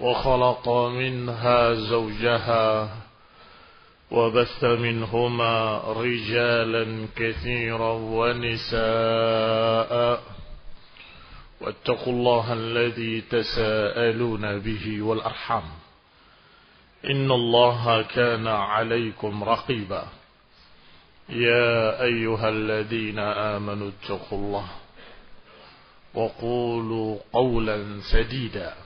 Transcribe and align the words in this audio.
وخلق 0.00 0.68
منها 0.68 1.74
زوجها 1.74 2.96
وبث 4.10 4.64
منهما 4.64 5.78
رجالا 5.78 7.08
كثيرا 7.16 7.92
ونساء. 7.92 8.76
واتقوا 11.60 12.12
الله 12.12 12.52
الذي 12.52 13.20
تساءلون 13.20 14.58
به 14.58 15.02
والأرحام. 15.02 15.62
إن 17.04 17.30
الله 17.30 18.02
كان 18.02 18.46
عليكم 18.46 19.44
رقيبا. 19.44 20.06
يا 21.28 22.02
أيها 22.02 22.48
الذين 22.48 23.18
آمنوا 23.18 23.90
اتقوا 23.90 24.38
الله 24.38 24.68
وقولوا 26.14 27.18
قولا 27.32 28.00
سديدا. 28.12 28.85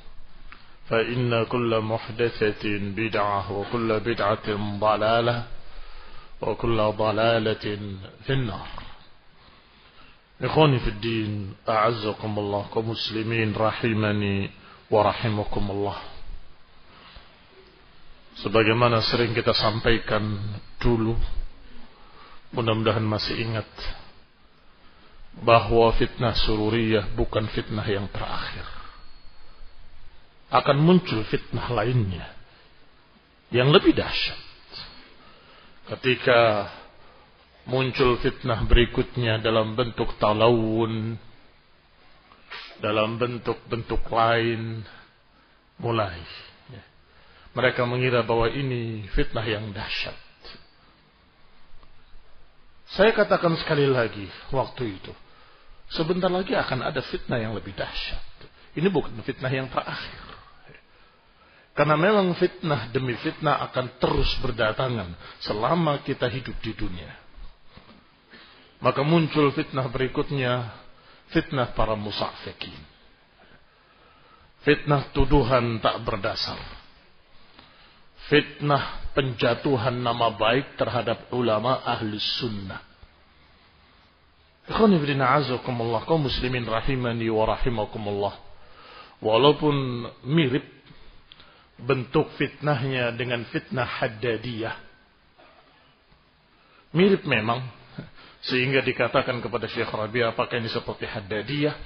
فإن 0.91 1.45
كل 1.45 1.71
محدثة 1.79 2.63
بدعة 2.99 3.51
وكل 3.51 3.99
بدعة 3.99 4.47
ضلالة 4.79 5.43
وكل 6.41 6.77
ضلالة 6.77 7.65
في 8.27 8.33
النار 8.33 8.67
إخواني 10.41 10.79
في 10.79 10.87
الدين 10.87 11.53
أعزكم 11.69 12.39
الله 12.39 12.63
كمسلمين 12.75 13.55
رحمني 13.55 14.49
ورحمكم 14.91 15.65
الله 15.71 15.97
Sebagaimana 18.31 19.03
sering 19.03 19.35
kita 19.35 19.51
sampaikan 19.51 20.23
dulu 20.79 21.19
Mudah-mudahan 22.55 23.03
masih 23.03 23.37
ingat 23.43 23.67
Bahwa 25.43 25.91
fitnah 25.95 26.35
sururiyah 26.35 27.11
bukan 27.15 27.47
fitnah 27.51 27.83
yang 27.87 28.07
terakhir 28.11 28.80
akan 30.51 30.77
muncul 30.83 31.23
fitnah 31.31 31.71
lainnya 31.71 32.27
yang 33.55 33.71
lebih 33.71 33.95
dahsyat. 33.95 34.39
Ketika 35.95 36.71
muncul 37.67 38.19
fitnah 38.19 38.63
berikutnya 38.67 39.39
dalam 39.39 39.79
bentuk 39.79 40.11
talawun, 40.19 41.15
dalam 42.83 43.15
bentuk-bentuk 43.15 44.03
lain, 44.11 44.83
mulai. 45.79 46.19
Mereka 47.51 47.83
mengira 47.83 48.23
bahwa 48.23 48.47
ini 48.47 49.07
fitnah 49.11 49.43
yang 49.43 49.75
dahsyat. 49.75 50.15
Saya 52.91 53.11
katakan 53.15 53.55
sekali 53.59 53.87
lagi 53.87 54.27
waktu 54.51 54.99
itu. 54.99 55.11
Sebentar 55.91 56.31
lagi 56.31 56.55
akan 56.55 56.87
ada 56.87 57.03
fitnah 57.03 57.39
yang 57.39 57.51
lebih 57.51 57.75
dahsyat. 57.75 58.23
Ini 58.79 58.87
bukan 58.87 59.19
fitnah 59.27 59.51
yang 59.51 59.67
terakhir. 59.67 60.30
Karena 61.71 61.95
memang 61.95 62.35
fitnah 62.35 62.91
demi 62.91 63.15
fitnah 63.15 63.63
akan 63.71 63.95
terus 63.95 64.27
berdatangan 64.43 65.15
selama 65.39 66.03
kita 66.03 66.27
hidup 66.27 66.59
di 66.59 66.75
dunia. 66.75 67.11
Maka 68.83 69.05
muncul 69.07 69.53
fitnah 69.55 69.87
berikutnya, 69.87 70.67
fitnah 71.31 71.71
para 71.71 71.95
musafikin. 71.95 72.75
Fitnah 74.67 75.09
tuduhan 75.15 75.79
tak 75.79 76.03
berdasar. 76.03 76.59
Fitnah 78.27 79.13
penjatuhan 79.15 79.95
nama 79.95 80.33
baik 80.35 80.75
terhadap 80.75 81.31
ulama 81.33 81.81
ahli 81.87 82.19
sunnah. 82.41 82.81
Ikhwan 84.69 84.93
ibn 84.93 85.17
a'azakumullah, 85.17 86.05
kaum 86.05 86.29
muslimin 86.29 86.67
rahimani 86.67 87.31
wa 87.31 87.43
rahimakumullah. 87.49 88.35
Walaupun 89.21 89.75
mirip 90.25 90.80
bentuk 91.85 92.29
fitnahnya 92.37 93.13
dengan 93.17 93.45
fitnah 93.49 93.85
haddadiyah. 93.85 94.75
Mirip 96.93 97.25
memang. 97.25 97.65
Sehingga 98.41 98.81
dikatakan 98.81 99.37
kepada 99.37 99.69
Syekh 99.69 99.93
Rabi 99.93 100.25
apakah 100.25 100.57
ini 100.57 100.69
seperti 100.69 101.05
haddadiyah? 101.05 101.77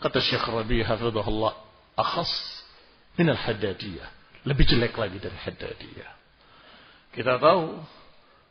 Kata 0.00 0.20
Syekh 0.20 0.44
Rabi 0.44 0.84
hafizahullah. 0.84 1.52
Akhas 1.96 2.28
minal 3.16 3.40
haddadiyah. 3.40 4.08
Lebih 4.44 4.64
jelek 4.68 4.92
lagi 5.00 5.16
dari 5.16 5.38
haddadiyah. 5.40 6.12
Kita 7.16 7.40
tahu 7.40 7.80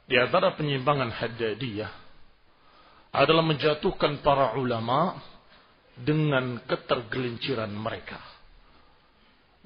di 0.09 0.17
antara 0.17 0.57
penyimpangan 0.57 1.13
haddadiyah 1.13 1.91
adalah 3.13 3.45
menjatuhkan 3.45 4.25
para 4.25 4.57
ulama 4.57 5.21
dengan 5.93 6.57
ketergelinciran 6.65 7.69
mereka 7.69 8.17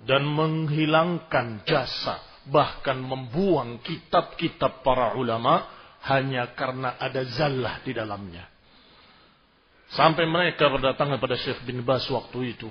dan 0.06 0.26
menghilangkan 0.26 1.66
jasa 1.66 2.22
bahkan 2.48 3.02
membuang 3.02 3.84
kitab-kitab 3.84 4.86
para 4.86 5.18
ulama 5.18 5.68
hanya 6.08 6.54
karena 6.56 6.96
ada 6.96 7.26
zallah 7.28 7.84
di 7.84 7.92
dalamnya. 7.92 8.48
Sampai 9.92 10.28
mereka 10.28 10.68
berdatangan 10.68 11.20
pada 11.20 11.36
Syekh 11.40 11.64
bin 11.64 11.84
Bas 11.84 12.04
waktu 12.12 12.56
itu. 12.56 12.70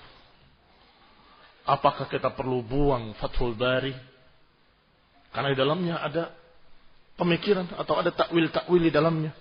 Apakah 1.67 2.06
kita 2.06 2.31
perlu 2.37 2.62
buang 2.62 3.17
Fathul 3.19 3.56
Bari? 3.56 3.93
Karena 5.32 5.49
di 5.52 5.58
dalamnya 5.58 5.96
ada 5.99 6.31
pemikiran 7.17 7.67
atau 7.75 7.99
ada 7.99 8.12
takwil-takwil 8.12 8.82
di 8.88 8.93
dalamnya. 8.93 9.32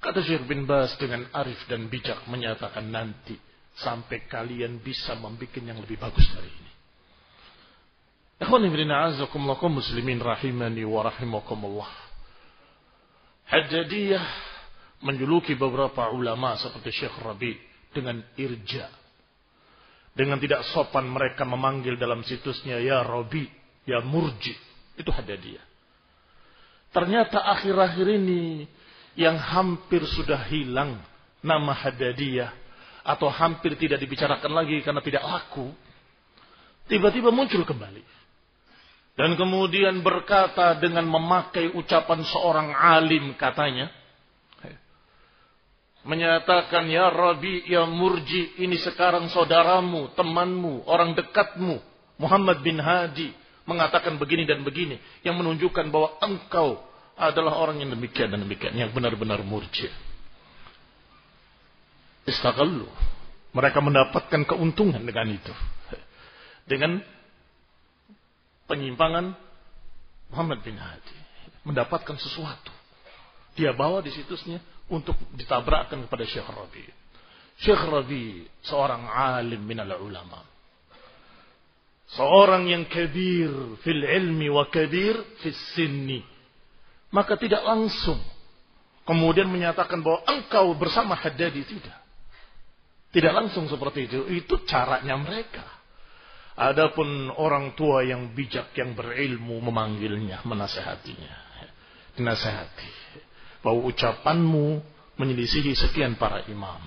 Kata 0.00 0.24
Syekh 0.24 0.48
bin 0.48 0.64
Bas 0.64 0.96
dengan 0.96 1.28
arif 1.36 1.60
dan 1.68 1.88
bijak 1.92 2.24
menyatakan 2.28 2.88
nanti 2.88 3.36
sampai 3.80 4.28
kalian 4.28 4.78
bisa 4.84 5.16
membuat 5.16 5.56
yang 5.56 5.80
lebih 5.80 5.96
bagus 5.96 6.24
dari 6.30 6.48
ini. 6.48 6.72
Ikhwan 8.40 8.64
ibn 8.64 8.88
a'azakumullah 8.88 9.60
muslimin 9.68 10.16
rahimani 10.20 10.84
wa 10.88 11.04
rahimakumullah. 11.04 11.92
Haddadiyah 13.50 14.24
menjuluki 15.04 15.56
beberapa 15.56 16.08
ulama 16.12 16.56
seperti 16.56 17.04
Syekh 17.04 17.20
Rabi 17.20 17.52
dengan 17.92 18.20
irja. 18.40 18.88
Dengan 20.16 20.40
tidak 20.40 20.64
sopan 20.72 21.08
mereka 21.08 21.44
memanggil 21.44 22.00
dalam 22.00 22.24
situsnya 22.24 22.80
ya 22.80 23.04
Rabi, 23.04 23.44
ya 23.84 24.00
Murji. 24.00 24.56
Itu 24.96 25.12
Haddadiyah. 25.12 25.64
Ternyata 26.90 27.38
akhir-akhir 27.44 28.06
ini 28.08 28.66
yang 29.14 29.38
hampir 29.38 30.02
sudah 30.08 30.48
hilang 30.48 30.98
nama 31.44 31.72
Haddadiyah 31.76 32.50
atau 33.04 33.28
hampir 33.32 33.76
tidak 33.80 34.00
dibicarakan 34.00 34.52
lagi 34.52 34.80
karena 34.84 35.00
tidak 35.00 35.24
laku. 35.24 35.72
Tiba-tiba 36.90 37.30
muncul 37.30 37.62
kembali. 37.62 38.02
Dan 39.14 39.36
kemudian 39.36 40.00
berkata 40.00 40.80
dengan 40.80 41.04
memakai 41.04 41.76
ucapan 41.76 42.24
seorang 42.24 42.68
alim 42.72 43.36
katanya. 43.36 43.92
Menyatakan 46.00 46.88
ya 46.88 47.12
Rabi, 47.12 47.68
ya 47.68 47.84
Murji, 47.84 48.56
ini 48.64 48.80
sekarang 48.80 49.28
saudaramu, 49.28 50.16
temanmu, 50.16 50.88
orang 50.88 51.12
dekatmu. 51.12 51.76
Muhammad 52.16 52.64
bin 52.64 52.80
Hadi 52.80 53.36
mengatakan 53.68 54.16
begini 54.16 54.48
dan 54.48 54.64
begini. 54.64 54.96
Yang 55.20 55.44
menunjukkan 55.44 55.92
bahwa 55.92 56.16
engkau 56.24 56.80
adalah 57.20 57.60
orang 57.60 57.84
yang 57.84 57.92
demikian 57.92 58.32
dan 58.32 58.40
demikian. 58.40 58.72
Yang 58.72 58.96
benar-benar 58.96 59.44
murji. 59.44 59.92
Istaghallu. 62.30 62.86
Mereka 63.50 63.82
mendapatkan 63.82 64.46
keuntungan 64.46 65.02
dengan 65.02 65.26
itu. 65.26 65.54
Dengan 66.64 67.02
penyimpangan 68.70 69.34
Muhammad 70.30 70.62
bin 70.62 70.78
Hadi. 70.78 71.18
Mendapatkan 71.66 72.14
sesuatu. 72.16 72.70
Dia 73.58 73.74
bawa 73.74 74.00
di 74.00 74.14
situsnya 74.14 74.62
untuk 74.88 75.18
ditabrakkan 75.34 76.06
kepada 76.06 76.24
Syekh 76.26 76.46
Rabi. 76.46 76.86
Syekh 77.60 77.82
Rabi 77.84 78.46
seorang 78.64 79.04
alim 79.10 79.60
minal 79.66 79.98
ulama. 80.00 80.40
Seorang 82.10 82.66
yang 82.66 82.90
kabir 82.90 83.50
fil 83.86 84.02
ilmi 84.02 84.50
wa 84.50 84.66
kabir 84.66 85.14
fil 85.44 85.58
sinni. 85.76 86.24
Maka 87.10 87.38
tidak 87.38 87.62
langsung 87.62 88.18
kemudian 89.06 89.46
menyatakan 89.50 90.02
bahwa 90.02 90.22
engkau 90.26 90.74
bersama 90.78 91.14
Haddadi 91.18 91.62
tidak. 91.66 91.99
Tidak 93.10 93.32
langsung 93.34 93.66
seperti 93.66 94.06
itu. 94.06 94.18
Itu 94.30 94.62
caranya 94.66 95.18
mereka. 95.18 95.66
Adapun 96.54 97.30
orang 97.34 97.74
tua 97.74 98.06
yang 98.06 98.30
bijak 98.36 98.70
yang 98.78 98.94
berilmu 98.94 99.58
memanggilnya, 99.58 100.46
menasehatinya. 100.46 101.34
Dinasehati. 102.14 102.90
Bahwa 103.66 103.90
ucapanmu 103.90 104.66
menyelisihi 105.18 105.74
sekian 105.74 106.14
para 106.14 106.46
imam. 106.46 106.80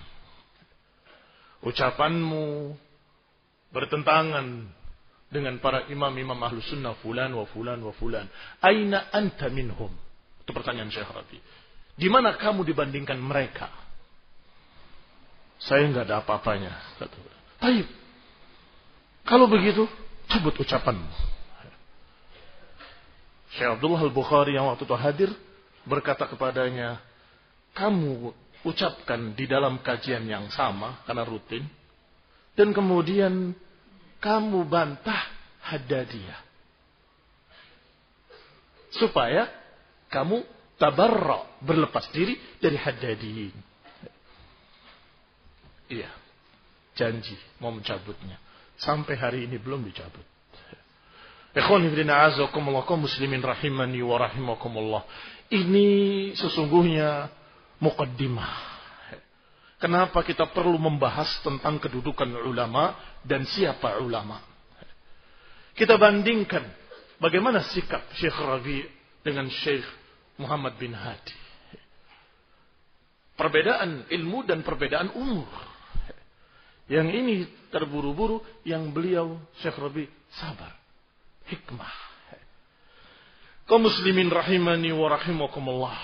Ucapanmu 1.64 2.76
bertentangan 3.72 4.68
dengan 5.34 5.58
para 5.58 5.90
imam-imam 5.90 6.38
ahlu 6.38 6.62
sunnah 6.62 6.94
fulan 7.02 7.34
wa 7.34 7.44
fulan 7.50 7.82
wa 7.82 7.92
fulan. 7.98 8.30
Aina 8.62 9.10
anta 9.10 9.50
minhum? 9.50 9.90
Itu 10.46 10.52
pertanyaan 10.54 10.94
Syekh 10.94 11.10
Rabi. 11.10 11.42
Di 11.98 12.08
mana 12.08 12.38
kamu 12.38 12.62
dibandingkan 12.62 13.18
mereka? 13.18 13.83
Saya 15.64 15.88
nggak 15.88 16.06
ada 16.12 16.16
apa-apanya. 16.24 16.74
Taib. 17.60 17.88
Kalau 19.24 19.48
begitu, 19.48 19.88
cabut 20.28 20.56
ucapanmu. 20.60 21.34
Syekh 23.54 23.80
Abdullah 23.80 24.02
Al-Bukhari 24.04 24.58
yang 24.58 24.68
waktu 24.68 24.84
itu 24.84 24.96
hadir 24.98 25.30
berkata 25.86 26.26
kepadanya, 26.26 27.00
kamu 27.78 28.34
ucapkan 28.66 29.36
di 29.38 29.46
dalam 29.46 29.80
kajian 29.80 30.26
yang 30.26 30.50
sama 30.52 31.04
karena 31.06 31.24
rutin 31.28 31.64
dan 32.58 32.72
kemudian 32.74 33.54
kamu 34.24 34.66
bantah 34.68 35.22
Haddadiyah. 35.64 36.42
Supaya 38.94 39.50
kamu 40.12 40.44
tabarra 40.78 41.60
berlepas 41.64 42.10
diri 42.14 42.38
dari 42.62 42.78
Haddadiyin. 42.78 43.73
Iya. 45.94 46.10
Janji 46.98 47.38
mau 47.62 47.70
mencabutnya. 47.70 48.38
Sampai 48.78 49.18
hari 49.18 49.46
ini 49.46 49.62
belum 49.62 49.86
dicabut. 49.86 50.26
Muslimin 52.98 53.42
rahimani 53.46 54.02
wa. 54.02 55.02
Ini 55.54 55.90
sesungguhnya 56.34 57.30
mukaddimah. 57.78 58.74
Kenapa 59.78 60.24
kita 60.24 60.50
perlu 60.50 60.80
membahas 60.80 61.30
tentang 61.44 61.78
kedudukan 61.78 62.26
ulama 62.48 62.96
dan 63.22 63.44
siapa 63.46 64.00
ulama? 64.00 64.40
Kita 65.76 66.00
bandingkan 66.00 66.64
bagaimana 67.20 67.62
sikap 67.70 68.02
Syekh 68.18 68.38
Rabi 68.38 68.88
dengan 69.22 69.50
Syekh 69.52 69.86
Muhammad 70.40 70.80
bin 70.80 70.96
Hadi. 70.96 71.38
Perbedaan 73.34 74.08
ilmu 74.14 74.46
dan 74.46 74.62
perbedaan 74.62 75.12
umur. 75.18 75.73
Yang 76.92 77.08
ini 77.16 77.36
terburu-buru, 77.72 78.44
yang 78.68 78.92
beliau 78.92 79.40
Syekh 79.64 79.80
Rabi 79.80 80.06
sabar. 80.36 80.76
Hikmah. 81.48 81.96
Kau 83.64 83.80
muslimin 83.80 84.28
rahimani 84.28 84.92
wa 84.92 85.08
rahimakumullah. 85.08 85.96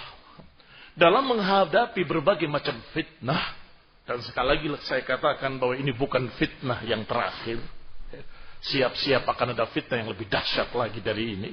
Dalam 0.95 1.27
menghadapi 1.27 2.03
berbagai 2.07 2.47
macam 2.47 2.75
fitnah. 2.95 3.55
Dan 4.07 4.25
sekali 4.25 4.47
lagi 4.55 4.67
saya 4.87 5.03
katakan 5.05 5.59
bahwa 5.59 5.75
ini 5.77 5.93
bukan 5.93 6.31
fitnah 6.39 6.81
yang 6.87 7.03
terakhir. 7.03 7.59
Siap-siap 8.59 9.23
akan 9.23 9.55
ada 9.55 9.67
fitnah 9.71 10.03
yang 10.03 10.09
lebih 10.11 10.27
dahsyat 10.27 10.71
lagi 10.75 10.99
dari 10.99 11.39
ini. 11.39 11.51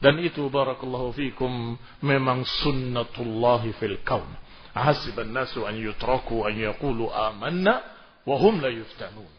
Dan 0.00 0.20
itu 0.20 0.44
barakallahu 0.52 1.16
fikum 1.16 1.78
memang 2.04 2.44
sunnatullahi 2.44 3.72
fil 3.80 4.00
kaun. 4.04 4.28
Hasiban 4.74 5.30
nasu 5.30 5.64
an 5.64 5.78
yutraku 5.78 6.44
an 6.44 6.58
yakulu 6.58 7.08
amanna 7.08 7.93
Wahum 8.24 8.60
la 8.60 8.72
yuftanun. 8.72 9.30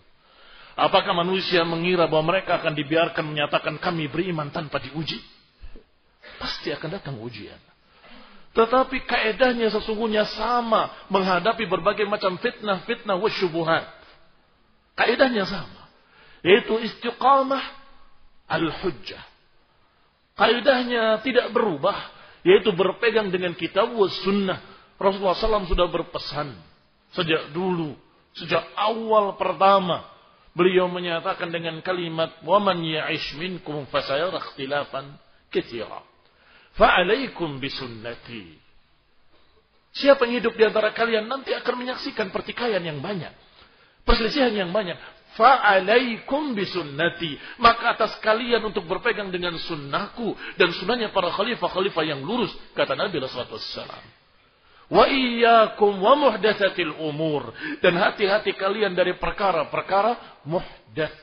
Apakah 0.76 1.16
manusia 1.16 1.64
mengira 1.64 2.06
bahwa 2.06 2.36
mereka 2.36 2.60
akan 2.60 2.76
dibiarkan 2.76 3.24
menyatakan 3.26 3.76
kami 3.80 4.12
beriman 4.12 4.52
tanpa 4.52 4.84
diuji? 4.84 5.18
Pasti 6.36 6.70
akan 6.70 6.90
datang 7.00 7.16
ujian. 7.24 7.58
Tetapi 8.56 9.04
kaedahnya 9.04 9.72
sesungguhnya 9.72 10.24
sama 10.36 10.92
menghadapi 11.12 11.68
berbagai 11.68 12.08
macam 12.08 12.40
fitnah-fitnah 12.40 13.20
wa 13.20 13.30
syubuhat. 13.32 13.88
Kaedahnya 14.96 15.44
sama. 15.48 15.92
Yaitu 16.44 16.80
istiqamah 16.80 17.64
al-hujjah. 18.48 19.24
Kaedahnya 20.40 21.20
tidak 21.24 21.52
berubah. 21.52 21.96
Yaitu 22.48 22.72
berpegang 22.76 23.32
dengan 23.32 23.56
kitab 23.56 23.92
wa 23.92 24.08
sunnah. 24.08 24.60
Rasulullah 24.96 25.36
SAW 25.36 25.68
sudah 25.68 25.88
berpesan. 25.92 26.56
Sejak 27.12 27.52
dulu 27.52 27.96
Sejak 28.36 28.68
awal 28.76 29.40
pertama 29.40 30.04
beliau 30.52 30.92
menyatakan 30.92 31.52
dengan 31.52 31.80
kalimat 31.80 32.36
waman 32.44 32.84
ya'ish 32.84 33.36
minkum 33.40 33.88
fasayara 33.88 34.40
ikhtilafan 34.40 35.16
katsira. 35.52 36.04
Fa'alaikum 36.76 37.64
bisunnati. 37.64 38.60
Siapa 39.96 40.28
yang 40.28 40.44
hidup 40.44 40.60
di 40.60 40.64
antara 40.68 40.92
kalian 40.92 41.24
nanti 41.32 41.56
akan 41.56 41.76
menyaksikan 41.80 42.28
pertikaian 42.28 42.84
yang 42.84 43.00
banyak. 43.00 43.32
Perselisihan 44.04 44.52
yang 44.52 44.76
banyak. 44.76 45.00
Fa'alaikum 45.40 46.52
bisunnati. 46.52 47.40
Maka 47.64 47.96
atas 47.96 48.20
kalian 48.20 48.60
untuk 48.68 48.84
berpegang 48.92 49.32
dengan 49.32 49.56
sunnahku. 49.56 50.36
Dan 50.60 50.76
sunnahnya 50.76 51.16
para 51.16 51.32
khalifah-khalifah 51.32 52.04
yang 52.04 52.20
lurus. 52.28 52.52
Kata 52.76 52.96
Nabi 52.96 53.24
SAW. 53.24 54.15
Wa 54.86 55.10
iyyakum 55.10 55.98
wa 55.98 56.14
muhdatsatil 56.14 56.94
umur 57.02 57.50
dan 57.82 57.98
hati-hati 57.98 58.54
kalian 58.54 58.94
dari 58.94 59.18
perkara-perkara 59.18 60.44
muhdats. 60.46 61.18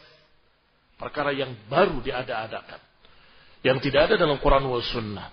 Perkara 0.99 1.35
yang 1.35 1.55
baru 1.67 1.99
diada-adakan. 2.03 2.79
Yang 3.63 3.79
tidak 3.91 4.11
ada 4.11 4.15
dalam 4.23 4.39
Quran 4.43 4.67
wal 4.67 4.83
sunnah. 4.83 5.31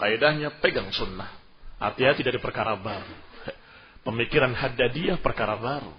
Kaidahnya 0.00 0.60
pegang 0.60 0.88
sunnah. 0.92 1.28
Hati-hati 1.80 2.24
dari 2.24 2.40
perkara 2.40 2.76
baru. 2.76 3.16
Pemikiran 4.04 4.52
haddadiyah 4.56 5.20
perkara 5.20 5.60
baru. 5.60 5.92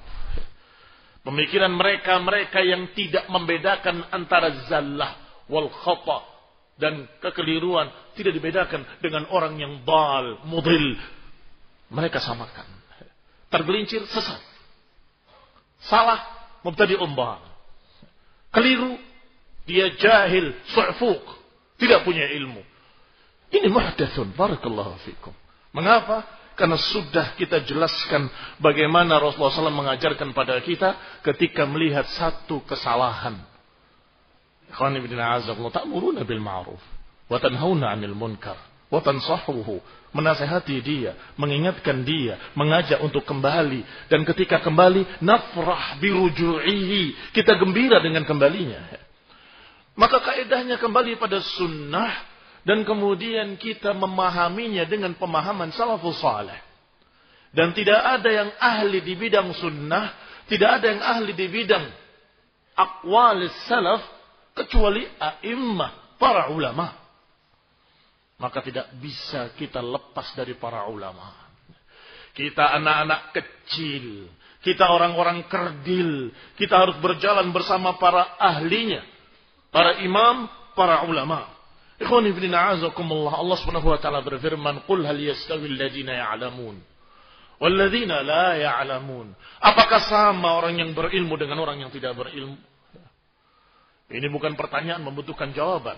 Pemikiran 1.22 1.70
mereka-mereka 1.70 2.64
yang 2.66 2.90
tidak 2.98 3.30
membedakan 3.30 4.08
antara 4.10 4.66
zallah 4.66 5.44
wal 5.46 5.70
khata 5.70 6.39
dan 6.80 7.06
kekeliruan 7.20 7.92
tidak 8.16 8.34
dibedakan 8.40 8.88
dengan 9.04 9.28
orang 9.30 9.60
yang 9.60 9.84
bal, 9.84 10.40
mudil. 10.48 10.96
Mereka 11.92 12.24
samakan. 12.24 12.66
Tergelincir 13.52 14.08
sesat. 14.08 14.40
Salah, 15.84 16.24
mubtadi 16.64 16.96
umbal. 16.96 17.44
Keliru, 18.56 18.98
Dia 19.70 19.94
jahil, 19.94 20.58
su'fuq. 20.74 21.22
Tidak 21.78 22.02
punya 22.02 22.26
ilmu. 22.26 22.66
Ini 23.54 23.70
muhdathun. 23.70 24.34
Barakallahu 24.34 24.98
fikum. 25.06 25.34
Mengapa? 25.72 26.26
Karena 26.58 26.76
sudah 26.76 27.40
kita 27.40 27.64
jelaskan 27.64 28.28
bagaimana 28.60 29.16
Rasulullah 29.16 29.54
SAW 29.54 29.72
mengajarkan 29.72 30.36
pada 30.36 30.60
kita 30.60 31.22
ketika 31.24 31.64
melihat 31.64 32.04
satu 32.10 32.60
kesalahan. 32.68 33.40
Ikhwan 34.70 34.96
ibn 34.98 35.18
a'azakullah. 35.18 35.74
Ta'muruna 35.74 36.22
bil 36.24 36.42
ma'ruf. 36.42 36.82
Wa 37.30 37.38
tanhauna 37.42 37.94
'anil 37.94 38.14
munkar. 38.14 38.58
Wa 38.90 39.02
tansahuhu. 39.02 39.82
Menasehati 40.14 40.82
dia. 40.82 41.18
Mengingatkan 41.38 42.06
dia. 42.06 42.38
Mengajak 42.54 43.02
untuk 43.02 43.26
kembali. 43.26 44.10
Dan 44.10 44.26
ketika 44.26 44.62
kembali. 44.62 45.22
Nafrah 45.26 45.98
biruju'ihi. 46.02 47.34
Kita 47.34 47.58
gembira 47.58 48.02
dengan 48.02 48.26
kembalinya. 48.26 48.82
Maka 50.00 50.24
kaidahnya 50.24 50.80
kembali 50.80 51.20
pada 51.20 51.44
sunnah 51.44 52.14
dan 52.64 52.88
kemudian 52.88 53.60
kita 53.60 53.92
memahaminya 53.92 54.88
dengan 54.88 55.12
pemahaman 55.16 55.76
salafus 55.76 56.24
salih. 56.24 56.56
Dan 57.52 57.76
tidak 57.76 58.00
ada 58.00 58.30
yang 58.30 58.50
ahli 58.62 59.02
di 59.04 59.18
bidang 59.18 59.52
sunnah, 59.58 60.14
tidak 60.48 60.80
ada 60.80 60.86
yang 60.88 61.02
ahli 61.02 61.34
di 61.34 61.48
bidang 61.50 61.84
akwal 62.80 63.44
salaf 63.68 64.00
kecuali 64.60 65.08
a'immah, 65.08 66.20
para 66.20 66.52
ulama. 66.52 66.92
Maka 68.40 68.64
tidak 68.64 68.92
bisa 69.00 69.52
kita 69.56 69.84
lepas 69.84 70.36
dari 70.36 70.56
para 70.56 70.88
ulama. 70.88 71.32
Kita 72.32 72.72
anak-anak 72.80 73.36
kecil, 73.36 74.32
kita 74.64 74.88
orang-orang 74.88 75.48
kerdil, 75.52 76.32
kita 76.56 76.76
harus 76.76 76.96
berjalan 77.04 77.52
bersama 77.52 78.00
para 78.00 78.40
ahlinya, 78.40 79.04
para 79.72 80.00
imam, 80.04 80.48
para 80.76 81.04
ulama. 81.04 81.52
Ikhwan 82.00 82.24
ibn 82.32 82.48
a'azakumullah. 82.48 83.44
Allah 83.44 83.58
subhanahu 83.60 83.92
wa 83.92 84.00
ta'ala 84.00 84.24
berfirman. 84.24 84.88
Qul 84.88 85.04
hal 85.04 85.20
yastawi 85.20 85.68
alladhina 85.68 86.16
ya'lamun. 86.16 86.80
Walladhina 87.60 88.24
la 88.24 88.56
ya'lamun. 88.56 89.36
Apakah 89.60 90.08
sama 90.08 90.64
orang 90.64 90.80
yang 90.80 90.96
berilmu 90.96 91.36
dengan 91.36 91.60
orang 91.60 91.84
yang 91.84 91.92
tidak 91.92 92.16
berilmu? 92.16 92.56
Ini 94.10 94.28
bukan 94.34 94.58
pertanyaan 94.58 95.06
membutuhkan 95.06 95.54
jawaban. 95.54 95.98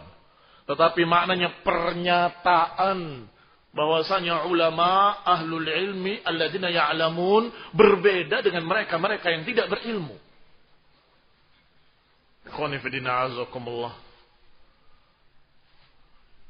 Tetapi 0.68 1.02
maknanya 1.08 1.64
pernyataan 1.64 3.28
bahwasanya 3.72 4.52
ulama 4.52 5.16
ahlul 5.24 5.64
ilmi 5.64 6.20
alladzina 6.28 6.68
ya'lamun 6.68 7.48
berbeda 7.72 8.44
dengan 8.44 8.68
mereka-mereka 8.68 9.32
yang 9.32 9.48
tidak 9.48 9.72
berilmu. 9.72 10.16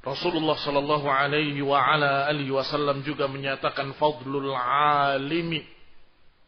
Rasulullah 0.01 0.58
Shallallahu 0.58 1.06
Alaihi 1.06 1.62
wa 1.62 1.77
ala 1.77 2.25
alihi 2.25 2.50
Wasallam 2.50 3.06
juga 3.06 3.30
menyatakan 3.30 3.94
fadlul 4.01 4.50
alimi 4.58 5.62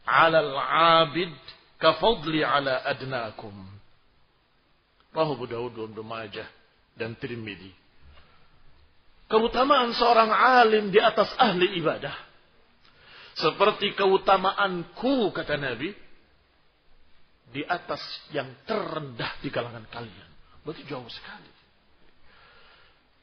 ala 0.02 0.42
al-abid 0.42 1.30
ka 1.78 1.94
fadli 2.02 2.42
ala 2.42 2.82
adnakum. 2.82 3.73
Rahu 5.14 5.46
Dawud 5.46 5.78
Ibnu 5.78 6.02
Majah 6.02 6.50
dan 6.98 7.14
Tirmidzi. 7.14 7.70
Keutamaan 9.30 9.94
seorang 9.94 10.28
alim 10.34 10.90
di 10.90 11.00
atas 11.00 11.32
ahli 11.40 11.80
ibadah 11.80 12.12
seperti 13.34 13.96
keutamaanku 13.96 15.32
kata 15.32 15.58
Nabi 15.58 15.90
di 17.54 17.62
atas 17.64 18.02
yang 18.34 18.50
terendah 18.66 19.38
di 19.40 19.48
kalangan 19.48 19.86
kalian. 19.90 20.30
Berarti 20.66 20.82
jauh 20.90 21.06
sekali. 21.06 21.50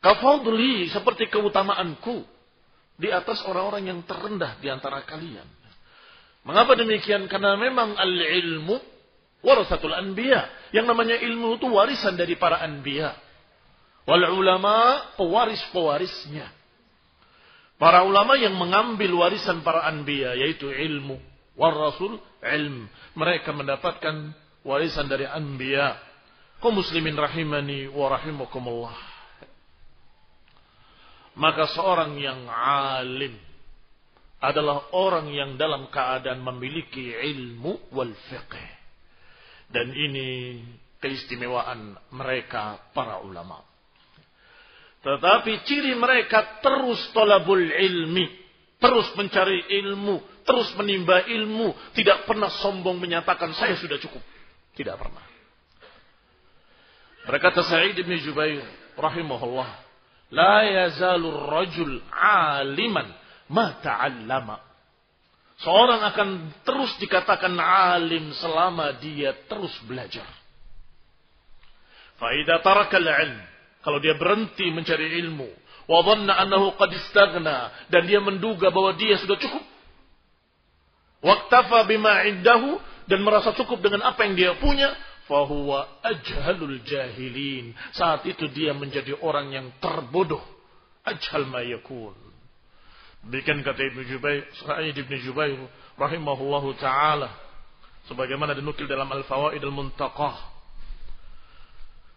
Kafadli 0.02 0.90
seperti 0.90 1.30
keutamaanku 1.30 2.26
di 2.98 3.14
atas 3.14 3.46
orang-orang 3.46 3.92
yang 3.94 4.00
terendah 4.08 4.58
di 4.58 4.68
antara 4.72 5.06
kalian. 5.06 5.46
Mengapa 6.42 6.74
demikian? 6.74 7.30
Karena 7.30 7.54
memang 7.54 7.94
al-ilmu 7.94 8.82
warasatul 9.46 9.94
anbiya. 9.94 10.48
Yang 10.74 10.86
namanya 10.90 11.18
ilmu 11.20 11.58
itu 11.60 11.68
warisan 11.70 12.16
dari 12.18 12.38
para 12.38 12.62
anbiya. 12.62 13.14
Wal 14.06 14.26
ulama 14.34 15.06
pewaris-pewarisnya. 15.18 16.50
Para 17.78 18.06
ulama 18.06 18.38
yang 18.38 18.54
mengambil 18.58 19.10
warisan 19.18 19.66
para 19.66 19.86
anbiya 19.90 20.38
yaitu 20.38 20.70
ilmu. 20.70 21.18
Wal 21.58 21.76
rasul 21.76 22.18
ilm. 22.42 22.90
Mereka 23.18 23.54
mendapatkan 23.54 24.34
warisan 24.66 25.10
dari 25.10 25.26
anbiya. 25.26 25.98
Kau 26.62 26.70
muslimin 26.70 27.18
rahimani 27.18 27.90
wa 27.90 28.14
rahimakumullah. 28.14 28.98
Maka 31.32 31.66
seorang 31.74 32.20
yang 32.22 32.46
alim 32.52 33.34
adalah 34.42 34.90
orang 34.98 35.30
yang 35.30 35.54
dalam 35.56 35.90
keadaan 35.94 36.42
memiliki 36.42 37.14
ilmu 37.14 37.94
wal 37.94 38.14
fiqh. 38.30 38.81
Dan 39.72 39.96
ini 39.96 40.60
keistimewaan 41.00 41.96
mereka 42.14 42.92
para 42.92 43.24
ulama. 43.24 43.64
Tetapi 45.02 45.66
ciri 45.66 45.98
mereka 45.98 46.62
terus 46.62 47.02
tolabul 47.16 47.66
ilmi. 47.66 48.30
Terus 48.78 49.10
mencari 49.18 49.66
ilmu. 49.82 50.46
Terus 50.46 50.70
menimba 50.78 51.26
ilmu. 51.26 51.74
Tidak 51.98 52.30
pernah 52.30 52.54
sombong 52.62 53.02
menyatakan 53.02 53.56
saya 53.58 53.80
sudah 53.82 53.98
cukup. 53.98 54.22
Tidak 54.78 54.96
pernah. 55.00 55.26
Berkata 57.26 57.62
Sa'id 57.66 57.98
bin 57.98 58.18
Jubair 58.22 58.66
rahimahullah. 58.98 59.70
La 60.32 60.64
yazalu 60.64 61.28
rajul 61.50 62.00
aliman 62.14 63.10
ma 63.52 63.78
ta'allama. 63.82 64.71
Seorang 65.62 66.02
akan 66.10 66.30
terus 66.66 66.90
dikatakan 66.98 67.54
alim 67.62 68.34
selama 68.42 68.98
dia 68.98 69.38
terus 69.46 69.74
belajar. 69.86 70.26
Faidah 72.18 72.66
tarakal 72.66 73.06
ilm. 73.06 73.42
Kalau 73.82 73.98
dia 74.02 74.18
berhenti 74.18 74.70
mencari 74.74 75.22
ilmu. 75.22 75.50
Wa 75.86 76.02
dhanna 76.02 76.34
annahu 76.38 76.74
qad 76.78 76.90
istaghna. 76.94 77.90
Dan 77.94 78.10
dia 78.10 78.18
menduga 78.22 78.74
bahwa 78.74 78.94
dia 78.98 79.18
sudah 79.22 79.38
cukup. 79.38 79.62
Waktafa 81.22 81.86
bima 81.86 82.26
indahu. 82.26 82.82
Dan 83.06 83.22
merasa 83.22 83.54
cukup 83.54 83.86
dengan 83.86 84.06
apa 84.06 84.26
yang 84.26 84.34
dia 84.38 84.52
punya 84.58 84.94
fahuwa 85.30 86.02
ajhalul 86.06 86.82
jahilin. 86.86 87.74
Saat 87.94 88.26
itu 88.26 88.50
dia 88.50 88.74
menjadi 88.74 89.14
orang 89.22 89.54
yang 89.54 89.68
terbodoh. 89.78 90.42
Ajhal 91.06 91.46
ma 91.50 91.62
yakun. 91.66 92.31
Demikian 93.22 93.62
kata 93.62 93.82
Ibnu 93.86 94.02
Jubair, 94.10 94.50
Sa'id 94.66 94.98
Ibnu 94.98 95.18
Jubair 95.22 95.58
rahimahullahu 95.94 96.74
taala 96.82 97.30
sebagaimana 98.10 98.58
dinukil 98.58 98.90
dalam 98.90 99.06
Al-Fawaid 99.14 99.62
Al-Muntaqah. 99.62 100.36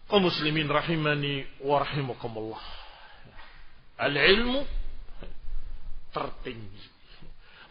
Kaum 0.09 0.25
muslimin 0.25 0.69
rahimani 0.69 1.45
wa 1.61 1.81
rahimakumullah. 1.81 2.61
Al-ilmu 4.01 4.65
tertinggi. 6.13 6.85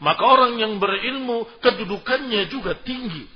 Maka 0.03 0.23
orang 0.23 0.59
yang 0.59 0.79
berilmu 0.83 1.47
kedudukannya 1.63 2.51
juga 2.51 2.79
tinggi. 2.83 3.27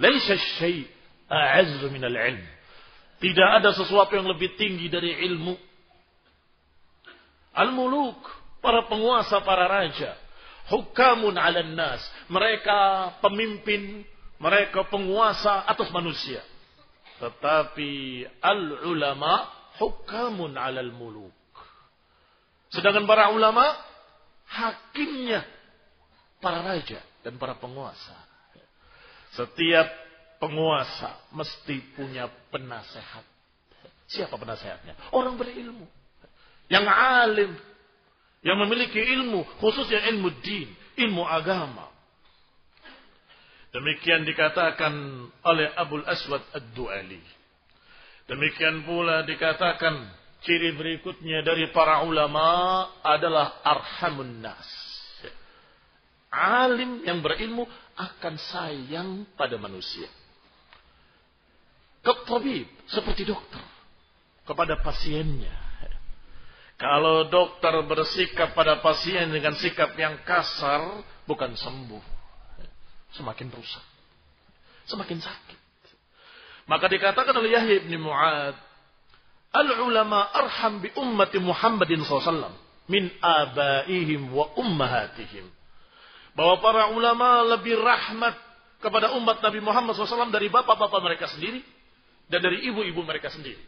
Laisa 0.00 0.36
syai' 0.60 0.88
a'azzu 1.28 1.88
minal 1.92 2.16
ilm. 2.16 2.44
Tidak 3.18 3.48
ada 3.60 3.74
sesuatu 3.74 4.14
yang 4.14 4.30
lebih 4.30 4.54
tinggi 4.54 4.86
dari 4.88 5.10
ilmu. 5.26 5.58
Al-muluk, 7.58 8.37
para 8.58 8.86
penguasa, 8.86 9.42
para 9.42 9.66
raja. 9.66 10.16
Hukamun 10.68 11.34
ala 11.36 11.64
nas. 11.64 12.02
Mereka 12.28 12.78
pemimpin, 13.24 14.04
mereka 14.38 14.84
penguasa 14.86 15.64
atas 15.64 15.88
manusia. 15.90 16.44
Tetapi 17.18 18.24
al-ulama 18.38 19.48
hukamun 19.80 20.54
ala 20.54 20.84
al-muluk. 20.84 21.34
Sedangkan 22.68 23.08
para 23.08 23.32
ulama, 23.32 23.64
hakimnya 24.44 25.42
para 26.38 26.62
raja 26.62 27.00
dan 27.24 27.40
para 27.40 27.56
penguasa. 27.56 28.14
Setiap 29.34 29.88
penguasa 30.38 31.18
mesti 31.34 31.82
punya 31.96 32.30
penasehat. 32.52 33.26
Siapa 34.08 34.40
penasehatnya? 34.40 35.12
Orang 35.12 35.36
berilmu. 35.36 35.84
Yang 36.72 36.86
alim. 36.88 37.52
Yang 38.48 38.58
memiliki 38.64 38.96
ilmu. 38.96 39.44
Khususnya 39.60 40.08
ilmu 40.08 40.32
din. 40.40 40.72
Ilmu 40.96 41.20
agama. 41.28 41.92
Demikian 43.68 44.24
dikatakan 44.24 44.94
oleh 45.44 45.68
Abul 45.76 46.00
Aswad 46.08 46.40
Ad-Du'ali. 46.56 47.20
Demikian 48.24 48.88
pula 48.88 49.28
dikatakan 49.28 50.08
ciri 50.40 50.72
berikutnya 50.72 51.44
dari 51.44 51.68
para 51.76 52.00
ulama 52.08 52.88
adalah 53.04 53.60
arhamun 53.60 54.40
nas. 54.40 54.68
Alim 56.32 57.04
yang 57.04 57.20
berilmu 57.20 57.68
akan 57.96 58.34
sayang 58.36 59.10
pada 59.36 59.60
manusia. 59.60 60.08
Ketabib, 62.00 62.68
seperti 62.88 63.28
dokter 63.28 63.60
kepada 64.48 64.80
pasiennya. 64.80 65.67
Kalau 66.78 67.26
dokter 67.26 67.74
bersikap 67.90 68.54
pada 68.54 68.78
pasien 68.78 69.34
dengan 69.34 69.58
sikap 69.58 69.98
yang 69.98 70.22
kasar, 70.22 71.02
bukan 71.26 71.58
sembuh. 71.58 72.04
Semakin 73.18 73.50
rusak. 73.50 73.82
Semakin 74.86 75.18
sakit. 75.18 75.58
Maka 76.70 76.86
dikatakan 76.86 77.34
oleh 77.34 77.50
Yahya 77.58 77.82
bin 77.82 77.98
Mu'ad, 77.98 78.54
Al-ulama 79.48 80.28
arham 80.28 80.84
bi 80.84 80.92
ummati 80.92 81.40
Muhammadin 81.40 82.04
SAW 82.04 82.52
min 82.86 83.08
abaihim 83.24 84.28
wa 84.30 84.52
ummahatihim. 84.60 85.48
Bahwa 86.36 86.60
para 86.60 86.92
ulama 86.92 87.42
lebih 87.56 87.80
rahmat 87.80 88.36
kepada 88.78 89.16
umat 89.18 89.40
Nabi 89.40 89.58
Muhammad 89.64 89.96
SAW 89.96 90.30
dari 90.30 90.52
bapak-bapak 90.52 91.00
mereka 91.00 91.26
sendiri 91.32 91.64
dan 92.28 92.44
dari 92.44 92.68
ibu-ibu 92.68 93.00
mereka 93.02 93.32
sendiri. 93.32 93.58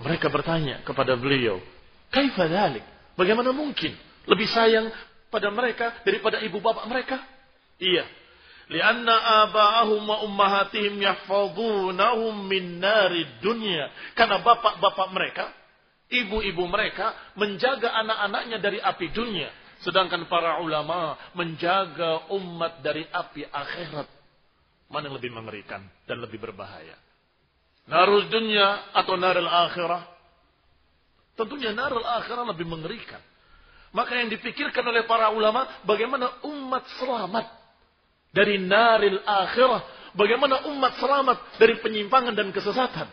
Mereka 0.00 0.32
bertanya 0.32 0.80
kepada 0.86 1.18
beliau, 1.20 1.60
Kaifa 2.08 2.48
dhalik? 2.48 2.84
Bagaimana 3.12 3.52
mungkin 3.52 3.92
lebih 4.24 4.48
sayang 4.48 4.88
pada 5.28 5.52
mereka 5.52 6.00
daripada 6.04 6.40
ibu 6.40 6.60
bapak 6.60 6.88
mereka? 6.88 7.20
Iya, 7.76 8.04
Lianna 8.72 9.44
aba'ahum 9.44 10.00
wa 10.06 10.24
ummahatihim 10.24 10.96
yahfadunahum 10.96 12.46
min 12.48 12.80
narid 12.80 13.42
dunya. 13.44 13.92
Karena 14.16 14.40
bapak-bapak 14.40 15.08
mereka, 15.12 15.44
ibu-ibu 16.08 16.64
mereka 16.64 17.12
menjaga 17.36 17.92
anak-anaknya 18.00 18.58
dari 18.64 18.78
api 18.80 19.12
dunia. 19.12 19.52
Sedangkan 19.82 20.30
para 20.30 20.62
ulama 20.62 21.18
menjaga 21.34 22.32
umat 22.32 22.80
dari 22.80 23.02
api 23.02 23.44
akhirat. 23.50 24.08
Mana 24.88 25.10
yang 25.10 25.16
lebih 25.20 25.32
mengerikan 25.34 25.82
dan 26.08 26.22
lebih 26.22 26.38
berbahaya? 26.38 26.94
Narul 27.90 28.30
dunia 28.30 28.94
atau 28.94 29.18
narul 29.18 29.48
akhirah? 29.48 30.02
Tentunya 31.34 31.74
narul 31.74 32.04
akhirah 32.04 32.44
lebih 32.54 32.68
mengerikan. 32.68 33.18
Maka 33.92 34.16
yang 34.16 34.32
dipikirkan 34.32 34.84
oleh 34.88 35.04
para 35.04 35.28
ulama, 35.34 35.68
bagaimana 35.84 36.40
umat 36.48 36.84
selamat 36.96 37.46
dari 38.32 38.56
naril 38.62 39.20
akhirah. 39.20 39.82
Bagaimana 40.12 40.68
umat 40.68 41.00
selamat 41.00 41.38
dari 41.56 41.80
penyimpangan 41.80 42.36
dan 42.36 42.52
kesesatan. 42.52 43.08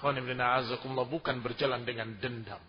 Bukan 0.00 1.36
berjalan 1.44 1.84
dengan 1.84 2.16
dendam. 2.16 2.60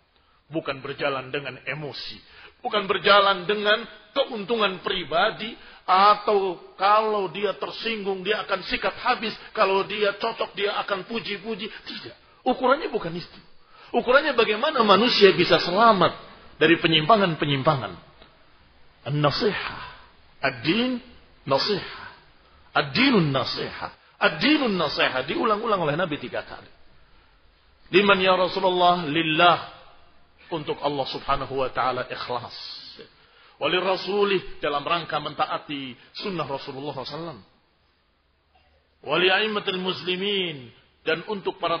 Bukan 0.52 0.84
berjalan 0.84 1.32
dengan 1.32 1.56
emosi. 1.64 2.20
Bukan 2.60 2.84
berjalan 2.84 3.48
dengan 3.48 3.88
keuntungan 4.12 4.84
pribadi. 4.84 5.56
Atau 5.82 6.62
kalau 6.78 7.26
dia 7.34 7.54
tersinggung 7.58 8.22
dia 8.22 8.42
akan 8.46 8.62
sikat 8.66 8.94
habis. 9.02 9.34
Kalau 9.54 9.82
dia 9.86 10.14
cocok 10.16 10.54
dia 10.54 10.74
akan 10.86 11.06
puji-puji. 11.10 11.66
Tidak. 11.68 12.16
Ukurannya 12.46 12.90
bukan 12.90 13.14
itu. 13.14 13.40
Ukurannya 13.92 14.32
bagaimana 14.32 14.80
manusia 14.86 15.34
bisa 15.36 15.60
selamat 15.60 16.16
dari 16.56 16.78
penyimpangan-penyimpangan. 16.80 17.92
An-nasihah 19.02 19.92
Ad-din 20.42 20.98
nasihat. 21.46 22.10
Ad-dinun 22.74 23.30
nasihat. 23.30 23.94
Ad-dinun 24.18 24.74
nasihat. 24.74 25.22
Diulang-ulang 25.30 25.86
oleh 25.86 25.94
Nabi 25.94 26.18
tiga 26.18 26.42
kali. 26.42 26.66
Liman 27.94 28.18
ya 28.18 28.34
Rasulullah 28.34 29.06
lillah. 29.06 29.70
Untuk 30.50 30.82
Allah 30.82 31.06
subhanahu 31.08 31.54
wa 31.64 31.70
ta'ala 31.70 32.10
ikhlas. 32.10 32.81
Wali 33.62 33.78
rasulih 33.78 34.58
dalam 34.58 34.82
rangka 34.82 35.22
mentaati 35.22 35.94
sunnah 36.18 36.42
Rasulullah 36.50 36.98
SAW. 36.98 37.38
Wali 39.06 39.30
aimatul 39.30 39.78
muslimin. 39.78 40.66
Dan 41.06 41.22
untuk 41.30 41.62
para 41.62 41.78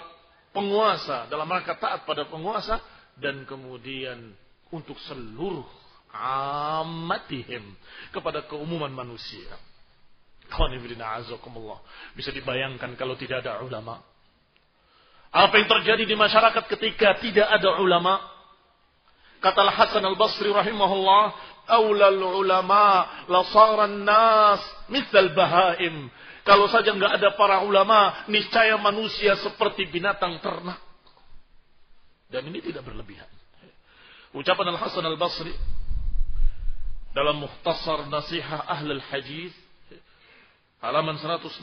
penguasa 0.54 1.26
dalam 1.26 1.50
rangka 1.50 1.74
taat 1.82 2.06
pada 2.06 2.30
penguasa. 2.30 2.78
Dan 3.18 3.42
kemudian 3.50 4.30
untuk 4.70 4.94
seluruh 5.10 5.66
amatihim 6.14 7.74
kepada 8.14 8.46
keumuman 8.46 8.94
manusia. 8.94 9.50
Bisa 12.14 12.30
dibayangkan 12.30 12.94
kalau 12.94 13.18
tidak 13.18 13.42
ada 13.42 13.58
ulama. 13.58 13.98
Apa 15.34 15.58
yang 15.58 15.66
terjadi 15.66 16.04
di 16.06 16.14
masyarakat 16.14 16.64
ketika 16.78 17.18
tidak 17.18 17.48
ada 17.48 17.82
ulama? 17.82 18.20
Kata 19.42 19.66
Hasan 19.74 20.06
al-Basri 20.06 20.46
rahimahullah, 20.54 21.51
Aulal 21.70 22.18
ulama 22.18 23.06
lasaran 23.30 24.02
nas 24.02 24.62
misal 24.90 25.30
bahaim. 25.32 26.10
Kalau 26.42 26.66
saja 26.66 26.90
nggak 26.90 27.22
ada 27.22 27.38
para 27.38 27.62
ulama, 27.62 28.26
niscaya 28.26 28.74
manusia 28.74 29.38
seperti 29.38 29.86
binatang 29.86 30.42
ternak. 30.42 30.82
Dan 32.26 32.50
ini 32.50 32.58
tidak 32.58 32.82
berlebihan. 32.82 33.28
Ucapan 34.34 34.74
Al-Hasan 34.74 35.06
Al-Basri 35.06 35.52
dalam 37.12 37.44
Muhtasar 37.44 38.08
Nasihah 38.08 38.64
Ahlul 38.64 39.04
Hadis 39.12 39.52
halaman 40.82 41.20
167 41.20 41.62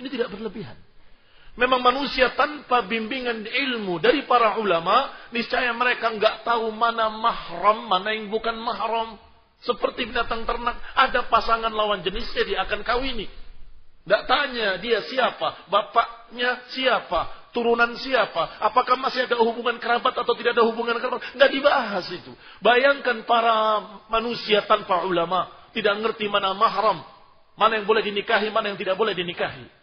ini 0.00 0.08
tidak 0.08 0.32
berlebihan. 0.32 0.78
Memang 1.56 1.80
manusia 1.80 2.36
tanpa 2.36 2.84
bimbingan 2.84 3.48
ilmu 3.48 3.96
dari 3.96 4.28
para 4.28 4.60
ulama, 4.60 5.08
niscaya 5.32 5.72
mereka 5.72 6.12
nggak 6.12 6.44
tahu 6.44 6.68
mana 6.68 7.08
mahram, 7.08 7.88
mana 7.88 8.12
yang 8.12 8.28
bukan 8.28 8.52
mahram. 8.60 9.16
Seperti 9.64 10.04
binatang 10.04 10.44
ternak, 10.44 10.76
ada 10.92 11.24
pasangan 11.32 11.72
lawan 11.72 12.04
jenisnya 12.04 12.44
dia 12.44 12.58
akan 12.68 12.84
kawini. 12.84 13.24
Tidak 14.04 14.22
tanya 14.28 14.76
dia 14.78 15.00
siapa, 15.08 15.66
bapaknya 15.72 16.60
siapa, 16.76 17.50
turunan 17.56 17.96
siapa, 17.98 18.60
apakah 18.60 19.00
masih 19.00 19.24
ada 19.24 19.40
hubungan 19.40 19.80
kerabat 19.80 20.12
atau 20.12 20.36
tidak 20.36 20.60
ada 20.60 20.62
hubungan 20.68 21.00
kerabat, 21.00 21.24
nggak 21.34 21.50
dibahas 21.56 22.06
itu. 22.12 22.36
Bayangkan 22.60 23.24
para 23.24 23.80
manusia 24.12 24.60
tanpa 24.68 25.08
ulama, 25.08 25.48
tidak 25.72 26.04
ngerti 26.04 26.28
mana 26.28 26.52
mahram, 26.52 27.00
mana 27.56 27.80
yang 27.80 27.88
boleh 27.88 28.04
dinikahi, 28.04 28.52
mana 28.52 28.70
yang 28.70 28.78
tidak 28.78 29.00
boleh 29.00 29.16
dinikahi. 29.16 29.75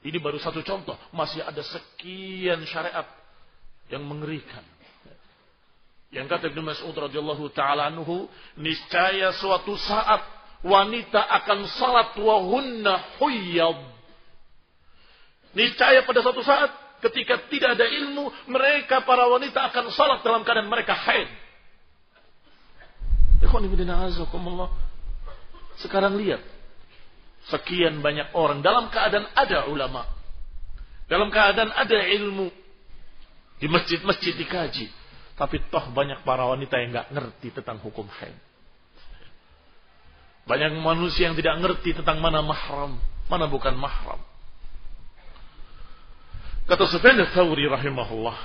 Ini 0.00 0.16
baru 0.16 0.40
satu 0.40 0.64
contoh, 0.64 0.96
masih 1.12 1.44
ada 1.44 1.60
sekian 1.60 2.64
syariat 2.64 3.04
yang 3.92 4.00
mengerikan. 4.06 4.64
Yang 6.10 6.26
kata 6.26 6.44
Ibnu 6.50 6.62
Mas'ud 6.64 6.96
radhiyallahu 6.96 7.52
taala 7.52 7.92
anhu, 7.92 8.26
niscaya 8.56 9.30
suatu 9.36 9.76
saat 9.76 10.24
wanita 10.64 11.20
akan 11.20 11.58
salat 11.76 12.10
wa 12.18 12.36
hunna 12.42 13.16
huyyad 13.20 14.00
Niscaya 15.50 16.06
pada 16.06 16.22
suatu 16.22 16.46
saat 16.46 16.70
ketika 17.02 17.42
tidak 17.50 17.74
ada 17.74 17.86
ilmu, 17.90 18.30
mereka 18.46 19.02
para 19.02 19.26
wanita 19.26 19.66
akan 19.66 19.90
salat 19.90 20.22
dalam 20.22 20.46
keadaan 20.46 20.70
mereka 20.70 20.94
haid. 20.94 21.26
Sekarang 25.80 26.14
lihat. 26.22 26.42
Sekian 27.48 28.04
banyak 28.04 28.36
orang 28.36 28.60
dalam 28.60 28.92
keadaan 28.92 29.24
ada 29.32 29.64
ulama. 29.72 30.04
Dalam 31.08 31.32
keadaan 31.32 31.72
ada 31.72 31.98
ilmu. 32.20 32.52
Di 33.56 33.66
masjid-masjid 33.66 34.36
dikaji. 34.36 34.92
Tapi 35.40 35.56
toh 35.72 35.88
banyak 35.96 36.20
para 36.20 36.44
wanita 36.44 36.76
yang 36.76 36.92
nggak 36.92 37.08
ngerti 37.16 37.48
tentang 37.56 37.80
hukum 37.80 38.04
haid. 38.04 38.36
Banyak 40.44 40.84
manusia 40.84 41.32
yang 41.32 41.36
tidak 41.38 41.56
ngerti 41.64 41.96
tentang 41.96 42.20
mana 42.20 42.44
mahram, 42.44 43.00
mana 43.30 43.48
bukan 43.48 43.72
mahram. 43.76 44.20
Kata 46.68 46.86
Sufyan 46.92 47.18
al-Thawri 47.24 47.66
rahimahullah. 47.66 48.38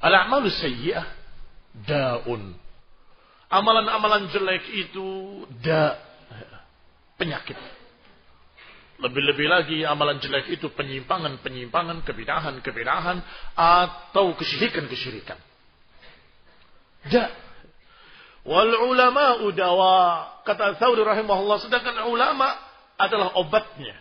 Al-a'malu 0.00 0.48
sayyi'ah 0.48 1.06
da'un. 1.84 2.56
Amalan-amalan 3.50 4.30
jelek 4.30 4.64
itu 4.72 5.06
da 5.60 5.98
penyakit. 7.20 7.60
Lebih-lebih 9.00 9.46
lagi 9.48 9.78
amalan 9.84 10.20
jelek 10.20 10.48
itu 10.52 10.72
penyimpangan-penyimpangan, 10.72 12.04
kebidahan-kebidahan 12.04 13.20
atau 13.56 14.36
kesyirikan-kesyirikan. 14.36 15.40
Da. 17.08 17.32
Wal 18.44 18.72
ulama 18.88 19.40
udawa. 19.44 20.28
Kata 20.44 20.76
Thawri 20.76 21.00
rahimahullah. 21.00 21.64
Sedangkan 21.64 22.08
ulama 22.08 22.56
adalah 23.00 23.32
obatnya. 23.40 23.96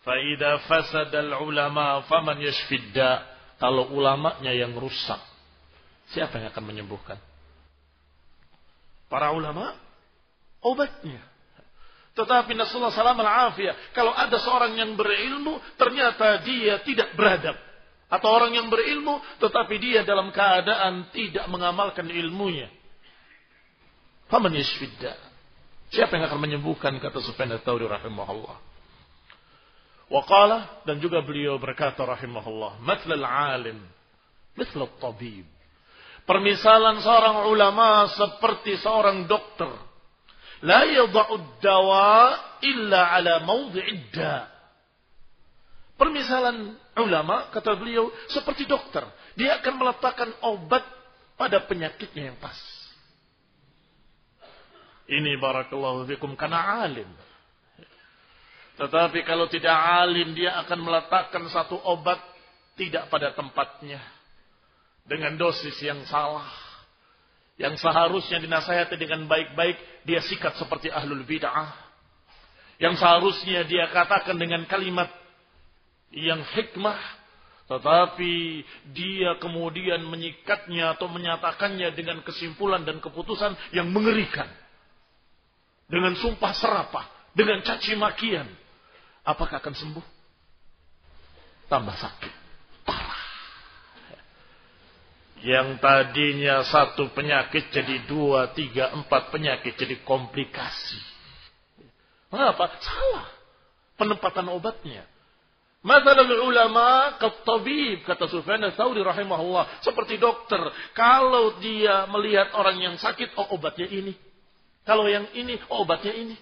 Faida 0.00 0.64
fasadal 0.64 1.36
ulama 1.44 2.08
faman 2.08 2.40
yashfidda. 2.40 3.36
Kalau 3.56 3.88
ulamanya 3.92 4.52
yang 4.52 4.76
rusak, 4.76 5.16
siapa 6.12 6.36
yang 6.36 6.52
akan 6.52 6.64
menyembuhkan? 6.68 7.16
Para 9.08 9.32
ulama, 9.32 9.72
obatnya. 10.60 11.24
Tetapi 12.16 12.56
Nasallallahu 12.56 12.96
salam 12.96 13.20
al 13.20 13.52
Kalau 13.92 14.12
ada 14.16 14.40
seorang 14.40 14.72
yang 14.72 14.96
berilmu, 14.96 15.60
ternyata 15.76 16.40
dia 16.40 16.80
tidak 16.80 17.12
beradab. 17.12 17.60
Atau 18.08 18.32
orang 18.32 18.56
yang 18.56 18.72
berilmu, 18.72 19.20
tetapi 19.42 19.76
dia 19.76 20.00
dalam 20.06 20.32
keadaan 20.32 21.12
tidak 21.12 21.44
mengamalkan 21.52 22.08
ilmunya. 22.08 22.72
Faman 24.32 24.54
yashfidda. 24.56 25.12
Siapa 25.92 26.18
yang 26.18 26.26
akan 26.26 26.40
menyembuhkan 26.40 26.96
kata 26.98 27.20
Sufyan 27.22 27.52
ats-Tsauri 27.52 27.86
rahimahullah. 27.86 28.56
Waqala 30.06 30.86
dan 30.86 31.02
juga 31.02 31.20
beliau 31.22 31.58
berkata 31.58 32.06
rahimahullah, 32.06 32.78
"Mathlal 32.78 33.26
alim, 33.26 33.78
mithl 34.54 34.86
tabib." 35.02 35.46
Permisalan 36.26 37.02
seorang 37.02 37.46
ulama 37.50 38.10
seperti 38.10 38.78
seorang 38.82 39.30
dokter. 39.30 39.70
La 40.64 40.88
yada'ud 40.88 41.60
dawa 41.60 42.32
illa 42.64 43.12
ala 43.12 43.44
mawdi'id 43.44 44.14
da. 44.14 44.48
Permisalan 45.96 46.76
ulama, 46.96 47.48
kata 47.52 47.76
beliau, 47.76 48.08
seperti 48.28 48.68
dokter. 48.68 49.04
Dia 49.36 49.60
akan 49.60 49.74
meletakkan 49.80 50.30
obat 50.44 50.84
pada 51.36 51.60
penyakitnya 51.64 52.32
yang 52.32 52.38
pas. 52.40 52.56
Ini 55.06 55.38
barakallahu 55.40 56.08
fikum 56.08 56.36
karena 56.36 56.84
alim. 56.84 57.08
Tetapi 58.76 59.24
kalau 59.24 59.48
tidak 59.48 59.72
alim, 59.72 60.36
dia 60.36 60.56
akan 60.60 60.78
meletakkan 60.84 61.48
satu 61.48 61.80
obat 61.80 62.20
tidak 62.76 63.08
pada 63.08 63.32
tempatnya. 63.32 64.00
Dengan 65.06 65.38
dosis 65.38 65.78
yang 65.80 66.02
salah. 66.04 66.65
Yang 67.56 67.80
seharusnya 67.80 68.36
dinasihati 68.36 69.00
dengan 69.00 69.24
baik-baik, 69.24 70.04
dia 70.04 70.20
sikat 70.20 70.60
seperti 70.60 70.92
ahlul 70.92 71.24
bid'ah. 71.24 71.72
Yang 72.76 73.00
seharusnya 73.00 73.64
dia 73.64 73.88
katakan 73.88 74.36
dengan 74.36 74.68
kalimat 74.68 75.08
yang 76.12 76.44
hikmah, 76.44 77.00
tetapi 77.66 78.62
dia 78.92 79.40
kemudian 79.40 80.04
menyikatnya 80.04 80.94
atau 80.94 81.08
menyatakannya 81.08 81.96
dengan 81.96 82.20
kesimpulan 82.20 82.84
dan 82.84 83.00
keputusan 83.00 83.56
yang 83.72 83.88
mengerikan 83.88 84.46
dengan 85.88 86.12
sumpah 86.18 86.52
serapah, 86.52 87.06
dengan 87.32 87.64
caci 87.64 87.96
makian, 87.96 88.46
apakah 89.24 89.62
akan 89.62 89.74
sembuh? 89.74 90.06
Tambah 91.66 91.96
sakit. 91.98 92.34
Parah. 92.86 93.22
Yang 95.46 95.78
tadinya 95.78 96.66
satu 96.66 97.14
penyakit 97.14 97.70
jadi 97.70 98.02
dua, 98.10 98.50
tiga, 98.50 98.90
empat 98.98 99.30
penyakit 99.30 99.78
jadi 99.78 100.02
komplikasi. 100.02 100.98
Mengapa? 102.34 102.74
Salah. 102.82 103.30
Penempatan 103.94 104.50
obatnya. 104.50 105.06
Masalah 105.86 106.26
ulama 106.42 107.14
ketabib 107.22 108.02
kata 108.02 108.26
Sufyan 108.26 108.74
Tsauri 108.74 109.06
rahimahullah 109.06 109.86
seperti 109.86 110.18
dokter 110.18 110.58
kalau 110.98 111.62
dia 111.62 112.10
melihat 112.10 112.50
orang 112.58 112.82
yang 112.82 112.98
sakit 112.98 113.38
oh 113.38 113.54
obatnya 113.54 113.86
ini 113.86 114.10
kalau 114.86 115.10
yang 115.10 115.26
ini, 115.34 115.58
oh, 115.66 115.82
obatnya 115.82 116.14
ini. 116.14 116.38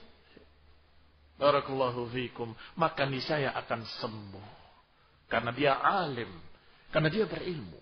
Barakallahu 1.40 2.12
fikum. 2.12 2.52
Maka 2.76 3.08
niscaya 3.08 3.56
akan 3.56 3.88
sembuh. 3.88 4.48
Karena 5.32 5.50
dia 5.56 5.80
alim. 5.80 6.28
Karena 6.92 7.08
dia 7.08 7.24
berilmu. 7.24 7.80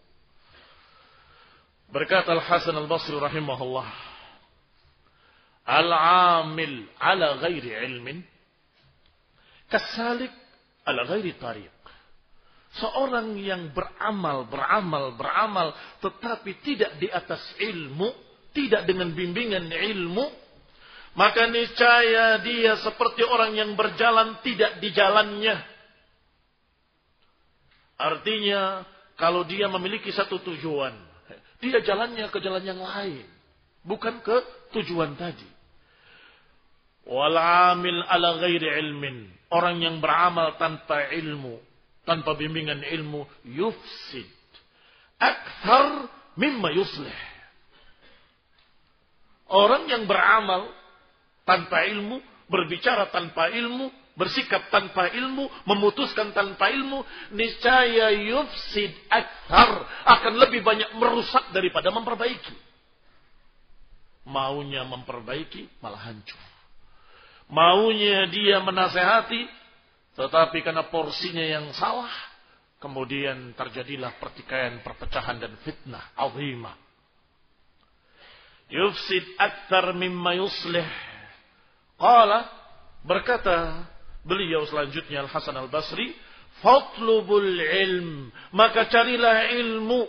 Berkata 1.92 2.32
Al-Hasan 2.32 2.72
Al-Basri 2.72 3.12
rahimahullah. 3.12 3.88
Al-amil 5.68 6.88
ala 6.96 7.36
ghairi 7.38 7.70
ilmin. 7.84 8.24
Kasalik 9.68 10.32
ala 10.88 11.04
ghairi 11.04 11.36
tariq. 11.36 11.70
Seorang 12.72 13.36
yang 13.36 13.76
beramal, 13.76 14.48
beramal, 14.48 15.12
beramal. 15.20 15.76
Tetapi 16.00 16.50
tidak 16.64 16.96
di 16.96 17.12
atas 17.12 17.44
ilmu. 17.60 18.08
Tidak 18.52 18.84
dengan 18.84 19.12
bimbingan 19.12 19.68
ilmu 19.68 20.42
maka 21.12 21.44
niscaya 21.44 22.40
dia 22.40 22.80
seperti 22.80 23.20
orang 23.20 23.52
yang 23.52 23.76
berjalan 23.76 24.40
tidak 24.40 24.80
di 24.80 24.88
jalannya. 24.96 25.60
Artinya, 28.00 28.88
kalau 29.20 29.44
dia 29.44 29.68
memiliki 29.68 30.08
satu 30.08 30.40
tujuan, 30.40 30.96
dia 31.62 31.78
jalannya 31.78 32.26
ke 32.26 32.38
jalan 32.42 32.66
yang 32.66 32.82
lain, 32.82 33.22
bukan 33.86 34.18
ke 34.18 34.36
tujuan 34.74 35.14
tadi. 35.14 35.46
Walamil 37.06 38.02
ala 38.02 38.42
ghairi 38.42 38.66
ilmin. 38.82 39.30
Orang 39.52 39.78
yang 39.78 40.02
beramal 40.02 40.58
tanpa 40.58 41.12
ilmu, 41.14 41.60
tanpa 42.02 42.34
bimbingan 42.34 42.82
ilmu, 42.82 43.28
yufsid. 43.46 44.26
Akthar 45.22 46.10
mimma 46.34 46.74
yuslih. 46.74 47.20
Orang 49.52 49.86
yang 49.86 50.08
beramal 50.08 50.72
tanpa 51.44 51.84
ilmu, 51.84 52.18
berbicara 52.48 53.12
tanpa 53.12 53.52
ilmu, 53.52 53.92
bersikap 54.12 54.68
tanpa 54.68 55.08
ilmu, 55.08 55.48
memutuskan 55.64 56.36
tanpa 56.36 56.68
ilmu, 56.68 57.04
niscaya 57.32 58.12
yufsid 58.12 58.92
akthar 59.08 59.88
akan 60.04 60.34
lebih 60.36 60.60
banyak 60.60 60.96
merusak 61.00 61.50
daripada 61.52 61.88
memperbaiki. 61.88 62.56
Maunya 64.28 64.86
memperbaiki 64.86 65.82
malah 65.82 66.12
hancur. 66.12 66.38
Maunya 67.52 68.30
dia 68.30 68.62
menasehati, 68.62 69.44
tetapi 70.16 70.62
karena 70.62 70.86
porsinya 70.88 71.42
yang 71.42 71.68
salah, 71.74 72.12
kemudian 72.78 73.52
terjadilah 73.58 74.16
pertikaian, 74.22 74.80
perpecahan 74.80 75.42
dan 75.42 75.52
fitnah 75.60 76.14
azimah. 76.16 76.76
Yufsid 78.72 79.36
akthar 79.36 79.92
mimma 79.92 80.32
yuslih 80.40 80.88
Qala 82.02 82.50
berkata 83.06 83.86
beliau 84.22 84.66
selanjutnya 84.66 85.26
Al 85.26 85.30
Hasan 85.30 85.54
Al 85.58 85.70
Basri, 85.70 86.14
"Fatlubul 86.62 87.58
ilm, 87.58 88.30
maka 88.54 88.86
carilah 88.90 89.50
ilmu. 89.54 90.08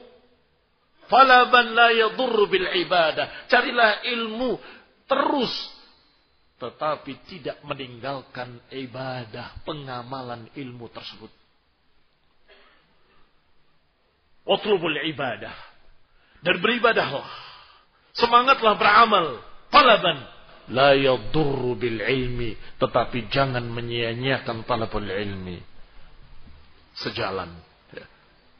Falaban 1.12 1.76
la 1.76 1.92
yadur 1.92 2.48
bil 2.48 2.64
ibadah. 2.64 3.46
Carilah 3.52 4.02
ilmu 4.08 4.58
terus 5.06 5.52
tetapi 6.64 7.28
tidak 7.28 7.60
meninggalkan 7.68 8.56
ibadah, 8.72 9.52
pengamalan 9.68 10.48
ilmu 10.56 10.88
tersebut. 10.96 11.28
Watlubul 14.48 14.96
ibadah. 15.12 15.52
Dan 16.40 16.64
beribadahlah. 16.64 17.28
Semangatlah 18.16 18.80
beramal. 18.80 19.44
Talaban 19.72 20.24
la 20.72 20.96
yadurru 20.96 21.76
bil 21.76 22.00
ilmi. 22.00 22.56
Tetapi 22.80 23.28
jangan 23.28 23.66
menyia-nyiakan 23.68 24.64
talabul 24.64 25.08
ilmi. 25.08 25.58
Sejalan. 26.94 27.50
Ya. 27.92 28.06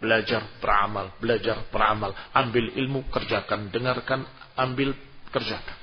belajar 0.02 0.42
beramal 0.58 1.14
belajar 1.22 1.70
beramal 1.70 2.12
ambil 2.34 2.74
ilmu 2.76 3.08
kerjakan. 3.14 3.72
Dengarkan 3.72 4.26
ambil 4.58 4.92
kerjakan. 5.32 5.78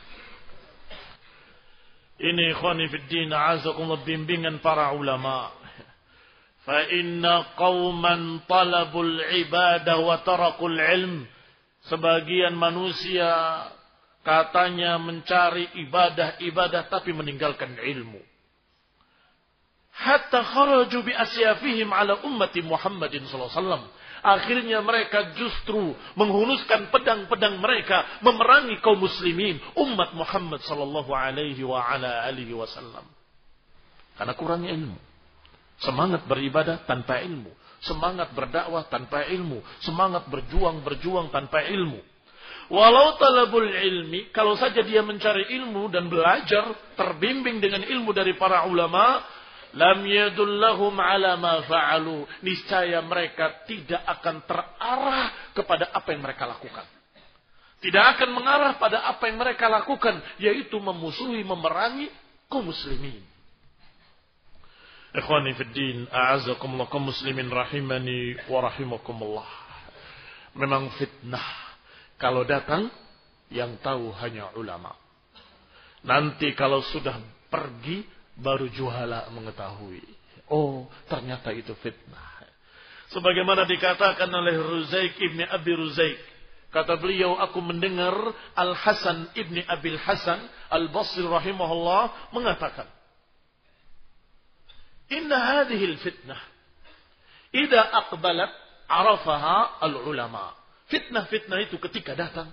Ini 2.21 2.53
ikhwani 2.53 2.85
fid 2.93 3.09
din 3.09 3.33
azakumullah 3.33 4.05
bimbingan 4.05 4.61
para 4.61 4.93
ulama. 4.93 5.57
Fa 6.69 6.85
inna 6.93 7.57
qauman 7.57 8.45
talabul 8.45 9.17
ibadah 9.41 9.97
wa 10.05 10.21
tarakul 10.21 10.77
ilm. 10.77 11.25
Sebagian 11.89 12.53
manusia 12.61 13.33
Katanya 14.21 15.01
mencari 15.01 15.65
ibadah-ibadah 15.89 16.93
tapi 16.93 17.17
meninggalkan 17.17 17.73
ilmu. 17.81 18.21
Hatta 19.97 20.45
kharaju 20.45 20.99
bi 21.05 21.13
asyafihim 21.13 21.89
ala 21.93 22.21
ummati 22.25 22.61
Muhammadin 22.65 23.25
sallallahu 23.29 23.53
alaihi 23.53 23.61
wasallam. 23.65 23.85
Akhirnya 24.21 24.85
mereka 24.85 25.33
justru 25.33 25.97
menghunuskan 26.13 26.93
pedang-pedang 26.93 27.57
mereka 27.57 28.05
memerangi 28.21 28.77
kaum 28.85 29.01
muslimin, 29.01 29.57
umat 29.81 30.13
Muhammad 30.13 30.61
sallallahu 30.69 31.09
alaihi 31.09 31.65
wa 31.65 31.81
ala 31.81 32.29
alihi 32.29 32.53
wasallam. 32.53 33.09
Karena 34.21 34.37
kurang 34.37 34.69
ilmu. 34.69 35.01
Semangat 35.81 36.29
beribadah 36.29 36.85
tanpa 36.85 37.25
ilmu, 37.25 37.49
semangat 37.81 38.37
berdakwah 38.37 38.85
tanpa 38.93 39.25
ilmu, 39.25 39.65
semangat 39.81 40.29
berjuang-berjuang 40.29 41.33
tanpa 41.33 41.65
ilmu. 41.65 42.05
Walau 42.71 43.19
talabul 43.19 43.67
ilmi, 43.67 44.31
kalau 44.31 44.55
saja 44.55 44.87
dia 44.87 45.03
mencari 45.03 45.51
ilmu 45.59 45.91
dan 45.91 46.07
belajar, 46.07 46.95
terbimbing 46.95 47.59
dengan 47.59 47.83
ilmu 47.83 48.15
dari 48.15 48.39
para 48.39 48.63
ulama, 48.71 49.27
lam 49.75 50.07
yadullahum 50.07 50.95
ala 51.03 51.35
ma 51.35 51.67
fa'alu. 51.67 52.31
Niscaya 52.47 53.03
mereka 53.03 53.67
tidak 53.67 53.99
akan 54.07 54.47
terarah 54.47 55.51
kepada 55.51 55.91
apa 55.91 56.15
yang 56.15 56.23
mereka 56.23 56.47
lakukan. 56.47 56.87
Tidak 57.83 58.05
akan 58.15 58.39
mengarah 58.39 58.79
pada 58.79 59.03
apa 59.03 59.27
yang 59.27 59.43
mereka 59.43 59.67
lakukan, 59.67 60.23
yaitu 60.39 60.79
memusuhi, 60.79 61.43
memerangi 61.43 62.07
kaum 62.47 62.71
muslimin. 62.71 63.19
Ikhwani 65.11 65.59
fi 65.59 65.65
din, 65.75 66.07
a'azakumullah 66.07 66.87
kaum 66.87 67.11
muslimin 67.11 67.51
rahimani 67.51 68.47
wa 68.47 68.63
rahimakumullah. 68.63 69.49
Memang 70.55 70.95
fitnah 70.95 71.70
kalau 72.21 72.45
datang, 72.45 72.93
yang 73.49 73.81
tahu 73.81 74.13
hanya 74.21 74.53
ulama. 74.55 74.93
Nanti 76.05 76.53
kalau 76.53 76.85
sudah 76.85 77.17
pergi, 77.49 78.05
baru 78.37 78.69
juhala 78.69 79.29
mengetahui. 79.33 80.05
Oh, 80.53 80.85
ternyata 81.09 81.51
itu 81.57 81.73
fitnah. 81.81 82.31
Sebagaimana 83.11 83.67
dikatakan 83.67 84.31
oleh 84.31 84.55
Ruzaik 84.55 85.19
ibni 85.19 85.43
Abi 85.43 85.75
Ruzaik. 85.75 86.21
Kata 86.71 86.95
beliau, 86.95 87.35
aku 87.35 87.59
mendengar 87.59 88.15
Al-Hasan 88.55 89.35
ibni 89.35 89.67
Abil 89.67 89.99
Hasan 89.99 90.39
Al-Basri 90.71 91.27
rahimahullah 91.27 92.31
mengatakan. 92.31 92.87
Inna 95.11 95.39
hadihil 95.67 95.99
fitnah. 95.99 96.39
Ida 97.51 97.83
akbalat 97.83 98.55
arafaha 98.87 99.83
al-ulama. 99.83 100.60
Fitnah-fitnah 100.91 101.59
itu 101.65 101.79
ketika 101.79 102.19
datang. 102.19 102.51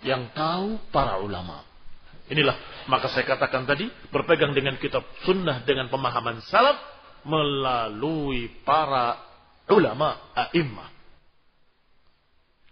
Yang 0.00 0.32
tahu 0.32 0.80
para 0.88 1.20
ulama. 1.20 1.64
Inilah 2.32 2.56
maka 2.88 3.12
saya 3.12 3.28
katakan 3.28 3.68
tadi 3.68 3.88
berpegang 4.08 4.56
dengan 4.56 4.80
kitab 4.80 5.04
sunnah 5.28 5.60
dengan 5.68 5.92
pemahaman 5.92 6.40
salaf 6.48 6.76
melalui 7.24 8.48
para 8.64 9.20
ulama 9.68 10.32
a'immah. 10.32 10.88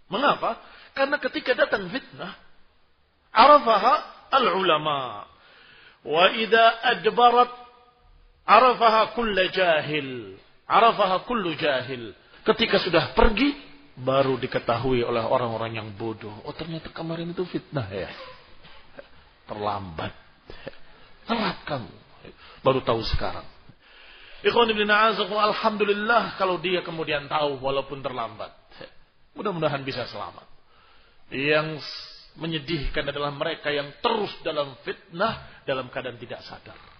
Mengapa? 0.09 0.61
Karena 0.93 1.17
ketika 1.17 1.57
datang 1.57 1.89
fitnah 1.89 2.37
arafaha 3.33 3.93
al-ulama. 4.29 5.25
Wa 6.05 6.29
idza 6.37 6.65
adbarat 6.93 7.51
arafaha 8.45 9.17
kullu 9.17 9.43
jahil. 9.49 10.37
Arafaha 10.69 11.25
kullu 11.25 11.57
jahil. 11.57 12.13
Ketika 12.45 12.77
sudah 12.85 13.17
pergi 13.17 13.72
baru 13.99 14.41
diketahui 14.41 15.05
oleh 15.05 15.21
orang-orang 15.21 15.77
yang 15.77 15.87
bodoh. 15.93 16.33
Oh 16.47 16.55
ternyata 16.55 16.89
kemarin 16.89 17.33
itu 17.33 17.45
fitnah 17.45 17.85
ya. 17.89 18.09
Terlambat. 19.45 20.13
Telat 21.29 21.57
kamu. 21.69 21.93
Baru 22.65 22.79
tahu 22.81 23.01
sekarang. 23.05 23.45
Ikhwan 24.43 24.71
ibn 24.75 24.89
Alhamdulillah 24.91 26.35
kalau 26.35 26.59
dia 26.59 26.83
kemudian 26.83 27.29
tahu 27.31 27.61
walaupun 27.63 28.03
terlambat. 28.03 28.51
Mudah-mudahan 29.37 29.81
bisa 29.85 30.05
selamat. 30.09 30.45
Yang 31.31 31.81
menyedihkan 32.37 33.07
adalah 33.07 33.29
mereka 33.33 33.69
yang 33.69 33.93
terus 34.01 34.33
dalam 34.41 34.73
fitnah 34.81 35.63
dalam 35.63 35.87
keadaan 35.93 36.17
tidak 36.17 36.41
sadar. 36.43 36.92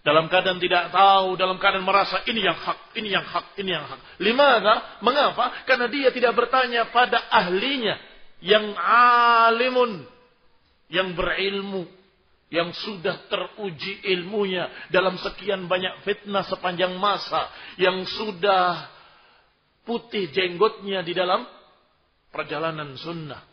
Dalam 0.00 0.32
keadaan 0.32 0.56
tidak 0.56 0.96
tahu, 0.96 1.36
dalam 1.36 1.60
keadaan 1.60 1.84
merasa 1.84 2.24
ini 2.24 2.40
yang 2.40 2.56
hak, 2.56 2.96
ini 2.96 3.12
yang 3.12 3.26
hak, 3.26 3.52
ini 3.60 3.70
yang 3.76 3.84
hak. 3.84 4.00
Limana? 4.16 5.00
Mengapa? 5.04 5.64
Karena 5.68 5.92
dia 5.92 6.08
tidak 6.08 6.32
bertanya 6.32 6.88
pada 6.88 7.20
ahlinya 7.28 8.00
yang 8.40 8.72
alimun, 8.80 10.08
yang 10.88 11.12
berilmu, 11.12 11.84
yang 12.48 12.72
sudah 12.72 13.28
teruji 13.28 14.00
ilmunya 14.16 14.72
dalam 14.88 15.20
sekian 15.20 15.68
banyak 15.68 16.00
fitnah 16.08 16.48
sepanjang 16.48 16.96
masa, 16.96 17.52
yang 17.76 18.00
sudah 18.08 18.88
putih 19.84 20.32
jenggotnya 20.32 21.04
di 21.04 21.12
dalam 21.12 21.44
perjalanan 22.32 22.96
sunnah, 22.96 23.44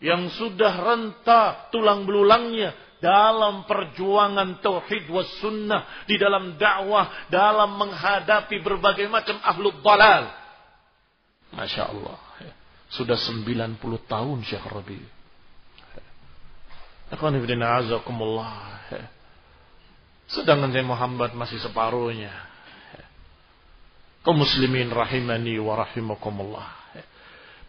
yang 0.00 0.32
sudah 0.32 0.72
renta 0.80 1.68
tulang 1.68 2.08
belulangnya 2.08 2.93
dalam 3.04 3.68
perjuangan 3.68 4.64
tauhid 4.64 5.12
was 5.12 5.28
sunnah, 5.44 5.84
di 6.08 6.16
dalam 6.16 6.56
dakwah, 6.56 7.28
dalam 7.28 7.76
menghadapi 7.76 8.64
berbagai 8.64 9.12
macam 9.12 9.36
ahlul 9.44 9.76
dalal. 9.84 10.32
Masya 11.52 11.92
Allah. 11.92 12.16
Sudah 12.88 13.20
90 13.20 13.76
tahun 14.08 14.38
Syekh 14.48 14.64
Rabi. 14.64 15.04
Sedangkan 20.24 20.72
saya 20.72 20.86
Muhammad 20.88 21.36
masih 21.36 21.60
separuhnya. 21.60 22.32
Kaum 24.24 24.40
muslimin 24.40 24.88
rahimani 24.88 25.60
wa 25.60 25.84
rahimakumullah. 25.84 26.72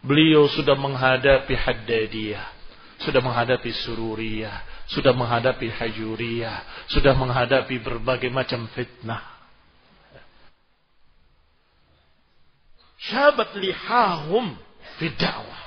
Beliau 0.00 0.48
sudah 0.48 0.72
menghadapi 0.72 1.52
haddadiyah. 1.52 2.55
Sudah 3.02 3.20
menghadapi 3.20 3.70
sururiyah 3.84 4.76
sudah 4.86 5.10
menghadapi 5.10 5.66
hajuriyah, 5.66 6.86
sudah 6.94 7.14
menghadapi 7.18 7.82
berbagai 7.82 8.30
macam 8.30 8.70
fitnah. 8.70 9.22
Syabat 13.02 13.54
lihahum 13.58 14.54
fi 14.98 15.10
da'wah. 15.10 15.62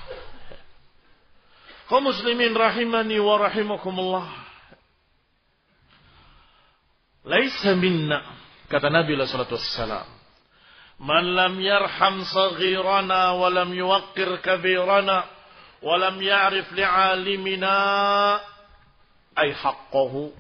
Kaum 1.91 2.07
muslimin 2.07 2.55
rahimani 2.55 3.19
wa 3.19 3.35
rahimakumullah. 3.43 4.27
Laisa 7.27 7.75
minna, 7.75 8.23
kata 8.71 8.87
Nabi 8.87 9.19
wasallam. 9.19 10.07
Man 10.99 11.23
lam 11.35 11.59
yarham 11.59 12.23
saghirana 12.23 13.35
wa 13.35 13.47
lam 13.51 13.71
yuwaqqir 13.75 14.39
kabirana 14.43 15.38
wa 15.79 15.95
lam 15.95 16.15
ya'rif 16.19 16.67
li'alimina 16.75 17.75
ay 19.35 19.55
haqqahu. 19.55 20.31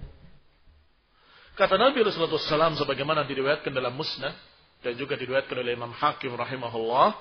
Kata 1.55 1.75
Nabi 1.75 2.03
Rasulullah 2.03 2.39
SAW 2.39 2.79
sebagaimana 2.79 3.27
diriwayatkan 3.27 3.71
dalam 3.71 3.95
Musnad 3.95 4.31
dan 4.79 4.95
juga 4.95 5.19
diriwayatkan 5.19 5.59
oleh 5.59 5.75
Imam 5.75 5.91
Hakim 5.91 6.31
rahimahullah, 6.35 7.15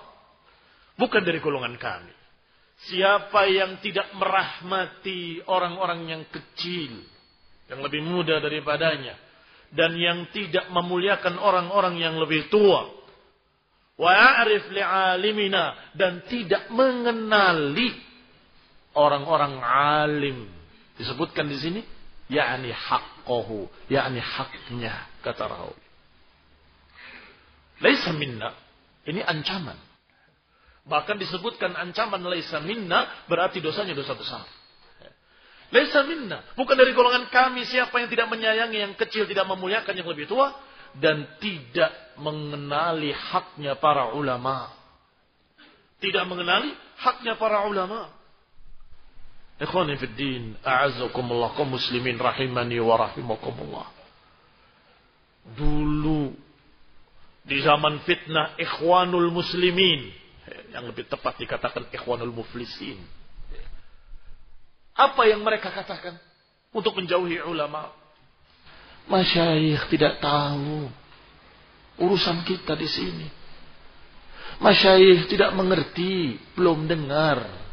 bukan 0.95 1.23
dari 1.27 1.43
golongan 1.43 1.75
kami. 1.75 2.15
Siapa 2.79 3.51
yang 3.51 3.83
tidak 3.83 4.15
merahmati 4.15 5.43
orang-orang 5.51 6.07
yang 6.07 6.23
kecil, 6.31 7.03
yang 7.67 7.83
lebih 7.83 8.07
muda 8.07 8.39
daripadanya, 8.39 9.19
dan 9.75 9.99
yang 9.99 10.31
tidak 10.31 10.71
memuliakan 10.71 11.35
orang-orang 11.43 11.99
yang 11.99 12.15
lebih 12.23 12.47
tua, 12.47 12.87
wa 13.99 14.11
ya'rif 14.15 14.71
li'alimina 14.71 15.99
dan 15.99 16.23
tidak 16.31 16.71
mengenali 16.71 18.08
orang-orang 18.99 19.63
alim 19.63 20.59
Disebutkan 20.99 21.47
di 21.47 21.57
sini, 21.63 21.81
yakni 22.27 22.75
haqqahu, 22.75 23.71
yakni 23.87 24.19
haknya, 24.19 25.07
kata 25.23 25.47
Rawi. 25.47 25.87
Laisa 27.79 28.11
minna, 28.11 28.51
ini 29.07 29.23
ancaman. 29.23 29.79
Bahkan 30.91 31.23
disebutkan 31.23 31.79
ancaman 31.79 32.19
laisa 32.27 32.59
minna, 32.59 33.07
berarti 33.31 33.63
dosanya 33.63 33.95
dosa 33.95 34.19
besar. 34.19 34.43
Laisa 35.71 36.03
minna, 36.03 36.43
bukan 36.59 36.75
dari 36.75 36.91
golongan 36.91 37.31
kami 37.31 37.63
siapa 37.63 37.95
yang 38.03 38.11
tidak 38.11 38.27
menyayangi 38.27 38.79
yang 38.83 38.95
kecil, 38.99 39.31
tidak 39.31 39.47
memuliakan 39.47 39.95
yang 39.95 40.09
lebih 40.11 40.27
tua, 40.27 40.51
dan 40.99 41.31
tidak 41.39 42.19
mengenali 42.19 43.15
haknya 43.15 43.79
para 43.79 44.11
ulama. 44.19 44.75
Tidak 46.03 46.27
mengenali 46.27 46.75
haknya 46.99 47.39
para 47.39 47.63
ulama. 47.71 48.18
Ikhwani 49.59 49.99
fi 49.99 50.07
din, 50.15 50.55
a'azzakumullah 50.63 51.59
kaum 51.59 51.75
muslimin 51.75 52.15
rahimani 52.15 52.79
wa 52.79 52.95
rahimakumullah. 52.95 53.91
Dulu 55.59 56.31
di 57.43 57.59
zaman 57.67 57.99
fitnah 58.07 58.55
ikhwanul 58.55 59.35
muslimin, 59.35 60.15
yang 60.71 60.87
lebih 60.87 61.11
tepat 61.11 61.43
dikatakan 61.43 61.91
ikhwanul 61.91 62.31
muflisin. 62.31 63.03
Apa 64.95 65.27
yang 65.27 65.43
mereka 65.43 65.75
katakan 65.75 66.15
untuk 66.71 66.95
menjauhi 66.95 67.43
ulama? 67.43 67.91
Masyayikh 69.11 69.91
tidak 69.91 70.23
tahu 70.23 70.87
urusan 71.99 72.47
kita 72.47 72.79
di 72.79 72.87
sini. 72.87 73.27
Masyayikh 74.63 75.31
tidak 75.31 75.51
mengerti, 75.55 76.39
belum 76.55 76.87
dengar 76.87 77.68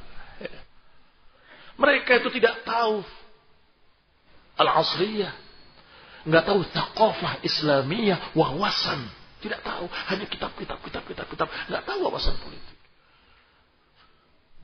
mereka 1.75 2.23
itu 2.23 2.29
tidak 2.39 2.63
tahu 2.63 3.03
al-asriyah. 4.55 5.35
Nggak 6.25 6.43
tahu 6.47 6.59
takofah 6.71 7.43
islamiyah, 7.45 8.33
wawasan. 8.33 9.05
Tidak 9.43 9.61
tahu. 9.61 9.85
Hanya 10.09 10.25
kitab, 10.25 10.55
kitab, 10.57 10.81
kitab, 10.81 11.03
kitab, 11.05 11.27
kitab. 11.29 11.47
Nggak 11.69 11.83
tahu 11.85 11.99
wawasan 12.09 12.33
politik. 12.41 12.75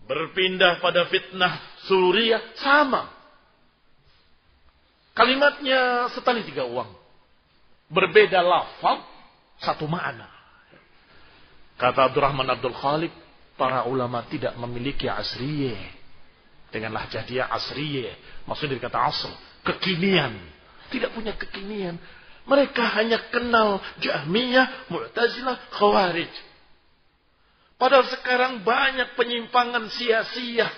Berpindah 0.09 0.81
pada 0.81 1.05
fitnah 1.11 1.61
Suriah, 1.85 2.41
sama. 2.57 3.11
Kalimatnya 5.13 6.09
setali 6.15 6.41
tiga 6.47 6.65
uang. 6.65 6.89
Berbeda 7.91 8.41
lafal, 8.41 9.03
satu 9.59 9.85
makna. 9.85 10.31
Kata 11.75 12.09
Abdurrahman 12.09 12.47
Abdul 12.47 12.73
Khalid, 12.73 13.13
para 13.59 13.85
ulama 13.85 14.25
tidak 14.31 14.57
memiliki 14.57 15.05
asriyah 15.05 16.00
dengan 16.71 16.95
lahjah 16.95 17.27
dia 17.27 17.51
asriye. 17.51 18.15
Maksudnya 18.47 18.79
dikata 18.79 18.97
asr. 18.97 19.31
Kekinian. 19.67 20.33
Tidak 20.89 21.11
punya 21.13 21.35
kekinian. 21.37 21.99
Mereka 22.47 22.81
hanya 22.97 23.21
kenal 23.29 23.79
Jahmiyah, 24.01 24.89
Mu'tazilah, 24.89 25.71
Khawarij. 25.77 26.33
Padahal 27.77 28.09
sekarang 28.09 28.65
banyak 28.65 29.13
penyimpangan 29.13 29.91
sia-sia. 29.93 30.69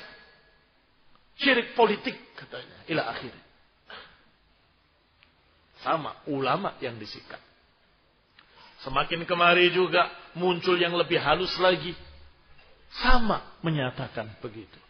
Syirik 1.40 1.74
politik 1.74 2.16
katanya. 2.36 2.78
Ila 2.92 3.04
akhir. 3.16 3.34
Sama 5.84 6.16
ulama 6.32 6.76
yang 6.80 6.96
disikat. 6.96 7.40
Semakin 8.84 9.24
kemari 9.24 9.72
juga 9.72 10.12
muncul 10.36 10.76
yang 10.76 10.96
lebih 10.96 11.20
halus 11.20 11.56
lagi. 11.60 11.96
Sama 13.00 13.60
menyatakan 13.64 14.28
begitu. 14.44 14.83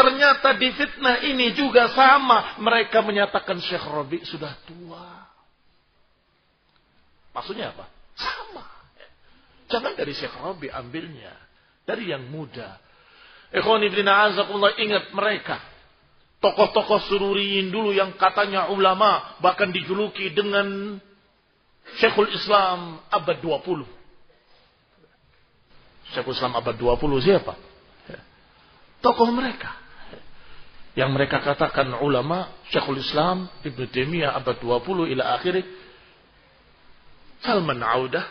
Ternyata 0.00 0.56
di 0.56 0.72
fitnah 0.72 1.20
ini 1.28 1.52
juga 1.52 1.92
sama. 1.92 2.56
Mereka 2.56 3.04
menyatakan 3.04 3.60
Syekh 3.60 3.84
Robi 3.84 4.24
sudah 4.24 4.56
tua. 4.64 5.28
Maksudnya 7.36 7.76
apa? 7.76 7.84
Sama. 8.16 8.64
Jangan 9.68 9.92
dari 10.00 10.16
Syekh 10.16 10.32
Robi 10.40 10.72
ambilnya. 10.72 11.36
Dari 11.84 12.08
yang 12.08 12.32
muda. 12.32 12.80
Ikhwan 13.52 13.84
ibn 13.84 14.08
azakullah 14.08 14.72
ingat 14.80 15.12
mereka. 15.12 15.60
Tokoh-tokoh 16.40 17.04
sururiin 17.12 17.68
dulu 17.68 17.92
yang 17.92 18.16
katanya 18.16 18.72
ulama. 18.72 19.36
Bahkan 19.44 19.68
dijuluki 19.68 20.32
dengan 20.32 20.96
Syekhul 22.00 22.32
Islam 22.32 23.04
abad 23.12 23.36
20. 23.36 23.84
Syekhul 26.16 26.32
Islam 26.32 26.56
abad 26.56 26.72
20 26.72 27.20
siapa? 27.20 27.52
Tokoh 29.04 29.28
mereka. 29.28 29.79
Yang 31.00 31.16
mereka 31.16 31.40
katakan 31.40 31.96
ulama 32.04 32.52
Syekhul 32.68 33.00
Islam 33.00 33.48
Ibn 33.64 33.80
Taimiyah 33.88 34.36
abad 34.36 34.60
20 34.60 35.08
ila 35.16 35.40
akhirnya 35.40 35.64
Salman 37.40 37.80
Audah 37.80 38.28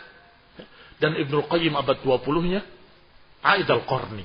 dan 1.02 1.18
Ibnu 1.18 1.50
Qayyim 1.50 1.74
abad 1.74 1.98
20-nya 2.06 2.62
Aid 3.42 3.66
al-Qarni. 3.66 4.22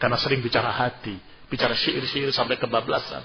Karena 0.00 0.16
sering 0.16 0.40
bicara 0.40 0.72
hati, 0.72 1.12
bicara 1.52 1.76
syair-syair 1.76 2.32
sampai 2.32 2.56
kebablasan. 2.56 3.24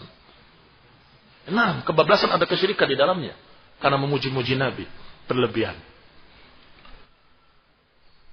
Nah, 1.56 1.88
kebablasan 1.88 2.36
ada 2.36 2.44
kesyirikan 2.44 2.92
di 2.92 3.00
dalamnya 3.00 3.40
karena 3.80 3.96
memuji-muji 3.96 4.60
Nabi 4.60 4.84
berlebihan. 5.32 5.80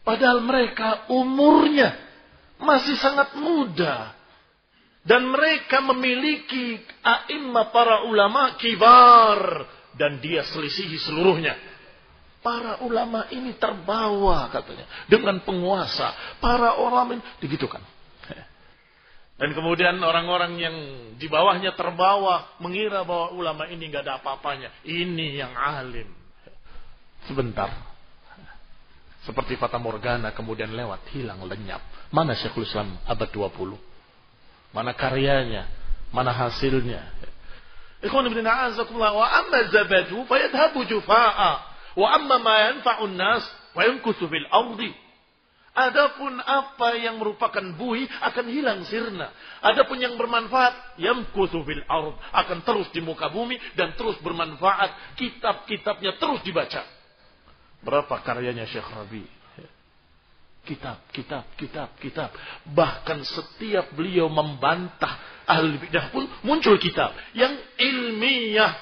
Padahal 0.03 0.43
mereka 0.43 1.07
umurnya 1.07 1.95
masih 2.59 2.99
sangat 2.99 3.39
muda. 3.39 4.18
Dan 5.09 5.33
mereka 5.33 5.81
memiliki 5.81 6.77
a'imah 7.01 7.73
para 7.73 8.05
ulama 8.05 8.61
kibar. 8.61 9.65
Dan 9.97 10.21
dia 10.21 10.45
selisihi 10.45 11.01
seluruhnya. 11.01 11.57
Para 12.45 12.85
ulama 12.85 13.25
ini 13.33 13.57
terbawa 13.57 14.53
katanya. 14.53 14.85
Dengan 15.09 15.41
penguasa. 15.41 16.13
Para 16.45 16.77
ulama 16.77 17.17
ini 17.17 17.25
digitukan. 17.41 17.81
Dan 19.39 19.55
kemudian 19.55 19.97
orang-orang 20.03 20.53
yang 20.61 20.77
di 21.17 21.25
bawahnya 21.25 21.73
terbawa. 21.73 22.61
Mengira 22.61 23.01
bahwa 23.09 23.33
ulama 23.33 23.65
ini 23.73 23.89
nggak 23.89 24.05
ada 24.05 24.21
apa-apanya. 24.21 24.85
Ini 24.85 25.41
yang 25.41 25.57
alim. 25.57 26.13
Sebentar. 27.25 27.73
Seperti 29.25 29.57
Fata 29.57 29.81
Morgana 29.81 30.37
kemudian 30.37 30.69
lewat. 30.77 31.17
Hilang 31.17 31.41
lenyap. 31.49 31.81
Mana 32.13 32.37
Syekhul 32.37 32.69
Islam 32.69 33.01
abad 33.09 33.33
20? 33.33 33.88
Mana 34.73 34.93
karyanya? 34.93 35.67
Mana 36.13 36.33
hasilnya? 36.33 37.05
Ikhwan 37.99 38.31
ibn 38.31 38.47
a'azakumullah 38.47 39.11
wa 39.11 39.27
amma 39.27 39.69
zabadu 39.75 40.23
fayadhabu 40.31 40.87
jufa'a 40.87 41.51
wa 41.99 42.09
amma 42.15 42.37
ma 42.39 42.55
yanfa'un 42.71 43.13
nas 43.19 43.43
wa 43.75 43.83
yankuthu 43.83 44.31
fil 44.31 44.47
ardi. 44.55 44.95
Adapun 45.79 46.43
apa 46.43 46.99
yang 46.99 47.23
merupakan 47.23 47.63
buih 47.79 48.11
akan 48.23 48.47
hilang 48.51 48.83
sirna. 48.91 49.31
Adapun 49.63 50.03
yang 50.03 50.19
bermanfaat 50.19 50.99
yamkuthu 50.99 51.63
fil 51.63 51.83
ard 51.87 52.19
akan 52.35 52.67
terus 52.67 52.91
di 52.91 52.99
muka 52.99 53.31
bumi 53.31 53.59
dan 53.79 53.95
terus 53.95 54.19
bermanfaat. 54.19 55.15
Kitab-kitabnya 55.15 56.19
terus 56.19 56.43
dibaca. 56.43 56.83
Berapa 57.83 58.15
karyanya 58.27 58.67
Syekh 58.67 58.91
Rabi? 58.91 59.38
Kitab, 60.69 61.01
kitab, 61.09 61.49
kitab, 61.57 61.89
kitab. 61.97 62.29
Bahkan 62.69 63.25
setiap 63.25 63.97
beliau 63.97 64.29
membantah 64.29 65.17
ahli 65.49 65.81
bidah 65.81 66.13
pun 66.13 66.29
muncul 66.45 66.77
kitab 66.77 67.17
yang 67.33 67.57
ilmiah, 67.81 68.77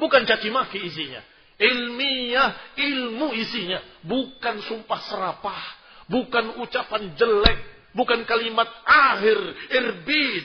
bukan 0.00 0.24
caci 0.24 0.48
maki 0.48 0.80
isinya. 0.80 1.20
Ilmiah, 1.56 2.76
ilmu 2.76 3.36
isinya, 3.36 3.80
bukan 4.04 4.64
sumpah 4.64 5.00
serapah, 5.08 5.62
bukan 6.08 6.64
ucapan 6.64 7.12
jelek, 7.16 7.58
bukan 7.92 8.24
kalimat 8.28 8.68
akhir, 8.84 9.36
irbid, 9.72 10.44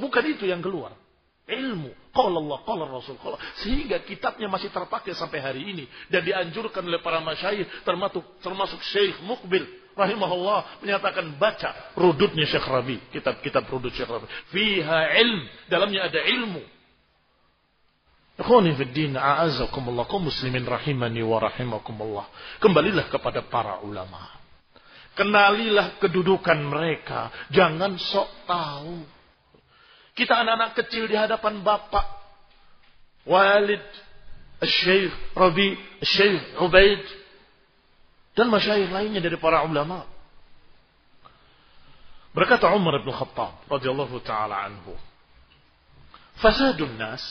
bukan 0.00 0.24
itu 0.24 0.48
yang 0.48 0.60
keluar. 0.64 0.92
Ilmu. 1.46 2.10
Qala 2.10 2.42
Allah, 2.42 2.58
qala 2.66 2.82
Rasul, 2.90 3.14
qala. 3.22 3.38
Sehingga 3.62 4.02
kitabnya 4.02 4.50
masih 4.50 4.74
terpakai 4.74 5.14
sampai 5.14 5.38
hari 5.38 5.62
ini. 5.62 5.84
Dan 6.10 6.26
dianjurkan 6.26 6.82
oleh 6.82 6.98
para 6.98 7.22
masyayikh 7.22 7.86
termasuk, 7.86 8.22
termasuk 8.42 8.82
Syekh 8.82 9.22
Mukbil. 9.22 9.62
Rahimahullah 9.96 10.84
menyatakan 10.84 11.40
baca 11.40 11.94
rudutnya 11.96 12.44
Syekh 12.50 12.66
Rabi. 12.66 12.98
Kitab-kitab 13.14 13.64
rudut 13.70 13.94
Syekh 13.94 14.10
Rabi. 14.10 14.26
Fiha 14.50 15.00
ilm. 15.22 15.40
Dalamnya 15.70 16.10
ada 16.10 16.20
ilmu. 16.20 16.62
Ikhwani 18.36 18.76
fi 18.76 18.84
din, 18.92 19.16
a'azakumullah, 19.16 20.04
kaum 20.04 20.28
muslimin 20.28 20.68
rahimani 20.68 21.24
wa 21.24 21.40
rahimakumullah. 21.40 22.28
Kembalilah 22.60 23.08
kepada 23.08 23.40
para 23.48 23.80
ulama. 23.80 24.28
Kenalilah 25.16 25.96
kedudukan 25.96 26.60
mereka. 26.60 27.32
Jangan 27.48 27.96
sok 27.96 28.28
tahu. 28.44 29.15
Kita 30.16 30.32
anak-anak 30.32 30.72
kecil 30.80 31.12
di 31.12 31.16
hadapan 31.16 31.60
bapak. 31.60 32.08
Walid, 33.28 33.84
Syekh 34.64 35.12
Rabi, 35.36 35.76
Syekh 36.00 36.56
Ubaid. 36.56 37.04
Dan 38.32 38.48
masyayikh 38.48 38.88
lainnya 38.88 39.20
dari 39.20 39.36
para 39.36 39.60
ulama. 39.68 40.08
Berkata 42.32 42.72
Umar 42.72 43.00
bin 43.04 43.12
Khattab 43.12 43.64
radhiyallahu 43.68 44.20
taala 44.24 44.68
anhu, 44.68 44.92
"Fasadun 46.36 47.00
nas 47.00 47.24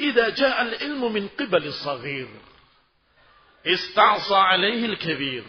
idza 0.00 0.32
jaa 0.32 0.64
al-ilmu 0.64 1.12
min 1.12 1.28
qibal 1.36 1.60
as-saghir 1.60 2.28
ista'sa 3.64 4.32
'alayhi 4.32 4.92
al-kabir." 4.92 5.44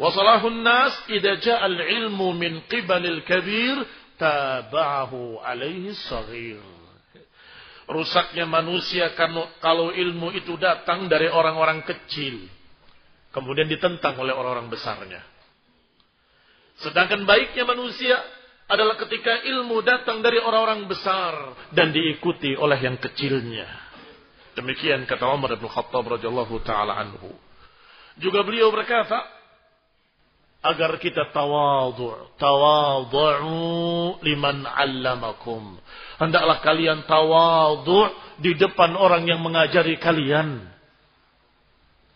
إذا 0.00 1.34
جاء 1.34 1.66
العلم 1.66 2.38
من 2.38 2.60
قبل 2.60 3.06
الكبير 3.06 3.76
tabahu 4.20 5.40
alaihi 5.40 5.96
saghir. 5.96 6.60
Rusaknya 7.90 8.46
manusia 8.46 9.10
kalau 9.58 9.90
ilmu 9.90 10.30
itu 10.36 10.54
datang 10.60 11.10
dari 11.10 11.26
orang-orang 11.26 11.82
kecil. 11.82 12.46
Kemudian 13.34 13.66
ditentang 13.66 14.14
oleh 14.20 14.30
orang-orang 14.30 14.70
besarnya. 14.70 15.22
Sedangkan 16.78 17.26
baiknya 17.26 17.66
manusia 17.66 18.14
adalah 18.70 18.94
ketika 18.94 19.42
ilmu 19.42 19.82
datang 19.82 20.22
dari 20.22 20.38
orang-orang 20.38 20.86
besar 20.86 21.58
dan 21.74 21.90
diikuti 21.90 22.54
oleh 22.54 22.78
yang 22.78 22.94
kecilnya. 23.02 23.66
Demikian 24.54 25.02
kata 25.10 25.26
Umar 25.26 25.58
bin 25.58 25.66
Khattab 25.66 26.06
radhiyallahu 26.06 26.62
taala 26.62 26.94
anhu. 26.94 27.34
Juga 28.22 28.46
beliau 28.46 28.70
berkata, 28.70 29.39
agar 30.60 31.00
kita 31.00 31.32
tawadhu. 31.32 32.36
Tawadhu 32.36 33.24
liman 34.24 34.64
'allamakum. 34.64 35.80
Hendaklah 36.20 36.60
kalian 36.60 37.08
tawadhu 37.08 38.12
di 38.40 38.56
depan 38.56 38.96
orang 38.96 39.24
yang 39.28 39.40
mengajari 39.40 39.96
kalian. 39.96 40.68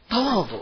Tawadhu. 0.09 0.61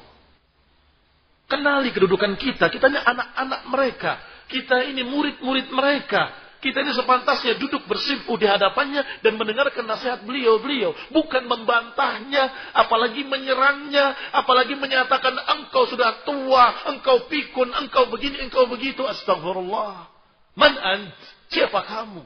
Kenali 1.50 1.92
kedudukan 1.92 2.38
kita. 2.40 2.72
Kita 2.72 2.88
ini 2.88 2.96
anak-anak 3.02 3.60
mereka. 3.68 4.12
Kita 4.48 4.88
ini 4.88 5.04
murid-murid 5.04 5.68
mereka. 5.68 6.41
Kita 6.62 6.78
ini 6.78 6.94
sepantasnya 6.94 7.58
duduk 7.58 7.90
bersimpu 7.90 8.38
di 8.38 8.46
hadapannya 8.46 9.26
dan 9.26 9.34
mendengarkan 9.34 9.82
nasihat 9.82 10.22
beliau-beliau. 10.22 10.94
Bukan 11.10 11.50
membantahnya, 11.50 12.70
apalagi 12.70 13.26
menyerangnya, 13.26 14.30
apalagi 14.30 14.78
menyatakan 14.78 15.34
engkau 15.58 15.90
sudah 15.90 16.22
tua, 16.22 16.86
engkau 16.94 17.26
pikun, 17.26 17.66
engkau 17.66 18.06
begini, 18.14 18.46
engkau 18.46 18.70
begitu. 18.70 19.02
Astagfirullah. 19.02 20.06
Man 20.54 20.74
ant? 20.78 21.18
Siapa 21.50 21.82
kamu? 21.82 22.22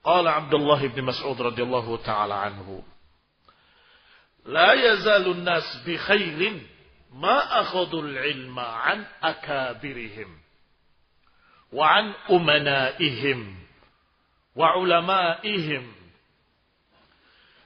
Qala 0.00 0.40
Abdullah 0.40 0.80
bin 0.88 1.04
Mas'ud 1.04 1.36
radhiyallahu 1.36 2.00
taala 2.00 2.48
anhu. 2.48 2.80
La 4.48 4.72
yazalu 4.72 5.36
nas 5.36 5.68
bi 5.84 6.00
khairin 6.00 6.64
ma 7.12 7.60
akhadul 7.60 8.08
ilma 8.08 8.88
an 8.88 9.04
akabirihim 9.20 10.43
umanaihim 12.30 13.40
wa 14.54 14.78
ulamaihim. 14.78 15.82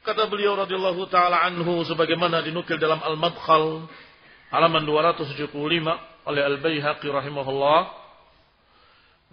Kata 0.05 0.25
beliau 0.33 0.57
radhiyallahu 0.57 1.05
taala 1.13 1.45
anhu 1.45 1.85
sebagaimana 1.85 2.41
dinukil 2.41 2.81
dalam 2.81 2.97
Al-Madkhal 3.05 3.85
halaman 4.49 4.89
275 4.89 5.53
oleh 6.25 6.43
Al-Baihaqi 6.49 7.09
rahimahullah 7.13 7.81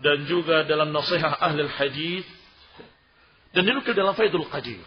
dan 0.04 0.28
juga 0.28 0.68
dalam 0.68 0.92
nasihat 0.92 1.40
ahli 1.40 1.64
hadis 1.72 2.28
dan 3.56 3.64
dinukil 3.64 3.96
dalam 3.96 4.12
Faidul 4.20 4.44
Qadir. 4.52 4.84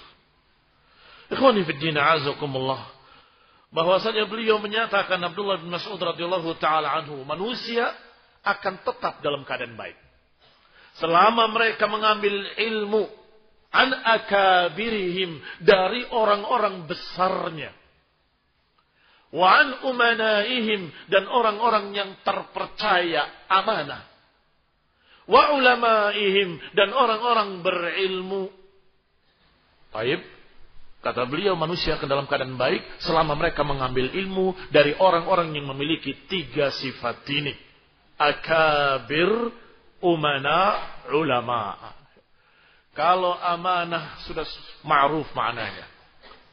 Ikhwani 1.33 1.65
fi 1.65 1.73
din 1.81 1.97
azakumullah. 1.97 2.85
Bahwasanya 3.73 4.29
beliau 4.29 4.61
menyatakan 4.61 5.21
Abdullah 5.21 5.61
bin 5.61 5.73
Mas'ud 5.73 6.01
radhiyallahu 6.01 6.57
taala 6.61 6.89
anhu, 7.01 7.25
manusia 7.25 7.93
akan 8.57 8.81
tetap 8.87 9.21
dalam 9.21 9.45
keadaan 9.45 9.77
baik. 9.77 9.97
Selama 10.97 11.47
mereka 11.53 11.87
mengambil 11.87 12.33
ilmu 12.59 13.07
an 13.71 13.93
akabirihim 13.93 15.39
dari 15.61 16.09
orang-orang 16.09 16.89
besarnya. 16.89 17.71
Wa 19.29 19.61
an 19.61 19.69
umanaihim 19.85 20.89
dan 21.13 21.29
orang-orang 21.29 21.93
yang 21.93 22.11
terpercaya 22.25 23.29
amanah. 23.53 24.09
Wa 25.29 25.53
ulamaihim 25.53 26.57
dan 26.73 26.89
orang-orang 26.97 27.61
berilmu. 27.61 28.49
Baik. 29.93 30.25
Kata 30.99 31.31
beliau 31.31 31.55
manusia 31.55 31.95
akan 31.95 32.09
dalam 32.11 32.27
keadaan 32.27 32.59
baik 32.59 32.83
selama 33.05 33.39
mereka 33.39 33.63
mengambil 33.63 34.11
ilmu 34.11 34.51
dari 34.75 34.99
orang-orang 34.99 35.55
yang 35.55 35.71
memiliki 35.71 36.27
tiga 36.27 36.75
sifat 36.75 37.23
ini. 37.31 37.68
Akabir, 38.19 39.55
umana, 40.03 40.83
ulama. 41.15 41.95
Kalau 42.99 43.39
amanah 43.39 44.19
sudah 44.27 44.43
ma'ruf 44.83 45.31
maknanya. 45.39 45.87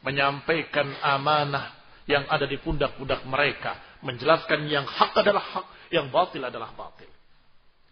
Menyampaikan 0.06 0.86
amanah 1.02 1.74
yang 2.06 2.22
ada 2.30 2.46
di 2.46 2.54
pundak-pundak 2.62 3.26
mereka. 3.26 3.98
Menjelaskan 4.06 4.70
yang 4.70 4.86
hak 4.86 5.10
adalah 5.18 5.42
hak, 5.42 5.66
yang 5.90 6.06
batil 6.14 6.46
adalah 6.46 6.70
batil. 6.70 7.10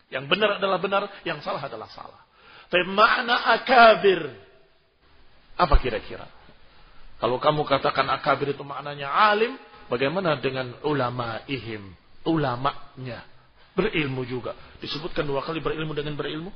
Yang 0.07 0.25
benar 0.31 0.63
adalah 0.63 0.79
benar, 0.79 1.03
yang 1.27 1.43
salah 1.43 1.67
adalah 1.67 1.91
salah. 1.91 2.23
Tapi 2.71 2.87
makna 2.87 3.59
akabir. 3.59 4.23
Apa 5.59 5.75
kira-kira? 5.83 6.31
Kalau 7.19 7.43
kamu 7.43 7.67
katakan 7.67 8.07
akabir 8.11 8.55
itu 8.55 8.63
maknanya 8.63 9.11
alim, 9.11 9.59
bagaimana 9.91 10.39
dengan 10.39 10.71
ulama 10.87 11.43
ihim? 11.51 11.91
Ulamanya. 12.23 13.34
Berilmu 13.75 14.23
juga. 14.27 14.55
Disebutkan 14.79 15.27
dua 15.27 15.43
kali 15.43 15.59
berilmu 15.59 15.93
dengan 15.95 16.15
berilmu. 16.15 16.51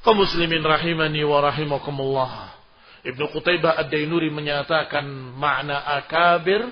Kaum 0.00 0.22
muslimin 0.22 0.62
rahimani 0.62 1.26
wa 1.26 1.42
rahimakumullah. 1.42 2.54
Ibnu 3.02 3.26
Qutaibah 3.34 3.74
Ad-Dainuri 3.74 4.30
menyatakan 4.30 5.02
makna 5.34 5.82
akabir 5.98 6.62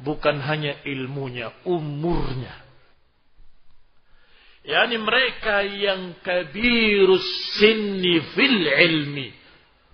bukan 0.00 0.40
hanya 0.40 0.80
ilmunya, 0.88 1.52
umurnya. 1.68 2.52
Yani 4.64 4.96
mereka 5.00 5.64
yang 5.64 6.20
kabirus 6.20 7.24
sinni 7.60 8.20
fil 8.36 8.64
ilmi. 8.64 9.28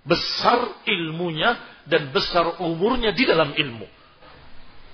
Besar 0.07 0.87
ilmunya 0.87 1.59
dan 1.87 2.15
besar 2.15 2.59
umurnya 2.63 3.11
di 3.11 3.23
dalam 3.27 3.51
ilmu. 3.51 3.87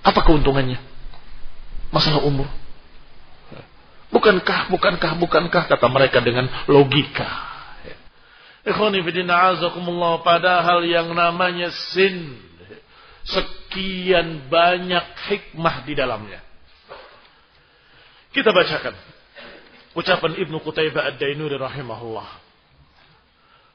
Apa 0.02 0.18
keuntungannya? 0.26 0.82
Masalah 1.94 2.26
umur. 2.26 2.50
Bukankah, 4.14 4.70
bukankah, 4.70 5.18
bukankah 5.18 5.66
kata 5.66 5.86
mereka 5.90 6.22
dengan 6.22 6.46
logika. 6.70 7.26
Padahal 10.22 10.78
yang 10.86 11.10
namanya 11.10 11.74
sin 11.90 12.38
sekian 13.26 14.46
banyak 14.46 15.02
hikmah 15.26 15.82
di 15.82 15.98
dalamnya. 15.98 16.38
Kita 18.30 18.54
bacakan 18.54 18.94
ucapan 19.98 20.32
Ibnu 20.46 20.62
Qutaibah 20.62 21.10
Ad-Dainuri 21.10 21.58
rahimahullah 21.58 22.28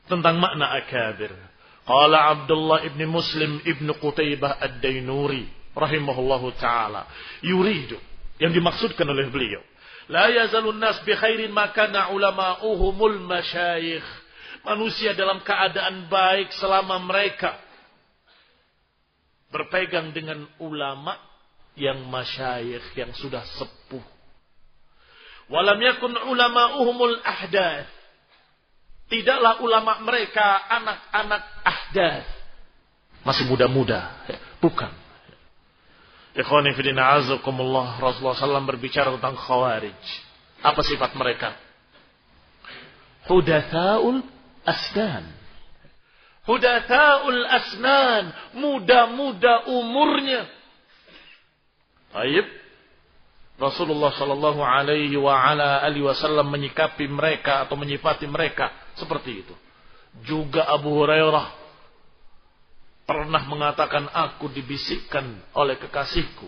tentang 0.08 0.40
makna 0.40 0.72
akabir. 0.72 1.36
Qala 1.84 2.32
Abdullah 2.32 2.88
ibn 2.88 3.02
Muslim 3.12 3.60
ibn 3.68 3.92
Qutaibah 3.92 4.56
Ad-Dainuri 4.62 5.48
rahimahullahu 5.76 6.56
taala 6.60 7.08
yuridu 7.44 8.00
yang 8.40 8.56
dimaksudkan 8.56 9.04
oleh 9.04 9.28
beliau 9.28 9.64
la 10.10 10.28
yazalun 10.34 10.82
nas 10.82 11.00
bi 11.06 11.14
khairin 11.14 11.54
ma 11.54 11.70
kana 11.70 12.10
ulama'uhumul 12.10 13.22
masyayikh 13.30 14.06
manusia 14.66 15.14
dalam 15.16 15.40
keadaan 15.46 16.10
baik 16.10 16.52
selama 16.58 17.00
mereka 17.00 17.56
berpegang 19.50 20.14
dengan 20.14 20.46
ulama 20.62 21.18
yang 21.80 22.06
masyayikh 22.10 22.94
yang 22.94 23.12
sudah 23.18 23.42
sepuh. 23.58 24.04
Walam 25.50 25.82
yakun 25.82 26.14
ulama'uhumul 26.14 27.18
ahdath. 27.26 27.90
Tidaklah 29.10 29.66
ulama 29.66 29.98
mereka 30.06 30.46
anak-anak 30.70 31.44
ahdath. 31.66 32.30
Masih 33.26 33.50
muda-muda. 33.50 34.14
Bukan. 34.62 34.94
Ikhwani 36.40 36.72
fidina 36.72 37.20
azakumullah. 37.20 38.00
Rasulullah 38.00 38.40
SAW 38.40 38.64
berbicara 38.64 39.12
tentang 39.20 39.36
khawarij. 39.36 40.00
Apa 40.64 40.82
sifat 40.88 41.12
mereka? 41.20 41.52
Hudathaul 43.28 44.24
asnan. 44.64 45.28
Hudathaul 46.48 47.44
asnan. 47.44 48.24
Muda-muda 48.56 49.68
umurnya. 49.68 50.48
Baik. 52.16 52.48
Rasulullah 53.60 54.16
Shallallahu 54.16 54.64
Alaihi 54.64 55.20
wa 55.20 55.36
ala 55.36 55.84
alihi 55.84 56.08
Wasallam 56.08 56.48
menyikapi 56.48 57.12
mereka 57.12 57.68
atau 57.68 57.76
menyifati 57.76 58.24
mereka 58.32 58.72
seperti 58.96 59.44
itu. 59.44 59.56
Juga 60.24 60.64
Abu 60.72 60.96
Hurairah 60.96 61.59
pernah 63.10 63.42
mengatakan 63.50 64.06
aku 64.06 64.54
dibisikkan 64.54 65.42
oleh 65.58 65.82
kekasihku 65.82 66.46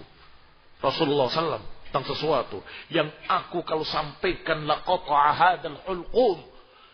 Rasulullah 0.78 1.34
SAW 1.34 1.66
tentang 1.90 2.06
sesuatu 2.06 2.62
yang 2.94 3.10
aku 3.26 3.66
kalau 3.66 3.82
sampaikan 3.82 4.70
laqata'a 4.70 5.30
hadzal 5.34 5.82
hulqum 5.90 6.52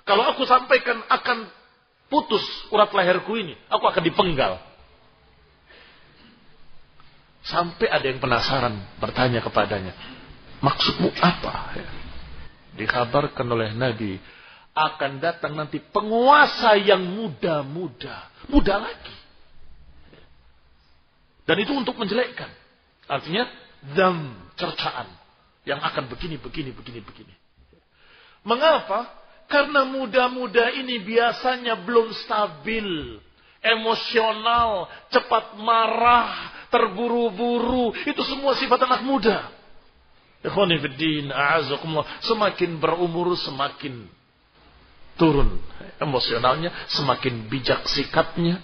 kalau 0.08 0.24
aku 0.24 0.48
sampaikan 0.48 1.04
akan 1.12 1.52
putus 2.08 2.40
urat 2.72 2.88
leherku 2.96 3.36
ini, 3.36 3.60
aku 3.68 3.84
akan 3.92 4.04
dipenggal. 4.08 4.64
Sampai 7.44 7.92
ada 7.92 8.08
yang 8.08 8.24
penasaran 8.24 8.76
bertanya 9.04 9.44
kepadanya, 9.44 9.92
maksudmu 10.64 11.12
apa? 11.20 11.76
Dikabarkan 12.80 13.48
oleh 13.52 13.76
Nabi, 13.76 14.16
akan 14.72 15.20
datang 15.20 15.60
nanti 15.60 15.84
penguasa 15.84 16.80
yang 16.80 17.04
muda-muda, 17.04 18.32
muda 18.48 18.80
lagi. 18.88 19.17
Dan 21.48 21.64
itu 21.64 21.72
untuk 21.72 21.96
menjelekkan. 21.96 22.52
Artinya, 23.08 23.48
dam, 23.96 24.36
cercaan. 24.60 25.08
Yang 25.64 25.80
akan 25.88 26.04
begini, 26.12 26.36
begini, 26.36 26.76
begini, 26.76 27.00
begini. 27.00 27.34
Mengapa? 28.44 29.08
Karena 29.48 29.88
muda-muda 29.88 30.68
ini 30.76 31.00
biasanya 31.00 31.80
belum 31.88 32.12
stabil, 32.28 33.16
emosional, 33.64 34.92
cepat 35.08 35.56
marah, 35.64 36.52
terburu-buru. 36.68 37.96
Itu 38.04 38.28
semua 38.28 38.60
sifat 38.60 38.84
anak 38.84 39.08
muda. 39.08 39.48
Semakin 42.28 42.70
berumur 42.78 43.40
semakin 43.40 44.08
turun 45.18 45.60
emosionalnya, 45.98 46.70
semakin 46.92 47.48
bijak 47.48 47.88
sikapnya. 47.88 48.62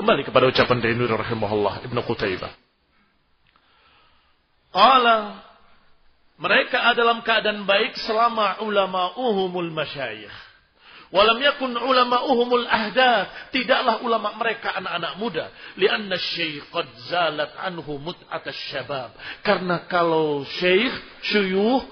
Kembali 0.00 0.24
kepada 0.24 0.48
ucapan 0.48 0.80
dari 0.80 0.96
Nur 0.96 1.12
rahimahullah 1.12 1.84
Ibnu 1.84 2.00
Qutaibah. 2.08 2.48
Qala 4.72 5.44
mereka 6.40 6.96
dalam 6.96 7.20
keadaan 7.20 7.68
baik 7.68 8.00
selama 8.00 8.64
ulama 8.64 9.12
uhumul 9.20 9.68
masyayikh. 9.68 10.32
Walam 11.12 11.36
yakun 11.44 11.76
ulama 11.76 12.24
uhumul 12.32 12.64
ahdath. 12.64 13.52
Tidaklah 13.52 14.00
ulama 14.00 14.32
mereka 14.40 14.72
anak-anak 14.72 15.12
muda. 15.20 15.52
Lianna 15.76 16.16
syekh 16.16 16.64
qad 16.72 16.88
zalat 17.12 17.52
anhu 17.60 18.00
mut'atas 18.00 18.56
syabab. 18.72 19.12
Karena 19.44 19.84
kalau 19.84 20.48
syekh, 20.48 20.96
syuyuh, 21.28 21.84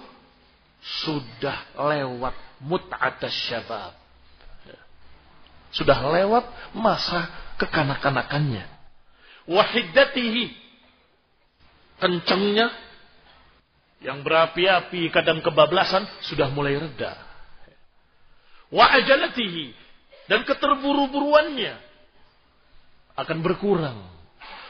sudah 0.81 1.77
lewat 1.77 2.33
mut'atas 2.65 3.37
syabab. 3.37 3.93
Sudah 5.77 6.01
lewat 6.09 6.49
masa 6.73 7.48
kekanak-kanakannya. 7.59 8.65
Wahidatihi. 9.51 10.67
Kencengnya 11.99 12.71
yang 13.99 14.23
berapi-api 14.23 15.11
kadang 15.11 15.43
kebablasan 15.43 16.07
sudah 16.31 16.47
mulai 16.55 16.79
reda. 16.79 17.19
Wa 18.71 18.87
ajalatihi 19.03 19.75
dan 20.31 20.47
keterburu-buruannya 20.47 21.75
akan 23.19 23.39
berkurang. 23.43 23.99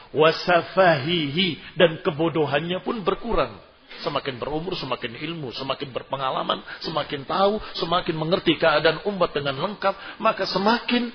Wasafahihi 0.09 1.77
dan 1.77 2.01
kebodohannya 2.01 2.81
pun 2.81 3.05
berkurang. 3.05 3.61
semakin 3.99 4.39
berumur, 4.39 4.79
semakin 4.79 5.17
ilmu, 5.17 5.51
semakin 5.51 5.91
berpengalaman, 5.91 6.63
semakin 6.85 7.27
tahu, 7.27 7.59
semakin 7.75 8.15
mengerti 8.15 8.55
keadaan 8.55 9.03
umat 9.11 9.35
dengan 9.35 9.59
lengkap, 9.59 10.21
maka 10.23 10.47
semakin 10.47 11.11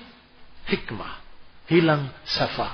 hikmah, 0.69 1.24
hilang 1.69 2.09
safa. 2.25 2.69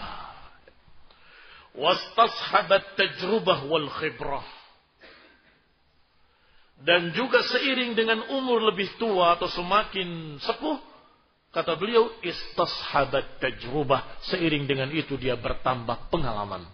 Wastashabat 1.76 3.00
tajrubah 3.00 3.68
wal 3.68 3.88
khibrah. 3.90 4.48
Dan 6.82 7.14
juga 7.14 7.46
seiring 7.46 7.94
dengan 7.94 8.26
umur 8.34 8.74
lebih 8.74 8.98
tua 8.98 9.38
atau 9.38 9.46
semakin 9.46 10.42
sepuh, 10.42 10.82
kata 11.54 11.78
beliau, 11.78 12.10
istashabat 12.26 13.38
tajrubah. 13.38 14.26
Seiring 14.34 14.66
dengan 14.66 14.90
itu 14.90 15.14
dia 15.16 15.38
bertambah 15.38 16.10
pengalaman 16.10 16.66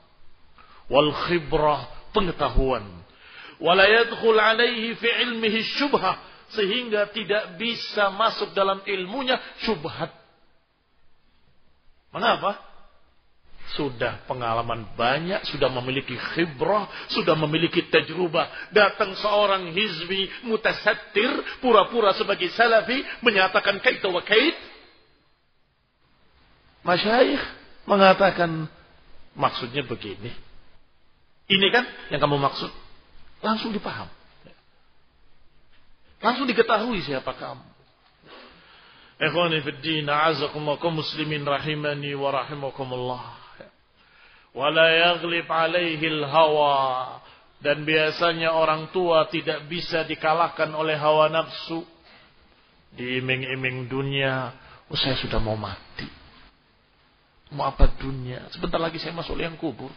wal 0.88 1.12
khibrah 1.28 1.88
pengetahuan 2.16 2.84
wala 3.60 3.84
yadkhul 3.86 4.40
alaihi 4.40 4.96
fi 4.96 5.10
ilmihi 5.28 5.60
syubhah 5.78 6.16
sehingga 6.56 7.12
tidak 7.12 7.60
bisa 7.60 8.08
masuk 8.16 8.56
dalam 8.56 8.80
ilmunya 8.88 9.36
syubhat 9.68 10.16
mengapa 12.18 12.68
sudah 13.76 14.24
pengalaman 14.26 14.88
banyak, 14.96 15.44
sudah 15.52 15.68
memiliki 15.68 16.16
khibrah, 16.16 16.88
sudah 17.12 17.36
memiliki 17.36 17.84
tajrubah. 17.92 18.72
Datang 18.72 19.12
seorang 19.20 19.76
hizbi 19.76 20.32
mutasattir, 20.48 21.60
pura-pura 21.60 22.16
sebagai 22.16 22.48
salafi, 22.56 23.04
menyatakan 23.20 23.84
kaita 23.84 24.08
wa 24.08 24.24
kait. 24.24 24.56
Masyayikh 26.88 27.44
mengatakan 27.84 28.72
maksudnya 29.36 29.84
begini. 29.84 30.32
Ini 31.48 31.68
kan 31.72 31.84
yang 32.16 32.24
kamu 32.24 32.40
maksud. 32.40 32.72
Langsung 33.44 33.76
dipaham. 33.76 34.08
Langsung 36.24 36.48
diketahui 36.48 37.04
siapa 37.04 37.36
kamu. 37.36 37.77
Ikhwani 39.18 39.66
fi 39.66 39.72
din, 39.82 40.06
a'azakumullah 40.06 40.94
muslimin 40.94 41.42
rahimani 41.42 42.14
wa 42.14 42.30
rahimakumullah. 42.30 43.24
Wa 44.54 44.68
la 44.70 44.88
yaghlib 44.94 45.50
alaihi 45.50 46.22
hawa 46.22 47.18
dan 47.58 47.82
biasanya 47.82 48.54
orang 48.54 48.94
tua 48.94 49.26
tidak 49.34 49.66
bisa 49.66 50.06
dikalahkan 50.06 50.70
oleh 50.78 50.94
hawa 50.98 51.34
nafsu. 51.34 51.82
Diiming-iming 52.98 53.90
dunia, 53.90 54.54
oh 54.90 54.98
saya 54.98 55.18
sudah 55.18 55.38
mau 55.42 55.58
mati. 55.58 56.06
Mau 57.54 57.66
apa 57.66 57.90
dunia? 57.98 58.46
Sebentar 58.54 58.82
lagi 58.82 59.02
saya 59.02 59.14
masuk 59.18 59.38
liang 59.38 59.58
kubur 59.58 59.90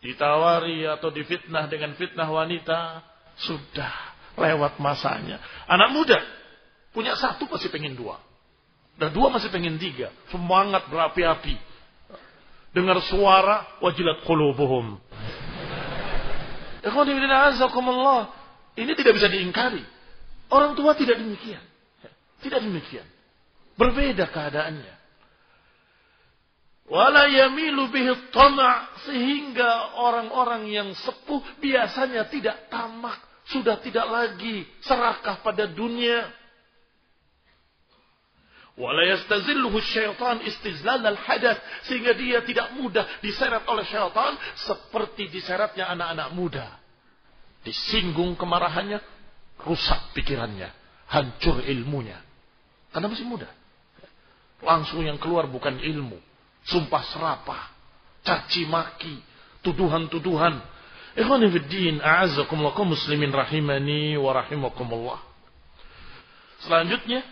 ditawari 0.00 0.88
atau 0.88 1.12
difitnah 1.12 1.68
dengan 1.68 1.92
fitnah 1.92 2.24
wanita, 2.24 3.04
sudah 3.36 3.92
lewat 4.40 4.80
masanya. 4.80 5.36
Anak 5.68 5.92
muda 5.92 6.39
punya 6.90 7.14
satu 7.18 7.46
pasti 7.50 7.70
pengen 7.70 7.98
dua. 7.98 8.18
Dan 9.00 9.16
dua 9.16 9.32
masih 9.32 9.48
pengen 9.48 9.80
tiga. 9.80 10.12
Semangat 10.28 10.86
berapi-api. 10.92 11.56
Dengar 12.76 13.00
suara 13.08 13.80
wajilat 13.80 14.22
qulubuhum. 14.28 15.00
Ini 18.76 18.92
tidak 18.96 19.12
bisa 19.16 19.28
diingkari. 19.28 19.82
Orang 20.52 20.76
tua 20.76 20.92
tidak 20.96 21.16
demikian. 21.16 21.62
Tidak 22.40 22.60
demikian. 22.60 23.06
Berbeda 23.76 24.28
keadaannya. 24.28 25.00
Wala 26.90 27.30
yamilu 27.30 27.86
bihi 27.94 28.34
sehingga 29.06 29.94
orang-orang 29.94 30.66
yang 30.66 30.90
sepuh 30.98 31.62
biasanya 31.62 32.26
tidak 32.26 32.66
tamak, 32.66 33.14
sudah 33.46 33.78
tidak 33.78 34.10
lagi 34.10 34.66
serakah 34.82 35.38
pada 35.38 35.70
dunia. 35.70 36.26
Syaitan 39.80 40.40
istizlal 40.46 41.04
al-hadath 41.04 41.60
sehingga 41.84 42.16
dia 42.16 42.40
tidak 42.40 42.72
mudah 42.80 43.04
diseret 43.20 43.64
oleh 43.68 43.84
syaitan 43.84 44.36
seperti 44.56 45.28
diseretnya 45.28 45.90
anak-anak 45.92 46.28
muda. 46.32 46.66
Disinggung 47.60 48.40
kemarahannya, 48.40 49.04
rusak 49.60 50.16
pikirannya, 50.16 50.72
hancur 51.12 51.60
ilmunya. 51.60 52.16
Karena 52.88 53.12
masih 53.12 53.28
muda. 53.28 53.52
Langsung 54.64 55.04
yang 55.04 55.20
keluar 55.20 55.48
bukan 55.48 55.76
ilmu, 55.80 56.16
sumpah 56.64 57.04
serapah, 57.12 57.62
caci 58.24 58.64
maki, 58.64 59.20
tuduhan-tuduhan. 59.64 60.60
Ikhwan 61.16 61.42
fiddin, 61.52 62.00
a'azzakumullah 62.00 62.76
muslimin 62.86 63.32
rahimani 63.34 64.16
wa 64.16 64.30
rahimakumullah. 64.36 65.20
Selanjutnya, 66.64 67.24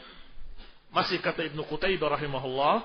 masih 0.93 1.21
kata 1.21 1.45
Ibnu 1.53 1.65
Qutaibah 1.69 2.17
rahimahullah, 2.17 2.77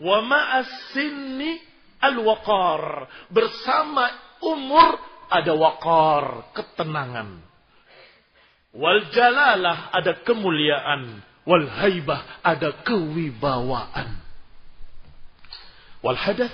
wa 0.00 0.18
ma'as 0.24 0.70
sinni 0.92 1.60
al-waqar. 2.00 3.08
Bersama 3.32 4.08
umur 4.44 5.00
ada 5.32 5.52
waqar, 5.56 6.52
ketenangan. 6.54 7.40
Wal 8.76 9.08
jalalah 9.12 9.88
ada 9.92 10.20
kemuliaan. 10.20 11.24
Wal 11.46 11.64
haibah 11.70 12.42
ada 12.42 12.74
kewibawaan. 12.82 14.18
Wal 16.02 16.18
hadath 16.18 16.52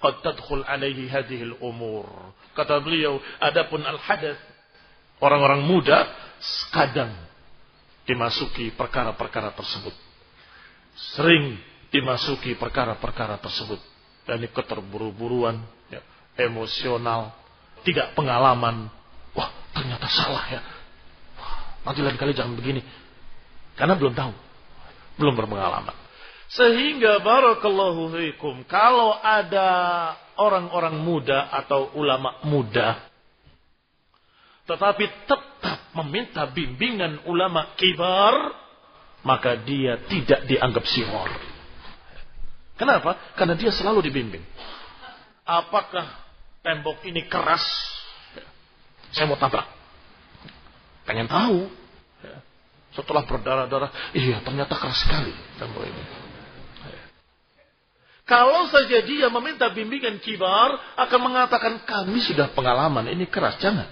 qad 0.00 0.14
tadkhul 0.24 0.64
alaihi 0.66 1.06
hadhihi 1.06 1.54
al-umur. 1.54 2.08
Kata 2.56 2.80
beliau, 2.80 3.20
adapun 3.38 3.84
al-hadath 3.84 4.40
orang-orang 5.20 5.64
muda 5.64 6.08
kadang 6.72 7.12
dimasuki 8.06 8.72
perkara-perkara 8.72 9.52
tersebut. 9.52 9.92
Sering 11.18 11.58
dimasuki 11.90 12.54
perkara-perkara 12.56 13.36
tersebut. 13.42 13.78
Dan 14.26 14.42
ini 14.42 14.48
keterburu-buruan, 14.50 15.60
ya, 15.90 16.02
emosional, 16.40 17.34
tidak 17.82 18.14
pengalaman. 18.18 18.90
Wah, 19.36 19.50
ternyata 19.74 20.06
salah 20.10 20.46
ya. 20.50 20.62
Wah, 21.38 21.54
nanti 21.86 22.00
lain 22.02 22.18
kali 22.18 22.32
jangan 22.32 22.56
begini. 22.58 22.82
Karena 23.76 23.94
belum 23.94 24.16
tahu. 24.16 24.32
Belum 25.20 25.34
berpengalaman. 25.36 25.94
Sehingga 26.46 27.20
barakallahu 27.26 28.14
fikum 28.14 28.62
kalau 28.70 29.18
ada 29.18 30.14
orang-orang 30.38 30.94
muda 31.02 31.50
atau 31.50 31.90
ulama 31.98 32.38
muda 32.46 33.02
tetapi 34.66 35.04
tetap 35.30 35.78
meminta 36.02 36.44
bimbingan 36.52 37.24
ulama 37.24 37.72
kibar 37.80 38.52
maka 39.26 39.58
dia 39.66 39.98
tidak 40.06 40.46
dianggap 40.46 40.84
sihor. 40.86 41.30
Kenapa? 42.76 43.18
Karena 43.34 43.56
dia 43.56 43.72
selalu 43.72 44.06
dibimbing. 44.06 44.44
Apakah 45.42 46.06
tembok 46.60 47.02
ini 47.08 47.26
keras? 47.26 47.64
Saya 49.10 49.26
mau 49.26 49.40
tabrak. 49.40 49.66
Pengen 51.08 51.26
tahu. 51.26 51.66
Setelah 52.92 53.28
berdarah-darah, 53.28 53.92
iya 54.16 54.40
ternyata 54.40 54.72
keras 54.72 55.04
sekali 55.04 55.32
tembok 55.60 55.84
ini. 55.84 56.04
Kalau 58.26 58.66
saja 58.66 59.06
dia 59.06 59.30
meminta 59.30 59.70
bimbingan 59.70 60.18
kibar, 60.18 60.98
akan 60.98 61.20
mengatakan 61.22 61.86
kami 61.86 62.18
sudah 62.26 62.50
pengalaman, 62.58 63.06
ini 63.06 63.30
keras, 63.30 63.54
jangan. 63.62 63.86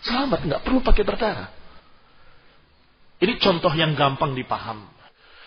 Selamat, 0.00 0.40
nggak 0.44 0.62
perlu 0.64 0.80
pakai 0.80 1.04
berdarah. 1.04 1.50
Ini 3.20 3.36
contoh 3.36 3.72
yang 3.76 3.92
gampang 3.92 4.32
dipaham. 4.32 4.88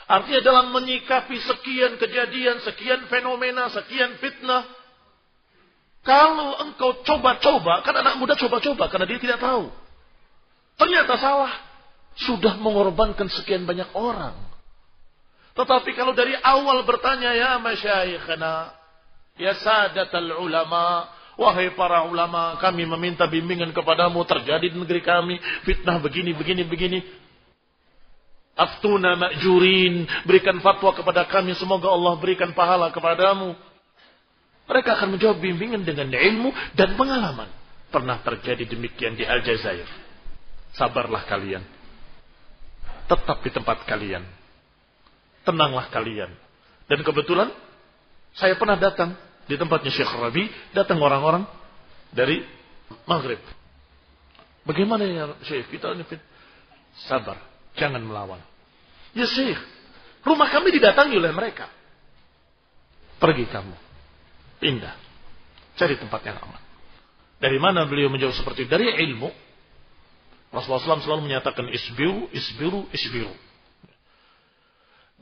Artinya 0.05 0.41
dalam 0.45 0.67
menyikapi 0.77 1.41
sekian 1.41 1.97
kejadian, 1.97 2.61
sekian 2.61 3.09
fenomena, 3.09 3.71
sekian 3.73 4.21
fitnah. 4.21 4.61
Kalau 6.05 6.59
engkau 6.61 7.01
coba-coba, 7.01 7.81
kan 7.81 7.95
anak 7.97 8.19
muda 8.19 8.37
coba-coba 8.37 8.91
karena 8.91 9.09
dia 9.09 9.19
tidak 9.23 9.39
tahu. 9.41 9.71
Ternyata 10.77 11.17
salah. 11.17 11.53
Sudah 12.13 12.61
mengorbankan 12.61 13.25
sekian 13.25 13.65
banyak 13.65 13.89
orang. 13.97 14.37
Tetapi 15.57 15.97
kalau 15.97 16.13
dari 16.13 16.37
awal 16.37 16.85
bertanya 16.85 17.33
ya 17.33 17.51
masyayikhana, 17.57 18.69
ya 19.37 19.57
sadatal 19.57 20.45
ulama, 20.45 21.09
wahai 21.39 21.73
para 21.73 22.05
ulama, 22.05 22.57
kami 22.61 22.85
meminta 22.85 23.25
bimbingan 23.25 23.71
kepadamu 23.73 24.21
terjadi 24.27 24.69
di 24.69 24.77
negeri 24.77 25.01
kami 25.01 25.35
fitnah 25.67 25.97
begini 25.99 26.31
begini 26.33 26.63
begini. 26.65 26.99
Aftuna 28.53 29.17
ma'jurin, 29.17 30.05
berikan 30.29 30.61
fatwa 30.61 30.93
kepada 30.93 31.25
kami, 31.25 31.57
semoga 31.57 31.89
Allah 31.89 32.13
berikan 32.21 32.53
pahala 32.53 32.93
kepadamu. 32.93 33.57
Mereka 34.69 34.93
akan 34.93 35.17
menjawab 35.17 35.41
bimbingan 35.41 35.81
dengan 35.81 36.13
ilmu 36.13 36.53
dan 36.77 36.93
pengalaman. 36.93 37.49
Pernah 37.89 38.21
terjadi 38.21 38.63
demikian 38.69 39.17
di 39.17 39.25
Aljazair. 39.25 39.89
Sabarlah 40.77 41.25
kalian. 41.25 41.65
Tetap 43.09 43.41
di 43.41 43.49
tempat 43.49 43.83
kalian 43.89 44.43
tenanglah 45.47 45.91
kalian. 45.91 46.31
Dan 46.87 46.99
kebetulan 47.03 47.51
saya 48.35 48.57
pernah 48.57 48.75
datang 48.79 49.15
di 49.47 49.55
tempatnya 49.59 49.91
Syekh 49.91 50.11
Rabi, 50.11 50.47
datang 50.71 50.99
orang-orang 51.03 51.43
dari 52.15 52.43
maghrib. 53.03 53.39
Bagaimana 54.63 55.03
ya 55.03 55.23
Syekh? 55.43 55.67
Kita 55.75 55.91
ini 55.91 56.07
sabar, 57.07 57.35
jangan 57.75 57.99
melawan. 57.99 58.39
Ya 59.11 59.27
Syekh, 59.27 59.59
rumah 60.23 60.47
kami 60.47 60.71
didatangi 60.71 61.19
oleh 61.19 61.35
mereka. 61.35 61.67
Pergi 63.19 63.47
kamu. 63.47 63.75
Pindah. 64.59 64.95
Cari 65.79 65.95
tempat 65.99 66.21
yang 66.27 66.37
aman. 66.43 66.61
Dari 67.39 67.59
mana 67.59 67.83
beliau 67.83 68.07
menjawab 68.07 68.35
seperti 68.35 68.67
itu? 68.67 68.71
Dari 68.71 68.87
ilmu. 68.87 69.31
Rasulullah 70.53 70.85
SAW 70.85 71.01
selalu 71.01 71.21
menyatakan 71.27 71.65
isbiru, 71.71 72.29
isbiru, 72.29 72.85
isbiru. 72.93 73.33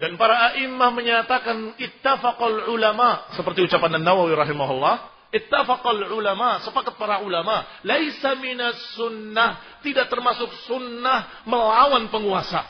Dan 0.02 0.18
para 0.18 0.50
a'immah 0.50 0.90
menyatakan 0.90 1.78
ittafaqal 1.78 2.74
ulama. 2.74 3.30
Seperti 3.38 3.62
ucapan 3.70 4.02
Nawawi 4.02 4.34
rahimahullah. 4.34 5.30
Ittafaqal 5.30 6.10
ulama. 6.10 6.58
Sepakat 6.66 6.98
para 6.98 7.22
ulama. 7.22 7.62
Laisa 7.86 8.34
minas 8.42 8.82
sunnah. 8.98 9.62
Tidak 9.86 10.10
termasuk 10.10 10.50
sunnah 10.66 11.46
melawan 11.46 12.10
penguasa. 12.10 12.66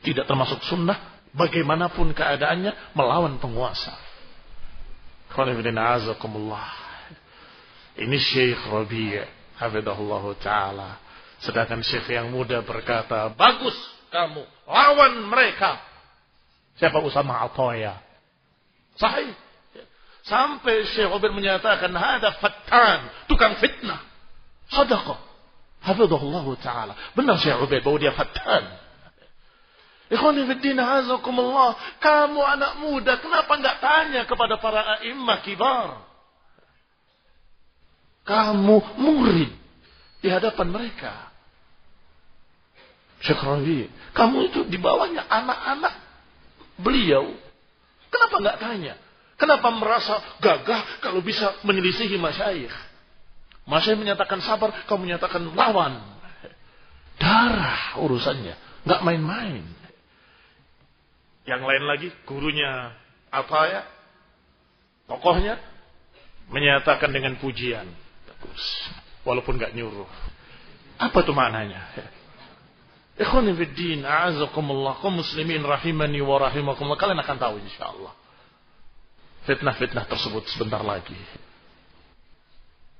Tidak 0.00 0.24
termasuk 0.24 0.64
sunnah. 0.64 0.96
Bagaimanapun 1.36 2.16
keadaannya 2.16 2.96
melawan 2.96 3.36
penguasa. 3.36 3.92
Ini 8.00 8.16
Syekh 8.16 8.64
Rabi' 8.64 9.20
Hafidahullah 9.60 10.24
Ta'ala. 10.40 10.90
Sedangkan 11.44 11.84
Syekh 11.84 12.16
yang 12.16 12.32
muda 12.32 12.64
berkata, 12.64 13.28
bagus 13.36 13.76
kamu, 14.10 14.42
lawan 14.70 15.26
mereka. 15.26 15.82
Siapa 16.78 17.02
Usama 17.02 17.42
Atoya? 17.44 17.98
Sahih. 18.94 19.34
Sampai 20.24 20.86
Syekh 20.94 21.10
Rabi' 21.10 21.32
menyatakan, 21.34 21.90
ada 21.90 22.38
fatan, 22.38 23.10
tukang 23.26 23.58
fitnah. 23.58 23.98
Sadaqah. 24.70 25.18
Hafidahullah 25.80 26.46
Ta'ala. 26.60 26.92
Benar 27.16 27.40
Syekh 27.40 27.58
Rabi' 27.66 27.82
bahwa 27.82 27.98
dia 27.98 28.12
fatan. 28.14 28.62
Ikhwani 30.10 30.42
fiddin 30.50 30.74
hazakumullah. 30.74 31.78
Kamu 32.02 32.40
anak 32.42 32.72
muda, 32.82 33.22
kenapa 33.22 33.52
nggak 33.54 33.78
tanya 33.78 34.22
kepada 34.26 34.58
para 34.58 34.98
a'immah 34.98 35.38
kibar? 35.46 36.02
Kamu 38.26 38.98
murid 38.98 39.54
di 40.18 40.28
hadapan 40.28 40.66
mereka. 40.66 41.29
Syekh 43.20 43.44
kamu 44.16 44.38
itu 44.48 44.60
di 44.68 44.80
bawahnya 44.80 45.28
anak-anak 45.28 45.94
beliau. 46.80 47.36
Kenapa 48.08 48.36
nggak 48.40 48.58
tanya? 48.58 48.94
Kenapa 49.36 49.68
merasa 49.72 50.20
gagah 50.40 51.00
kalau 51.04 51.20
bisa 51.24 51.56
menyelisihi 51.64 52.16
masyayikh? 52.16 52.72
Masyayikh 53.68 54.00
menyatakan 54.00 54.40
sabar, 54.44 54.72
kamu 54.88 55.08
menyatakan 55.08 55.52
lawan. 55.52 56.00
Darah 57.20 58.00
urusannya, 58.00 58.56
nggak 58.88 59.00
main-main. 59.04 59.64
Yang 61.44 61.62
lain 61.64 61.84
lagi, 61.84 62.08
gurunya 62.24 62.96
apa 63.32 63.58
ya? 63.68 63.82
Tokohnya 65.08 65.58
menyatakan 66.50 67.10
dengan 67.10 67.38
pujian. 67.38 67.86
Bagus. 68.26 68.64
Walaupun 69.26 69.58
gak 69.58 69.74
nyuruh. 69.74 70.08
Apa 71.00 71.26
itu 71.26 71.32
maknanya? 71.34 71.80
Ikhwani 73.20 73.52
fiddin, 73.52 74.00
a'azakumullah, 74.00 75.04
kaum 75.04 75.20
muslimin 75.20 75.60
rahimani 75.60 76.24
wa 76.24 76.40
rahimakumullah. 76.40 76.96
Kalian 76.96 77.20
akan 77.20 77.36
tahu 77.36 77.54
insyaAllah. 77.60 78.12
Fitnah-fitnah 79.44 80.08
tersebut 80.08 80.48
sebentar 80.48 80.80
lagi. 80.80 81.16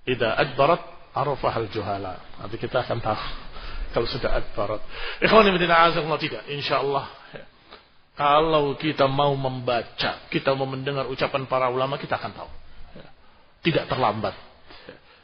Ida 0.04 0.36
adbarat 0.36 0.84
arafah 1.16 1.64
al-juhala. 1.64 2.20
Nanti 2.36 2.60
kita 2.60 2.84
akan 2.84 3.00
tahu. 3.00 3.16
Kalau 3.96 4.06
sudah 4.12 4.30
adbarat. 4.44 4.84
Ikhwani 5.24 5.56
fiddin, 5.56 5.72
a'azakumullah. 5.72 6.20
Tidak. 6.20 6.42
InsyaAllah. 6.52 7.06
Kalau 8.20 8.76
kita 8.76 9.08
mau 9.08 9.32
membaca, 9.32 10.28
kita 10.28 10.52
mau 10.52 10.68
mendengar 10.68 11.08
ucapan 11.08 11.48
para 11.48 11.72
ulama, 11.72 11.96
kita 11.96 12.20
akan 12.20 12.36
tahu. 12.36 12.50
Tidak 13.64 13.88
terlambat. 13.88 14.36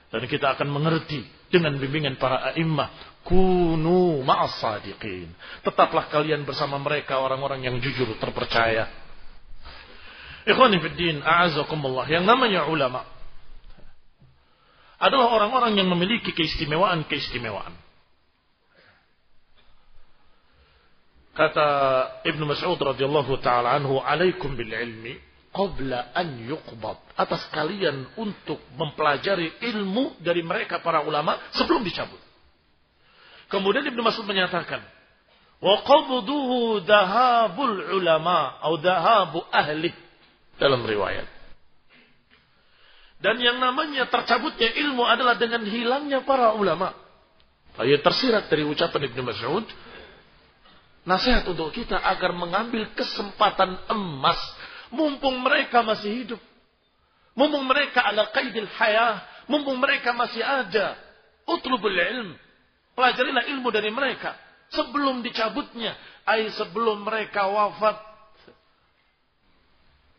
Dan 0.09 0.25
kita 0.25 0.57
akan 0.57 0.73
mengerti 0.73 1.21
dengan 1.53 1.77
bimbingan 1.77 2.17
para 2.17 2.49
a'immah. 2.49 3.16
Kunu 3.27 4.23
ma'as 4.23 4.63
sadiqin. 4.63 5.27
Tetaplah 5.67 6.07
kalian 6.15 6.47
bersama 6.47 6.79
mereka 6.79 7.19
orang-orang 7.19 7.67
yang 7.67 7.77
jujur, 7.83 8.07
terpercaya. 8.23 8.87
Ikhwani 10.47 10.79
fiddin, 10.79 11.27
a'azakumullah. 11.27 12.07
Yang 12.07 12.23
namanya 12.23 12.71
ulama. 12.71 13.03
Adalah 15.03 15.35
orang-orang 15.35 15.75
yang 15.75 15.91
memiliki 15.91 16.31
keistimewaan-keistimewaan. 16.31 17.75
Kata 21.37 21.69
Ibnu 22.25 22.49
Mas'ud 22.49 22.81
radhiyallahu 22.81 23.37
taala 23.45 23.77
anhu, 23.77 24.01
"Alaikum 24.01 24.57
bil 24.57 24.73
ilmi 24.73 25.21
qabla 25.53 26.17
an 26.17 26.49
yuqbad." 26.49 26.97
Atas 27.13 27.45
kalian 27.53 28.09
untuk 28.17 28.57
mempelajari 28.73 29.61
ilmu 29.61 30.17
dari 30.25 30.41
mereka 30.41 30.81
para 30.81 31.05
ulama 31.05 31.37
sebelum 31.53 31.85
dicabut. 31.85 32.26
Kemudian 33.47 33.87
Ibnu 33.87 34.03
Mas'ud 34.03 34.27
menyatakan, 34.27 34.83
"Wa 35.63 35.83
qabduhu 35.87 36.83
dahabul 36.83 37.97
ulama 37.99 38.59
atau 38.59 38.77
dahabu 38.81 39.41
ahli." 39.55 39.95
Dalam 40.57 40.83
riwayat. 40.83 41.29
Dan 43.21 43.41
yang 43.41 43.61
namanya 43.61 44.09
tercabutnya 44.09 44.73
ilmu 44.77 45.05
adalah 45.05 45.37
dengan 45.41 45.65
hilangnya 45.65 46.25
para 46.25 46.53
ulama. 46.57 46.93
Ayat 47.77 48.01
tersirat 48.01 48.49
dari 48.49 48.65
ucapan 48.65 49.09
Ibnu 49.09 49.23
Mas'ud, 49.25 49.65
Nasihat 51.07 51.47
untuk 51.47 51.71
kita 51.71 51.95
agar 52.03 52.35
mengambil 52.35 52.91
kesempatan 52.99 53.79
emas. 53.87 54.37
Mumpung 54.91 55.39
mereka 55.39 55.87
masih 55.87 56.11
hidup. 56.11 56.43
Mumpung 57.39 57.63
mereka 57.63 58.03
ala 58.03 58.27
qaidil 58.35 58.67
hayah. 58.67 59.23
Mumpung 59.47 59.79
mereka 59.79 60.11
masih 60.11 60.43
ada. 60.43 60.99
Utlubul 61.47 61.95
ilm. 61.95 62.35
Pelajarilah 62.97 63.45
ilmu 63.53 63.69
dari 63.69 63.93
mereka. 63.93 64.35
Sebelum 64.73 65.21
dicabutnya. 65.21 65.95
Ay 66.25 66.49
sebelum 66.57 67.05
mereka 67.05 67.47
wafat. 67.47 68.01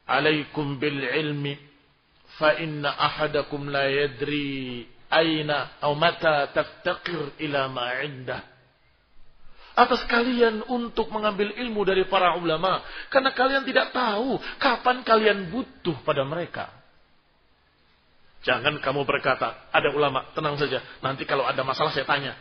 Alaikum 0.06 0.78
bil 0.78 1.02
ilmi. 1.02 1.58
Fa 2.38 2.54
inna 2.62 2.94
ahadakum 2.94 3.68
la 3.68 3.90
yadri. 3.90 4.86
Aina 5.08 5.80
atau 5.80 5.96
mata 5.96 6.52
taftaqir 6.52 7.40
ila 7.40 7.72
ma'indah 7.72 8.58
atas 9.78 10.02
kalian 10.10 10.66
untuk 10.74 11.14
mengambil 11.14 11.54
ilmu 11.54 11.86
dari 11.86 12.10
para 12.10 12.34
ulama. 12.34 12.82
Karena 13.14 13.30
kalian 13.30 13.62
tidak 13.62 13.94
tahu 13.94 14.42
kapan 14.58 15.06
kalian 15.06 15.54
butuh 15.54 16.02
pada 16.02 16.26
mereka. 16.26 16.74
Jangan 18.42 18.82
kamu 18.82 19.06
berkata, 19.06 19.70
ada 19.70 19.94
ulama, 19.94 20.34
tenang 20.34 20.58
saja. 20.58 20.82
Nanti 21.06 21.30
kalau 21.30 21.46
ada 21.46 21.62
masalah 21.62 21.94
saya 21.94 22.10
tanya. 22.10 22.34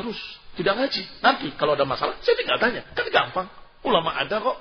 Terus, 0.00 0.16
tidak 0.56 0.80
ngaji. 0.80 1.02
Nanti 1.20 1.48
kalau 1.60 1.76
ada 1.76 1.84
masalah, 1.84 2.16
saya 2.24 2.32
tidak 2.40 2.56
tanya. 2.56 2.80
Kan 2.96 3.04
gampang. 3.12 3.46
Ulama 3.84 4.16
ada 4.16 4.40
kok. 4.40 4.56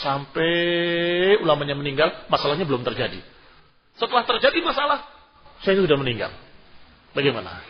Sampai 0.00 1.36
ulamanya 1.44 1.76
meninggal, 1.76 2.24
masalahnya 2.32 2.64
belum 2.64 2.80
terjadi. 2.88 3.20
Setelah 4.00 4.24
terjadi 4.24 4.64
masalah, 4.64 5.04
saya 5.60 5.76
sudah 5.76 5.98
meninggal. 6.00 6.32
Bagaimana? 7.12 7.60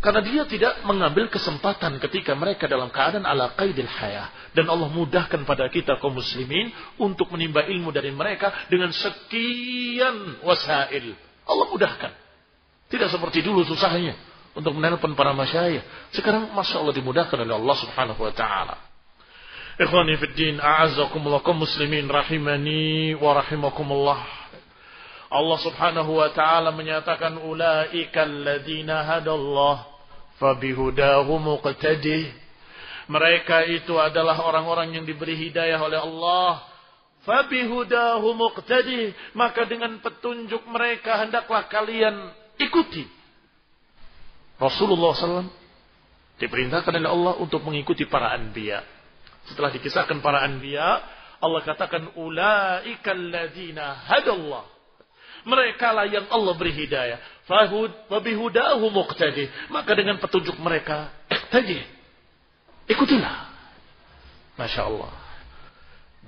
Karena 0.00 0.20
dia 0.24 0.42
tidak 0.48 0.80
mengambil 0.88 1.28
kesempatan 1.28 2.00
ketika 2.00 2.32
mereka 2.32 2.64
dalam 2.64 2.88
keadaan 2.88 3.28
ala 3.28 3.52
qaidil 3.52 3.86
hayah. 3.86 4.32
Dan 4.56 4.66
Allah 4.66 4.88
mudahkan 4.88 5.44
pada 5.44 5.68
kita 5.68 6.00
kaum 6.00 6.16
muslimin 6.16 6.72
untuk 6.96 7.28
menimba 7.30 7.68
ilmu 7.68 7.92
dari 7.92 8.08
mereka 8.10 8.66
dengan 8.72 8.90
sekian 8.90 10.40
wasail. 10.40 11.12
Allah 11.44 11.66
mudahkan. 11.68 12.29
Tidak 12.90 13.08
seperti 13.08 13.46
dulu 13.46 13.62
susahnya 13.62 14.18
untuk 14.52 14.74
menelpon 14.74 15.14
para 15.14 15.30
masyayikh. 15.30 15.82
Sekarang 16.10 16.50
Masya 16.50 16.82
Allah 16.82 16.94
dimudahkan 16.94 17.38
oleh 17.38 17.54
Allah 17.54 17.76
subhanahu 17.78 18.20
wa 18.20 18.34
ta'ala. 18.34 18.90
Ikhwani 19.80 20.20
fi 20.20 20.26
din, 20.36 20.54
a'azzakumullah 20.60 21.40
muslimin 21.56 22.04
rahimani 22.04 23.16
wa 23.16 23.40
rahimakumullah. 23.40 24.20
Allah 25.30 25.58
Subhanahu 25.62 26.18
wa 26.18 26.28
taala 26.34 26.74
menyatakan 26.74 27.38
ulaika 27.38 28.26
alladziina 28.26 29.06
hadallah 29.06 29.86
fabihudahu 30.42 31.32
muqtadi. 31.38 32.28
Mereka 33.06 33.72
itu 33.72 33.94
adalah 33.96 34.42
orang-orang 34.42 34.98
yang 34.98 35.04
diberi 35.06 35.38
hidayah 35.38 35.78
oleh 35.78 36.02
Allah. 36.02 36.66
Fabihudahu 37.22 38.26
muqtadi. 38.36 39.14
Maka 39.38 39.64
dengan 39.70 40.02
petunjuk 40.02 40.66
mereka 40.66 41.22
hendaklah 41.22 41.70
kalian 41.70 42.36
ikuti. 42.60 43.08
Rasulullah 44.60 45.16
SAW 45.16 45.48
diperintahkan 46.36 46.92
oleh 47.00 47.10
Allah 47.10 47.34
untuk 47.40 47.64
mengikuti 47.64 48.04
para 48.04 48.36
anbiya. 48.36 48.84
Setelah 49.48 49.72
dikisahkan 49.72 50.20
para 50.20 50.44
anbiya, 50.44 51.00
Allah 51.40 51.60
katakan 51.64 52.12
ulaika 52.20 53.16
alladzina 53.16 53.96
hadallah. 54.04 54.68
Mereka 55.40 55.88
lah 55.96 56.04
yang 56.04 56.28
Allah 56.28 56.52
beri 56.52 56.76
hidayah. 56.76 57.16
Fahud 57.48 57.88
wa 58.12 58.20
muqtadi. 58.92 59.72
Maka 59.72 59.96
dengan 59.96 60.20
petunjuk 60.20 60.60
mereka, 60.60 61.08
iqtadi. 61.32 61.80
Ikutilah. 62.92 63.48
Masya 64.60 64.84
Allah. 64.84 65.12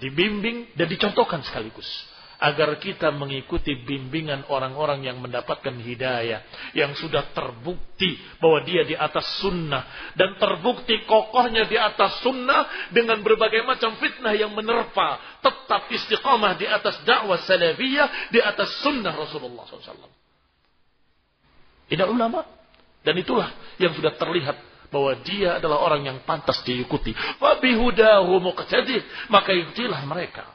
Dibimbing 0.01 0.73
dan 0.73 0.89
dicontohkan 0.89 1.45
sekaligus 1.45 1.87
agar 2.43 2.75
kita 2.83 3.15
mengikuti 3.15 3.79
bimbingan 3.87 4.51
orang-orang 4.51 5.07
yang 5.07 5.23
mendapatkan 5.23 5.79
hidayah 5.79 6.43
yang 6.75 6.91
sudah 6.99 7.31
terbukti 7.31 8.19
bahwa 8.43 8.67
dia 8.67 8.83
di 8.83 8.99
atas 8.99 9.39
sunnah 9.39 10.13
dan 10.19 10.35
terbukti 10.43 11.07
kokohnya 11.07 11.71
di 11.71 11.79
atas 11.79 12.19
sunnah 12.27 12.91
dengan 12.91 13.23
berbagai 13.23 13.63
macam 13.63 13.95
fitnah 14.03 14.35
yang 14.35 14.51
menerpa 14.51 15.39
tetap 15.39 15.87
istiqamah 15.87 16.59
di 16.59 16.67
atas 16.67 16.99
dakwah 17.07 17.39
salafiyah 17.47 18.35
di 18.35 18.43
atas 18.43 18.83
sunnah 18.83 19.15
Rasulullah 19.15 19.63
SAW. 19.63 20.11
Ini 21.95 22.03
ulama 22.11 22.43
dan 23.07 23.15
itulah 23.15 23.55
yang 23.79 23.95
sudah 23.95 24.19
terlihat 24.19 24.73
bahwa 24.93 25.17
dia 25.25 25.57
adalah 25.57 25.81
orang 25.81 26.05
yang 26.05 26.19
pantas 26.29 26.61
diikuti. 26.69 27.17
Wabihudahu 27.41 28.37
muqtadih. 28.45 29.01
Maka 29.33 29.57
ikutilah 29.57 30.05
mereka. 30.05 30.52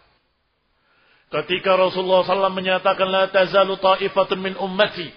Ketika 1.28 1.76
Rasulullah 1.76 2.24
SAW 2.24 2.56
menyatakan 2.56 3.08
la 3.12 3.28
tazalu 3.28 3.76
ta'ifatun 3.76 4.40
min 4.40 4.54
ummati 4.56 5.12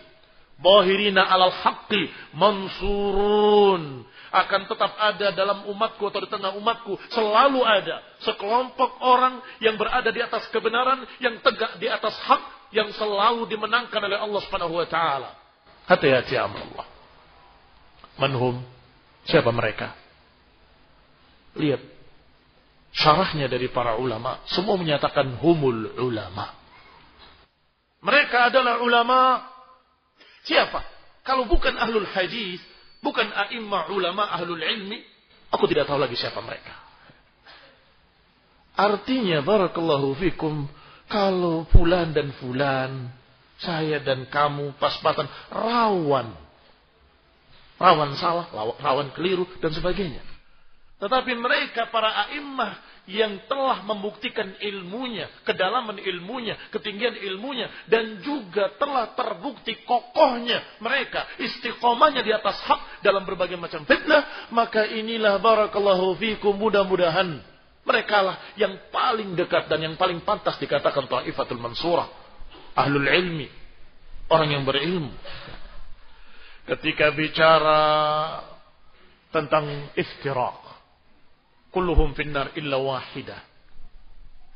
bahirina 0.58 1.22
alal 1.22 1.54
haqqi 1.54 2.10
mansurun 2.34 4.04
akan 4.30 4.60
tetap 4.70 4.92
ada 4.98 5.34
dalam 5.34 5.66
umatku 5.66 6.06
atau 6.06 6.22
di 6.22 6.30
tengah 6.30 6.54
umatku 6.54 6.94
selalu 7.10 7.62
ada 7.66 8.02
sekelompok 8.22 9.02
orang 9.02 9.42
yang 9.58 9.74
berada 9.74 10.10
di 10.14 10.22
atas 10.22 10.46
kebenaran 10.54 11.02
yang 11.18 11.38
tegak 11.42 11.78
di 11.82 11.90
atas 11.90 12.14
hak 12.26 12.42
yang 12.70 12.90
selalu 12.94 13.50
dimenangkan 13.50 13.98
oleh 13.98 14.18
Allah 14.18 14.40
Subhanahu 14.46 14.78
wa 14.78 14.86
taala. 14.86 15.34
Hati-hati 15.90 16.38
Allah. 16.38 16.86
Manhum? 18.18 18.62
Siapa 19.26 19.50
mereka? 19.50 19.94
Lihat 21.58 21.82
syarahnya 22.94 23.46
dari 23.46 23.70
para 23.70 23.96
ulama, 23.98 24.42
semua 24.50 24.74
menyatakan 24.74 25.38
humul 25.38 25.94
ulama. 25.98 26.54
Mereka 28.00 28.52
adalah 28.52 28.80
ulama 28.80 29.44
siapa? 30.48 30.80
Kalau 31.20 31.44
bukan 31.44 31.76
ahlul 31.76 32.08
hadis, 32.08 32.58
bukan 33.04 33.28
a'imma 33.28 33.92
ulama 33.92 34.24
ahlul 34.32 34.60
ilmi, 34.60 35.04
aku 35.52 35.68
tidak 35.68 35.86
tahu 35.86 36.00
lagi 36.00 36.16
siapa 36.16 36.40
mereka. 36.40 36.72
Artinya 38.80 39.44
barakallahu 39.44 40.16
fikum 40.16 40.64
kalau 41.10 41.68
fulan 41.68 42.16
dan 42.16 42.32
fulan, 42.40 43.12
saya 43.60 44.00
dan 44.00 44.24
kamu 44.30 44.72
pas-pasan 44.80 45.28
rawan. 45.52 46.32
Rawan 47.76 48.16
salah, 48.16 48.48
rawan 48.80 49.12
keliru 49.12 49.44
dan 49.60 49.74
sebagainya. 49.76 50.29
Tetapi 51.00 51.32
mereka 51.32 51.88
para 51.88 52.28
a'immah 52.28 52.76
yang 53.08 53.48
telah 53.48 53.80
membuktikan 53.82 54.52
ilmunya, 54.60 55.32
kedalaman 55.48 55.96
ilmunya, 55.96 56.54
ketinggian 56.68 57.16
ilmunya, 57.16 57.72
dan 57.88 58.20
juga 58.20 58.76
telah 58.76 59.16
terbukti 59.16 59.80
kokohnya 59.88 60.60
mereka, 60.78 61.24
istiqomahnya 61.40 62.20
di 62.20 62.30
atas 62.36 62.60
hak 62.68 63.00
dalam 63.00 63.24
berbagai 63.24 63.56
macam 63.56 63.82
fitnah, 63.88 64.52
maka 64.52 64.84
inilah 64.86 65.40
barakallahu 65.40 66.20
fikum. 66.20 66.54
Mudah-mudahan 66.60 67.40
mereka 67.82 68.20
lah 68.20 68.36
yang 68.60 68.76
paling 68.92 69.34
dekat 69.34 69.66
dan 69.66 69.80
yang 69.80 69.96
paling 69.96 70.20
pantas 70.20 70.60
dikatakan 70.60 71.08
ta'ifatul 71.08 71.58
mansurah, 71.58 72.06
ahlul 72.76 73.08
ilmi, 73.08 73.48
orang 74.28 74.48
yang 74.52 74.62
berilmu. 74.68 75.10
Ketika 76.68 77.10
bicara 77.10 77.82
tentang 79.34 79.90
iftiraq, 79.98 80.69
Kulluhum 81.70 82.14
finnar 82.18 82.54
illa 82.58 82.78
wahidah. 82.78 83.40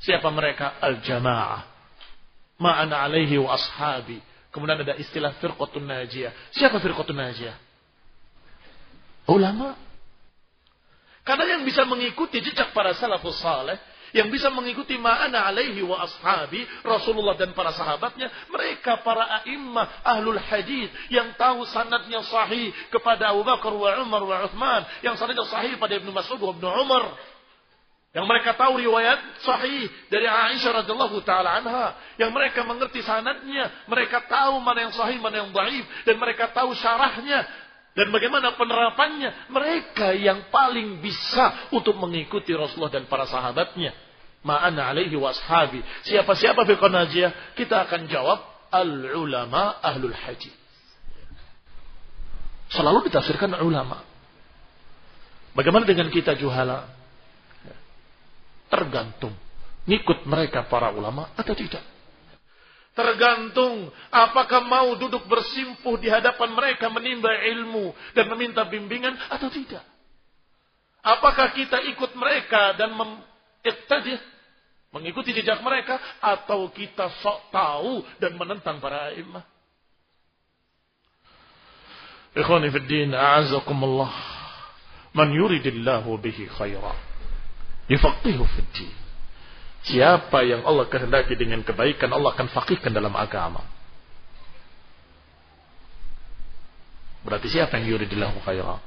Siapa 0.03 0.29
mereka? 0.35 0.79
Al-jamaah. 0.83 1.63
Ma'ana 2.59 3.07
alaihi 3.07 3.39
wa 3.39 3.55
ashabi. 3.55 4.19
Kemudian 4.51 4.83
ada 4.83 4.95
istilah 4.99 5.35
firqatun 5.43 5.83
najiyah. 5.83 6.31
Siapa 6.55 6.79
firqatun 6.79 7.19
najiyah? 7.19 7.57
Ulama. 9.31 9.75
Karena 11.25 11.57
yang 11.57 11.63
bisa 11.65 11.89
mengikuti 11.89 12.39
jejak 12.45 12.77
para 12.77 12.93
salafus 12.93 13.41
saleh 13.41 13.81
yang 14.15 14.31
bisa 14.31 14.47
mengikuti 14.55 14.95
ma'ana 14.95 15.51
alaihi 15.51 15.83
wa 15.83 16.07
ashabi 16.07 16.63
Rasulullah 16.87 17.35
dan 17.35 17.51
para 17.51 17.75
sahabatnya 17.75 18.31
mereka 18.47 19.03
para 19.03 19.43
a'immah 19.43 20.07
ahlul 20.07 20.39
hadis 20.39 20.87
yang 21.11 21.35
tahu 21.35 21.67
sanadnya 21.67 22.23
sahih 22.23 22.71
kepada 22.95 23.35
Abu 23.35 23.43
Bakar 23.43 23.75
wa 23.75 23.91
Umar 23.99 24.23
wa 24.23 24.37
Uthman 24.47 24.87
yang 25.03 25.19
sanadnya 25.19 25.43
sahih 25.51 25.75
pada 25.83 25.99
Ibnu 25.99 26.15
Mas'ud 26.15 26.39
wa 26.39 26.55
Ibnu 26.55 26.69
Umar. 26.87 27.11
Yang 28.15 28.31
mereka 28.31 28.55
tahu 28.55 28.79
riwayat 28.79 29.43
sahih 29.43 29.91
dari 30.07 30.31
Aisyah 30.31 30.87
radhiyallahu 30.87 31.19
taala 31.27 31.59
anha. 31.59 31.99
Yang 32.15 32.31
mereka 32.31 32.63
mengerti 32.63 33.03
sanadnya 33.03 33.83
mereka 33.91 34.23
tahu 34.31 34.63
mana 34.63 34.87
yang 34.87 34.95
sahih 34.95 35.19
mana 35.19 35.43
yang 35.43 35.51
dhaif 35.51 35.83
dan 36.07 36.23
mereka 36.23 36.55
tahu 36.55 36.71
syarahnya 36.79 37.43
dan 37.99 38.15
bagaimana 38.15 38.55
penerapannya. 38.55 39.51
Mereka 39.51 40.15
yang 40.23 40.47
paling 40.55 41.03
bisa 41.03 41.75
untuk 41.75 41.99
mengikuti 41.99 42.55
Rasulullah 42.55 42.95
dan 42.95 43.11
para 43.11 43.27
sahabatnya 43.27 44.04
ma'ana 44.45 44.93
alaihi 44.93 45.17
wa 45.17 45.33
ashabi. 45.33 45.81
Siapa-siapa 46.05 46.69
firqah 46.69 46.93
najiyah, 46.93 47.57
kita 47.57 47.89
akan 47.89 48.07
jawab 48.07 48.39
al-ulama 48.71 49.81
ahlul 49.81 50.15
haji. 50.15 50.53
Selalu 52.71 53.09
ditafsirkan 53.09 53.57
ulama. 53.65 54.05
Bagaimana 55.57 55.89
dengan 55.89 56.13
kita 56.13 56.37
juhala? 56.37 56.91
Tergantung. 58.69 59.33
Ngikut 59.85 60.29
mereka 60.29 60.67
para 60.67 60.91
ulama 60.91 61.31
atau 61.37 61.55
tidak. 61.55 61.85
Tergantung 62.95 63.91
apakah 64.11 64.63
mau 64.71 64.95
duduk 64.95 65.27
bersimpuh 65.27 65.99
di 65.99 66.07
hadapan 66.07 66.55
mereka 66.55 66.87
menimba 66.95 67.27
ilmu 67.27 67.91
dan 68.15 68.31
meminta 68.31 68.63
bimbingan 68.71 69.19
atau 69.35 69.51
tidak. 69.51 69.83
Apakah 71.05 71.53
kita 71.53 71.85
ikut 71.91 72.17
mereka 72.17 72.79
dan 72.81 72.97
iktadih 73.61 74.17
Mengikuti 74.95 75.35
jejak 75.35 75.59
mereka 75.59 75.99
atau 76.23 76.71
kita 76.71 77.11
sok 77.19 77.51
tahu 77.51 78.07
dan 78.23 78.39
menentang 78.39 78.79
para 78.79 79.11
imam. 79.19 79.43
Ikhwani 82.39 82.71
fi 82.71 82.79
din, 82.87 83.11
a'azakumullah. 83.11 84.15
Man 85.19 85.35
yuridillahu 85.35 86.15
bihi 86.23 86.47
khaira. 86.47 86.95
Yufaqihu 87.91 88.43
fi 88.47 88.61
din. 88.71 88.95
Siapa 89.85 90.47
yang 90.47 90.63
Allah 90.63 90.87
kehendaki 90.87 91.35
dengan 91.35 91.67
kebaikan, 91.67 92.15
Allah 92.15 92.31
akan 92.31 92.55
fakihkan 92.55 92.95
dalam 92.95 93.13
agama. 93.19 93.67
Berarti 97.27 97.51
siapa 97.51 97.83
yang 97.83 97.99
yuridillahu 97.99 98.39
khaira? 98.47 98.79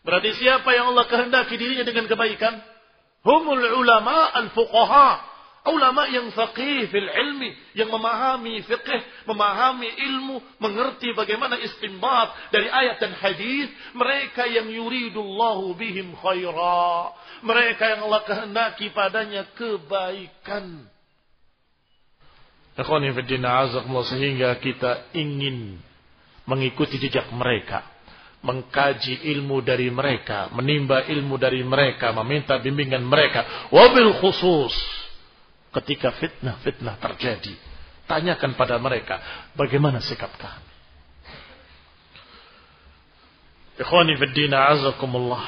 Berarti 0.00 0.32
siapa 0.32 0.72
yang 0.72 0.96
Allah 0.96 1.04
kehendaki 1.04 1.60
dirinya 1.60 1.84
dengan 1.84 2.08
kebaikan? 2.08 2.79
Humul 3.20 3.64
ulama 3.76 4.32
al-fuqaha. 4.32 5.28
Ulama 5.60 6.08
yang 6.08 6.32
faqih 6.32 6.88
fil 6.88 7.04
ilmi. 7.04 7.52
Yang 7.76 7.92
memahami 7.92 8.64
fiqh, 8.64 9.04
memahami 9.28 9.92
ilmu, 9.92 10.40
mengerti 10.56 11.12
bagaimana 11.12 11.60
istimbat 11.60 12.32
dari 12.48 12.72
ayat 12.72 12.96
dan 12.96 13.12
hadis. 13.12 13.68
Mereka 13.92 14.48
yang 14.48 14.72
yuridullahu 14.72 15.76
bihim 15.76 16.16
khaira. 16.16 17.12
Mereka 17.44 17.82
yang 17.96 18.00
Allah 18.08 18.22
kehendaki 18.24 18.88
padanya 18.96 19.44
kebaikan. 19.52 20.88
Ikhwani 22.80 23.12
fiddina 23.12 23.68
azakumullah 23.68 24.08
sehingga 24.08 24.56
kita 24.56 25.12
ingin 25.12 25.76
mengikuti 26.48 26.96
jejak 26.96 27.28
mereka 27.36 27.84
mengkaji 28.40 29.28
ilmu 29.36 29.60
dari 29.60 29.92
mereka, 29.92 30.48
menimba 30.56 31.04
ilmu 31.04 31.36
dari 31.36 31.60
mereka, 31.60 32.12
meminta 32.16 32.56
bimbingan 32.56 33.04
mereka. 33.04 33.68
Wabil 33.68 34.16
khusus 34.20 34.72
ketika 35.76 36.16
fitnah-fitnah 36.16 36.96
terjadi, 36.98 37.54
tanyakan 38.08 38.56
pada 38.56 38.80
mereka 38.80 39.20
bagaimana 39.54 40.00
sikap 40.00 40.32
kami. 40.40 40.70
Ikhwani 43.80 44.12
fid 44.20 44.32
din 44.36 44.52
azakumullah. 44.52 45.40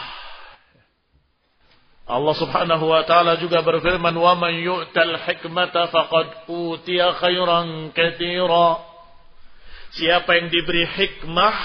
Allah 2.09 2.35
Subhanahu 2.37 2.85
wa 2.89 3.05
taala 3.09 3.37
juga 3.41 3.61
berfirman, 3.61 4.13
"Wa 4.17 4.37
man 4.37 4.53
yu'tal 4.57 5.21
hikmata 5.21 5.89
faqad 5.93 6.49
utiya 6.49 7.13
khairan 7.21 7.93
katira." 7.93 8.81
Siapa 9.93 10.41
yang 10.41 10.49
diberi 10.49 10.89
hikmah, 10.89 11.57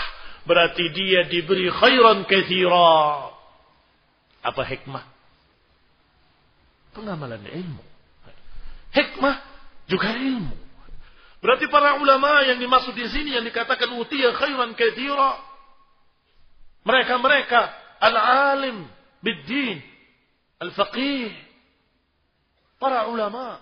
berarti 0.48 0.90
dia 0.96 1.28
diberi 1.28 1.68
khairan 1.68 2.24
kathira. 2.24 3.36
Apa 4.42 4.64
hikmah? 4.64 5.04
Pengamalan 6.96 7.44
ilmu. 7.44 7.84
Hikmah 8.96 9.36
juga 9.92 10.16
ilmu. 10.16 10.56
Berarti 11.38 11.70
para 11.70 12.02
ulama 12.02 12.42
yang 12.50 12.58
dimaksud 12.58 12.98
di 12.98 13.06
sini 13.14 13.38
yang 13.38 13.46
dikatakan 13.46 13.94
utiya 13.94 14.34
khairan 14.34 14.74
katsira. 14.74 15.38
Mereka-mereka 16.82 17.60
al-alim 18.02 18.88
bid-din, 19.22 19.84
al-faqih. 20.58 21.36
Para 22.82 23.12
ulama 23.12 23.62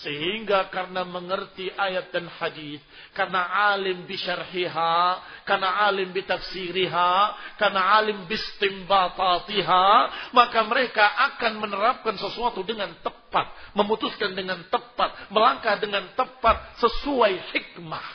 sehingga 0.00 0.72
karena 0.72 1.04
mengerti 1.04 1.68
ayat 1.68 2.08
dan 2.08 2.24
hadis, 2.40 2.80
karena 3.12 3.44
alim 3.76 4.08
bisyarhiha, 4.08 4.96
karena 5.44 5.84
alim 5.84 6.08
bitafsiriha, 6.16 7.12
karena 7.60 8.00
alim 8.00 8.24
bistimbatatiha, 8.24 9.88
maka 10.32 10.60
mereka 10.64 11.04
akan 11.04 11.52
menerapkan 11.60 12.16
sesuatu 12.16 12.64
dengan 12.64 12.96
tepat, 13.04 13.52
memutuskan 13.76 14.32
dengan 14.32 14.64
tepat, 14.72 15.28
melangkah 15.28 15.76
dengan 15.76 16.08
tepat 16.16 16.80
sesuai 16.80 17.52
hikmah. 17.52 18.08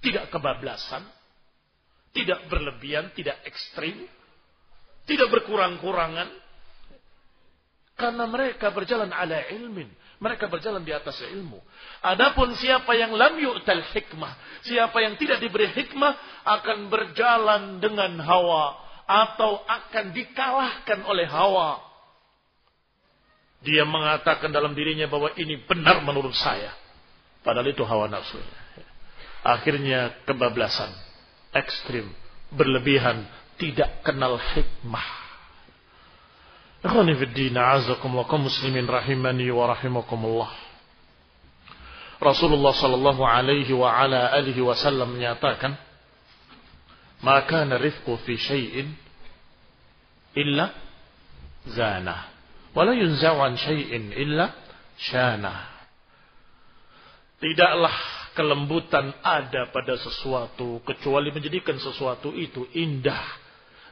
Tidak 0.00 0.30
kebablasan, 0.30 1.02
tidak 2.14 2.46
berlebihan, 2.46 3.10
tidak 3.18 3.42
ekstrim, 3.42 4.06
tidak 5.02 5.28
berkurang-kurangan. 5.34 6.30
Karena 7.98 8.24
mereka 8.24 8.72
berjalan 8.72 9.12
ala 9.12 9.44
ilmin 9.50 9.99
mereka 10.20 10.52
berjalan 10.52 10.84
di 10.84 10.92
atas 10.92 11.16
ilmu. 11.32 11.56
Adapun 12.04 12.52
siapa 12.60 12.92
yang 12.92 13.16
lam 13.16 13.40
yu'tal 13.40 13.80
hikmah. 13.80 14.36
Siapa 14.68 15.00
yang 15.00 15.16
tidak 15.16 15.40
diberi 15.40 15.72
hikmah 15.72 16.44
akan 16.44 16.92
berjalan 16.92 17.80
dengan 17.80 18.20
hawa. 18.20 18.76
Atau 19.08 19.64
akan 19.64 20.12
dikalahkan 20.12 21.08
oleh 21.08 21.24
hawa. 21.24 21.80
Dia 23.64 23.88
mengatakan 23.88 24.52
dalam 24.52 24.76
dirinya 24.76 25.08
bahwa 25.08 25.32
ini 25.40 25.56
benar 25.64 26.04
menurut 26.04 26.36
saya. 26.36 26.76
Padahal 27.40 27.72
itu 27.72 27.80
hawa 27.88 28.12
nafsu. 28.12 28.36
Akhirnya 29.40 30.20
kebablasan. 30.28 30.92
Ekstrim. 31.56 32.12
Berlebihan. 32.52 33.24
Tidak 33.56 34.04
kenal 34.04 34.36
hikmah. 34.36 35.19
Ikhwani 36.80 37.12
fi 37.12 37.24
din, 37.36 37.56
a'azakumullah 37.60 38.24
kaum 38.24 38.48
muslimin 38.48 38.88
rahimani 38.88 39.52
wa 39.52 39.68
rahimakumullah. 39.68 40.48
Rasulullah 42.20 42.72
sallallahu 42.72 43.20
alaihi 43.20 43.72
wa 43.76 43.92
ala 43.92 44.32
alihi 44.32 44.64
wasallam 44.64 45.12
menyatakan, 45.12 45.76
"Ma 47.20 47.44
rifqu 47.80 48.16
fi 48.24 48.32
syai'in 48.36 48.96
illa 50.36 50.72
zana, 51.68 52.32
wa 52.72 52.80
la 52.84 52.92
yunza'u 52.96 53.40
an 53.44 53.60
syai'in 53.60 54.16
illa 54.16 54.52
syana." 54.96 55.84
Tidaklah 57.40 57.96
kelembutan 58.32 59.16
ada 59.20 59.68
pada 59.68 60.00
sesuatu 60.00 60.80
kecuali 60.84 61.28
menjadikan 61.28 61.76
sesuatu 61.76 62.32
itu 62.36 62.64
indah 62.72 63.24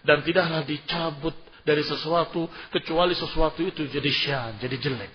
dan 0.04 0.24
tidaklah 0.24 0.64
dicabut 0.68 1.47
dari 1.68 1.84
sesuatu 1.84 2.48
kecuali 2.72 3.12
sesuatu 3.12 3.60
itu 3.60 3.84
jadi 3.84 4.08
syan, 4.08 4.52
jadi 4.56 4.76
jelek. 4.80 5.12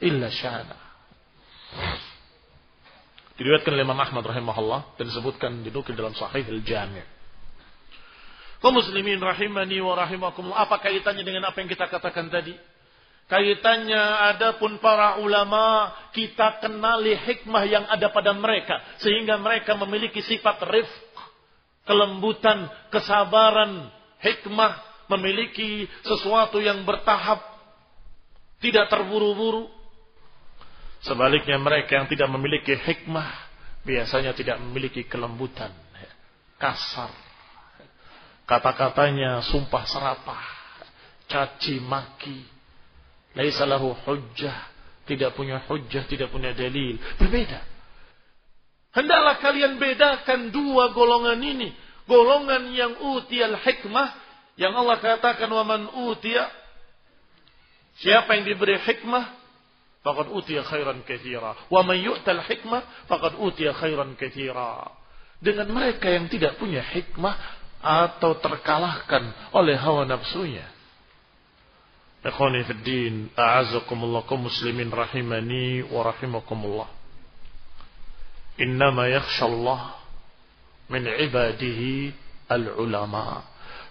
Illa 0.00 0.32
syana. 0.32 0.76
Diriwayatkan 3.36 3.76
oleh 3.76 3.84
Imam 3.84 4.00
Ahmad 4.00 4.24
rahimahullah 4.24 4.96
dan 4.96 5.04
disebutkan 5.04 5.60
dinukil 5.60 5.92
dalam 5.92 6.16
Sahih 6.16 6.48
Al-Jami'. 6.48 7.04
Kau 8.64 8.72
muslimin 8.72 9.20
rahimani 9.20 9.84
wa 9.84 9.92
rahimakumullah. 9.92 10.64
Apa 10.64 10.80
kaitannya 10.80 11.20
dengan 11.20 11.52
apa 11.52 11.60
yang 11.60 11.68
kita 11.68 11.84
katakan 11.92 12.32
tadi? 12.32 12.56
Kaitannya 13.28 14.32
adapun 14.32 14.80
para 14.80 15.20
ulama 15.20 15.92
kita 16.16 16.64
kenali 16.64 17.16
hikmah 17.16 17.64
yang 17.68 17.84
ada 17.88 18.08
pada 18.08 18.32
mereka 18.32 18.80
sehingga 19.00 19.36
mereka 19.36 19.76
memiliki 19.76 20.20
sifat 20.24 20.60
rifq, 20.64 21.12
kelembutan, 21.84 22.68
kesabaran, 22.92 23.88
hikmah 24.20 24.93
memiliki 25.14 25.86
sesuatu 26.02 26.58
yang 26.58 26.82
bertahap, 26.82 27.40
tidak 28.58 28.90
terburu-buru. 28.90 29.70
Sebaliknya 31.04 31.60
mereka 31.60 32.00
yang 32.00 32.08
tidak 32.08 32.28
memiliki 32.32 32.72
hikmah 32.74 33.28
biasanya 33.84 34.32
tidak 34.32 34.56
memiliki 34.64 35.04
kelembutan, 35.04 35.70
kasar. 36.56 37.12
Kata-katanya 38.44 39.44
sumpah 39.44 39.84
serapah, 39.84 40.44
caci 41.28 41.80
maki, 41.80 42.44
laisa 43.36 43.68
lahu 43.68 43.92
hujjah, 44.04 44.68
tidak 45.04 45.36
punya 45.36 45.60
hujjah, 45.68 46.04
tidak 46.08 46.32
punya 46.32 46.56
dalil. 46.56 46.96
Berbeda. 47.20 47.60
Hendaklah 48.94 49.36
kalian 49.42 49.76
bedakan 49.76 50.54
dua 50.54 50.94
golongan 50.96 51.40
ini. 51.42 51.74
Golongan 52.04 52.68
yang 52.76 52.92
utial 53.16 53.56
hikmah 53.58 54.23
yang 54.54 54.74
Allah 54.74 54.98
katakan 55.02 55.50
waman 55.50 55.90
utia 56.10 56.46
siapa 57.98 58.38
yang 58.38 58.44
diberi 58.46 58.78
hikmah 58.78 59.24
faqad 60.04 60.30
utia 60.30 60.62
khairan 60.62 61.02
katsira 61.02 61.58
wa 61.70 61.80
man 61.82 61.98
yu'tal 61.98 62.42
hikmah 62.42 62.82
faqad 63.10 63.38
utia 63.40 63.74
khairan 63.74 64.14
katsira 64.14 64.90
dengan 65.42 65.68
mereka 65.70 66.10
yang 66.10 66.30
tidak 66.30 66.56
punya 66.58 66.82
hikmah 66.82 67.34
atau 67.84 68.38
terkalahkan 68.40 69.52
oleh 69.52 69.76
hawa 69.76 70.08
nafsunya 70.08 70.74
Ikhwani 72.24 72.64
fi 72.64 72.72
din, 72.80 73.28
a'azakumullah 73.36 74.24
kaum 74.24 74.48
muslimin 74.48 74.88
rahimani 74.88 75.84
wa 75.84 76.08
rahimakumullah. 76.08 76.88
Innama 78.56 79.12
yakhshallah 79.12 80.00
min 80.88 81.04
ibadihi 81.04 82.16
al-ulama. 82.48 83.44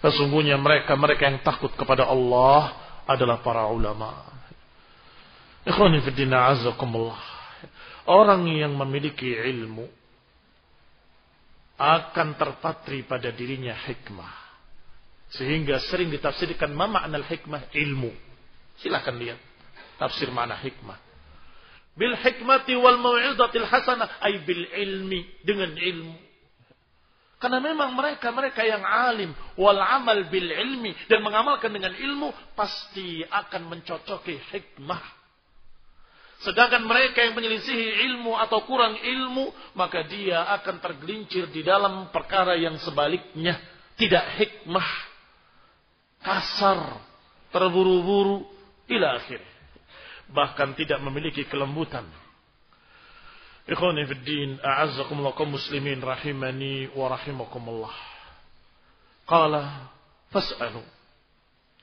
Sesungguhnya 0.04 0.60
mereka-mereka 0.60 1.22
yang 1.24 1.40
takut 1.40 1.72
kepada 1.72 2.04
Allah 2.04 2.76
adalah 3.08 3.40
para 3.40 3.64
ulama. 3.72 4.12
Ikhwani 5.64 6.04
fiddina 6.04 6.52
azakumullah. 6.52 7.16
Orang 8.04 8.44
yang 8.52 8.76
memiliki 8.76 9.32
ilmu 9.32 9.88
akan 11.80 12.36
terpatri 12.36 13.08
pada 13.08 13.32
dirinya 13.32 13.72
hikmah. 13.72 14.44
Sehingga 15.32 15.80
sering 15.88 16.12
ditafsirkan 16.12 16.68
mama 16.76 17.00
anal 17.00 17.24
hikmah 17.24 17.72
ilmu. 17.72 18.12
Silahkan 18.84 19.16
lihat 19.16 19.40
tafsir 19.96 20.28
mana 20.28 20.52
hikmah. 20.60 21.00
Bil 21.96 22.12
hikmati 22.12 22.76
wal 22.76 23.00
mau'izatil 23.00 23.64
hasanah 23.64 24.20
ay 24.20 24.44
bil 24.44 24.68
ilmi 24.68 25.24
dengan 25.48 25.72
ilmu. 25.72 26.23
Karena 27.44 27.60
memang 27.60 27.92
mereka-mereka 27.92 28.64
yang 28.64 28.80
alim 28.80 29.36
wal 29.60 29.76
amal 29.76 30.16
bil 30.32 30.48
ilmi 30.48 30.96
dan 31.12 31.20
mengamalkan 31.20 31.68
dengan 31.68 31.92
ilmu 31.92 32.32
pasti 32.56 33.20
akan 33.20 33.68
mencocoki 33.68 34.40
hikmah. 34.48 35.04
Sedangkan 36.40 36.88
mereka 36.88 37.20
yang 37.20 37.36
menyelisihi 37.36 38.00
ilmu 38.08 38.32
atau 38.40 38.64
kurang 38.64 38.96
ilmu, 38.96 39.52
maka 39.76 40.08
dia 40.08 40.48
akan 40.56 40.80
tergelincir 40.80 41.52
di 41.52 41.60
dalam 41.60 42.08
perkara 42.08 42.56
yang 42.56 42.80
sebaliknya. 42.80 43.60
Tidak 44.00 44.24
hikmah. 44.40 44.90
Kasar. 46.24 46.96
Terburu-buru. 47.52 48.40
Ila 48.88 49.20
akhir. 49.20 49.44
Bahkan 50.32 50.80
tidak 50.80 50.96
memiliki 51.04 51.44
kelembutan 51.44 52.08
Ikhwani 53.64 54.04
fi 54.04 54.14
din, 54.28 54.50
a'azzakum 54.60 55.24
lakum 55.24 55.56
muslimin 55.56 56.04
rahimani 56.04 56.92
wa 56.92 57.08
rahimakumullah. 57.08 57.96
Qala 59.24 59.88
fas'alu 60.28 60.84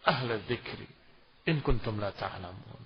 ahla 0.05 0.37
dzikri 0.45 0.85
in 1.49 1.65
kuntum 1.65 1.97
la 1.97 2.13
ta'lamun. 2.13 2.81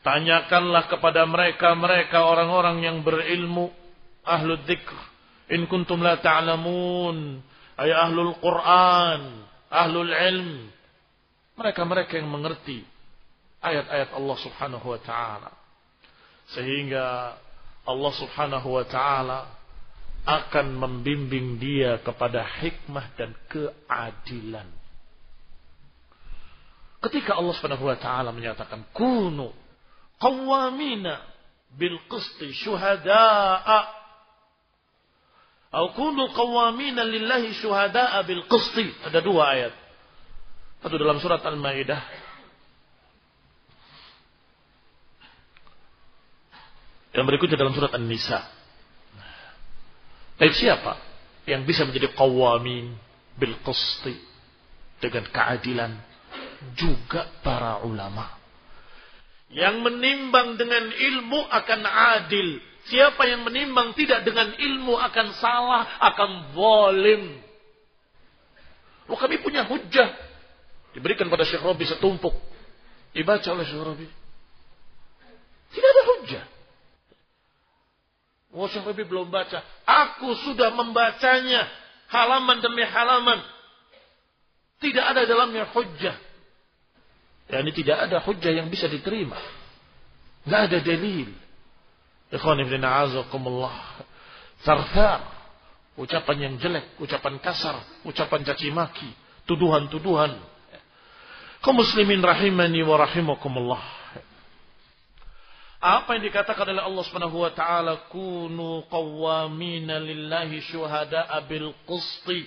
Tanyakanlah 0.00 0.88
kepada 0.88 1.28
mereka-mereka 1.28 2.24
orang-orang 2.24 2.80
yang 2.80 3.04
berilmu 3.04 3.68
ahlu 4.24 4.56
dzikr 4.64 4.96
in 5.52 5.68
kuntum 5.68 6.00
la 6.00 6.16
ta'lamun 6.16 7.44
ay 7.76 7.92
ahlul 7.92 8.32
Quran, 8.40 9.44
ahlul 9.68 10.08
ilm. 10.08 10.72
Mereka-mereka 11.60 12.16
yang 12.16 12.32
mengerti 12.32 12.80
ayat-ayat 13.60 14.16
Allah 14.16 14.36
Subhanahu 14.40 14.86
wa 14.88 15.00
taala. 15.04 15.52
Sehingga 16.56 17.36
Allah 17.90 18.12
subhanahu 18.14 18.68
wa 18.70 18.84
ta'ala 18.86 19.40
akan 20.24 20.66
membimbing 20.76 21.58
dia 21.58 21.98
kepada 22.00 22.44
hikmah 22.60 23.06
dan 23.16 23.34
keadilan. 23.48 24.68
Ketika 27.00 27.40
Allah 27.40 27.54
subhanahu 27.56 27.88
wa 27.88 27.96
ta'ala 27.96 28.30
menyatakan, 28.30 28.84
Kunu 28.92 29.50
qawwamina 30.20 31.24
bil 31.74 31.96
qisti 32.10 32.52
syuhada'a 32.60 33.80
Atau 35.70 35.94
kunu 35.94 36.34
qawwamina 36.34 37.06
lillahi 37.06 37.56
syuhada'a 37.56 38.20
bil 38.26 38.44
qisti. 38.50 38.90
Ada 39.06 39.22
dua 39.22 39.54
ayat. 39.54 39.74
Satu 40.82 40.98
dalam 40.98 41.22
surat 41.22 41.40
Al-Maidah 41.46 42.29
Yang 47.10 47.24
berikutnya 47.26 47.58
dalam 47.58 47.74
surat 47.74 47.92
An-Nisa. 47.94 48.40
Baik 50.38 50.56
siapa 50.56 50.96
yang 51.44 51.66
bisa 51.66 51.84
menjadi 51.84 52.14
qawamin 52.16 52.96
bil 53.36 53.54
qisti 53.66 54.16
dengan 55.02 55.26
keadilan? 55.28 55.92
Juga 56.76 57.26
para 57.40 57.82
ulama. 57.82 58.36
Yang 59.50 59.82
menimbang 59.82 60.54
dengan 60.54 60.92
ilmu 60.92 61.40
akan 61.50 61.80
adil. 61.88 62.62
Siapa 62.86 63.26
yang 63.26 63.42
menimbang 63.44 63.92
tidak 63.98 64.22
dengan 64.22 64.54
ilmu 64.54 64.94
akan 64.94 65.26
salah 65.36 65.82
akan 65.98 66.54
zalim. 66.54 67.22
Oh 69.10 69.18
kami 69.18 69.42
punya 69.42 69.66
hujah. 69.66 70.14
Diberikan 70.94 71.26
pada 71.26 71.42
Syekh 71.42 71.64
Robi 71.64 71.84
setumpuk. 71.88 72.32
Dibaca 73.10 73.48
oleh 73.50 73.66
Syekh 73.66 73.82
Robi 73.82 74.08
tidak 75.70 75.90
ada 75.90 76.02
hujah 76.02 76.44
Oh 78.50 78.66
Syekh 78.66 78.82
Rabi 78.82 79.06
belum 79.06 79.30
baca. 79.30 79.62
Aku 79.86 80.34
sudah 80.42 80.74
membacanya. 80.74 81.70
Halaman 82.10 82.58
demi 82.58 82.82
halaman. 82.82 83.38
Tidak 84.82 85.04
ada 85.04 85.22
dalamnya 85.22 85.70
hujjah. 85.70 86.16
Ya, 87.50 87.62
ini 87.62 87.70
tidak 87.70 88.10
ada 88.10 88.18
hujjah 88.18 88.50
yang 88.50 88.66
bisa 88.66 88.90
diterima. 88.90 89.38
Tidak 90.42 90.60
ada 90.66 90.78
dalil. 90.82 91.30
Ikhwan 92.30 92.58
ibn 92.66 92.82
a'azakumullah. 92.82 94.02
Sarfar. 94.66 95.20
Ucapan 95.94 96.36
yang 96.50 96.54
jelek. 96.58 96.98
Ucapan 96.98 97.38
kasar. 97.38 97.78
Ucapan 98.02 98.42
caci 98.42 98.74
maki. 98.74 99.10
Tuduhan-tuduhan. 99.46 100.34
Kau 101.60 101.76
muslimin 101.76 102.24
rahimani 102.24 102.80
wa 102.82 102.96
rahimakumullah. 102.98 103.99
Apa 105.80 106.20
yang 106.20 106.28
dikatakan 106.28 106.68
oleh 106.76 106.84
Allah 106.84 107.04
Subhanahu 107.08 107.40
wa 107.40 107.52
taala 107.56 108.12
kunu 108.12 108.84
qawwamina 108.92 109.96
lillahi 109.96 110.60
syuhada'a 110.68 111.40
bil 111.48 111.72
qisti. 111.88 112.44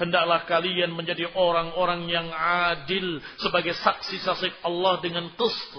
Hendaklah 0.00 0.48
kalian 0.48 0.96
menjadi 0.96 1.28
orang-orang 1.36 2.08
yang 2.08 2.32
adil 2.32 3.20
sebagai 3.36 3.76
saksi-saksi 3.76 4.64
Allah 4.64 4.96
dengan 5.04 5.28
qist. 5.36 5.76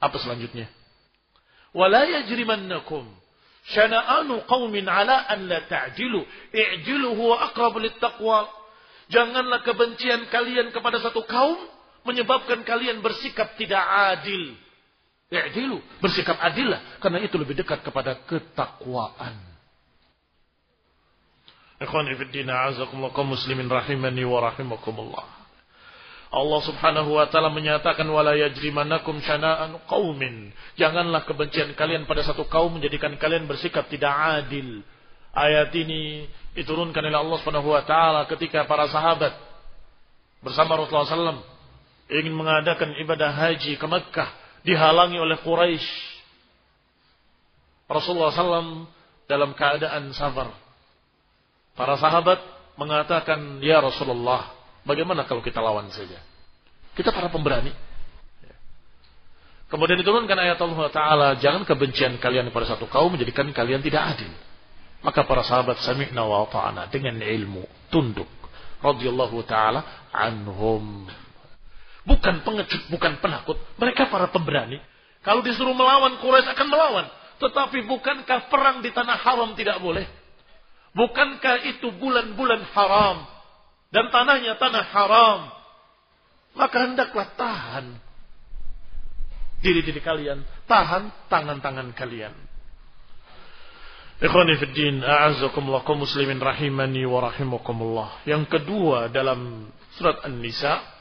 Apa 0.00 0.16
selanjutnya? 0.16 0.64
Wala 1.76 2.08
yajrimannakum 2.08 3.04
syana'anu 3.68 4.48
qaumin 4.48 4.88
ala 4.88 5.28
an 5.28 5.44
la 5.44 5.60
ta'dilu. 5.60 6.24
I'dilu 6.56 7.20
huwa 7.20 7.52
aqrabu 7.52 7.84
littaqwa. 7.84 8.48
Janganlah 9.12 9.60
kebencian 9.60 10.32
kalian 10.32 10.72
kepada 10.72 11.04
satu 11.04 11.20
kaum 11.28 11.60
menyebabkan 12.08 12.64
kalian 12.64 13.04
bersikap 13.04 13.60
tidak 13.60 13.84
adil. 14.16 14.56
I'dilu, 15.26 15.82
bersikap 15.98 16.38
adillah 16.38 17.02
karena 17.02 17.18
itu 17.18 17.34
lebih 17.34 17.58
dekat 17.58 17.82
kepada 17.82 18.14
ketakwaan. 18.30 19.34
Ikhwan 21.82 22.06
fillah 22.14 22.72
azakumullah 22.72 23.12
kaum 23.12 23.34
muslimin 23.34 23.66
rahimani 23.66 24.22
wa 24.22 24.38
rahimakumullah. 24.48 25.26
Allah 26.30 26.60
Subhanahu 26.62 27.18
wa 27.18 27.26
taala 27.26 27.50
menyatakan 27.50 28.06
wala 28.06 28.38
yajrimannakum 28.38 29.18
syana'an 29.18 29.82
qaumin. 29.90 30.54
Janganlah 30.78 31.26
kebencian 31.26 31.74
kalian 31.74 32.06
pada 32.06 32.22
satu 32.22 32.46
kaum 32.46 32.78
menjadikan 32.78 33.18
kalian 33.18 33.50
bersikap 33.50 33.90
tidak 33.90 34.14
adil. 34.14 34.86
Ayat 35.36 35.74
ini 35.74 36.30
diturunkan 36.54 37.02
oleh 37.02 37.18
Allah 37.18 37.36
Subhanahu 37.42 37.74
wa 37.74 37.82
taala 37.82 38.30
ketika 38.30 38.62
para 38.64 38.86
sahabat 38.88 39.34
bersama 40.40 40.78
Rasulullah 40.78 41.34
SAW 41.34 41.44
ingin 42.14 42.32
mengadakan 42.32 42.94
ibadah 43.02 43.34
haji 43.34 43.74
ke 43.74 43.86
Mekkah 43.90 44.45
dihalangi 44.66 45.22
oleh 45.22 45.38
Quraisy. 45.40 45.86
Rasulullah 47.86 48.34
SAW 48.34 48.90
dalam 49.30 49.54
keadaan 49.54 50.10
sabar. 50.10 50.50
Para 51.78 51.94
sahabat 51.94 52.42
mengatakan, 52.74 53.62
Ya 53.62 53.78
Rasulullah, 53.78 54.50
bagaimana 54.82 55.22
kalau 55.30 55.38
kita 55.38 55.62
lawan 55.62 55.86
saja? 55.94 56.18
Kita 56.98 57.14
para 57.14 57.30
pemberani. 57.30 57.70
Kemudian 59.66 59.98
diturunkan 59.98 60.38
ayat 60.38 60.58
Allah 60.62 60.88
Ta'ala, 60.94 61.28
jangan 61.42 61.66
kebencian 61.66 62.22
kalian 62.22 62.54
pada 62.54 62.70
satu 62.70 62.86
kaum 62.86 63.14
menjadikan 63.14 63.50
kalian 63.50 63.82
tidak 63.82 64.14
adil. 64.14 64.30
Maka 65.02 65.26
para 65.26 65.42
sahabat 65.42 65.82
sami'na 65.82 66.22
wa 66.22 66.46
ta'ana 66.50 66.90
dengan 66.90 67.18
ilmu, 67.22 67.66
tunduk. 67.94 68.26
radhiyallahu 68.82 69.42
ta'ala 69.46 70.10
anhum. 70.14 71.06
Bukan 72.06 72.46
pengecut, 72.46 72.86
bukan 72.86 73.18
penakut. 73.18 73.58
Mereka 73.82 74.06
para 74.06 74.30
pemberani. 74.30 74.78
Kalau 75.26 75.42
disuruh 75.42 75.74
melawan, 75.74 76.22
Quraisy 76.22 76.54
akan 76.54 76.68
melawan. 76.70 77.06
Tetapi 77.42 77.82
bukankah 77.84 78.46
perang 78.46 78.80
di 78.80 78.94
tanah 78.94 79.18
haram 79.20 79.52
tidak 79.58 79.82
boleh? 79.82 80.06
Bukankah 80.94 81.66
itu 81.66 81.92
bulan-bulan 81.98 82.62
haram? 82.72 83.26
Dan 83.90 84.08
tanahnya 84.14 84.54
tanah 84.56 84.84
haram. 84.94 85.40
Maka 86.56 86.76
hendaklah 86.88 87.26
tahan 87.36 88.00
diri-diri 89.60 90.00
kalian. 90.00 90.40
Tahan 90.64 91.28
tangan-tangan 91.28 91.92
kalian. 91.92 92.32
Ikhwani 94.16 94.56
fiddin, 94.56 95.04
muslimin 96.00 96.40
rahimani 96.40 97.04
wa 97.04 97.28
rahimakumullah. 97.28 98.24
Yang 98.24 98.48
kedua 98.48 99.12
dalam 99.12 99.68
surat 100.00 100.24
An-Nisa 100.24 100.95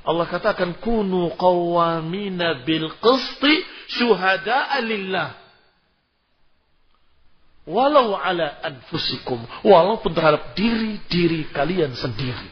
Allah 0.00 0.26
katakan 0.28 0.80
kunu 0.80 1.36
qawwamina 1.36 2.64
bil 2.64 2.88
qisti 3.00 3.54
syuhada'a 4.00 4.80
lillah. 4.80 5.36
Walau 7.68 8.16
ala 8.16 8.64
anfusikum. 8.64 9.44
Walaupun 9.62 10.16
terhadap 10.16 10.56
diri-diri 10.56 11.52
kalian 11.52 11.92
sendiri. 11.92 12.48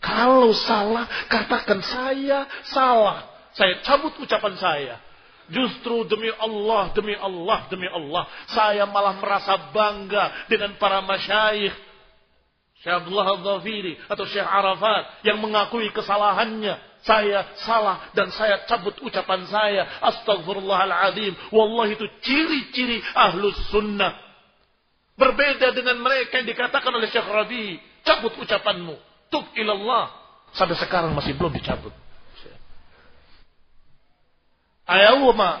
Kalau 0.00 0.56
salah, 0.56 1.04
katakan 1.28 1.84
saya 1.84 2.48
salah. 2.72 3.28
Saya 3.52 3.84
cabut 3.84 4.16
ucapan 4.16 4.54
saya. 4.56 4.96
Justru 5.48 6.04
demi 6.08 6.32
Allah, 6.40 6.92
demi 6.96 7.16
Allah, 7.16 7.68
demi 7.68 7.88
Allah. 7.88 8.24
Saya 8.48 8.84
malah 8.88 9.20
merasa 9.20 9.72
bangga 9.72 10.48
dengan 10.48 10.76
para 10.80 11.04
masyayikh 11.04 11.87
Syekh 12.78 12.94
Abdullah 12.94 13.26
Al-Dhafiri 13.26 13.98
atau 14.06 14.22
Syekh 14.22 14.46
Arafat 14.46 15.26
yang 15.26 15.42
mengakui 15.42 15.90
kesalahannya. 15.90 16.78
Saya 17.02 17.46
salah 17.62 18.10
dan 18.14 18.30
saya 18.34 18.66
cabut 18.70 18.94
ucapan 19.02 19.46
saya. 19.50 19.82
Astagfirullahaladzim. 20.02 21.34
Wallahi 21.50 21.98
itu 21.98 22.06
ciri-ciri 22.22 23.02
ahlus 23.14 23.58
sunnah. 23.74 24.14
Berbeda 25.18 25.74
dengan 25.74 25.98
mereka 25.98 26.38
yang 26.38 26.46
dikatakan 26.46 26.94
oleh 26.94 27.10
Syekh 27.10 27.26
Rabi. 27.26 27.82
Cabut 28.06 28.34
ucapanmu. 28.38 28.94
Tub 29.30 29.46
ilallah. 29.58 30.14
Sampai 30.54 30.78
sekarang 30.78 31.14
masih 31.18 31.34
belum 31.34 31.50
dicabut. 31.58 31.90
Ayawma 34.88 35.60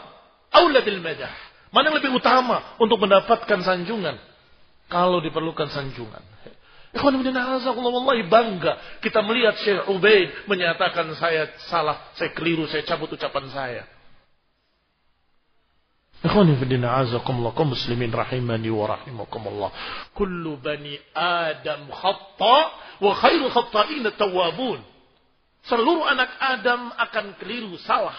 auladil 0.54 1.02
madah. 1.04 1.34
Mana 1.68 1.92
yang 1.92 2.00
lebih 2.00 2.16
utama 2.16 2.78
untuk 2.80 2.96
mendapatkan 2.96 3.60
sanjungan? 3.60 4.16
Kalau 4.88 5.20
diperlukan 5.20 5.68
sanjungan. 5.68 6.24
Wallahi 6.96 8.24
bangga 8.32 9.00
kita 9.04 9.20
melihat 9.20 9.60
Syekh 9.60 9.92
Ubaid 9.92 10.48
menyatakan 10.48 11.12
saya 11.20 11.52
salah, 11.68 12.12
saya 12.16 12.32
keliru, 12.32 12.64
saya 12.64 12.80
cabut 12.88 13.12
ucapan 13.12 13.44
saya. 13.52 13.84
Ikhwani 16.18 16.58
fidina 16.58 16.98
azakumullah 16.98 17.54
kaum 17.54 17.78
muslimin 17.78 18.10
rahimani 18.10 18.72
wa 18.74 18.90
rahimakumullah. 18.90 19.70
Kullu 20.18 20.58
bani 20.58 20.98
Adam 21.14 21.86
khata 21.94 22.58
wa 22.98 23.12
khairu 23.14 23.46
khata'in 23.54 24.02
tawabun. 24.18 24.82
Seluruh 25.68 26.08
anak 26.10 26.32
Adam 26.42 26.90
akan 26.96 27.38
keliru, 27.38 27.76
salah. 27.86 28.16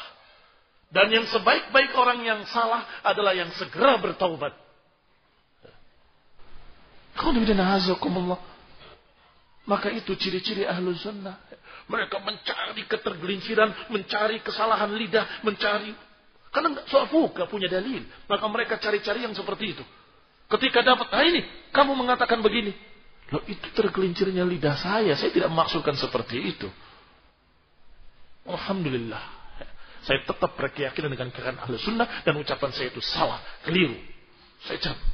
Dan 0.93 1.11
yang 1.11 1.26
sebaik-baik 1.28 1.91
orang 1.97 2.24
yang 2.24 2.41
salah 2.47 2.86
adalah 3.03 3.36
yang 3.36 3.51
segera 3.59 3.99
bertaubat. 3.99 4.55
Ikhwani 7.20 7.43
fidina 7.43 7.76
azakumullah. 7.76 8.39
Maka 9.70 9.93
itu 9.93 10.17
ciri-ciri 10.17 10.65
ahlu 10.65 10.97
sunnah. 10.97 11.38
Mereka 11.86 12.17
mencari 12.26 12.89
ketergelinciran, 12.89 13.93
mencari 13.93 14.41
kesalahan 14.41 14.89
lidah, 14.97 15.45
mencari. 15.45 15.93
Karena 16.49 16.82
soal 16.89 17.05
fuka 17.05 17.45
punya 17.45 17.70
dalil. 17.70 18.01
Maka 18.26 18.45
mereka 18.49 18.82
cari-cari 18.82 19.30
yang 19.30 19.38
seperti 19.38 19.78
itu. 19.78 19.86
Ketika 20.49 20.82
dapat, 20.82 21.13
nah 21.13 21.22
ini, 21.22 21.45
kamu 21.70 21.93
mengatakan 21.93 22.41
begini. 22.41 22.74
Loh 23.30 23.45
itu 23.45 23.70
tergelincirnya 23.78 24.41
lidah 24.41 24.74
saya. 24.82 25.13
Saya 25.13 25.30
tidak 25.30 25.53
maksudkan 25.53 25.93
seperti 25.93 26.41
itu. 26.41 26.65
Alhamdulillah. 28.49 29.22
Saya 30.01 30.26
tetap 30.26 30.57
berkeyakinan 30.57 31.13
dengan 31.13 31.30
kekan 31.30 31.61
ahlu 31.61 31.78
sunnah. 31.78 32.26
Dan 32.26 32.41
ucapan 32.41 32.74
saya 32.74 32.89
itu 32.89 33.05
salah, 33.05 33.38
keliru. 33.61 33.93
Saya 34.65 34.82
cabut. 34.82 35.09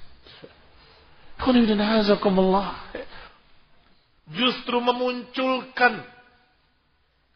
Justru 4.33 4.81
memunculkan 4.81 6.01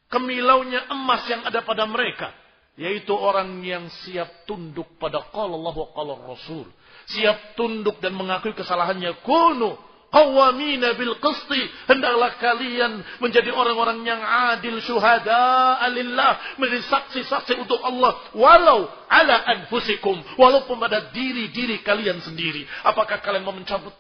kemilaunya 0.10 0.90
emas 0.90 1.22
yang 1.30 1.46
ada 1.46 1.62
pada 1.62 1.86
mereka. 1.86 2.34
Yaitu 2.80 3.12
orang 3.14 3.62
yang 3.62 3.92
siap 4.08 4.48
tunduk 4.50 4.88
pada 4.98 5.22
qala 5.30 5.54
Allah 5.54 5.76
wa 5.76 5.88
qala 5.94 6.14
Rasul. 6.18 6.66
Siap 7.14 7.54
tunduk 7.60 8.02
dan 8.02 8.18
mengakui 8.18 8.56
kesalahannya. 8.58 9.22
Kunu 9.22 9.78
qawamina 10.10 10.98
bil 10.98 11.14
qisti. 11.22 11.62
Hendaklah 11.86 12.42
kalian 12.42 13.06
menjadi 13.22 13.54
orang-orang 13.54 14.02
yang 14.02 14.18
adil 14.24 14.82
syuhada 14.82 15.78
alillah. 15.78 16.58
Menjadi 16.58 16.88
saksi-saksi 16.90 17.54
untuk 17.62 17.84
Allah. 17.86 18.18
Walau 18.34 18.90
ala 19.12 19.36
anfusikum. 19.60 20.18
Walaupun 20.40 20.80
pada 20.82 21.14
diri-diri 21.14 21.86
kalian 21.86 22.24
sendiri. 22.24 22.66
Apakah 22.82 23.22
kalian 23.22 23.46
mau 23.46 23.54
mencabut 23.54 23.94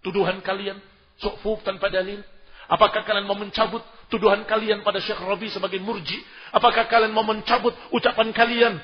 tuduhan 0.00 0.40
kalian? 0.40 0.80
Sukfuf 1.16 1.64
tanpa 1.64 1.88
dalil? 1.88 2.20
Apakah 2.66 3.06
kalian 3.06 3.30
mau 3.30 3.38
mencabut 3.38 3.80
tuduhan 4.10 4.42
kalian 4.42 4.82
pada 4.82 4.98
Syekh 4.98 5.22
Rabi 5.22 5.48
sebagai 5.48 5.78
murji? 5.78 6.18
Apakah 6.50 6.90
kalian 6.90 7.14
mau 7.14 7.22
mencabut 7.22 7.72
ucapan 7.94 8.34
kalian 8.34 8.74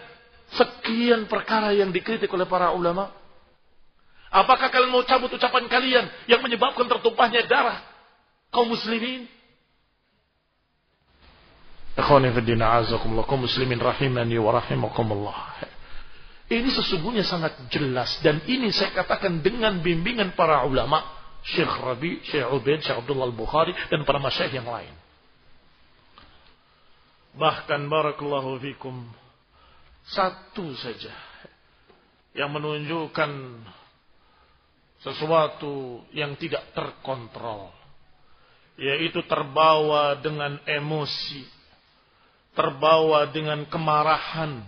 sekian 0.55 1.26
perkara 1.26 1.74
yang 1.74 1.91
dikritik 1.91 2.30
oleh 2.30 2.47
para 2.47 2.70
ulama? 2.70 3.11
Apakah 4.33 4.72
kalian 4.72 4.89
mau 4.89 5.05
cabut 5.05 5.28
ucapan 5.28 5.68
kalian 5.68 6.09
yang 6.24 6.41
menyebabkan 6.41 6.89
tertumpahnya 6.89 7.45
darah 7.45 7.85
kaum 8.49 8.70
muslimin? 8.70 9.28
Ikhwani 11.93 12.33
fiddina 12.33 12.80
kaum 13.28 13.45
muslimin 13.45 13.76
rahimani 13.76 14.41
wa 14.41 14.57
rahimakumullah. 14.57 15.68
Ini 16.49 16.68
sesungguhnya 16.68 17.24
sangat 17.28 17.61
jelas 17.68 18.20
dan 18.24 18.41
ini 18.49 18.72
saya 18.72 18.93
katakan 18.97 19.45
dengan 19.45 19.85
bimbingan 19.85 20.33
para 20.33 20.64
ulama 20.64 21.22
Syekh 21.43 21.74
Rabi, 21.82 22.22
Syekh 22.22 22.47
Ubaid, 22.47 22.86
Syekh 22.86 23.03
Abdullah 23.03 23.26
Al-Bukhari, 23.26 23.74
dan 23.90 24.07
para 24.07 24.22
masyayikh 24.22 24.62
yang 24.62 24.70
lain. 24.70 24.95
Bahkan 27.34 27.88
barakallahu 27.88 28.61
fikum 28.61 29.09
satu 30.07 30.74
saja 30.78 31.14
yang 32.34 32.53
menunjukkan 32.53 33.30
sesuatu 35.03 36.07
yang 36.14 36.38
tidak 36.38 36.62
terkontrol 36.74 37.74
yaitu 38.78 39.20
terbawa 39.28 40.16
dengan 40.18 40.57
emosi 40.64 41.45
terbawa 42.57 43.28
dengan 43.28 43.64
kemarahan 43.68 44.64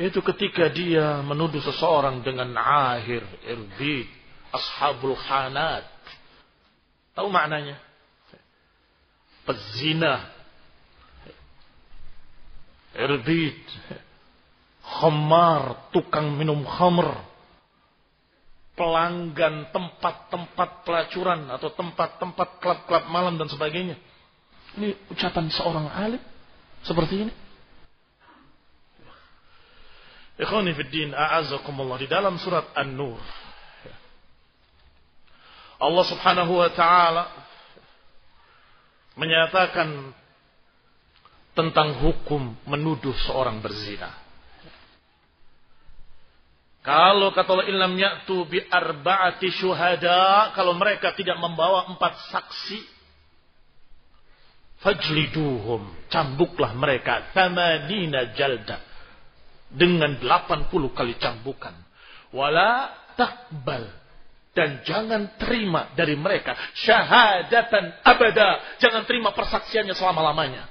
itu 0.00 0.18
ketika 0.24 0.72
dia 0.72 1.20
menuduh 1.22 1.60
seseorang 1.62 2.24
dengan 2.24 2.56
akhir 2.58 3.22
irbid 3.44 4.08
ashabul 4.52 5.16
khanat. 5.16 5.88
Tahu 7.16 7.28
maknanya? 7.32 7.80
Pezina. 9.48 10.28
Erbit. 12.92 13.64
Khamar, 14.84 15.90
tukang 15.90 16.36
minum 16.36 16.62
khamr. 16.68 17.24
Pelanggan 18.72 19.68
tempat-tempat 19.72 20.84
pelacuran 20.88 21.48
atau 21.52 21.68
tempat-tempat 21.76 22.48
klub-klub 22.60 23.04
malam 23.12 23.36
dan 23.36 23.48
sebagainya. 23.48 24.00
Ini 24.80 25.12
ucapan 25.12 25.52
seorang 25.52 25.92
alim 25.92 26.22
seperti 26.80 27.28
ini. 27.28 27.32
Ikhwani 30.40 30.72
fi 30.72 30.82
din, 30.88 31.12
a'azakumullah 31.12 32.00
di 32.00 32.08
dalam 32.08 32.40
surat 32.40 32.72
An-Nur 32.72 33.20
Allah 35.82 36.04
Subhanahu 36.06 36.52
wa 36.62 36.70
taala 36.70 37.24
menyatakan 39.18 40.14
tentang 41.52 42.00
hukum 42.00 42.54
menuduh 42.64 43.12
seorang 43.28 43.58
berzina. 43.60 44.14
Kalau 46.82 47.30
kata 47.30 47.46
Allah 47.54 47.68
ilam 47.70 47.94
ya'tu 47.94 48.42
bi 48.46 48.58
arba'ati 48.58 49.54
syuhada, 49.54 50.50
kalau 50.54 50.74
mereka 50.74 51.14
tidak 51.14 51.38
membawa 51.38 51.86
empat 51.94 52.30
saksi, 52.34 52.80
fajliduhum, 54.82 56.10
cambuklah 56.10 56.74
mereka, 56.74 57.30
tamanina 57.30 58.34
jalda, 58.34 58.82
dengan 59.70 60.18
80 60.18 60.74
kali 60.90 61.14
cambukan. 61.22 61.74
Wala 62.34 62.90
takbal 63.14 64.01
dan 64.52 64.84
jangan 64.84 65.32
terima 65.40 65.88
dari 65.96 66.12
mereka 66.12 66.52
syahadatan 66.76 67.96
abada. 68.04 68.60
Jangan 68.76 69.08
terima 69.08 69.32
persaksiannya 69.32 69.96
selama-lamanya. 69.96 70.68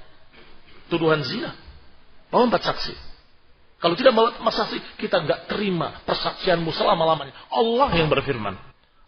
Tuduhan 0.86 1.26
zina. 1.26 1.58
Mau 2.30 2.46
empat 2.46 2.62
saksi. 2.62 2.94
Kalau 3.82 3.98
tidak 3.98 4.14
mau 4.14 4.30
empat 4.30 4.54
saksi, 4.54 4.78
kita 5.02 5.26
nggak 5.26 5.50
terima 5.50 5.98
persaksianmu 6.06 6.70
selama-lamanya. 6.70 7.34
Allah 7.50 7.90
yang 7.98 8.06
berfirman. 8.06 8.54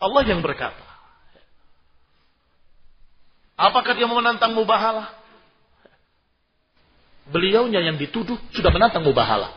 Allah 0.02 0.22
yang 0.26 0.42
berkata. 0.42 0.82
Apakah 3.54 3.94
dia 3.94 4.10
mau 4.10 4.18
menantang 4.18 4.50
mubahalah? 4.50 5.14
Beliaunya 7.30 7.78
yang 7.78 7.94
dituduh 7.94 8.36
sudah 8.50 8.74
menantang 8.74 9.06
mubahalah. 9.06 9.54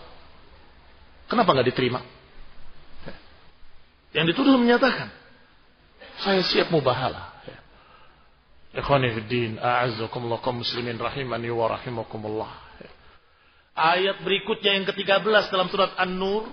Kenapa 1.26 1.57
nggak 1.57 1.74
diterima? 1.74 2.05
Yang 4.18 4.34
dituduh 4.34 4.57
menyatakan, 4.57 5.13
saya 6.26 6.41
siap 6.41 6.74
mubahala. 6.74 7.38
Ikhwani 8.74 9.13
fiddin, 9.13 9.61
a'azzakumullah 9.61 10.41
kaum 10.41 10.65
muslimin 10.65 10.97
rahimani 10.97 11.53
wa 11.53 11.70
rahimakumullah. 11.70 12.49
Ayat 13.78 14.26
berikutnya 14.26 14.82
yang 14.82 14.89
ke-13 14.89 15.53
dalam 15.53 15.70
surat 15.70 15.93
An-Nur. 16.01 16.49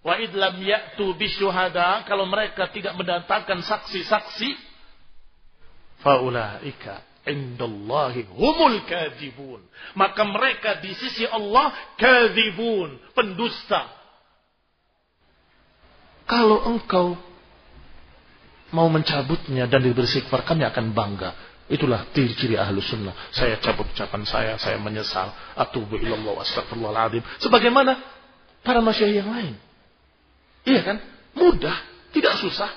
Wa 0.00 0.16
idlam 0.16 0.56
ya'tu 0.64 1.12
bisyuhada. 1.20 2.08
Kalau 2.08 2.24
mereka 2.24 2.72
tidak 2.72 2.96
mendatangkan 2.96 3.60
saksi-saksi. 3.60 4.56
Faulaika 6.00 7.04
indallahi 7.28 8.24
humul 8.32 8.80
kadhibun. 8.88 9.60
Maka 9.92 10.24
mereka 10.24 10.80
di 10.80 10.96
sisi 10.96 11.28
Allah 11.28 11.76
kadhibun. 12.00 12.96
Pendusta. 13.12 13.99
Kalau 16.30 16.62
engkau 16.70 17.18
mau 18.70 18.86
mencabutnya 18.86 19.66
dan 19.66 19.82
diberi 19.82 20.06
istighfar, 20.06 20.46
kami 20.46 20.62
akan 20.62 20.94
bangga. 20.94 21.34
Itulah 21.66 22.06
ciri-ciri 22.14 22.54
ahlu 22.54 22.78
sunnah. 22.78 23.10
Saya 23.34 23.58
cabut 23.58 23.90
ucapan 23.90 24.22
saya, 24.22 24.54
saya 24.62 24.78
menyesal. 24.78 25.34
Atubu 25.58 25.98
ilallah 25.98 26.38
wa 26.38 26.42
astagfirullahaladzim. 26.46 27.26
Sebagaimana 27.42 27.98
para 28.62 28.78
masyarakat 28.78 29.26
yang 29.26 29.30
lain. 29.30 29.54
Iya 30.66 30.86
kan? 30.86 30.96
Mudah, 31.34 31.74
tidak 32.14 32.38
susah 32.38 32.70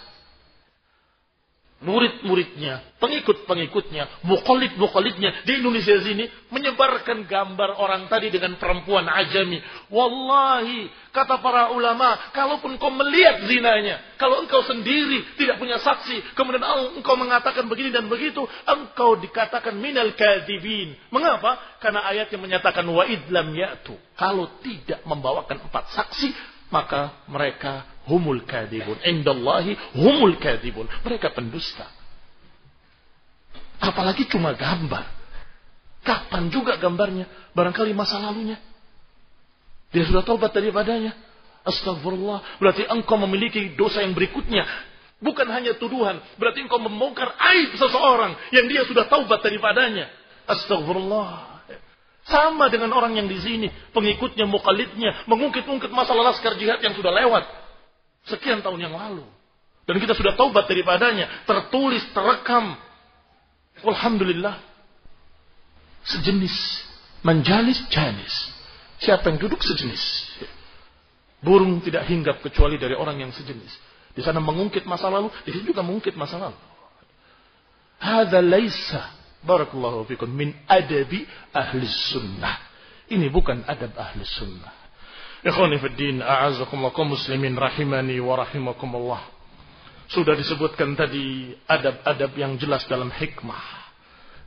murid-muridnya, 1.84 2.96
pengikut-pengikutnya, 2.98 4.24
mukolid-mukolidnya 4.24 5.44
di 5.44 5.60
Indonesia 5.60 6.00
sini 6.00 6.26
menyebarkan 6.50 7.28
gambar 7.28 7.76
orang 7.78 8.08
tadi 8.08 8.32
dengan 8.32 8.56
perempuan 8.56 9.06
ajami. 9.06 9.60
Wallahi, 9.92 10.88
kata 11.12 11.44
para 11.44 11.76
ulama, 11.76 12.32
kalaupun 12.32 12.80
kau 12.80 12.90
melihat 12.90 13.44
zinanya, 13.46 14.00
kalau 14.16 14.42
engkau 14.42 14.64
sendiri 14.64 15.36
tidak 15.36 15.60
punya 15.60 15.78
saksi, 15.84 16.34
kemudian 16.34 16.64
engkau 16.98 17.20
mengatakan 17.20 17.68
begini 17.68 17.92
dan 17.92 18.08
begitu, 18.08 18.48
engkau 18.64 19.20
dikatakan 19.20 19.76
minal 19.76 20.16
kadibin. 20.16 20.96
Mengapa? 21.12 21.60
Karena 21.84 22.08
ayat 22.08 22.32
yang 22.32 22.42
menyatakan 22.42 22.88
wa 22.88 23.04
idlam 23.04 23.52
ya'tu. 23.52 23.94
Kalau 24.16 24.48
tidak 24.64 25.04
membawakan 25.04 25.60
empat 25.68 25.92
saksi, 25.92 26.32
maka 26.74 27.22
mereka 27.30 27.93
humul 28.08 28.44
kadibun. 28.44 29.00
Indallahi 29.04 29.78
humul 29.96 30.36
kadibun. 30.40 30.88
Mereka 31.04 31.32
pendusta. 31.32 31.88
Apalagi 33.80 34.28
cuma 34.32 34.56
gambar. 34.56 35.04
Kapan 36.04 36.52
juga 36.52 36.76
gambarnya? 36.80 37.28
Barangkali 37.56 37.96
masa 37.96 38.20
lalunya. 38.20 38.60
Dia 39.96 40.04
sudah 40.08 40.24
taubat 40.24 40.52
daripadanya. 40.52 41.16
Astagfirullah. 41.64 42.60
Berarti 42.60 42.84
engkau 42.88 43.16
memiliki 43.24 43.76
dosa 43.80 44.04
yang 44.04 44.12
berikutnya. 44.12 44.68
Bukan 45.24 45.48
hanya 45.48 45.80
tuduhan. 45.80 46.20
Berarti 46.36 46.64
engkau 46.68 46.80
membongkar 46.80 47.32
aib 47.40 47.80
seseorang 47.80 48.36
yang 48.52 48.68
dia 48.68 48.84
sudah 48.84 49.08
taubat 49.08 49.40
daripadanya. 49.40 50.12
Astagfirullah. 50.44 51.56
Sama 52.24 52.72
dengan 52.72 52.96
orang 52.96 53.20
yang 53.20 53.28
di 53.28 53.36
sini, 53.36 53.68
pengikutnya, 53.92 54.48
mukallidnya, 54.48 55.28
mengungkit-ungkit 55.28 55.92
masalah 55.92 56.32
laskar 56.32 56.56
jihad 56.56 56.80
yang 56.80 56.96
sudah 56.96 57.12
lewat 57.12 57.63
sekian 58.28 58.64
tahun 58.64 58.80
yang 58.80 58.96
lalu. 58.96 59.26
Dan 59.84 60.00
kita 60.00 60.16
sudah 60.16 60.40
taubat 60.40 60.68
daripadanya, 60.72 61.44
tertulis, 61.44 62.04
terekam. 62.16 62.80
Alhamdulillah. 63.84 64.64
Sejenis, 66.08 66.56
menjalis 67.24 67.80
janis. 67.92 68.32
Siapa 69.04 69.28
yang 69.28 69.40
duduk 69.40 69.60
sejenis? 69.60 70.04
Burung 71.44 71.84
tidak 71.84 72.08
hinggap 72.08 72.40
kecuali 72.40 72.80
dari 72.80 72.96
orang 72.96 73.20
yang 73.20 73.32
sejenis. 73.36 73.72
Di 74.16 74.22
sana 74.24 74.40
mengungkit 74.40 74.88
masa 74.88 75.12
lalu, 75.12 75.28
di 75.44 75.52
sini 75.52 75.68
juga 75.68 75.84
mengungkit 75.84 76.16
masa 76.16 76.40
lalu. 76.40 76.60
Hada 78.00 78.40
laisa 78.40 79.12
barakallahu 79.44 80.08
fikum 80.08 80.32
min 80.32 80.56
adabi 80.68 81.28
ahli 81.52 81.84
sunnah. 81.88 82.56
Ini 83.12 83.28
bukan 83.28 83.68
adab 83.68 83.96
ahli 84.00 84.24
sunnah. 84.24 84.83
Ikhwani 85.44 85.76
fiddin, 85.76 86.24
a'azakumullah 86.24 86.96
muslimin 87.04 87.60
rahimani 87.60 88.16
wa 88.24 88.40
rahimakumullah. 88.40 89.22
Sudah 90.08 90.40
disebutkan 90.40 90.96
tadi 90.96 91.52
adab-adab 91.68 92.32
yang 92.40 92.56
jelas 92.56 92.88
dalam 92.88 93.12
hikmah. 93.12 93.84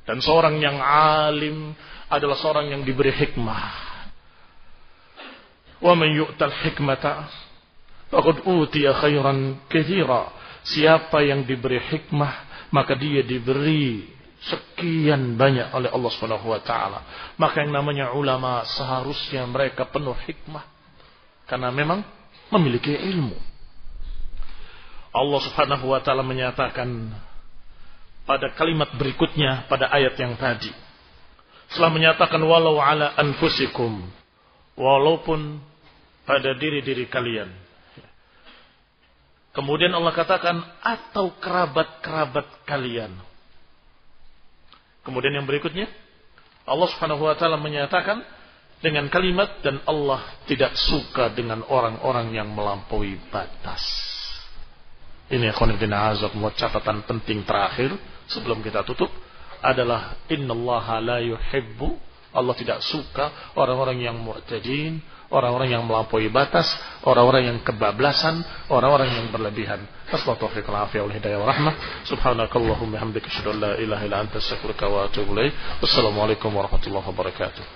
Dan 0.09 0.24
seorang 0.24 0.56
yang 0.56 0.81
alim 0.81 1.77
adalah 2.09 2.40
seorang 2.40 2.73
yang 2.73 2.81
diberi 2.81 3.12
hikmah. 3.12 3.64
Wa 5.85 5.93
man 5.93 6.16
yu'tal 6.16 6.55
hikmata 6.64 7.28
faqad 8.09 8.48
utiya 8.48 8.97
khairan 8.97 9.68
katsira. 9.68 10.32
Siapa 10.64 11.20
yang 11.20 11.44
diberi 11.44 11.77
hikmah, 11.77 12.32
maka 12.73 12.97
dia 12.97 13.20
diberi 13.20 14.16
sekian 14.48 15.36
banyak 15.36 15.77
oleh 15.77 15.93
Allah 15.93 16.10
Subhanahu 16.16 16.56
wa 16.56 16.60
taala. 16.64 17.05
Maka 17.36 17.68
yang 17.68 17.77
namanya 17.77 18.16
ulama 18.16 18.64
seharusnya 18.64 19.44
mereka 19.44 19.85
penuh 19.93 20.16
hikmah 20.24 20.76
karena 21.47 21.70
memang 21.70 22.02
memiliki 22.51 22.93
ilmu. 22.93 23.35
Allah 25.16 25.40
Subhanahu 25.40 25.89
wa 25.89 26.01
taala 26.05 26.20
menyatakan 26.20 27.14
pada 28.28 28.52
kalimat 28.59 28.90
berikutnya 28.98 29.64
pada 29.70 29.89
ayat 29.89 30.18
yang 30.20 30.36
tadi. 30.36 30.68
Setelah 31.73 31.90
menyatakan 31.94 32.43
walau 32.43 32.78
ala 32.78 33.16
anfusikum 33.16 34.05
walaupun 34.77 35.59
pada 36.28 36.52
diri-diri 36.59 37.09
kalian. 37.09 37.48
Kemudian 39.56 39.89
Allah 39.97 40.12
katakan 40.12 40.60
atau 40.85 41.32
kerabat-kerabat 41.40 42.68
kalian. 42.68 43.09
Kemudian 45.01 45.32
yang 45.32 45.48
berikutnya, 45.48 45.89
Allah 46.68 46.90
Subhanahu 46.93 47.24
wa 47.24 47.32
taala 47.39 47.56
menyatakan 47.56 48.20
dengan 48.81 49.09
kalimat 49.09 49.65
dan 49.65 49.81
Allah 49.89 50.23
tidak 50.44 50.77
suka 50.77 51.32
dengan 51.32 51.65
orang-orang 51.66 52.32
yang 52.36 52.48
melampaui 52.53 53.16
batas. 53.32 53.82
Ini 55.27 55.51
khonibina 55.51 56.15
azab 56.15 56.36
catatan 56.55 57.03
penting 57.03 57.43
terakhir 57.43 57.90
sebelum 58.31 58.62
kita 58.62 58.86
tutup 58.86 59.11
adalah 59.59 60.23
innallaha 60.31 61.03
la 61.03 61.19
yuhibbu 61.19 62.07
Allah 62.36 62.53
tidak 62.53 62.85
suka 62.85 63.57
orang-orang 63.57 64.05
yang 64.05 64.20
mu'tadin, 64.20 65.01
orang-orang 65.32 65.73
yang 65.73 65.89
melampaui 65.89 66.28
batas, 66.28 66.69
orang-orang 67.09 67.48
yang 67.48 67.59
kebablasan, 67.65 68.44
orang-orang 68.69 69.09
yang 69.09 69.27
berlebihan. 69.32 69.81
Assalamualaikum 70.12 70.69
warahmatullahi 70.69 71.16
wabarakatuh. 71.24 72.07
Subhanakallahumma 72.12 72.97
hamdika 73.01 73.32
asyhadu 73.32 73.57
an 73.57 73.59
la 73.65 73.73
ilaha 73.81 74.03
illa 74.05 74.16
anta 74.20 74.36
astaghfiruka 74.36 74.85
wa 74.85 75.09
atubu 75.09 75.32
ilaik. 75.32 75.57
Wassalamualaikum 75.81 76.53
warahmatullahi 76.53 77.07
wabarakatuh. 77.09 77.76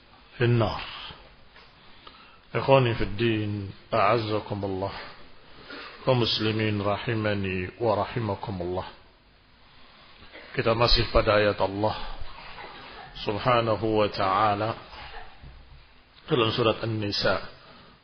النار 0.45 0.81
إخواني 2.55 2.93
في 2.93 3.03
الدين 3.03 3.71
أعزكم 3.93 4.65
الله 4.65 4.91
ومسلمين 6.07 6.81
رحمني 6.81 7.69
ورحمكم 7.79 8.55
الله 8.61 8.87
kita 10.51 10.75
masih 10.75 11.07
pada 11.15 11.39
ayat 11.39 11.55
Allah 11.63 11.95
subhanahu 13.23 14.03
wa 14.03 14.07
ta'ala 14.11 14.75
dalam 16.27 16.51
surat 16.51 16.83
An-Nisa 16.83 17.39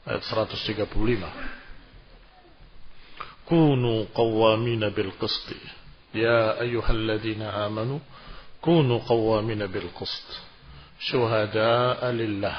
ayat 0.07 0.23
135 0.23 0.87
kunu 3.51 4.07
qawwamina 4.15 4.95
bil 4.95 5.11
qisti 5.19 5.59
ya 6.15 6.55
ayyuhalladzina 6.63 7.67
amanu 7.67 7.99
kunu 8.63 9.03
qawwamina 9.03 9.67
bil 9.67 9.91
qist 9.91 10.46
syuhada'a 11.01 12.09
lillah 12.13 12.57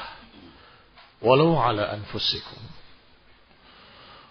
walau 1.19 1.59
ala 1.59 1.91
anfusikum 1.95 2.61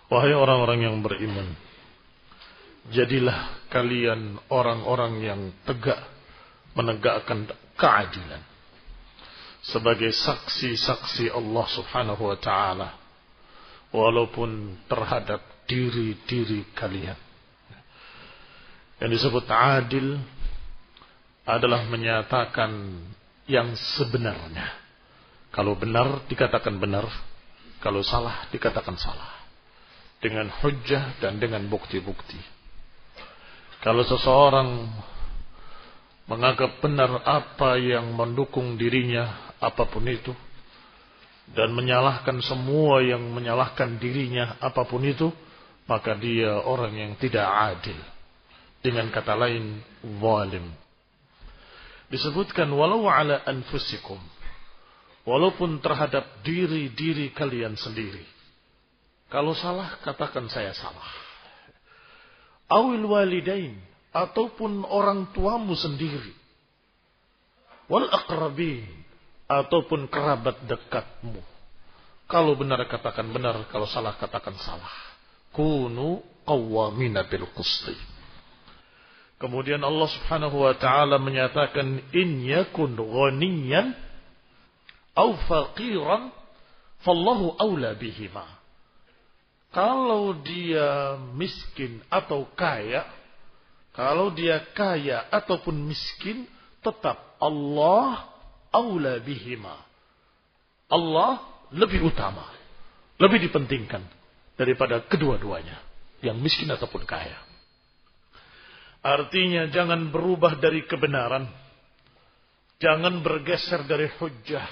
wahai 0.09 0.32
orang-orang 0.32 0.89
yang 0.89 0.97
beriman 1.05 1.52
jadilah 2.89 3.68
kalian 3.68 4.40
orang-orang 4.48 5.20
yang 5.20 5.40
tegak 5.68 6.01
menegakkan 6.72 7.44
keadilan 7.76 8.40
sebagai 9.60 10.14
saksi-saksi 10.14 11.28
Allah 11.35 11.66
Subhanahu 11.68 12.22
wa 12.32 12.39
taala 12.40 12.89
walaupun 13.93 14.80
terhadap 14.89 15.40
diri-diri 15.68 16.64
kalian. 16.72 17.16
Yang 18.98 19.10
disebut 19.20 19.44
adil 19.47 20.18
adalah 21.44 21.86
menyatakan 21.86 22.72
yang 23.48 23.74
sebenarnya. 23.98 24.76
Kalau 25.50 25.74
benar 25.74 26.28
dikatakan 26.28 26.76
benar, 26.78 27.08
Kalau 27.78 28.02
salah 28.02 28.50
dikatakan 28.50 28.98
salah. 28.98 29.38
Dengan 30.18 30.50
hujah 30.50 31.14
dan 31.22 31.38
dengan 31.38 31.62
bukti-bukti. 31.70 32.42
Kalau 33.78 34.02
seseorang 34.02 34.90
menganggap 36.26 36.82
benar 36.82 37.22
apa 37.22 37.78
yang 37.78 38.18
mendukung 38.18 38.74
dirinya, 38.74 39.54
apa 39.62 39.86
pun 39.86 40.10
itu, 40.10 40.34
dan 41.54 41.70
menyalahkan 41.72 42.42
semua 42.42 43.00
yang 43.00 43.22
menyalahkan 43.30 43.96
dirinya, 44.02 44.58
apa 44.58 44.82
pun 44.84 45.06
itu, 45.06 45.30
maka 45.88 46.18
dia 46.18 46.58
orang 46.66 46.92
yang 46.98 47.12
tidak 47.16 47.46
adil. 47.46 47.96
Dengan 48.82 49.08
kata 49.08 49.38
lain, 49.38 49.80
zalim. 50.02 50.66
Disebutkan 52.09 52.72
walau 52.72 53.05
ala 53.05 53.44
anfusikum 53.44 54.16
Walaupun 55.28 55.85
terhadap 55.85 56.40
diri-diri 56.40 57.28
kalian 57.36 57.76
sendiri. 57.76 58.24
Kalau 59.28 59.52
salah, 59.52 60.01
katakan 60.01 60.48
saya 60.48 60.72
salah. 60.72 61.05
Awil 62.72 63.05
walidain. 63.05 63.76
Ataupun 64.09 64.89
orang 64.89 65.28
tuamu 65.36 65.76
sendiri. 65.76 66.32
Wal 67.93 68.09
akrabin. 68.09 68.89
Ataupun 69.52 70.09
kerabat 70.09 70.64
dekatmu. 70.64 71.44
Kalau 72.24 72.56
benar 72.56 72.80
katakan 72.89 73.28
benar, 73.28 73.68
kalau 73.68 73.85
salah 73.85 74.16
katakan 74.16 74.56
salah. 74.64 74.97
Kunu 75.52 76.24
qawwamina 76.48 77.28
bil 77.28 77.44
qusti. 77.52 77.97
Kemudian 79.39 79.78
Allah 79.86 80.09
Subhanahu 80.10 80.66
wa 80.66 80.74
taala 80.74 81.23
menyatakan 81.23 82.02
in 82.10 82.43
yakun 82.43 82.98
ghaniyan 82.98 83.94
au 85.15 85.39
faqiran 85.47 86.35
fallahu 87.06 87.55
aula 87.55 87.94
bihima. 87.94 88.47
Kalau 89.70 90.35
dia 90.43 91.15
miskin 91.39 92.02
atau 92.10 92.51
kaya, 92.59 93.06
kalau 93.94 94.35
dia 94.35 94.59
kaya 94.74 95.23
ataupun 95.31 95.86
miskin, 95.86 96.48
tetap 96.82 97.39
Allah 97.39 98.27
aula 98.74 99.23
bihima. 99.23 99.77
Allah 100.89 101.44
lebih 101.70 102.10
utama, 102.10 102.48
lebih 103.20 103.44
dipentingkan 103.47 104.02
daripada 104.56 105.05
kedua-duanya, 105.05 105.78
yang 106.24 106.40
miskin 106.43 106.73
ataupun 106.73 107.05
kaya. 107.05 107.47
Artinya 109.02 109.70
jangan 109.70 110.10
berubah 110.10 110.58
dari 110.58 110.82
kebenaran. 110.84 111.46
Jangan 112.78 113.22
bergeser 113.22 113.86
dari 113.86 114.06
hujah 114.18 114.66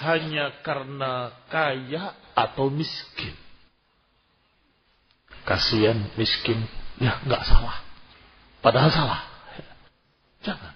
hanya 0.00 0.64
karena 0.64 1.30
kaya 1.52 2.16
atau 2.32 2.72
miskin. 2.72 3.36
Kasihan 5.42 5.98
miskin, 6.16 6.64
ya 7.02 7.20
nggak 7.26 7.42
salah. 7.44 7.76
Padahal 8.62 8.90
salah. 8.94 9.20
Jangan. 10.46 10.74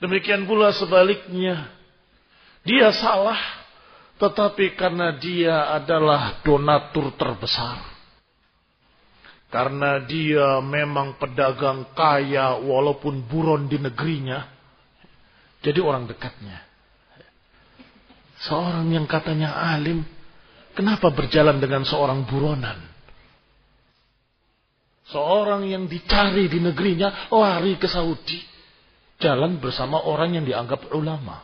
Demikian 0.00 0.48
pula 0.48 0.72
sebaliknya. 0.72 1.68
Dia 2.64 2.92
salah, 2.96 3.38
tetapi 4.18 4.76
karena 4.76 5.16
dia 5.16 5.72
adalah 5.72 6.40
donatur 6.42 7.12
terbesar. 7.16 7.97
Karena 9.48 10.04
dia 10.04 10.60
memang 10.60 11.16
pedagang 11.16 11.96
kaya 11.96 12.60
walaupun 12.60 13.24
buron 13.24 13.64
di 13.64 13.80
negerinya. 13.80 14.44
Jadi 15.64 15.80
orang 15.80 16.04
dekatnya. 16.04 16.68
Seorang 18.44 18.86
yang 18.92 19.08
katanya 19.08 19.56
alim, 19.74 20.04
kenapa 20.76 21.10
berjalan 21.10 21.58
dengan 21.58 21.82
seorang 21.82 22.28
buronan? 22.28 22.78
Seorang 25.08 25.64
yang 25.64 25.88
dicari 25.88 26.52
di 26.52 26.60
negerinya 26.60 27.32
lari 27.32 27.80
ke 27.80 27.88
Saudi. 27.88 28.44
Jalan 29.18 29.58
bersama 29.58 30.04
orang 30.04 30.38
yang 30.38 30.44
dianggap 30.44 30.92
ulama. 30.94 31.42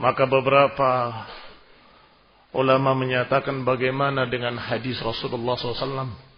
Maka 0.00 0.24
beberapa 0.26 0.90
ulama 2.54 2.96
menyatakan 2.96 3.64
bagaimana 3.64 4.28
dengan 4.28 4.56
hadis 4.56 5.00
Rasulullah 5.00 5.56
SAW. 5.56 6.28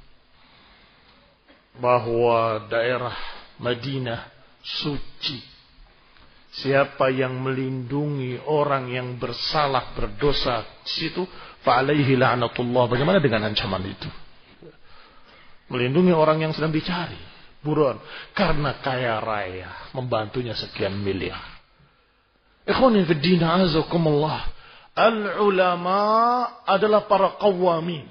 Bahwa 1.80 2.66
daerah 2.68 3.14
Madinah 3.62 4.28
suci 4.60 5.50
Siapa 6.50 7.14
yang 7.14 7.38
melindungi 7.38 8.42
orang 8.50 8.90
yang 8.90 9.14
bersalah, 9.22 9.94
berdosa 9.94 10.82
di 10.82 10.90
situ, 10.90 11.22
fa'alaihi 11.62 12.18
la'natullah. 12.18 12.90
Bagaimana 12.90 13.22
dengan 13.22 13.46
ancaman 13.46 13.86
itu? 13.86 14.10
Melindungi 15.70 16.10
orang 16.10 16.42
yang 16.42 16.50
sedang 16.50 16.74
dicari. 16.74 17.18
Buruan. 17.62 18.02
Karena 18.34 18.82
kaya 18.82 19.22
raya. 19.22 19.94
Membantunya 19.94 20.58
sekian 20.58 20.98
miliar. 20.98 21.38
Ikhwanin 22.66 23.06
fiddina 23.06 23.62
azakumullah. 23.62 24.50
Al-ulama 24.94 26.00
adalah 26.66 27.06
para 27.06 27.38
qawamin. 27.38 28.06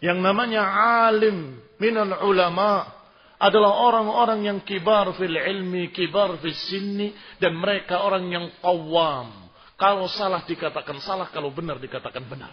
Yang 0.00 0.18
namanya 0.20 0.62
alim 1.08 1.60
minal 1.80 2.20
ulama 2.24 2.96
adalah 3.36 3.72
orang-orang 3.84 4.48
yang 4.48 4.58
kibar 4.64 5.12
fil 5.16 5.36
ilmi, 5.36 5.92
kibar 5.92 6.40
fil 6.40 6.56
sinni, 6.56 7.12
dan 7.36 7.56
mereka 7.56 8.00
orang 8.00 8.24
yang 8.32 8.46
qawam. 8.64 9.28
Kalau 9.76 10.08
salah 10.08 10.40
dikatakan 10.48 10.96
salah, 11.04 11.28
kalau 11.28 11.52
benar 11.52 11.76
dikatakan 11.76 12.24
benar. 12.24 12.52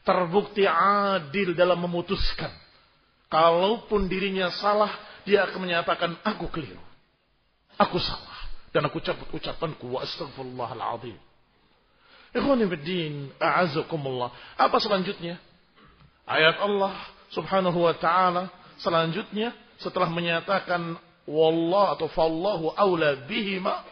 Terbukti 0.00 0.64
adil 0.64 1.52
dalam 1.52 1.84
memutuskan. 1.84 2.48
Kalaupun 3.28 4.08
dirinya 4.08 4.48
salah, 4.48 4.88
dia 5.28 5.44
akan 5.44 5.68
menyatakan, 5.68 6.16
aku 6.24 6.48
keliru. 6.48 6.80
Aku 7.76 8.00
salah. 8.00 8.48
Dan 8.72 8.88
aku 8.88 9.04
cabut 9.04 9.28
ucapanku, 9.36 9.84
wa 9.92 10.00
astagfirullahaladzim. 10.00 11.25
Apa 14.56 14.76
selanjutnya? 14.82 15.40
Ayat 16.26 16.58
Allah 16.60 16.94
subhanahu 17.32 17.86
wa 17.86 17.94
ta'ala. 17.96 18.50
Selanjutnya 18.76 19.56
setelah 19.80 20.10
menyatakan 20.12 21.00
wallah 21.24 21.96
atau 21.96 22.12
fallahu 22.12 22.76
aula 22.76 23.24
bihima 23.24 23.86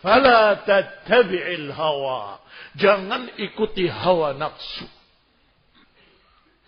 fala 0.00 0.64
tattabi'il 0.64 1.68
hawa. 1.74 2.40
Jangan 2.78 3.36
ikuti 3.36 3.84
hawa 3.90 4.32
nafsu. 4.32 4.86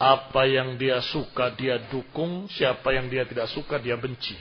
Apa 0.01 0.49
yang 0.49 0.81
dia 0.81 1.01
suka 1.01 1.53
dia 1.57 1.81
dukung. 1.93 2.49
Siapa 2.53 2.93
yang 2.93 3.13
dia 3.13 3.29
tidak 3.29 3.53
suka 3.53 3.77
dia 3.81 3.97
benci. 4.01 4.37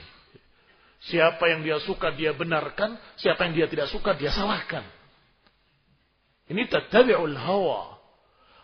Siapa 0.99 1.47
yang 1.51 1.63
dia 1.63 1.79
suka 1.83 2.11
dia 2.15 2.31
benarkan. 2.35 2.95
Siapa 3.19 3.47
yang 3.47 3.53
dia 3.63 3.67
tidak 3.67 3.87
suka 3.91 4.15
dia 4.15 4.31
salahkan 4.31 4.98
ini 6.49 6.65
tattabi'ul 6.67 7.37
hawa 7.37 7.97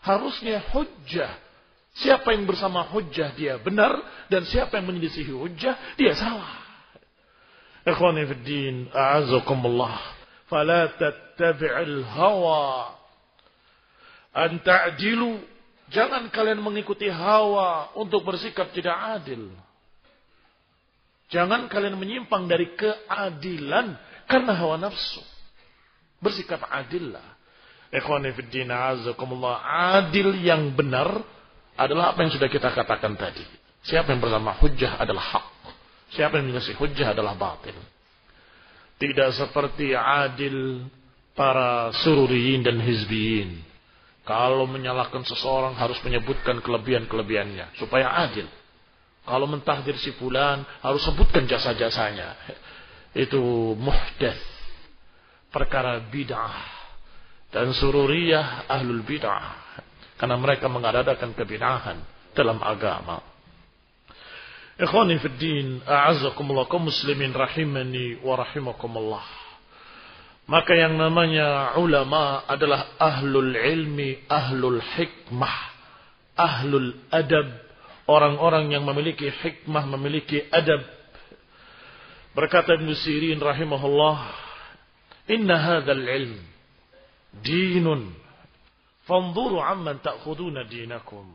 harusnya 0.01 0.61
hujjah 0.73 1.45
Siapa 1.95 2.35
yang 2.35 2.43
bersama 2.43 2.83
hujjah 2.91 3.31
dia 3.39 3.55
benar 3.55 3.95
dan 4.27 4.43
siapa 4.43 4.75
yang 4.75 4.91
menyelisihi 4.91 5.31
hujjah 5.31 5.95
dia 5.95 6.11
salah. 6.11 6.59
Ikhwani 7.87 8.27
fi 8.27 8.35
din, 8.43 8.75
a'azakumullah. 8.91 9.95
Fala 10.51 10.91
tattabi'il 10.99 12.03
hawa 12.03 12.91
an 14.35 14.59
ta'dilu. 14.59 15.39
Jangan 15.87 16.27
kalian 16.35 16.59
mengikuti 16.59 17.07
hawa 17.07 17.95
untuk 17.95 18.27
bersikap 18.27 18.75
tidak 18.75 18.97
adil. 19.21 19.47
Jangan 21.31 21.71
kalian 21.71 21.95
menyimpang 21.95 22.51
dari 22.51 22.75
keadilan 22.75 23.95
karena 24.27 24.51
hawa 24.51 24.75
nafsu. 24.83 25.23
Bersikap 26.19 26.59
adillah. 26.67 27.34
Ikhwani 27.95 28.35
a'azakumullah. 28.35 29.63
Adil 30.03 30.35
yang 30.43 30.75
benar 30.75 31.23
adalah 31.79 32.11
apa 32.11 32.27
yang 32.27 32.31
sudah 32.35 32.51
kita 32.51 32.71
katakan 32.75 33.15
tadi. 33.15 33.43
Siapa 33.85 34.11
yang 34.11 34.19
bersama 34.19 34.57
hujjah 34.59 34.99
adalah 34.99 35.23
hak. 35.23 35.47
Siapa 36.15 36.39
yang 36.39 36.51
menyelisih 36.51 36.75
hujjah 36.75 37.15
adalah 37.15 37.37
batil. 37.39 37.75
Tidak 38.95 39.29
seperti 39.35 39.91
adil 39.95 40.87
para 41.35 41.91
sururiyin 42.03 42.63
dan 42.63 42.79
hizbiyin. 42.79 43.63
Kalau 44.25 44.65
menyalahkan 44.65 45.21
seseorang 45.27 45.77
harus 45.77 46.01
menyebutkan 46.01 46.59
kelebihan-kelebihannya. 46.65 47.77
Supaya 47.77 48.09
adil. 48.25 48.49
Kalau 49.25 49.45
mentahdir 49.45 49.95
si 50.01 50.15
fulan 50.17 50.65
harus 50.81 51.03
sebutkan 51.05 51.45
jasa-jasanya. 51.45 52.33
Itu 53.13 53.39
muhdath. 53.77 54.41
Perkara 55.53 56.01
bid'ah. 56.09 56.74
Dan 57.55 57.71
sururiyah 57.71 58.67
ahlul 58.67 58.99
bid'ah. 59.07 59.63
Karena 60.19 60.35
mereka 60.35 60.67
mengadakan 60.67 61.31
kebinahan 61.31 62.03
dalam 62.35 62.59
agama. 62.59 63.23
Ikhwani 64.75 65.15
fi 65.23 65.31
din, 65.39 65.79
a'azzakumullah 65.87 66.67
kaum 66.67 66.91
muslimin 66.91 67.31
rahimani 67.31 68.19
wa 68.19 68.35
rahimakumullah. 68.35 69.23
Maka 70.51 70.75
yang 70.75 70.99
namanya 70.99 71.79
ulama 71.79 72.43
adalah 72.43 72.99
ahlul 72.99 73.55
ilmi, 73.55 74.27
ahlul 74.27 74.83
hikmah, 74.83 75.55
ahlul 76.35 76.91
adab. 77.07 77.55
Orang-orang 78.03 78.75
yang 78.75 78.83
memiliki 78.83 79.31
hikmah, 79.31 79.87
memiliki 79.95 80.43
adab. 80.51 80.83
Berkata 82.35 82.75
Ibn 82.75 82.91
Sirin 82.99 83.39
rahimahullah, 83.39 84.43
Inna 85.31 85.55
hadal 85.55 86.03
ilm 86.03 86.54
dinun. 87.41 88.13
Fanzuru 89.05 89.61
amman 89.61 90.01
ta'khuduna 90.01 90.65
dinakum. 90.65 91.29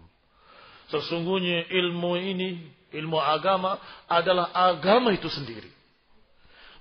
Sesungguhnya 0.90 1.70
ilmu 1.70 2.18
ini, 2.18 2.58
ilmu 2.90 3.18
agama 3.22 3.78
adalah 4.10 4.50
agama 4.50 5.14
itu 5.14 5.30
sendiri. 5.30 5.70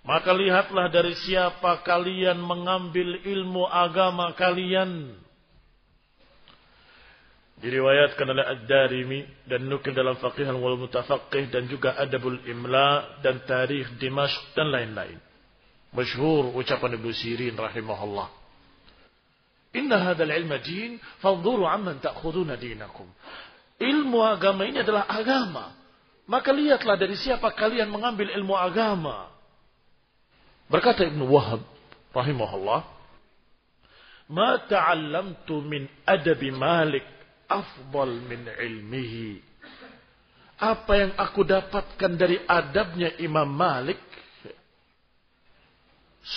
Maka 0.02 0.34
lihatlah 0.34 0.90
dari 0.90 1.14
siapa 1.14 1.86
kalian 1.86 2.42
mengambil 2.42 3.22
ilmu 3.22 3.70
agama 3.70 4.34
kalian. 4.34 5.14
Diriwayatkan 7.60 8.24
oleh 8.24 8.46
Ad-Darimi 8.56 9.20
dan 9.44 9.68
nukil 9.68 9.92
dalam 9.92 10.16
Faqihan 10.16 10.56
wal 10.56 10.80
Mutafaqih 10.80 11.52
dan 11.52 11.68
juga 11.68 11.92
Adabul 12.00 12.40
Imla 12.48 13.20
dan 13.20 13.44
Tarikh 13.44 14.00
Dimashq 14.00 14.56
dan 14.56 14.72
lain-lain. 14.72 15.20
Masyhur 15.92 16.56
ucapan 16.56 16.96
Ibnu 16.96 17.12
Sirin 17.12 17.60
rahimahullah. 17.60 18.39
Inna 19.70 20.02
hadzal 20.02 20.34
ilma 20.34 20.58
din, 20.58 20.98
fanzuru 21.22 21.70
amman 21.70 22.02
ta'khuduna 22.02 22.58
dinakum. 22.58 23.06
Ilmu 23.78 24.20
agama 24.26 24.66
ini 24.66 24.82
adalah 24.82 25.06
agama. 25.06 25.78
Maka 26.30 26.54
lihatlah 26.54 26.98
dari 26.98 27.18
siapa 27.18 27.54
kalian 27.54 27.90
mengambil 27.90 28.30
ilmu 28.34 28.54
agama. 28.58 29.30
Berkata 30.70 31.06
Ibn 31.06 31.22
Wahab 31.26 31.66
rahimahullah, 32.14 32.82
"Ma 34.30 34.62
ta'allamtu 34.62 35.62
min 35.66 35.90
adabi 36.06 36.54
Malik 36.54 37.06
afdal 37.50 38.26
min 38.30 38.46
ilmihi." 38.46 39.42
Apa 40.60 40.92
yang 40.94 41.12
aku 41.16 41.42
dapatkan 41.48 42.12
dari 42.20 42.38
adabnya 42.46 43.16
Imam 43.18 43.48
Malik 43.48 43.98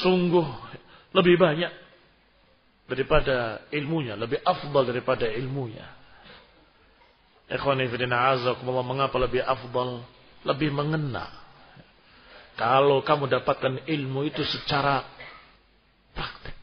sungguh 0.00 0.46
lebih 1.12 1.36
banyak 1.36 1.81
daripada 2.93 3.66
ilmunya, 3.73 4.14
lebih 4.14 4.39
afdal 4.44 4.85
daripada 4.86 5.27
ilmunya. 5.27 5.89
Ikhwani 7.52 7.89
fillah 7.90 8.36
azakumullah 8.39 8.86
mengapa 8.86 9.16
lebih 9.20 9.44
afdal? 9.44 10.05
Lebih 10.43 10.74
mengena 10.74 11.43
kalau 12.56 13.01
kamu 13.01 13.32
dapatkan 13.32 13.89
ilmu 13.89 14.28
itu 14.28 14.44
secara 14.44 15.01
praktek. 16.12 16.56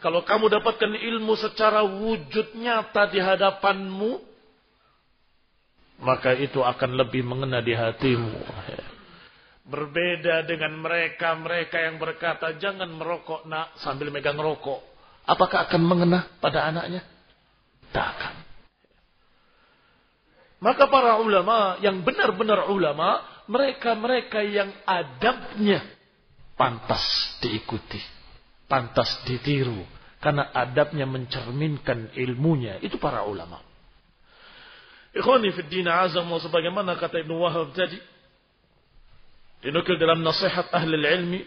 Kalau 0.00 0.24
kamu 0.24 0.48
dapatkan 0.48 0.92
ilmu 0.96 1.34
secara 1.36 1.84
wujud 1.84 2.56
nyata 2.56 3.10
di 3.12 3.18
hadapanmu, 3.20 4.12
maka 6.00 6.32
itu 6.38 6.62
akan 6.62 6.96
lebih 6.96 7.26
mengena 7.26 7.60
di 7.60 7.74
hatimu. 7.76 8.32
Berbeda 9.68 10.48
dengan 10.48 10.80
mereka-mereka 10.80 11.76
yang 11.76 12.00
berkata, 12.00 12.56
jangan 12.56 12.88
merokok 12.88 13.44
nak 13.44 13.76
sambil 13.84 14.08
megang 14.08 14.40
rokok. 14.40 14.80
Apakah 15.28 15.68
akan 15.68 15.82
mengena 15.84 16.24
pada 16.40 16.64
anaknya? 16.72 17.04
Tak 17.92 18.06
akan. 18.16 18.34
Maka 20.58 20.88
para 20.88 21.20
ulama, 21.20 21.76
yang 21.84 22.00
benar-benar 22.00 22.72
ulama, 22.72 23.20
mereka-mereka 23.46 24.40
yang 24.42 24.72
adabnya 24.88 25.84
pantas 26.56 27.04
diikuti, 27.44 28.00
pantas 28.66 29.22
ditiru, 29.28 29.84
karena 30.18 30.50
adabnya 30.50 31.06
mencerminkan 31.06 32.10
ilmunya. 32.16 32.80
Itu 32.82 32.96
para 32.98 33.22
ulama. 33.22 33.62
Ikhwani 35.14 35.52
fi 35.54 35.62
din 35.68 35.86
azam 35.86 36.28
sebagaimana 36.40 36.96
kata 36.96 37.20
Ibnu 37.22 37.36
Wahab 37.38 37.72
tadi 37.72 37.96
dinukil 39.64 39.98
dalam 39.98 40.20
nasihat 40.22 40.70
ahli 40.70 40.94
ilmi 40.94 41.40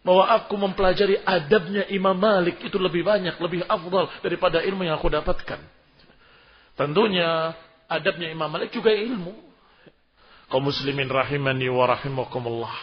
bahwa 0.00 0.24
aku 0.32 0.56
mempelajari 0.56 1.20
adabnya 1.20 1.84
Imam 1.92 2.16
Malik 2.16 2.60
itu 2.64 2.80
lebih 2.80 3.04
banyak, 3.04 3.36
lebih 3.36 3.60
afdal 3.68 4.08
daripada 4.24 4.64
ilmu 4.64 4.88
yang 4.88 4.96
aku 4.96 5.12
dapatkan. 5.12 5.60
Tentunya 6.76 7.52
adabnya 7.84 8.32
Imam 8.32 8.48
Malik 8.48 8.72
juga 8.72 8.88
ilmu 8.88 9.36
kaum 10.48 10.64
muslimin 10.64 11.06
rahimani 11.06 11.68
wa 11.68 11.84
rahimakumullah. 11.84 12.74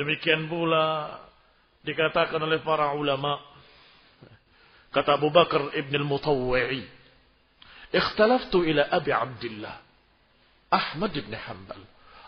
Demikian 0.00 0.48
pula 0.48 1.18
dikatakan 1.84 2.40
oleh 2.40 2.62
para 2.64 2.94
ulama 2.96 3.38
kata 4.94 5.20
Abu 5.20 5.28
Bakar 5.28 5.74
Ibn 5.74 5.92
al-Mutawwi'i 5.94 6.82
ikhtalaftu 7.92 8.64
ila 8.66 8.88
Abi 8.88 9.10
Abdullah 9.12 9.76
Ahmad 10.68 11.12
ibn 11.16 11.32
Hanbal 11.32 11.80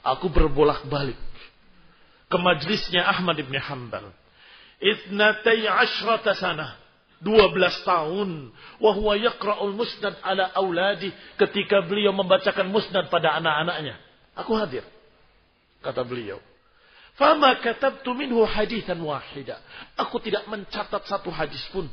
aku 0.04 0.32
berbolak-balik 0.32 1.18
ke 2.30 2.36
majlisnya 2.38 3.02
Ahmad 3.02 3.36
ibn 3.42 3.52
Hanbal 3.58 4.14
itnatai 4.80 5.68
ashrata 5.68 6.32
sanah 6.38 6.80
12 7.20 7.84
tahun. 7.84 8.48
Wahuwa 8.80 9.14
yakra'ul 9.20 9.76
musnad 9.76 10.16
ala 10.24 10.48
auladi. 10.56 11.12
Ketika 11.36 11.84
beliau 11.84 12.16
membacakan 12.16 12.72
musnad 12.72 13.12
pada 13.12 13.36
anak-anaknya. 13.36 14.00
Aku 14.40 14.56
hadir. 14.56 14.84
Kata 15.84 16.00
beliau. 16.00 16.40
Fama 17.20 17.60
katabtu 17.60 18.16
minhu 18.16 18.40
hadithan 18.48 18.96
wahida. 19.04 19.60
Aku 20.00 20.16
tidak 20.24 20.48
mencatat 20.48 21.04
satu 21.04 21.28
hadis 21.28 21.60
pun. 21.68 21.84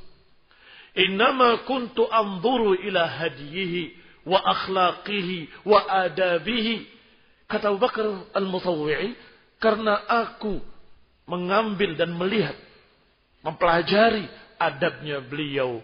Innama 0.95 1.67
kuntu 1.67 2.07
anzuru 2.07 2.79
ila 2.87 3.03
hadiyihi 3.03 3.99
wa 4.23 4.39
akhlaqihi 4.39 5.67
wa 5.67 5.83
adabihi. 6.07 6.87
Kata 7.51 7.75
Abu 7.75 7.83
Bakar 7.83 8.07
al-Mutawwi'i. 8.31 9.26
Karena 9.57 10.05
aku 10.05 10.61
mengambil 11.27 11.97
dan 11.97 12.13
melihat. 12.13 12.55
Mempelajari 13.45 14.25
adabnya 14.57 15.21
beliau, 15.21 15.79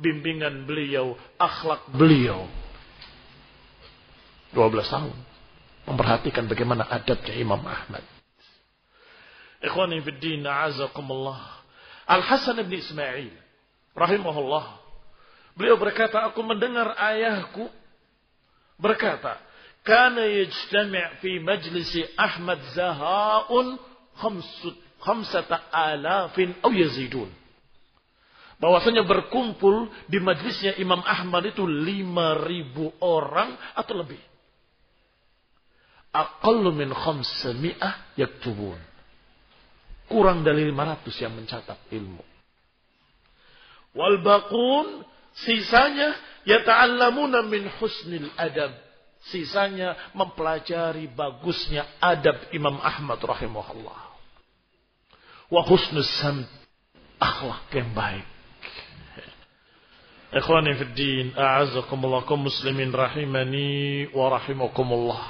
bimbingan 0.00 0.64
beliau, 0.64 1.14
akhlak 1.36 1.84
beliau. 1.92 2.48
12 4.56 4.88
tahun. 4.88 5.18
Memperhatikan 5.84 6.48
bagaimana 6.48 6.88
adabnya 6.88 7.34
Imam 7.36 7.60
Ahmad. 7.60 8.00
Ikhwani 9.60 10.00
fiddin, 10.00 10.44
a'azakumullah. 10.44 11.64
Al-Hasan 12.08 12.60
ibn 12.60 12.72
Ismail, 12.72 13.32
rahimahullah. 13.96 14.80
Beliau 15.56 15.76
berkata, 15.78 16.24
aku 16.28 16.40
mendengar 16.44 16.92
ayahku 16.98 17.68
berkata, 18.76 19.38
Kana 19.84 20.24
yajtami' 20.24 21.20
fi 21.20 21.38
majlisi 21.44 22.00
Ahmad 22.16 22.58
Zahaun 22.72 23.76
khamsata 25.04 25.68
alafin 25.68 26.56
au 26.64 26.72
yazidun 26.72 27.28
bahwasanya 28.64 29.04
berkumpul 29.04 29.92
di 30.08 30.16
majlisnya 30.24 30.78
Imam 30.80 31.02
Ahmad 31.04 31.44
itu 31.44 31.68
lima 31.68 32.38
ribu 32.48 32.96
orang 33.02 33.52
atau 33.74 34.00
lebih. 34.00 34.20
Aqallu 36.14 36.70
min 36.70 36.94
khamsami'ah 36.94 38.14
yaktubun. 38.14 38.78
Kurang 40.06 40.46
dari 40.46 40.68
500 40.70 41.24
yang 41.24 41.32
mencatat 41.34 41.78
ilmu. 41.90 42.24
Wal 43.98 44.22
baqun 44.22 45.02
sisanya 45.34 46.14
yata'allamuna 46.46 47.42
min 47.44 47.66
husnil 47.82 48.30
adab. 48.38 48.83
Sisanya 49.32 50.12
mempelajari 50.12 51.08
bagusnya 51.08 51.88
adab 51.96 52.52
Imam 52.52 52.76
Ahmad 52.80 53.16
rahimahullah. 53.24 54.00
Wa 55.48 55.62
husnus 55.64 56.10
samt. 56.20 56.48
Akhlak 57.14 57.70
yang 57.72 57.94
baik. 57.94 58.26
Ikhwani 60.34 60.74
fi 60.74 60.84
din, 60.98 61.26
a'azzakumullah 61.30 62.26
kaum 62.26 62.42
muslimin 62.42 62.90
rahimani 62.90 64.10
wa 64.10 64.34
rahimakumullah. 64.34 65.22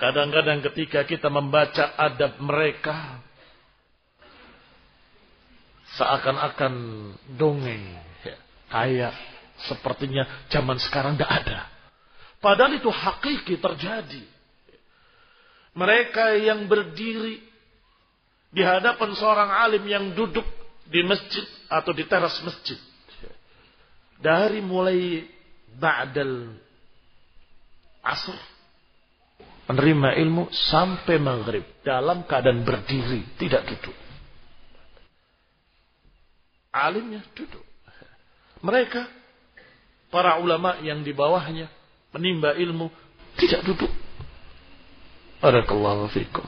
Kadang-kadang 0.00 0.64
ketika 0.72 1.04
kita 1.04 1.28
membaca 1.28 1.92
adab 2.00 2.40
mereka 2.40 3.20
seakan-akan 6.00 6.74
dongeng, 7.36 7.84
ya, 8.24 8.36
kayak 8.72 9.14
sepertinya 9.70 10.48
zaman 10.48 10.80
sekarang 10.80 11.14
tidak 11.14 11.30
ada. 11.30 11.73
Padahal 12.44 12.76
itu 12.76 12.92
hakiki 12.92 13.56
terjadi. 13.56 14.20
Mereka 15.72 16.44
yang 16.44 16.68
berdiri 16.68 17.40
di 18.52 18.60
hadapan 18.60 19.16
seorang 19.16 19.50
alim 19.50 19.84
yang 19.88 20.12
duduk 20.12 20.44
di 20.84 21.00
masjid 21.02 21.42
atau 21.72 21.96
di 21.96 22.04
teras 22.04 22.36
masjid 22.44 22.76
dari 24.20 24.60
mulai 24.60 25.26
ba'dal 25.74 26.54
asr 28.04 28.38
menerima 29.66 30.20
ilmu 30.22 30.52
sampai 30.52 31.16
maghrib 31.18 31.64
dalam 31.82 32.22
keadaan 32.28 32.62
berdiri 32.62 33.26
tidak 33.40 33.66
duduk 33.66 33.96
alimnya 36.74 37.22
duduk. 37.38 37.62
Mereka, 38.58 39.06
para 40.10 40.42
ulama 40.42 40.82
yang 40.82 41.06
di 41.06 41.14
bawahnya, 41.14 41.70
menimba 42.14 42.54
ilmu 42.54 42.88
tidak 43.36 43.66
duduk. 43.66 43.90
Barakallahu 45.42 46.08
fikum. 46.14 46.46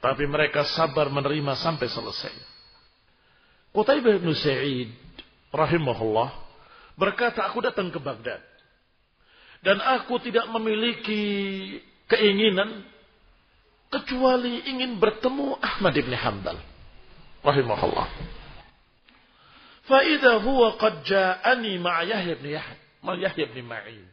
Tapi 0.00 0.24
mereka 0.24 0.64
sabar 0.64 1.12
menerima 1.12 1.60
sampai 1.60 1.86
selesai. 1.92 2.32
Qutaibah 3.70 4.16
bin 4.16 4.32
Sa'id 4.34 4.90
rahimahullah 5.52 6.32
berkata 6.96 7.46
aku 7.46 7.62
datang 7.62 7.92
ke 7.92 8.00
Baghdad 8.02 8.42
dan 9.60 9.78
aku 9.78 10.18
tidak 10.24 10.48
memiliki 10.50 11.22
keinginan 12.10 12.82
kecuali 13.92 14.64
ingin 14.66 14.96
bertemu 14.96 15.60
Ahmad 15.60 15.94
bin 15.94 16.16
Hanbal 16.16 16.58
rahimahullah. 17.44 18.08
Fa 19.84 20.00
idza 20.06 20.38
huwa 20.42 20.78
qad 20.78 21.02
ja'ani 21.04 21.76
ma'a 21.82 22.06
Yahya 22.06 22.34
bin 22.38 22.54
Yahya, 22.54 22.76
ma 23.02 23.12
Yahya 23.18 23.46
bin 23.50 23.66
Ma'in. 23.66 24.06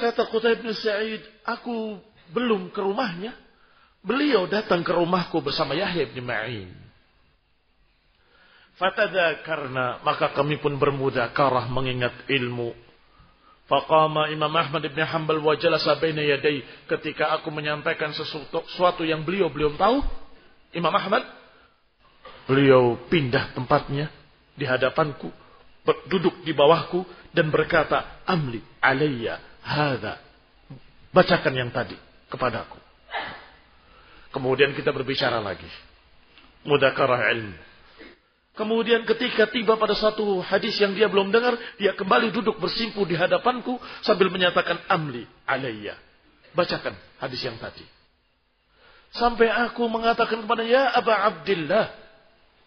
Kata 0.00 0.24
Qutay 0.32 0.56
bin 0.56 0.72
Sa'id, 0.72 1.20
aku 1.44 2.00
belum 2.32 2.72
ke 2.72 2.80
rumahnya. 2.80 3.36
Beliau 4.00 4.48
datang 4.48 4.80
ke 4.80 4.96
rumahku 4.96 5.44
bersama 5.44 5.76
Yahya 5.76 6.08
bin 6.08 6.24
Ma'in. 6.24 6.72
karena 9.44 10.00
maka 10.00 10.32
kami 10.32 10.56
pun 10.56 10.80
bermudakarah 10.80 11.68
mengingat 11.68 12.16
ilmu. 12.32 12.72
Faqama 13.68 14.32
Imam 14.32 14.48
Ahmad 14.56 14.88
bin 14.88 15.04
Hanbal 15.04 15.36
wa 15.36 15.52
jalasa 15.52 16.00
baina 16.00 16.24
yaday 16.24 16.64
ketika 16.88 17.36
aku 17.36 17.52
menyampaikan 17.52 18.16
sesuatu, 18.16 19.04
yang 19.04 19.20
beliau 19.20 19.52
belum 19.52 19.76
tahu. 19.76 20.00
Imam 20.72 20.96
Ahmad 20.96 21.28
beliau 22.48 22.96
pindah 23.12 23.52
tempatnya 23.52 24.08
di 24.56 24.64
hadapanku, 24.64 25.28
duduk 26.08 26.40
di 26.40 26.56
bawahku 26.56 27.04
dan 27.36 27.52
berkata, 27.52 28.24
"Amli 28.24 28.64
alayya 28.80 29.49
Hada. 29.70 30.18
Bacakan 31.14 31.54
yang 31.54 31.70
tadi 31.70 31.94
kepadaku. 32.26 32.78
Kemudian 34.34 34.74
kita 34.74 34.90
berbicara 34.90 35.38
lagi. 35.38 35.66
Mudakarah 36.66 37.30
ilmu. 37.34 37.54
Kemudian 38.58 39.06
ketika 39.06 39.46
tiba 39.48 39.78
pada 39.78 39.94
satu 39.94 40.42
hadis 40.42 40.74
yang 40.82 40.92
dia 40.92 41.06
belum 41.06 41.30
dengar, 41.30 41.54
dia 41.78 41.94
kembali 41.94 42.34
duduk 42.34 42.58
bersimpu 42.58 43.06
di 43.06 43.14
hadapanku 43.14 43.78
sambil 44.02 44.28
menyatakan 44.28 44.76
amli 44.90 45.24
alayya. 45.46 45.94
Bacakan 46.52 46.98
hadis 47.22 47.40
yang 47.46 47.56
tadi. 47.62 47.86
Sampai 49.14 49.50
aku 49.50 49.86
mengatakan 49.86 50.44
kepada 50.44 50.66
ya 50.66 50.92
Aba 50.92 51.30
Abdullah, 51.30 51.94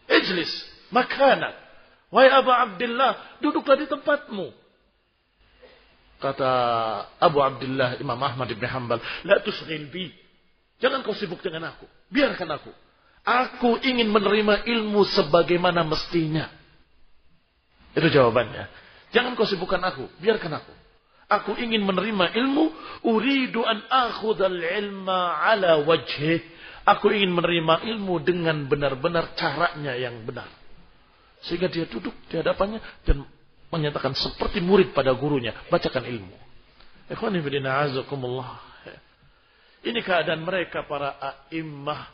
ijlis 0.07 0.51
makana. 0.89 1.51
Wahai 2.09 2.31
Aba 2.31 2.63
Abdullah, 2.63 3.39
duduklah 3.43 3.77
di 3.79 3.87
tempatmu. 3.91 4.62
Kata 6.23 6.51
Abu 7.19 7.43
Abdullah 7.43 7.99
Imam 7.99 8.15
Ahmad 8.15 8.47
bin 8.47 8.63
Hanbal, 8.63 9.03
La 9.27 9.43
tusghil 9.43 9.91
bi. 9.91 10.07
Jangan 10.79 11.03
kau 11.03 11.11
sibuk 11.11 11.43
dengan 11.43 11.75
aku. 11.75 11.83
Biarkan 12.07 12.47
aku. 12.47 12.71
Aku 13.27 13.75
ingin 13.83 14.07
menerima 14.07 14.63
ilmu 14.63 15.03
sebagaimana 15.03 15.83
mestinya. 15.83 16.47
Itu 17.91 18.07
jawabannya. 18.07 18.71
Jangan 19.11 19.35
kau 19.35 19.43
sibukkan 19.43 19.83
aku. 19.83 20.07
Biarkan 20.23 20.63
aku. 20.63 20.73
Aku 21.27 21.51
ingin 21.59 21.83
menerima 21.83 22.35
ilmu. 22.39 22.71
Uridu 23.03 23.63
an 23.67 23.83
akhudal 23.91 24.59
ilma 24.63 25.43
ala 25.43 25.83
wajhih. 25.83 26.39
Aku 26.87 27.11
ingin 27.11 27.35
menerima 27.35 27.83
ilmu 27.83 28.23
dengan 28.23 28.63
benar-benar 28.67 29.35
caranya 29.35 29.95
yang 29.95 30.23
benar. 30.23 30.47
Sehingga 31.43 31.67
dia 31.67 31.83
duduk 31.87 32.15
di 32.31 32.39
hadapannya 32.39 32.79
dan 33.03 33.27
menyatakan 33.73 34.13
seperti 34.13 34.61
murid 34.61 34.93
pada 34.93 35.09
gurunya, 35.17 35.57
bacakan 35.73 36.05
ilmu. 36.05 36.37
Ini 39.83 39.99
keadaan 40.05 40.45
mereka 40.45 40.85
para 40.85 41.17
a'immah, 41.17 42.07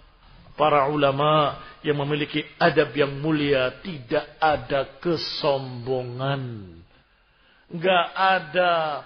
para 0.58 0.90
ulama 0.90 1.60
yang 1.86 2.00
memiliki 2.00 2.42
adab 2.58 2.96
yang 2.96 3.14
mulia, 3.20 3.78
tidak 3.84 4.26
ada 4.42 4.98
kesombongan. 4.98 6.76
Enggak 7.70 8.06
ada 8.18 9.06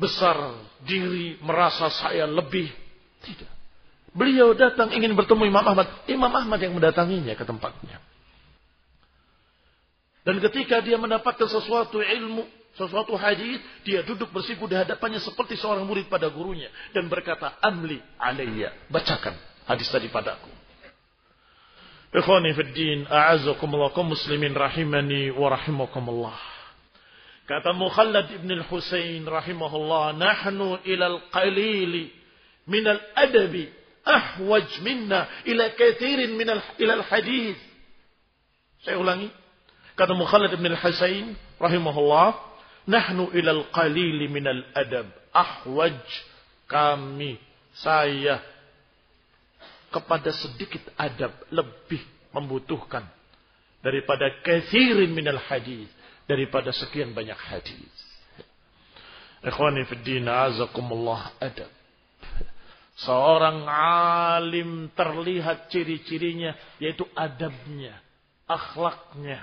besar 0.00 0.56
diri 0.82 1.36
merasa 1.44 1.92
saya 1.92 2.24
lebih. 2.24 2.72
Tidak. 3.20 3.52
Beliau 4.14 4.54
datang 4.54 4.94
ingin 4.94 5.12
bertemu 5.12 5.50
Imam 5.50 5.66
Ahmad. 5.66 5.90
Imam 6.06 6.30
Ahmad 6.30 6.58
yang 6.62 6.72
mendatanginya 6.72 7.34
ke 7.34 7.44
tempatnya. 7.44 7.98
Dan 10.24 10.40
ketika 10.40 10.80
dia 10.80 10.96
mendapatkan 10.96 11.44
sesuatu 11.44 12.00
ilmu, 12.00 12.48
sesuatu 12.74 13.12
hadis, 13.14 13.60
dia 13.84 14.00
duduk 14.02 14.32
bersiku 14.32 14.64
di 14.64 14.74
hadapannya 14.74 15.20
seperti 15.20 15.60
seorang 15.60 15.84
murid 15.84 16.08
pada 16.08 16.32
gurunya 16.32 16.72
dan 16.96 17.06
berkata, 17.12 17.60
"Amli 17.60 18.00
alayya." 18.16 18.72
Bacakan 18.88 19.36
hadis 19.68 19.86
tadi 19.92 20.08
padaku. 20.08 20.48
Ikhwani 22.14 22.56
muslimin 24.06 24.54
rahimani 24.54 25.34
wa. 25.34 26.34
Kata 27.44 27.76
Mukhallad 27.76 28.32
ibn 28.32 28.48
al-Husain 28.56 29.20
rahimahullah, 29.28 30.16
"Nahnu 30.16 30.80
ila 30.88 31.06
al-qalili 31.12 32.08
min 32.64 32.84
al-adabi 32.88 33.68
ahwaj 34.00 34.80
minna 34.80 35.28
ila 35.44 35.68
kathirin 35.76 36.32
min 36.40 36.48
al 36.48 36.64
ila 36.80 37.04
al-hadith." 37.04 37.60
Saya 38.80 38.96
ulangi, 38.96 39.28
Kata 39.94 40.10
Mukhalid 40.14 40.50
bin 40.58 40.74
Al-Husain 40.74 41.38
rahimahullah, 41.62 42.34
"Nahnu 42.90 43.30
ilal 43.30 43.70
qalili 43.70 44.26
minal 44.26 44.66
adab 44.74 45.06
ahwaj 45.30 46.02
kami 46.66 47.38
saya 47.74 48.38
kepada 49.94 50.34
sedikit 50.34 50.82
adab 50.98 51.30
lebih 51.54 52.02
membutuhkan 52.34 53.06
daripada 53.82 54.30
kathirin 54.42 55.14
minal 55.14 55.38
hadis 55.38 55.86
daripada 56.26 56.74
sekian 56.74 57.14
banyak 57.14 57.36
hadis. 57.36 57.94
Ikhwani 59.44 59.84
fi 59.86 59.94
din 60.02 60.26
azakumullah 60.26 61.36
adab. 61.38 61.70
Seorang 62.94 63.66
alim 64.34 64.90
terlihat 64.94 65.70
ciri-cirinya 65.70 66.54
yaitu 66.78 67.04
adabnya, 67.12 67.98
akhlaknya, 68.46 69.42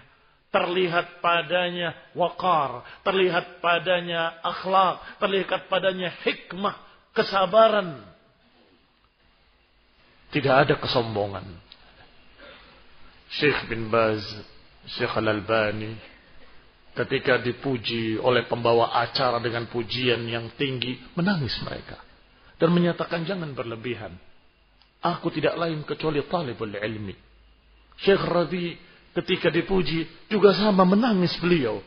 terlihat 0.51 1.23
padanya 1.23 1.95
wakar, 2.11 2.83
terlihat 3.07 3.63
padanya 3.63 4.43
akhlak, 4.43 4.99
terlihat 5.23 5.71
padanya 5.71 6.11
hikmah, 6.27 6.75
kesabaran. 7.15 8.03
Tidak 10.31 10.55
ada 10.67 10.75
kesombongan. 10.79 11.47
Syekh 13.31 13.71
bin 13.71 13.87
Baz, 13.87 14.23
Syekh 14.91 15.15
Al-Albani, 15.15 15.95
ketika 16.91 17.39
dipuji 17.39 18.19
oleh 18.19 18.43
pembawa 18.51 18.91
acara 18.99 19.39
dengan 19.39 19.71
pujian 19.71 20.19
yang 20.27 20.51
tinggi, 20.59 20.99
menangis 21.15 21.55
mereka. 21.63 21.95
Dan 22.59 22.75
menyatakan 22.75 23.23
jangan 23.23 23.55
berlebihan. 23.55 24.19
Aku 25.01 25.31
tidak 25.31 25.55
lain 25.57 25.81
kecuali 25.87 26.21
talibul 26.27 26.75
ilmi. 26.75 27.15
Syekh 28.03 28.21
Rabi 28.21 28.90
ketika 29.15 29.51
dipuji 29.51 30.07
juga 30.31 30.55
sama 30.55 30.87
menangis 30.87 31.35
beliau. 31.39 31.83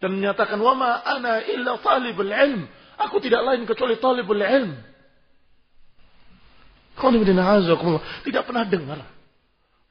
Dan 0.00 0.16
menyatakan 0.16 0.56
wama 0.56 1.02
ana 1.04 1.44
illa 1.44 1.76
talibul 1.82 2.30
ilm. 2.30 2.64
Aku 3.00 3.20
tidak 3.20 3.44
lain 3.44 3.68
kecuali 3.68 4.00
talibul 4.00 4.40
ilm. 4.40 4.72
Tidak 8.24 8.42
pernah 8.44 8.64
dengar 8.68 9.00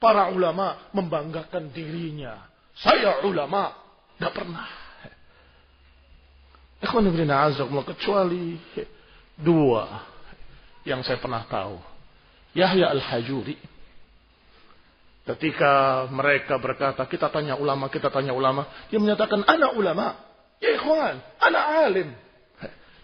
para 0.02 0.30
ulama 0.30 0.90
membanggakan 0.94 1.70
dirinya. 1.70 2.38
Saya 2.78 3.22
ulama. 3.26 3.74
Tidak 4.16 4.32
pernah. 4.34 4.66
Kecuali 7.86 8.56
dua 9.36 9.84
yang 10.88 11.04
saya 11.04 11.20
pernah 11.20 11.44
tahu. 11.44 11.76
Yahya 12.56 12.90
al-Hajuri 12.90 13.54
Ketika 15.20 16.04
mereka 16.08 16.56
berkata, 16.56 17.04
kita 17.04 17.28
tanya 17.28 17.54
ulama, 17.54 17.92
kita 17.92 18.08
tanya 18.08 18.32
ulama. 18.32 18.66
Dia 18.88 18.98
menyatakan, 18.98 19.44
anak 19.44 19.76
ulama. 19.76 20.16
Ya 20.60 20.76
ikhwan, 20.76 21.20
anak 21.40 21.64
alim. 21.88 22.08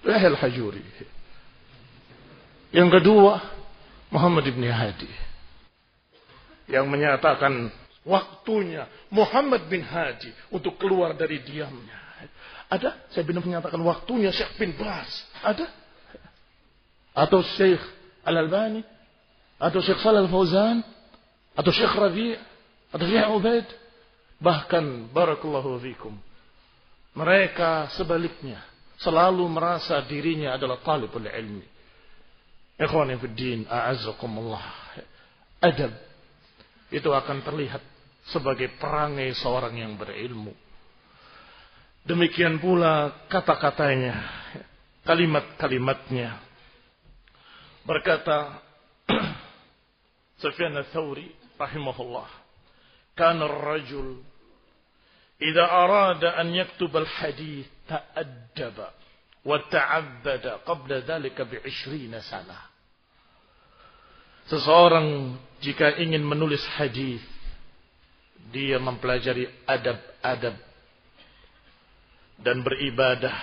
Lahil 0.05 0.37
hajuri. 0.37 0.85
Yang 2.73 3.01
kedua, 3.01 3.41
Muhammad 4.13 4.45
ibn 4.49 4.63
Hadi. 4.69 5.11
Yang 6.67 6.87
menyatakan 6.91 7.71
waktunya 8.03 8.91
Muhammad 9.11 9.67
bin 9.71 9.83
Hadi 9.83 10.31
untuk 10.51 10.79
keluar 10.79 11.15
dari 11.15 11.43
diamnya. 11.43 11.99
Ada? 12.67 13.07
Saya 13.15 13.23
benar 13.23 13.47
menyatakan 13.47 13.79
waktunya 13.83 14.35
Syekh 14.35 14.59
bin 14.59 14.75
Bas. 14.75 15.11
Ada? 15.43 15.71
Atau 17.15 17.43
Syekh 17.55 17.83
Al-Albani? 18.27 18.83
Atau 19.57 19.79
Syekh 19.81 20.03
Salal 20.03 20.27
Fauzan? 20.27 20.83
Atau 21.57 21.73
Syekh 21.73 21.97
Rabi' 21.97 22.37
Kata 22.97 23.13
Syekh 23.13 23.29
Ubaid, 23.29 23.69
bahkan 24.39 25.11
barakallahu 25.11 25.77
fikum. 25.83 26.17
Mereka 27.17 27.93
sebaliknya 27.97 28.61
selalu 29.01 29.45
merasa 29.53 30.01
dirinya 30.05 30.57
adalah 30.57 30.81
talibul 30.81 31.29
ilmi. 31.29 31.67
Ikhwani 32.81 33.21
fi 33.21 33.27
din, 33.33 33.61
a'azzakumullah. 33.69 34.65
Adab 35.65 35.93
itu 36.93 37.09
akan 37.13 37.45
terlihat 37.45 37.85
sebagai 38.33 38.77
perangai 38.81 39.33
seorang 39.37 39.77
yang 39.77 39.93
berilmu. 39.97 40.53
Demikian 42.09 42.61
pula 42.63 43.27
kata-katanya, 43.29 44.15
kalimat-kalimatnya. 45.05 46.39
Berkata 47.85 48.63
Sufyan 50.43 50.81
ats-Tsauri 50.81 51.46
rahimahullah, 51.57 52.29
"Kana 53.17 53.45
ar-rajul 53.49 54.21
idza 55.41 55.65
arada 55.65 56.37
an 56.41 56.53
al-hadith 56.53 57.69
ta'addaba 57.89 58.87
wa 59.45 59.57
ta'abbada 59.69 60.65
qabla 60.65 61.05
dhalika 61.05 61.45
bi 61.45 61.61
20 61.61 62.21
sana." 62.23 62.57
Seseorang 64.47 65.35
jika 65.59 65.99
ingin 65.99 66.23
menulis 66.23 66.63
hadis 66.79 67.19
dia 68.55 68.79
mempelajari 68.79 69.51
adab-adab 69.67 70.55
dan 72.39 72.63
beribadah 72.63 73.35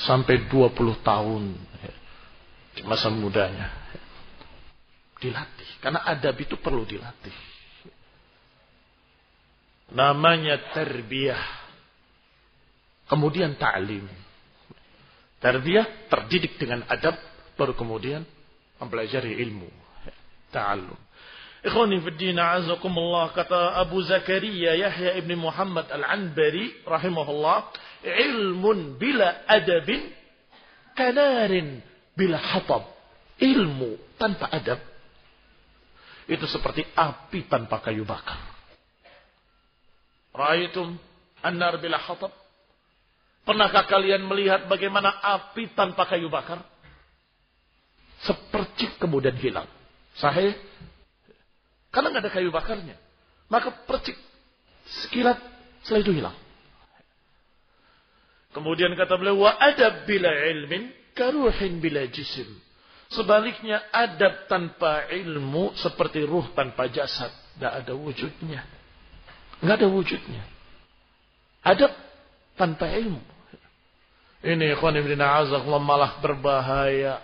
sampai 0.00 0.48
20 0.50 0.74
tahun 1.06 1.54
di 2.74 2.82
masa 2.82 3.12
mudanya. 3.12 3.70
Dilatih. 5.22 5.63
Karena 5.84 6.00
adab 6.08 6.40
itu 6.40 6.56
perlu 6.56 6.88
dilatih. 6.88 7.36
Namanya 9.92 10.72
terbiyah. 10.72 11.44
Kemudian 13.04 13.52
ta'lim. 13.60 14.08
Terbiyah 15.44 16.08
terdidik 16.08 16.56
dengan 16.56 16.88
adab. 16.88 17.20
Baru 17.60 17.76
kemudian 17.76 18.24
mempelajari 18.80 19.36
ilmu. 19.44 19.68
Ta'allum. 20.48 20.96
Ikhwani 21.64 22.00
fi 22.00 22.10
din 22.16 22.40
azakumullah 22.40 23.36
kata 23.36 23.76
Abu 23.76 24.00
Zakaria 24.08 24.76
Yahya 24.80 25.20
ibn 25.20 25.36
Muhammad 25.36 25.88
Al-Anbari 25.92 26.80
rahimahullah 26.84 27.72
ilmun 28.04 29.00
bila 29.00 29.44
adabin 29.48 30.12
kanarin 30.92 31.80
bila 32.12 32.36
hatab 32.36 32.84
ilmu 33.40 33.96
tanpa 34.20 34.52
adab 34.52 34.76
itu 36.30 36.46
seperti 36.48 36.86
api 36.96 37.46
tanpa 37.48 37.80
kayu 37.84 38.04
bakar 38.08 38.38
Ra'aitum 40.34 40.98
annar 41.44 41.78
bila 41.78 42.00
hatab 42.00 42.32
Pernahkah 43.44 43.84
kalian 43.84 44.24
melihat 44.24 44.66
bagaimana 44.66 45.12
api 45.20 45.76
tanpa 45.76 46.08
kayu 46.08 46.32
bakar 46.32 46.64
sepercik 48.24 48.96
kemudian 48.96 49.36
hilang 49.36 49.68
sahih 50.16 50.56
karena 51.94 52.10
nggak 52.10 52.24
ada 52.26 52.32
kayu 52.34 52.50
bakarnya. 52.50 52.98
Maka 53.46 53.70
percik 53.86 54.18
sekilat 55.06 55.38
setelah 55.86 56.02
itu 56.02 56.12
hilang. 56.18 56.36
Kemudian 58.50 58.90
kata 58.98 59.14
beliau, 59.14 59.46
wa 59.46 59.54
adab 59.54 60.02
bila 60.10 60.26
ilmin 60.50 60.90
karuhin 61.14 61.78
bila 61.78 62.02
jisim. 62.10 62.50
Sebaliknya 63.14 63.78
adab 63.94 64.50
tanpa 64.50 65.06
ilmu 65.08 65.72
seperti 65.78 66.26
ruh 66.26 66.50
tanpa 66.52 66.90
jasad. 66.90 67.30
Tidak 67.54 67.72
ada 67.86 67.92
wujudnya. 67.94 68.66
Nggak 69.62 69.76
ada 69.78 69.88
wujudnya. 69.88 70.42
Adab 71.62 71.92
tanpa 72.58 72.90
ilmu. 72.90 73.22
Ini 74.44 74.76
ikhwan 74.76 74.98
ibn 75.00 75.16
malah 75.80 76.20
berbahaya. 76.20 77.22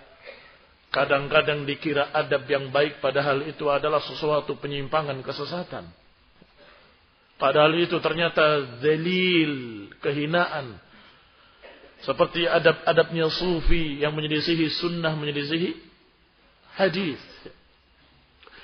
Kadang-kadang 0.91 1.69
dikira 1.69 2.11
adab 2.11 2.49
yang 2.51 2.73
baik 2.75 2.99
padahal 2.99 3.47
itu 3.47 3.69
adalah 3.71 4.03
sesuatu 4.03 4.59
penyimpangan 4.59 5.23
kesesatan. 5.23 5.87
Padahal 7.39 7.73
itu 7.79 7.97
ternyata 8.03 8.79
zelil, 8.83 9.87
kehinaan. 10.03 10.77
Seperti 12.01 12.48
adab-adabnya 12.48 13.28
sufi 13.28 14.01
yang 14.01 14.16
menyelisihi 14.16 14.72
sunnah, 14.72 15.12
menyelisihi 15.20 15.77
hadis. 16.81 17.20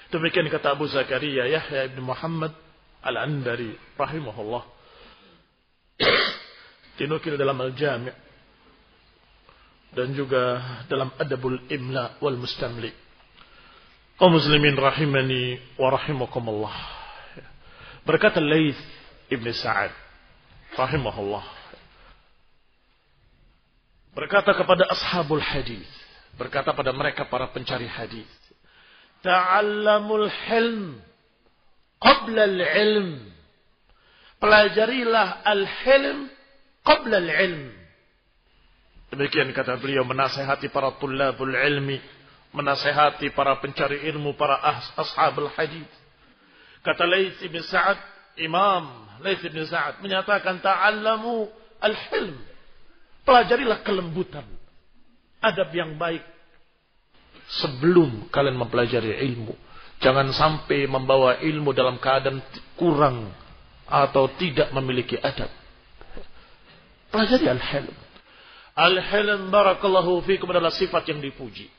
Demikian 0.08 0.48
kata 0.48 0.72
Abu 0.72 0.88
Zakaria 0.88 1.44
Yahya 1.44 1.92
ibn 1.92 2.00
Muhammad 2.00 2.56
al-Andari 3.04 3.76
rahimahullah. 4.00 4.64
Dinukil 6.96 7.36
dalam 7.36 7.60
al-jami' 7.60 8.14
dan 9.96 10.12
juga 10.12 10.60
dalam 10.92 11.08
adabul 11.16 11.60
imla 11.72 12.20
wal 12.20 12.36
mustamli. 12.36 12.92
Kaum 14.16 14.32
muslimin 14.32 14.76
rahimani 14.76 15.60
wa 15.76 15.92
rahimakumullah. 15.92 16.76
Berkata 18.04 18.40
Laith 18.40 18.80
Ibn 19.28 19.46
Sa'ad 19.52 19.92
rahimahullah. 20.76 21.55
Berkata 24.16 24.56
kepada 24.56 24.88
ashabul 24.88 25.44
hadis, 25.44 25.84
berkata 26.40 26.72
pada 26.72 26.88
mereka 26.97 27.28
para 27.28 27.52
pencari 27.52 27.84
hadis, 27.84 28.28
Ta'allamul 29.20 30.32
hilm 30.48 30.97
qabla 32.01 32.48
al-ilm. 32.48 33.28
Pelajarilah 34.40 35.44
al-hilm 35.44 36.28
qabla 36.84 37.16
al-ilm 37.20 37.72
Demikian 39.06 39.55
kata 39.55 39.78
beliau 39.78 40.02
menasehati 40.02 40.66
para 40.74 40.98
tulabul 40.98 41.55
ilmi, 41.55 42.02
menasehati 42.51 43.30
para 43.30 43.55
pencari 43.62 44.02
ilmu, 44.10 44.34
para 44.34 44.59
ashabul 44.98 45.47
hadis. 45.55 45.86
Kata 46.82 47.06
Laits 47.06 47.38
bin 47.47 47.62
Sa'ad, 47.62 47.98
Imam 48.43 49.06
Laits 49.22 49.47
bin 49.47 49.62
Sa'ad 49.62 50.02
menyatakan 50.02 50.59
ta'allamu 50.59 51.47
al-hilm. 51.78 52.34
Pelajarilah 53.27 53.82
kelembutan, 53.82 54.47
adab 55.43 55.74
yang 55.74 55.98
baik 55.98 56.23
sebelum 57.59 58.31
kalian 58.31 58.59
mempelajari 58.59 59.19
ilmu. 59.27 59.55
Jangan 59.98 60.28
sampai 60.31 60.85
membawa 60.86 61.40
ilmu 61.40 61.73
dalam 61.73 61.97
keadaan 61.97 62.39
kurang 62.77 63.32
atau 63.89 64.28
tidak 64.36 64.70
memiliki 64.77 65.16
adab. 65.19 65.48
Pelajari 67.11 67.47
al-hilm. 67.48 67.97
Al-hilm 68.77 69.48
barakallahu 69.48 70.20
fikum 70.28 70.53
adalah 70.53 70.69
sifat 70.69 71.09
yang 71.09 71.19
dipuji. 71.24 71.73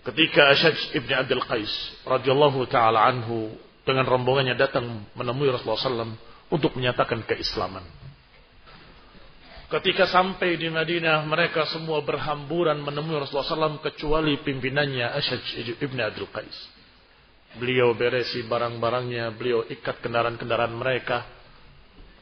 Ketika 0.00 0.56
Asyaj 0.56 0.96
ibn 0.96 1.12
Abdul 1.12 1.44
Qais 1.44 1.68
radhiyallahu 2.08 2.64
taala 2.72 3.04
anhu 3.04 3.52
dengan 3.84 4.08
rombongannya 4.08 4.56
datang 4.56 5.04
menemui 5.12 5.52
Rasulullah 5.52 5.76
SAW 5.76 6.16
untuk 6.48 6.72
menyatakan 6.80 7.20
keislaman. 7.28 7.84
Ketika 9.70 10.10
sampai 10.10 10.58
di 10.58 10.66
Madinah, 10.66 11.22
mereka 11.30 11.62
semua 11.70 12.02
berhamburan 12.02 12.82
menemui 12.82 13.22
Rasulullah 13.22 13.78
SAW 13.78 13.78
kecuali 13.78 14.34
pimpinannya 14.42 15.14
Asyaj 15.14 15.78
ibn 15.78 15.94
Abdul 16.02 16.26
Qais. 16.34 16.58
Beliau 17.54 17.94
beresi 17.94 18.42
barang-barangnya, 18.50 19.30
beliau 19.38 19.62
ikat 19.70 20.02
kendaraan-kendaraan 20.02 20.74
mereka, 20.74 21.22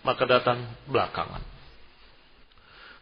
maka 0.05 0.29
datang 0.29 0.61
belakangan. 0.93 1.41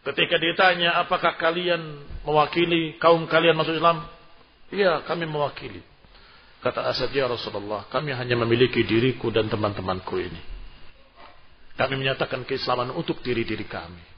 Ketika 0.07 0.39
ditanya 0.39 0.95
apakah 1.03 1.35
kalian 1.35 2.07
mewakili 2.23 2.95
kaum 3.03 3.27
kalian 3.27 3.59
masuk 3.59 3.75
Islam? 3.75 4.07
Iya, 4.71 5.03
kami 5.03 5.27
mewakili. 5.27 5.83
Kata 6.63 6.87
Asad, 6.87 7.11
ya 7.11 7.27
Rasulullah, 7.27 7.83
kami 7.91 8.15
hanya 8.15 8.39
memiliki 8.39 8.79
diriku 8.87 9.27
dan 9.27 9.51
teman-temanku 9.51 10.15
ini. 10.23 10.41
Kami 11.75 11.99
menyatakan 11.99 12.47
keislaman 12.47 12.95
untuk 12.95 13.19
diri-diri 13.19 13.67
kami. 13.67 14.16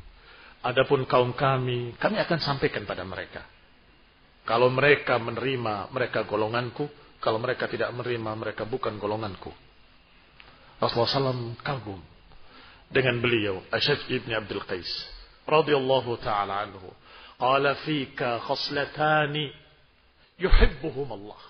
Adapun 0.60 1.08
kaum 1.08 1.32
kami, 1.32 1.96
kami 1.96 2.20
akan 2.20 2.40
sampaikan 2.44 2.84
pada 2.84 3.08
mereka. 3.08 3.48
Kalau 4.44 4.68
mereka 4.68 5.16
menerima, 5.22 5.94
mereka 5.94 6.28
golonganku. 6.28 6.90
Kalau 7.20 7.40
mereka 7.40 7.68
tidak 7.68 7.92
menerima, 7.96 8.32
mereka 8.36 8.64
bukan 8.68 8.96
golonganku. 9.00 9.52
Rasulullah 10.80 11.12
SAW 11.36 11.60
kagum 11.60 12.00
dengan 12.90 13.20
beliau, 13.20 13.62
Asyad 13.70 14.08
ibn 14.10 14.32
Abdul 14.32 14.64
Qais 14.66 14.90
radhiyallahu 15.46 16.18
taala 16.24 16.66
anhu. 16.66 16.90
Qala 17.40 17.78
fika 17.84 18.42
khoslatani 18.44 19.52
yuhibbuhum 20.40 21.08
Allah. 21.14 21.42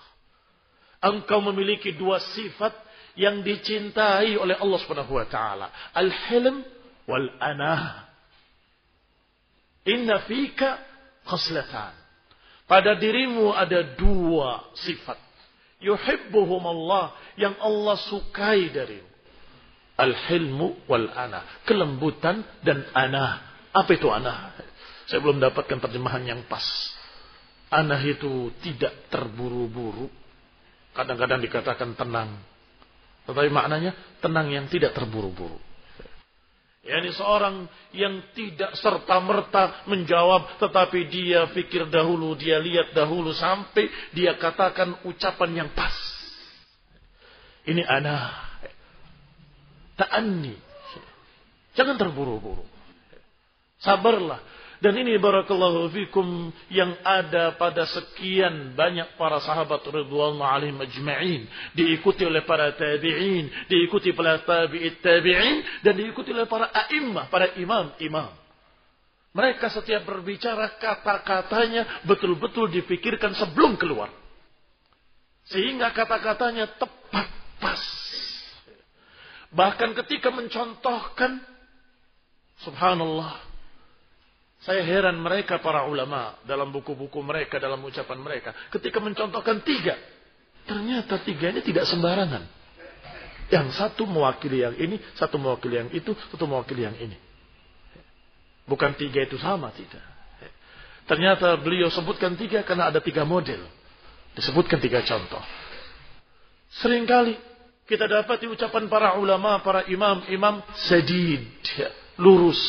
Engkau 0.99 1.39
memiliki 1.39 1.95
dua 1.95 2.19
sifat 2.19 2.75
yang 3.15 3.39
dicintai 3.45 4.35
oleh 4.35 4.59
Allah 4.59 4.79
Subhanahu 4.83 5.15
wa 5.15 5.27
taala, 5.29 5.71
al-hilm 5.95 6.65
wal 7.07 7.29
anah. 7.39 8.08
Inna 9.87 10.25
fika 10.27 10.81
khoslatan. 11.23 11.95
Pada 12.69 12.97
dirimu 12.99 13.53
ada 13.55 13.81
dua 13.97 14.69
sifat. 14.77 15.17
Yuhibbuhum 15.79 16.59
Allah 16.59 17.15
yang 17.39 17.55
Allah 17.63 17.95
sukai 18.11 18.67
dari 18.69 18.99
al-hilmu 19.95 20.83
wal 20.85 21.07
ana 21.15 21.63
kelembutan 21.63 22.43
dan 22.61 22.83
ana. 22.91 23.39
Apa 23.71 23.95
itu 23.95 24.11
ana? 24.11 24.53
Saya 25.07 25.23
belum 25.23 25.39
dapatkan 25.39 25.79
terjemahan 25.79 26.25
yang 26.27 26.41
pas. 26.45 26.63
Ana 27.71 27.97
itu 28.03 28.51
tidak 28.59 29.09
terburu-buru. 29.09 30.11
Kadang-kadang 30.93 31.39
dikatakan 31.41 31.95
tenang. 31.95 32.37
Tetapi 33.25 33.49
maknanya 33.49 33.95
tenang 34.19 34.51
yang 34.51 34.65
tidak 34.67 34.93
terburu-buru 34.93 35.68
yakni 36.79 37.11
seorang 37.11 37.67
yang 37.91 38.23
tidak 38.31 38.75
serta-merta 38.79 39.85
menjawab 39.91 40.57
tetapi 40.61 41.11
dia 41.11 41.49
pikir 41.51 41.91
dahulu, 41.91 42.33
dia 42.39 42.57
lihat 42.57 42.95
dahulu 42.95 43.35
sampai 43.35 43.91
dia 44.15 44.35
katakan 44.39 45.03
ucapan 45.03 45.65
yang 45.65 45.69
pas. 45.75 45.93
Ini 47.67 47.83
ana 47.83 48.31
ta'anni. 49.99 50.55
Jangan 51.75 51.95
terburu-buru. 51.99 52.65
Sabarlah 53.79 54.58
dan 54.79 54.95
ini 54.95 55.19
barakallahu 55.19 55.91
fikum 55.91 56.55
yang 56.71 56.95
ada 57.03 57.51
pada 57.59 57.83
sekian 57.83 58.71
banyak 58.79 59.19
para 59.19 59.43
sahabat 59.43 59.83
radhiyallahu 59.83 60.39
alaihim 60.39 60.79
ajma'in, 60.79 61.41
diikuti 61.75 62.23
oleh 62.23 62.47
para 62.47 62.71
tabi'in, 62.71 63.51
diikuti 63.67 64.15
oleh 64.15 64.39
tabi'it 64.47 65.03
tabi'in 65.03 65.83
dan 65.83 65.99
diikuti 65.99 66.31
oleh 66.31 66.47
para 66.47 66.71
a'immah, 66.71 67.27
para 67.27 67.51
imam-imam. 67.59 68.31
Mereka 69.35 69.67
setiap 69.67 70.07
berbicara 70.07 70.79
kata-katanya 70.79 72.07
betul-betul 72.07 72.71
dipikirkan 72.71 73.35
sebelum 73.35 73.75
keluar. 73.75 74.07
Sehingga 75.51 75.91
kata-katanya 75.91 76.79
tepat 76.79 77.27
pas. 77.59 77.83
Bahkan 79.51 79.91
ketika 79.91 80.31
mencontohkan 80.31 81.43
subhanallah 82.63 83.48
saya 84.59 84.83
heran 84.83 85.15
mereka 85.23 85.63
para 85.63 85.87
ulama 85.87 86.35
dalam 86.43 86.67
buku-buku 86.75 87.23
mereka, 87.23 87.63
dalam 87.63 87.79
ucapan 87.79 88.19
mereka. 88.19 88.51
Ketika 88.67 88.99
mencontohkan 88.99 89.63
tiga. 89.63 89.95
Ternyata 90.67 91.23
tiga 91.23 91.55
ini 91.55 91.63
tidak 91.63 91.87
sembarangan. 91.87 92.43
Yang 93.49 93.79
satu 93.79 94.03
mewakili 94.05 94.61
yang 94.61 94.75
ini, 94.75 94.99
satu 95.15 95.39
mewakili 95.39 95.79
yang 95.79 95.89
itu, 95.95 96.11
satu 96.29 96.43
mewakili 96.45 96.85
yang 96.85 96.93
ini. 96.99 97.17
Bukan 98.67 98.93
tiga 98.99 99.25
itu 99.25 99.39
sama, 99.41 99.73
tidak. 99.73 100.03
Ternyata 101.09 101.57
beliau 101.57 101.89
sebutkan 101.89 102.37
tiga 102.37 102.61
karena 102.61 102.93
ada 102.93 103.01
tiga 103.01 103.25
model. 103.25 103.65
Disebutkan 104.37 104.77
tiga 104.77 105.01
contoh. 105.01 105.41
Seringkali 106.83 107.33
kita 107.89 108.05
dapat 108.05 108.45
ucapan 108.45 108.85
para 108.85 109.17
ulama, 109.17 109.57
para 109.65 109.89
imam-imam 109.89 110.61
sedid, 110.85 111.49
lurus, 112.21 112.61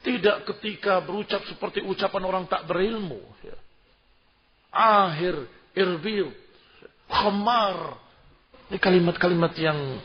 tidak 0.00 0.48
ketika 0.48 1.04
berucap 1.04 1.44
seperti 1.44 1.84
ucapan 1.84 2.22
orang 2.24 2.44
tak 2.48 2.64
berilmu. 2.64 3.20
Ya. 3.44 3.56
Akhir, 4.72 5.44
irbil, 5.76 6.32
khamar. 7.10 8.00
Ini 8.70 8.78
kalimat-kalimat 8.78 9.52
yang 9.60 9.98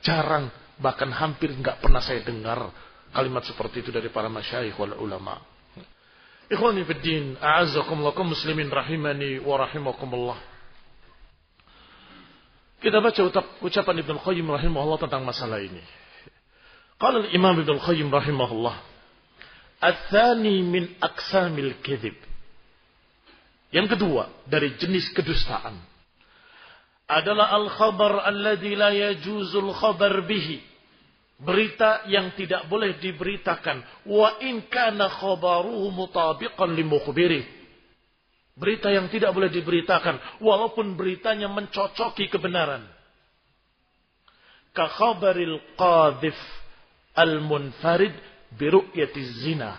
jarang, 0.00 0.48
bahkan 0.80 1.12
hampir 1.12 1.52
nggak 1.52 1.82
pernah 1.82 2.00
saya 2.00 2.24
dengar 2.24 2.72
kalimat 3.10 3.42
seperti 3.44 3.82
itu 3.84 3.90
dari 3.90 4.08
para 4.08 4.30
masyayikh 4.30 4.78
wal 4.78 4.96
ulama. 4.96 5.42
Ikhwani 6.50 6.82
fi 6.82 6.94
din, 6.98 7.24
a'azzakumullah 7.38 8.16
muslimin 8.26 8.70
rahimani 8.70 9.38
wa 9.42 9.54
rahimakumullah. 9.60 10.38
Kita 12.80 12.96
baca 12.96 13.20
ucapan 13.60 13.96
Ibn 14.00 14.16
Qayyim 14.24 14.48
rahimahullah 14.48 14.98
tentang 15.04 15.20
masalah 15.20 15.60
ini. 15.60 15.99
Qala 17.00 17.24
al-Imam 17.24 17.56
Ibnu 17.64 17.80
Qayyim 17.80 18.12
rahimahullah, 18.12 18.76
"Ats-tsani 19.80 20.60
min 20.60 20.84
aqsamil. 21.00 21.80
Yang 23.72 23.86
kedua 23.96 24.28
dari 24.44 24.76
jenis 24.76 25.08
kedustaan. 25.16 25.80
Adalah 27.08 27.56
al-khabar 27.56 28.22
alladzi 28.28 28.76
la 28.76 28.92
yajuzul 28.92 29.72
khabar 29.72 30.22
bihi. 30.28 30.60
Berita 31.40 32.04
yang 32.06 32.36
tidak 32.36 32.68
boleh 32.68 33.00
diberitakan. 33.00 33.80
Wa 34.04 34.36
in 34.44 34.68
kana 34.68 35.08
khabaruhu 35.08 35.88
mutabiqan 35.96 36.76
limukhbirihi 36.76 37.60
berita 38.60 38.92
yang 38.92 39.08
tidak 39.08 39.32
boleh 39.32 39.48
diberitakan 39.48 40.20
walaupun 40.44 40.92
beritanya 40.92 41.48
mencocoki 41.48 42.28
kebenaran. 42.28 42.84
Ka 44.76 44.86
khabaril 44.86 45.58
qadhif 45.80 46.36
al-munfarid 47.20 48.16
biru'yati 48.56 49.20
zina. 49.44 49.76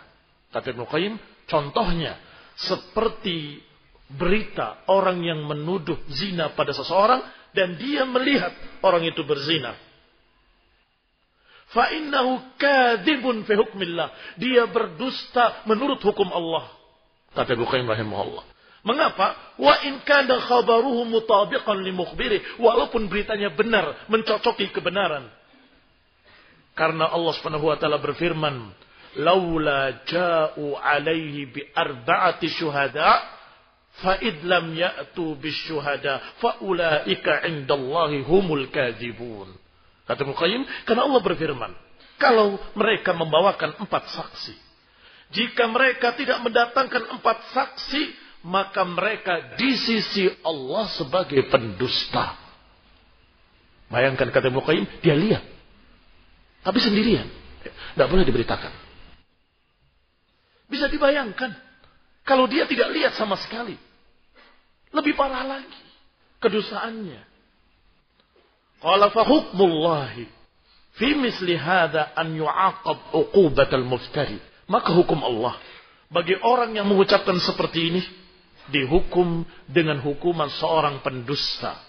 Kata 0.54 0.70
Ibn 0.76 0.86
Qayyim, 0.86 1.14
contohnya 1.50 2.20
seperti 2.60 3.58
berita 4.12 4.84
orang 4.92 5.24
yang 5.24 5.48
menuduh 5.48 5.98
zina 6.12 6.52
pada 6.54 6.76
seseorang 6.76 7.24
dan 7.56 7.80
dia 7.80 8.04
melihat 8.06 8.52
orang 8.84 9.08
itu 9.08 9.24
berzina. 9.24 9.74
Fa'innahu 11.72 12.60
kadhibun 12.60 13.48
fi 13.48 13.56
hukmillah. 13.56 14.12
Dia 14.36 14.68
berdusta 14.68 15.64
menurut 15.64 16.04
hukum 16.04 16.28
Allah. 16.28 16.68
Kata 17.32 17.56
Ibn 17.56 17.64
Qayyim 17.64 17.88
rahimahullah. 17.88 18.44
Mengapa? 18.82 19.56
Wa 19.56 19.80
in 19.88 20.04
kana 20.04 20.42
khabaruhu 20.42 21.08
mutabiqan 21.08 21.80
li 21.80 21.96
mukhbiri. 21.96 22.60
Walaupun 22.60 23.08
beritanya 23.08 23.56
benar, 23.56 24.10
mencocoki 24.12 24.74
kebenaran. 24.76 25.32
Karena 26.72 27.12
Allah 27.12 27.34
Subhanahu 27.36 27.68
wa 27.68 27.76
taala 27.76 28.00
berfirman, 28.00 28.72
"Laula 29.20 30.08
ja'u 30.08 30.80
alaihi 30.80 31.52
bi 31.52 31.62
arba'ati 31.76 32.48
syuhada, 32.48 33.20
fa 34.00 34.16
id 34.24 34.48
lam 34.48 34.72
ya'tu 34.72 35.36
bisyuhada, 35.36 36.40
fa 36.40 36.64
ulaika 36.64 37.44
'indallahi 37.44 38.24
humul 38.24 38.72
kadzibun." 38.72 39.52
Kata 40.08 40.24
Muqayyim, 40.24 40.64
karena 40.88 41.08
Allah 41.08 41.22
berfirman, 41.24 41.72
kalau 42.16 42.56
mereka 42.76 43.12
membawakan 43.12 43.76
empat 43.84 44.08
saksi, 44.16 44.56
jika 45.32 45.68
mereka 45.68 46.16
tidak 46.16 46.40
mendatangkan 46.44 47.20
empat 47.20 47.38
saksi, 47.56 48.04
maka 48.48 48.88
mereka 48.88 49.56
di 49.60 49.76
sisi 49.76 50.28
Allah 50.42 50.88
sebagai 50.96 51.46
pendusta. 51.52 52.40
Bayangkan 53.92 54.32
kata 54.32 54.48
Muqayyim, 54.50 54.88
dia 55.04 55.16
lihat 55.20 55.51
tapi 56.62 56.78
sendirian. 56.78 57.26
Tidak 57.66 58.08
boleh 58.08 58.26
diberitakan. 58.26 58.74
Bisa 60.70 60.88
dibayangkan. 60.88 61.52
Kalau 62.22 62.46
dia 62.46 62.70
tidak 62.70 62.94
lihat 62.94 63.14
sama 63.18 63.36
sekali. 63.38 63.76
Lebih 64.94 65.18
parah 65.18 65.44
lagi. 65.44 65.84
Kedusaannya. 66.42 67.22
Qala 68.82 69.10
fahukmullahi. 69.10 70.26
Fi 70.96 71.08
misli 71.18 71.58
hadha 71.58 72.14
an 72.14 72.34
yu'aqab 72.38 73.14
uqubatal 73.14 73.86
muftari. 73.86 74.38
Maka 74.70 74.94
hukum 74.94 75.20
Allah. 75.22 75.58
Bagi 76.14 76.38
orang 76.40 76.78
yang 76.78 76.86
mengucapkan 76.88 77.36
seperti 77.42 77.80
ini. 77.94 78.02
Dihukum 78.70 79.44
dengan 79.66 79.98
hukuman 80.00 80.48
seorang 80.54 81.02
pendusta. 81.02 81.82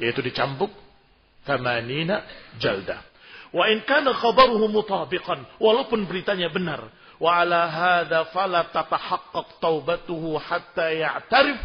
Yaitu 0.00 0.24
dicambuk. 0.24 0.72
Tamanina 1.44 2.24
jaldah. 2.56 3.09
Wa 3.50 3.66
in 3.66 3.82
kana 3.82 4.14
khabaruhu 4.14 4.70
mutabiqan, 4.70 5.42
walaupun 5.58 6.06
beritanya 6.06 6.50
benar. 6.50 6.86
Wa 7.20 7.42
ala 7.42 7.68
hadza 7.68 8.30
fala 8.32 8.70
tatahaqqaq 8.70 9.58
taubatuhu 9.60 10.38
hatta 10.40 10.88
ya'tarif 10.94 11.58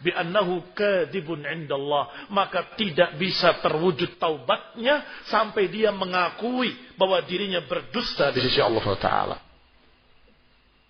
bi 0.00 0.14
annahu 0.14 0.62
kadibun 0.72 1.42
indallah. 1.42 2.30
Maka 2.30 2.78
tidak 2.78 3.18
bisa 3.18 3.58
terwujud 3.58 4.16
taubatnya 4.22 5.02
sampai 5.28 5.68
dia 5.68 5.90
mengakui 5.90 6.72
bahwa 6.94 7.18
dirinya 7.26 7.60
berdusta 7.66 8.30
di 8.30 8.40
sisi 8.40 8.62
Allah 8.62 8.86
Taala. 8.96 9.36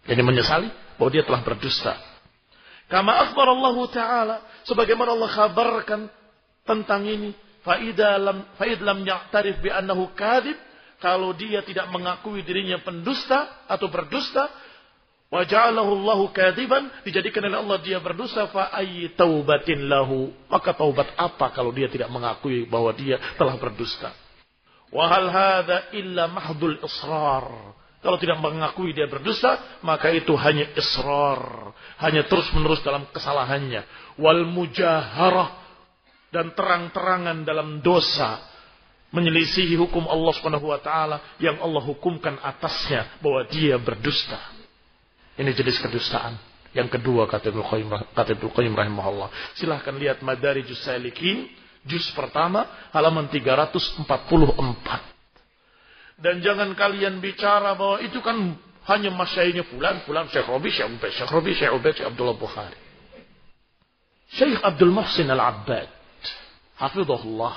Jadi 0.04 0.20
menyesali 0.20 0.68
bahwa 1.00 1.10
dia 1.10 1.24
telah 1.24 1.42
berdusta. 1.42 1.94
Kama 2.92 3.24
akhbar 3.24 3.46
Allah 3.56 3.76
Taala 3.88 4.36
sebagaimana 4.68 5.16
Allah 5.16 5.30
kabarkan 5.32 6.00
tentang 6.68 7.08
ini 7.08 7.32
Faida 7.62 8.18
lam 8.18 8.42
faid 8.58 8.82
lam 8.82 9.06
ya'tarif 9.06 9.62
bi 9.62 9.70
annahu 9.70 10.10
kadhib 10.18 10.58
kalau 10.98 11.34
dia 11.34 11.62
tidak 11.62 11.90
mengakui 11.94 12.42
dirinya 12.42 12.78
pendusta 12.82 13.66
atau 13.70 13.86
berdusta 13.86 14.50
wa 15.30 15.46
ja'alahu 15.46 15.90
Allahu 16.02 16.24
kadiban 16.34 16.90
dijadikan 17.06 17.46
oleh 17.46 17.58
Allah 17.62 17.78
dia 17.82 17.98
berdusta 18.02 18.50
fa 18.50 18.74
taubatin 19.14 19.86
lahu 19.86 20.34
maka 20.50 20.74
taubat 20.74 21.14
apa 21.14 21.54
kalau 21.54 21.70
dia 21.70 21.86
tidak 21.86 22.10
mengakui 22.10 22.66
bahwa 22.66 22.90
dia 22.94 23.18
telah 23.38 23.54
berdusta 23.58 24.10
wa 24.90 25.06
hal 25.06 25.26
hadza 25.30 25.94
illa 25.94 26.26
mahdul 26.26 26.78
israr 26.82 27.78
Kalau 28.02 28.18
tidak 28.18 28.42
mengakui 28.42 28.90
dia 28.90 29.06
berdusta, 29.06 29.78
maka 29.86 30.10
itu 30.10 30.34
hanya 30.34 30.66
israr. 30.74 31.70
Hanya 32.02 32.26
terus-menerus 32.26 32.82
dalam 32.82 33.06
kesalahannya. 33.14 33.86
Wal 34.18 34.42
mujaharah. 34.42 35.61
Dan 36.32 36.56
terang-terangan 36.56 37.44
dalam 37.44 37.84
dosa. 37.84 38.40
Menyelisihi 39.12 39.76
hukum 39.76 40.08
Allah 40.08 40.32
subhanahu 40.32 40.72
wa 40.72 40.80
ta'ala. 40.80 41.36
Yang 41.36 41.60
Allah 41.60 41.82
hukumkan 41.84 42.40
atasnya. 42.40 43.20
Bahwa 43.20 43.44
dia 43.46 43.76
berdusta. 43.76 44.40
Ini 45.36 45.52
jenis 45.52 45.78
kedustaan. 45.84 46.40
Yang 46.72 46.96
kedua 46.96 47.28
kata 47.28 47.52
Ibnu 47.52 47.60
Qayyim, 47.68 47.92
kata 48.16 48.32
Ibnu 48.32 48.48
Qayyim 48.56 48.72
rahimahullah. 48.72 49.28
Silahkan 49.60 49.92
lihat 49.92 50.24
Madarijus 50.24 50.80
Salikin. 50.80 51.52
Juz 51.84 52.08
pertama 52.16 52.64
halaman 52.96 53.28
344. 53.28 54.08
Dan 56.22 56.38
jangan 56.38 56.70
kalian 56.78 57.18
bicara 57.18 57.74
bahwa 57.74 57.98
itu 58.00 58.22
kan 58.22 58.54
hanya 58.86 59.10
masyainya 59.10 59.66
fulan, 59.66 60.02
fulan, 60.06 60.30
Syekh 60.30 60.46
Robi, 60.46 60.70
Syekh 60.70 60.86
Ubaid, 60.90 61.12
Syekh 61.14 61.30
Robi, 61.30 61.50
Syekh 61.58 61.74
Ubaid, 61.74 61.94
Syekh 61.98 62.08
Abdullah 62.14 62.38
Bukhari. 62.38 62.78
Syekh 64.32 64.62
Abdul 64.62 64.94
Muhsin 64.94 65.28
Al-Abbad, 65.28 65.90
hafizahullah. 66.82 67.54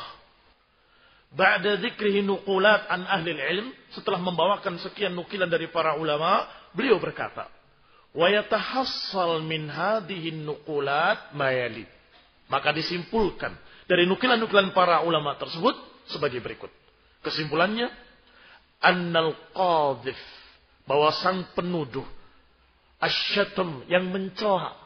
Ba'da 1.36 1.82
dzikrihi 1.82 2.22
nuqulat 2.22 2.86
an 2.88 3.10
ahli 3.10 3.34
ilm, 3.34 3.68
setelah 3.92 4.22
membawakan 4.22 4.78
sekian 4.80 5.18
nukilan 5.18 5.50
dari 5.50 5.68
para 5.74 5.98
ulama, 5.98 6.46
beliau 6.72 7.02
berkata, 7.02 7.50
"Wa 8.14 8.30
yatahassal 8.30 9.44
min 9.44 9.68
hadhihi 9.68 10.46
nuqulat 10.46 11.34
mayali." 11.34 11.84
Maka 12.46 12.70
disimpulkan 12.72 13.58
dari 13.90 14.06
nukilan-nukilan 14.06 14.70
para 14.72 15.02
ulama 15.02 15.34
tersebut 15.36 15.74
sebagai 16.08 16.40
berikut. 16.40 16.70
Kesimpulannya, 17.26 17.90
annal 18.86 19.34
qadhif 19.50 20.18
bahwa 20.86 21.10
sang 21.18 21.42
penuduh 21.58 22.06
asyatum 23.02 23.90
yang 23.90 24.08
mencela 24.14 24.78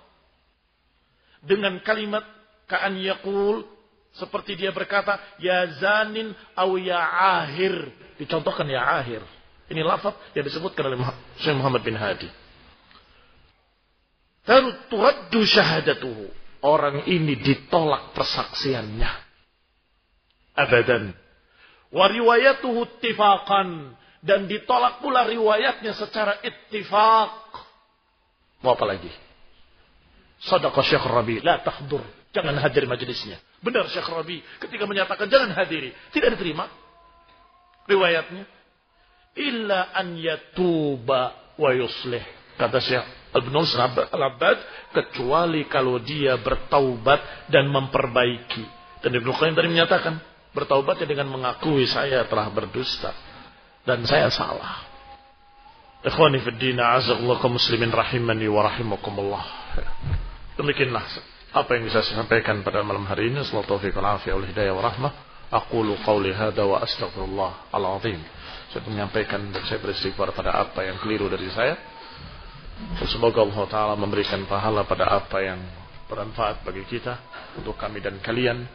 dengan 1.44 1.84
kalimat 1.84 2.24
ka'an 2.72 2.96
yaqul 2.96 3.68
seperti 4.16 4.58
dia 4.58 4.74
berkata 4.74 5.18
ya 5.38 5.68
zanin 5.78 6.34
au 6.58 6.76
ya 6.80 6.98
ahir 7.42 7.74
dicontohkan 8.18 8.66
ya 8.66 8.82
ahir 9.00 9.22
ini 9.70 9.86
lafaz 9.86 10.18
yang 10.34 10.46
disebutkan 10.46 10.90
oleh 10.90 10.98
Syekh 11.38 11.56
Muhammad 11.56 11.82
bin 11.86 11.94
Hadi 11.94 12.30
turaddu 14.90 15.46
syahadatuhu 15.46 16.26
orang 16.66 17.06
ini 17.06 17.38
ditolak 17.38 18.18
persaksiannya 18.18 19.12
abadan 20.58 21.14
Wa 21.90 22.06
riwayatuhu 22.10 22.80
ittifaqan. 22.98 23.98
Dan 24.20 24.52
ditolak 24.52 25.00
pula 25.00 25.24
riwayatnya 25.24 25.96
secara 25.96 26.44
ittifaq. 26.44 27.34
Mau 28.60 28.76
apa 28.76 28.86
lagi? 28.86 29.08
Sadaqah 30.44 30.84
Syekh 30.84 31.06
Rabi. 31.08 31.40
La 31.40 31.64
tahdur. 31.64 32.04
Jangan 32.30 32.56
hadir 32.62 32.86
majelisnya. 32.86 33.42
Benar 33.66 33.90
Syekh 33.90 34.06
Rabi. 34.06 34.46
Ketika 34.62 34.86
menyatakan 34.86 35.26
jangan 35.30 35.54
hadiri. 35.58 35.94
Tidak 36.14 36.38
diterima. 36.38 36.70
Riwayatnya. 37.90 38.46
Illa 39.40 39.90
an 39.94 40.14
yatuba 40.14 41.54
wa 41.58 41.70
yuslih. 41.74 42.22
Kata 42.60 42.78
Syekh 42.78 43.34
Al-Bunus 43.34 43.74
Al-Abbad. 44.14 44.58
Kecuali 44.94 45.66
kalau 45.66 45.98
dia 45.98 46.38
bertaubat 46.38 47.50
dan 47.50 47.66
memperbaiki. 47.74 48.64
Dan 49.02 49.16
Ibnu 49.16 49.32
Qayyim 49.34 49.56
tadi 49.58 49.70
menyatakan 49.72 50.22
Bertaubatnya 50.50 51.06
dengan 51.06 51.30
mengakui 51.30 51.86
saya 51.86 52.26
telah 52.26 52.50
berdusta. 52.50 53.14
Dan 53.86 54.02
saya 54.10 54.34
salah. 54.34 54.86
Ikhwani 56.02 56.42
fi 56.42 56.50
dina 56.58 56.98
azallah 56.98 57.38
kaum 57.38 57.60
muslimin 57.60 57.94
rahimani 57.94 58.48
wa 58.50 58.66
rahimakumullah. 58.66 59.46
Demikianlah 60.58 61.06
apa 61.50 61.70
yang 61.78 61.90
bisa 61.90 62.06
saya 62.06 62.22
sampaikan 62.22 62.62
pada 62.62 62.86
malam 62.86 63.10
hari 63.10 63.34
ini. 63.34 63.42
Assalamualaikum 63.42 63.82
taufiq 63.82 63.94
wal 63.98 64.10
afiyah 64.22 64.36
wal 64.38 64.48
hidayah 64.48 64.74
wa 64.78 64.84
rahmah. 64.86 65.12
Aqulu 65.50 65.98
qawli 66.06 66.30
hadha 66.30 66.62
wa 66.62 66.78
astaghfirullah 66.78 67.74
al-azim. 67.74 68.22
Saya 68.70 68.86
menyampaikan 68.86 69.50
dan 69.50 69.66
saya 69.66 69.82
beristighfar 69.82 70.30
pada 70.38 70.54
apa 70.54 70.86
yang 70.86 71.02
keliru 71.02 71.26
dari 71.26 71.50
saya. 71.50 71.74
Semoga 73.10 73.42
Allah 73.42 73.60
Ta'ala 73.66 73.94
memberikan 73.98 74.46
pahala 74.46 74.86
pada 74.86 75.10
apa 75.10 75.42
yang 75.42 75.58
bermanfaat 76.06 76.62
bagi 76.62 76.86
kita, 76.86 77.18
untuk 77.58 77.76
kami 77.76 78.00
dan 78.00 78.22
kalian 78.22 78.70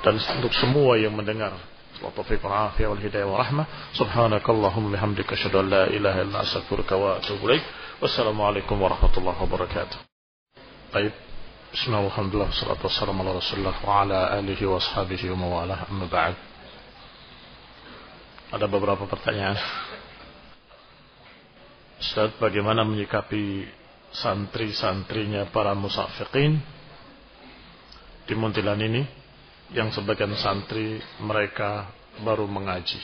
dan 0.00 0.16
untuk 0.40 0.50
semua 0.56 0.96
yang 0.96 1.12
mendengar. 1.12 1.52
Wa 2.00 2.08
taufiq 2.08 2.40
wal 2.40 2.72
afiyah 2.72 2.88
wal 2.88 3.02
hidayah 3.04 3.28
wa 3.28 3.44
rahmah. 3.44 3.66
Subhanakallahumma 4.00 4.96
bihamdika 4.96 5.36
asyhadu 5.36 5.60
an 5.60 5.66
la 5.68 5.84
ilaha 5.92 6.24
illa 6.24 6.40
anta 6.40 6.48
astaghfiruka 6.56 6.96
wa 6.96 7.20
atubu 7.20 7.52
ilaik. 7.52 7.64
Wassalamualaikum 8.00 8.80
warahmatullahi 8.80 9.38
wabarakatuh. 9.44 9.98
Baik. 10.88 11.27
Bismillah, 11.68 12.08
alhamdulillah, 12.08 12.48
salatu 12.56 12.88
wassalamu 12.88 13.20
ala 13.28 13.44
rasulullah 13.44 13.76
wa 13.84 14.00
ala 14.00 14.32
alihi 14.40 14.64
wa 14.64 14.80
ashabihi 14.80 15.28
wa 15.36 15.44
mawalah. 15.44 15.84
Amma 15.92 16.08
ba'd. 16.08 16.32
Ada 18.56 18.64
beberapa 18.64 19.04
pertanyaan. 19.04 19.52
Ustaz, 22.00 22.32
bagaimana 22.40 22.88
menyikapi 22.88 23.68
santri-santrinya 24.16 25.52
para 25.52 25.76
musafiqin 25.76 26.56
di 28.24 28.32
Muntilan 28.32 28.80
ini? 28.80 29.04
Yang 29.76 30.00
sebagian 30.00 30.40
santri 30.40 30.96
mereka 31.20 31.92
baru 32.24 32.48
mengaji. 32.48 32.96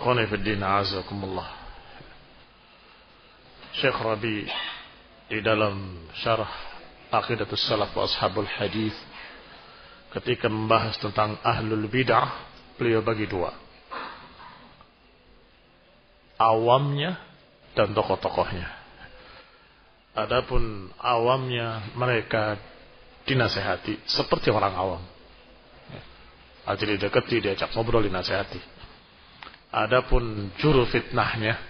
Khonifuddin 0.00 0.64
azakumullah. 0.64 1.52
Syekh 3.76 4.00
Rabi 4.00 4.48
di 5.26 5.42
dalam 5.42 6.06
syarah 6.22 6.50
Aqidatus 7.10 7.66
Salaf 7.66 7.94
wa 7.94 8.06
Ashabul 8.06 8.46
Hadith 8.46 8.94
ketika 10.14 10.46
membahas 10.46 10.98
tentang 10.98 11.38
ahlul 11.42 11.86
bid'ah 11.90 12.30
beliau 12.78 13.02
bagi 13.02 13.26
dua. 13.26 13.52
Awamnya 16.36 17.16
dan 17.72 17.96
tokoh-tokohnya. 17.96 18.68
Adapun 20.16 20.88
awamnya 20.96 21.92
mereka 21.96 22.56
dinasehati 23.28 24.00
seperti 24.08 24.48
orang 24.48 24.74
awam. 24.76 25.02
Aja 26.66 26.82
didekati, 26.82 27.38
diajak 27.44 27.70
ngobrol, 27.76 28.02
dinasehati. 28.04 28.58
Adapun 29.70 30.50
juru 30.58 30.88
fitnahnya, 30.88 31.60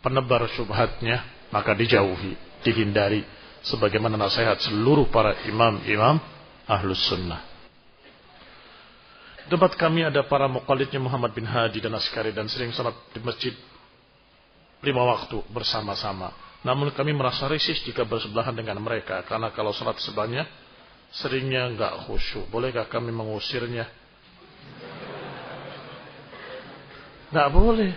penebar 0.00 0.48
syubhatnya, 0.50 1.33
maka 1.54 1.78
dijauhi, 1.78 2.34
dihindari. 2.66 3.22
Sebagaimana 3.64 4.18
nasihat 4.18 4.60
seluruh 4.60 5.08
para 5.08 5.40
imam-imam 5.48 6.20
ahlus 6.66 7.00
sunnah. 7.08 7.40
Tempat 9.48 9.78
kami 9.78 10.04
ada 10.04 10.26
para 10.26 10.50
muqalidnya 10.50 11.00
Muhammad 11.00 11.32
bin 11.32 11.46
Hadi 11.48 11.80
dan 11.80 11.96
Askari 11.96 12.34
dan 12.34 12.50
sering 12.50 12.76
salat 12.76 12.92
di 13.14 13.24
masjid 13.24 13.54
lima 14.84 15.04
waktu 15.08 15.40
bersama-sama. 15.48 16.32
Namun 16.64 16.92
kami 16.92 17.12
merasa 17.16 17.48
risih 17.48 17.76
jika 17.84 18.04
bersebelahan 18.08 18.56
dengan 18.56 18.80
mereka. 18.80 19.20
Karena 19.24 19.52
kalau 19.52 19.72
sholat 19.72 20.00
sebanyak, 20.00 20.48
seringnya 21.12 21.72
nggak 21.76 22.08
khusyuk. 22.08 22.48
Bolehkah 22.48 22.88
kami 22.88 23.12
mengusirnya? 23.12 23.88
Nggak 27.32 27.48
boleh. 27.52 27.92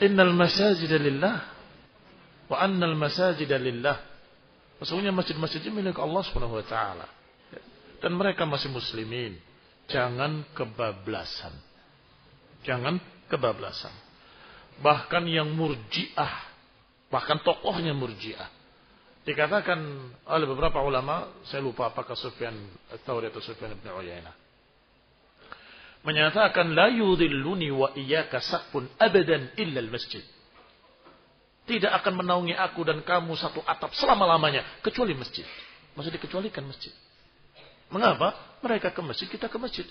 Innal 0.00 0.32
masajid 0.32 0.92
lillah. 0.96 1.53
Wa 2.48 2.64
annal 2.64 2.96
masajid 2.96 3.48
lillah. 3.48 4.00
Maksudnya 4.82 5.14
masjid-masjid 5.14 5.64
milik 5.70 5.96
Allah 5.96 6.22
subhanahu 6.26 6.60
wa 6.60 6.66
ta'ala. 6.66 7.06
Dan 8.02 8.18
mereka 8.20 8.44
masih 8.44 8.68
muslimin. 8.68 9.38
Jangan 9.88 10.44
kebablasan. 10.52 11.54
Jangan 12.64 13.00
kebablasan. 13.30 13.92
Bahkan 14.82 15.24
yang 15.30 15.54
murjiah 15.54 16.54
Bahkan 17.14 17.46
tokohnya 17.46 17.94
murjiah. 17.94 18.50
Dikatakan 19.22 19.78
oleh 20.26 20.46
beberapa 20.50 20.82
ulama, 20.82 21.30
saya 21.46 21.62
lupa 21.62 21.94
apakah 21.94 22.18
Sufyan 22.18 22.58
Tsauri 23.06 23.30
atau 23.30 23.38
Sufyan 23.38 23.70
bin 23.78 23.86
Uyainah. 23.86 24.34
Menyatakan 26.02 26.74
la 26.74 26.90
yudhilluni 26.90 27.70
wa 27.70 27.94
iyyaka 27.94 28.42
saqfun 28.42 28.90
abadan 28.98 29.54
illa 29.56 29.78
al-masjid. 29.78 30.26
Tidak 31.64 31.88
akan 31.88 32.20
menaungi 32.20 32.52
aku 32.52 32.84
dan 32.84 33.00
kamu 33.00 33.32
satu 33.40 33.64
atap 33.64 33.96
selama-lamanya 33.96 34.84
kecuali 34.84 35.16
masjid. 35.16 35.48
Masih 35.96 36.12
dikecualikan 36.12 36.60
masjid. 36.68 36.92
Mengapa? 37.88 38.36
Mereka 38.60 38.92
ke 38.92 39.00
masjid, 39.00 39.28
kita 39.30 39.48
ke 39.48 39.56
masjid. 39.56 39.86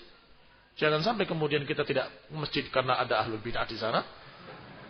Jangan 0.78 1.02
sampai 1.02 1.26
kemudian 1.26 1.66
kita 1.66 1.82
tidak 1.86 2.10
ke 2.10 2.34
masjid 2.34 2.64
karena 2.70 2.98
ada 2.98 3.22
ahlul 3.22 3.42
bid'ah 3.42 3.66
di 3.66 3.78
sana. 3.78 4.06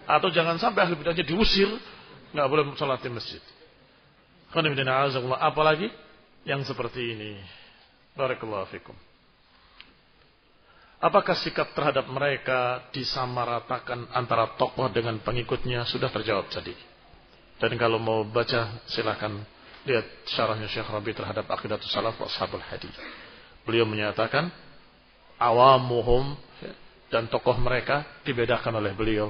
Atau 0.04 0.28
jangan 0.28 0.60
sampai 0.60 0.84
ahlul 0.84 1.00
bid'ahnya 1.00 1.24
diusir 1.24 1.68
nggak 2.36 2.48
boleh 2.48 2.64
sholat 2.76 3.00
di 3.00 3.08
masjid. 3.08 3.40
Apalagi 5.40 5.88
yang 6.44 6.60
seperti 6.68 7.16
ini. 7.16 7.40
Barakallahu 8.14 8.68
fikum. 8.70 8.94
Apakah 11.04 11.36
sikap 11.36 11.76
terhadap 11.76 12.08
mereka 12.08 12.88
disamaratakan 12.88 14.08
antara 14.16 14.56
tokoh 14.56 14.88
dengan 14.88 15.20
pengikutnya 15.20 15.84
sudah 15.84 16.08
terjawab 16.08 16.48
tadi. 16.48 16.72
Dan 17.60 17.76
kalau 17.76 18.00
mau 18.00 18.24
baca 18.24 18.80
silakan 18.88 19.44
lihat 19.84 20.24
syarahnya 20.32 20.64
Syekh 20.64 20.88
Rabi 20.88 21.12
terhadap 21.12 21.44
Aqidatus 21.44 21.92
Salaf 21.92 22.16
wa 22.16 22.24
Ashabul 22.24 22.64
Hadis. 22.64 22.96
Beliau 23.68 23.84
menyatakan 23.84 24.48
awamuhum 25.36 26.40
dan 27.12 27.28
tokoh 27.28 27.60
mereka 27.60 28.24
dibedakan 28.24 28.80
oleh 28.80 28.96
beliau. 28.96 29.28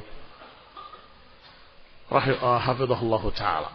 Rahimahullah 2.06 3.24
taala. 3.34 3.74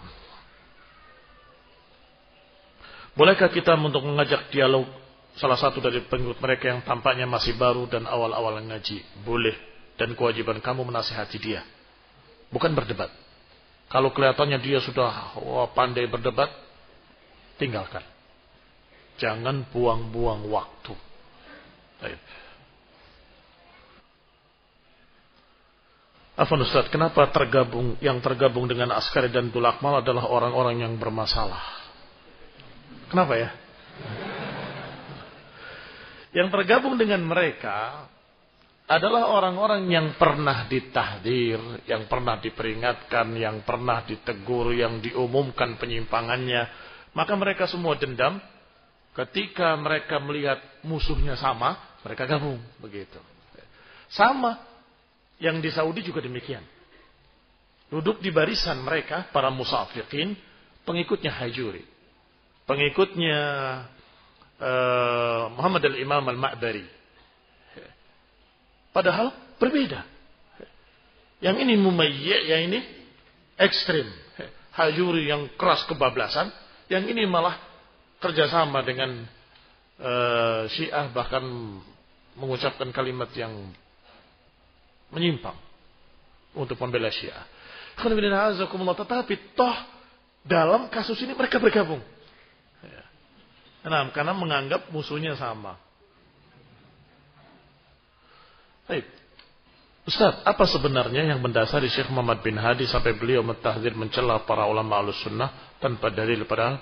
Bolehkah 3.11 3.51
kita 3.51 3.75
untuk 3.75 4.07
mengajak 4.07 4.47
dialog 4.55 4.87
salah 5.39 5.55
satu 5.55 5.79
dari 5.79 6.03
pengikut 6.03 6.37
mereka 6.43 6.67
yang 6.67 6.83
tampaknya 6.83 7.23
masih 7.23 7.55
baru 7.55 7.87
dan 7.87 8.03
awal-awal 8.03 8.59
ngaji? 8.59 9.23
Boleh. 9.23 9.55
Dan 9.95 10.15
kewajiban 10.15 10.59
kamu 10.59 10.83
menasihati 10.83 11.39
dia. 11.39 11.63
Bukan 12.51 12.75
berdebat. 12.75 13.11
Kalau 13.89 14.13
kelihatannya 14.13 14.59
dia 14.61 14.83
sudah 14.83 15.39
oh, 15.39 15.65
pandai 15.71 16.05
berdebat, 16.05 16.51
tinggalkan. 17.57 18.03
Jangan 19.17 19.65
buang-buang 19.73 20.45
waktu. 20.47 20.93
Baik. 21.99 22.19
Afan 26.39 26.63
Ustaz, 26.63 26.87
kenapa 26.87 27.27
tergabung 27.35 27.99
yang 27.99 28.23
tergabung 28.23 28.63
dengan 28.71 28.95
Askari 28.95 29.27
dan 29.27 29.51
Dulakmal 29.51 29.99
adalah 29.99 30.23
orang-orang 30.31 30.87
yang 30.87 30.95
bermasalah? 30.95 31.59
Kenapa 33.11 33.35
ya? 33.35 33.51
Yang 36.29 36.47
tergabung 36.53 36.95
dengan 36.97 37.25
mereka 37.25 38.05
adalah 38.89 39.29
orang-orang 39.29 39.85
yang 39.85 40.07
pernah 40.17 40.65
ditahdir, 40.65 41.85
yang 41.85 42.09
pernah 42.09 42.41
diperingatkan, 42.41 43.37
yang 43.37 43.61
pernah 43.61 44.01
ditegur, 44.01 44.73
yang 44.73 44.97
diumumkan 44.97 45.77
penyimpangannya. 45.77 46.65
Maka 47.13 47.33
mereka 47.37 47.69
semua 47.69 47.97
dendam. 47.97 48.41
Ketika 49.13 49.77
mereka 49.77 50.17
melihat 50.21 50.57
musuhnya 50.85 51.37
sama, 51.37 51.77
mereka 52.01 52.25
gabung. 52.25 52.61
Begitu. 52.81 53.17
Sama 54.09 54.57
yang 55.37 55.61
di 55.61 55.69
Saudi 55.69 56.01
juga 56.01 56.25
demikian. 56.25 56.65
Duduk 57.89 58.21
di 58.21 58.29
barisan 58.29 58.81
mereka, 58.81 59.29
para 59.33 59.49
musafiqin, 59.49 60.33
pengikutnya 60.85 61.33
Hajuri. 61.33 61.85
Pengikutnya 62.69 63.41
uh, 64.59 65.51
Muhammad 65.55 65.83
al-Imam 65.87 66.23
al-Ma'bari. 66.27 66.85
Padahal 68.91 69.31
berbeda. 69.57 70.03
Yang 71.39 71.55
ini 71.63 71.73
mumayyi, 71.79 72.51
yang 72.51 72.61
ini 72.71 72.79
ekstrim. 73.55 74.07
Hajuri 74.75 75.27
yang 75.27 75.51
keras 75.59 75.83
kebablasan, 75.87 76.51
yang 76.87 77.03
ini 77.07 77.27
malah 77.27 77.55
kerjasama 78.19 78.83
dengan 78.83 79.27
uh, 79.99 80.63
Syiah 80.71 81.11
bahkan 81.11 81.43
mengucapkan 82.39 82.87
kalimat 82.95 83.27
yang 83.35 83.51
menyimpang 85.11 85.55
untuk 86.55 86.79
membela 86.79 87.11
Syiah. 87.11 87.43
Tetapi 87.99 89.33
toh 89.59 89.77
dalam 90.47 90.87
kasus 90.87 91.19
ini 91.19 91.35
mereka 91.35 91.59
bergabung. 91.59 91.99
Nah, 93.79 94.11
karena 94.11 94.35
menganggap 94.35 94.91
musuhnya 94.91 95.39
sama. 95.39 95.79
Baik. 98.89 99.05
Ustaz, 100.09 100.41
apa 100.41 100.65
sebenarnya 100.65 101.21
yang 101.21 101.39
mendasari 101.39 101.85
Syekh 101.85 102.09
Muhammad 102.09 102.41
bin 102.41 102.57
Hadi 102.57 102.89
sampai 102.89 103.13
beliau 103.13 103.45
mentahdir 103.45 103.93
mencela 103.93 104.41
para 104.41 104.65
ulama 104.65 104.97
alus 104.97 105.21
sunnah 105.21 105.77
tanpa 105.77 106.09
dalil 106.09 106.49
padahal 106.49 106.81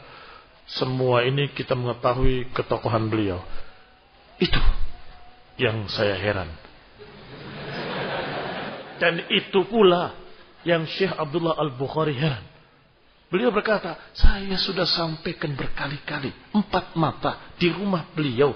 semua 0.68 1.28
ini 1.28 1.52
kita 1.52 1.76
mengetahui 1.76 2.56
ketokohan 2.56 3.12
beliau. 3.12 3.44
Itu 4.40 4.60
yang 5.60 5.92
saya 5.92 6.16
heran. 6.16 6.50
Dan 8.98 9.28
itu 9.30 9.60
pula 9.68 10.16
yang 10.64 10.88
Syekh 10.88 11.14
Abdullah 11.14 11.60
Al-Bukhari 11.60 12.16
heran. 12.16 12.57
Beliau 13.28 13.52
berkata, 13.52 14.00
saya 14.16 14.56
sudah 14.56 14.88
sampaikan 14.88 15.52
berkali-kali. 15.52 16.32
Empat 16.56 16.96
mata 16.96 17.52
di 17.60 17.68
rumah 17.68 18.08
beliau. 18.16 18.56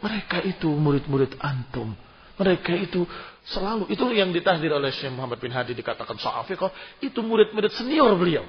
Mereka 0.00 0.44
itu 0.48 0.72
murid-murid 0.72 1.36
antum. 1.44 1.92
Mereka 2.36 2.72
itu 2.72 3.04
selalu, 3.48 3.88
itu 3.88 4.04
yang 4.12 4.32
ditahdir 4.32 4.72
oleh 4.72 4.92
Syekh 4.92 5.12
Muhammad 5.12 5.40
bin 5.40 5.52
Hadi 5.52 5.76
dikatakan 5.76 6.16
Sa'afiqah. 6.16 7.00
Itu 7.04 7.20
murid-murid 7.20 7.72
senior 7.76 8.16
beliau. 8.16 8.44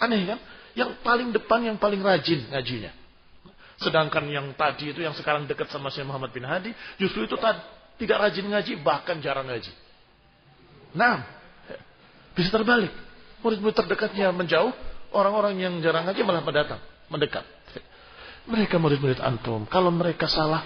Aneh 0.00 0.24
kan? 0.24 0.40
Yang 0.72 0.90
paling 1.04 1.28
depan, 1.32 1.64
yang 1.64 1.76
paling 1.76 2.00
rajin 2.00 2.48
ngajinya. 2.48 2.92
Sedangkan 3.78 4.24
yang 4.28 4.52
tadi 4.56 4.90
itu 4.90 5.04
yang 5.04 5.12
sekarang 5.16 5.44
dekat 5.44 5.68
sama 5.68 5.92
Syekh 5.92 6.08
Muhammad 6.08 6.32
bin 6.32 6.48
Hadi, 6.48 6.72
justru 6.96 7.28
itu 7.28 7.36
tadi 7.36 7.60
tidak 8.00 8.24
rajin 8.24 8.46
ngaji, 8.48 8.72
bahkan 8.80 9.20
jarang 9.20 9.48
ngaji. 9.48 9.72
Nah, 10.96 11.24
bisa 12.32 12.48
terbalik. 12.48 13.07
Murid-murid 13.44 13.76
terdekatnya 13.76 14.34
menjauh, 14.34 14.74
orang-orang 15.14 15.54
yang 15.58 15.74
jarang 15.78 16.06
ngaji 16.08 16.20
malah 16.26 16.42
mendatang, 16.42 16.80
mendekat. 17.06 17.46
Mereka 18.48 18.80
murid-murid 18.80 19.20
antum. 19.20 19.68
Kalau 19.68 19.92
mereka 19.92 20.24
salah, 20.24 20.64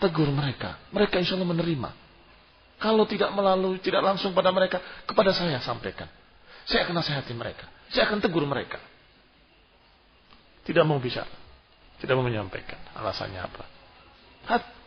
tegur 0.00 0.32
mereka. 0.32 0.80
Mereka 0.90 1.20
insya 1.20 1.36
Allah 1.36 1.52
menerima. 1.52 1.90
Kalau 2.78 3.04
tidak 3.04 3.34
melalui, 3.34 3.82
tidak 3.82 4.00
langsung 4.00 4.32
pada 4.32 4.54
mereka, 4.54 4.80
kepada 5.04 5.34
saya 5.34 5.58
sampaikan. 5.60 6.08
Saya 6.64 6.86
akan 6.88 6.96
nasihati 7.02 7.34
mereka. 7.36 7.66
Saya 7.92 8.08
akan 8.08 8.24
tegur 8.24 8.44
mereka. 8.48 8.80
Tidak 10.64 10.84
mau 10.84 10.96
bicara. 11.00 11.30
Tidak 11.98 12.14
mau 12.14 12.24
menyampaikan. 12.24 12.78
Alasannya 12.94 13.40
apa? 13.40 13.64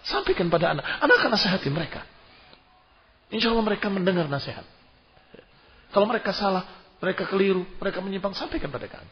Sampaikan 0.01 0.49
pada 0.49 0.73
anak. 0.73 0.85
Anak 1.03 1.15
akan 1.21 1.31
nasihati 1.37 1.69
mereka. 1.69 2.01
Insya 3.29 3.53
Allah 3.53 3.65
mereka 3.65 3.91
mendengar 3.93 4.25
nasihat. 4.25 4.65
Kalau 5.91 6.07
mereka 6.07 6.31
salah, 6.31 6.63
mereka 7.01 7.25
keliru, 7.25 7.65
mereka 7.81 7.99
menyimpang, 7.99 8.37
sampaikan 8.37 8.69
pada 8.69 8.85
kami. 8.85 9.09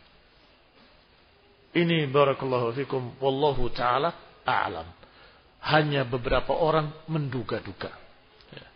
Ini 1.73 2.09
barakallahu 2.09 2.73
fikum 2.77 3.17
wallahu 3.17 3.69
taala 3.73 4.13
a'lam. 4.45 4.85
Hanya 5.59 6.07
beberapa 6.07 6.55
orang 6.55 6.93
menduga-duga. 7.09 7.91
Ya. 8.53 8.67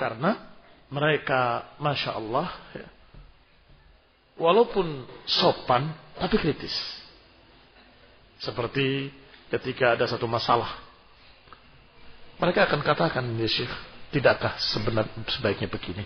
Karena 0.00 0.56
mereka 0.90 1.72
masya 1.78 2.18
Allah 2.18 2.50
ya, 2.74 2.88
walaupun 4.40 5.04
sopan 5.24 5.92
tapi 6.16 6.36
kritis. 6.40 6.72
Seperti 8.40 9.12
ketika 9.48 9.96
ada 9.96 10.04
satu 10.04 10.28
masalah. 10.28 10.68
Mereka 12.36 12.68
akan 12.68 12.84
katakan, 12.84 13.24
ya 13.40 13.48
Syekh, 13.48 13.72
tidakkah 14.12 14.60
sebenarnya 14.60 15.24
sebaiknya 15.32 15.72
begini? 15.72 16.04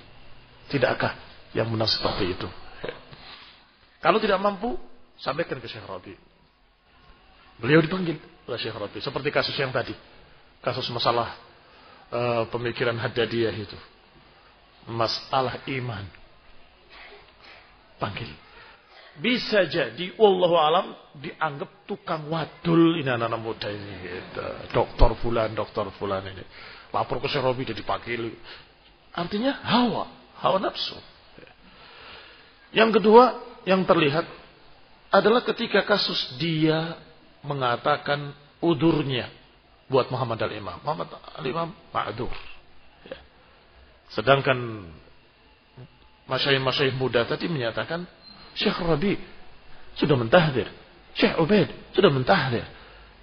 Tidakkah 0.70 1.18
yang 1.52 1.66
benar 1.68 1.90
seperti 1.90 2.38
itu? 2.38 2.48
Kalau 4.00 4.16
tidak 4.16 4.40
mampu, 4.40 4.80
sampaikan 5.20 5.60
ke 5.60 5.68
Syekh 5.68 5.84
Rabi. 5.84 6.16
Beliau 7.60 7.84
dipanggil 7.84 8.16
oleh 8.48 8.58
Syekh 8.58 8.78
Rabi. 8.78 8.98
Seperti 9.04 9.28
kasus 9.28 9.52
yang 9.60 9.68
tadi. 9.68 9.92
Kasus 10.64 10.88
masalah 10.88 11.36
uh, 12.08 12.48
pemikiran 12.48 12.96
Haddadiyah 12.96 13.52
itu. 13.52 13.76
Masalah 14.88 15.60
iman. 15.68 16.08
Panggil. 18.00 18.32
Bisa 19.20 19.68
jadi 19.68 20.16
Allah 20.16 20.52
alam 20.56 20.86
dianggap 21.20 21.84
tukang 21.84 22.32
wadul 22.32 22.96
ini 22.96 23.10
anak-anak 23.12 23.40
muda 23.44 23.68
ini. 23.68 23.92
Gitu. 24.08 24.44
Dokter 24.72 25.12
fulan, 25.20 25.52
dokter 25.52 25.84
fulan 26.00 26.24
ini. 26.24 26.44
Lapor 26.96 27.20
ke 27.20 27.28
Serobi 27.28 27.68
jadi 27.68 27.84
dipanggil. 27.84 28.32
Artinya 29.12 29.60
hawa, 29.60 30.19
hawa 30.40 30.58
nafsu. 30.58 30.96
Yang 32.70 33.00
kedua 33.00 33.38
yang 33.68 33.84
terlihat 33.84 34.24
adalah 35.10 35.42
ketika 35.42 35.82
kasus 35.84 36.38
dia 36.38 36.96
mengatakan 37.42 38.32
udurnya 38.62 39.26
buat 39.90 40.06
Muhammad 40.08 40.38
al-Imam. 40.46 40.78
Muhammad 40.86 41.10
al-Imam 41.34 41.74
ma'adur. 41.90 42.30
Ya. 43.04 43.18
Sedangkan 44.14 44.86
masyayih-masyayih 46.30 46.94
muda 46.94 47.26
tadi 47.26 47.50
menyatakan 47.50 48.06
Syekh 48.54 48.78
Rabi 48.78 49.18
sudah 49.98 50.14
mentahdir. 50.14 50.70
Syekh 51.18 51.34
Ubaid 51.42 51.68
sudah 51.90 52.10
mentahdir. 52.14 52.62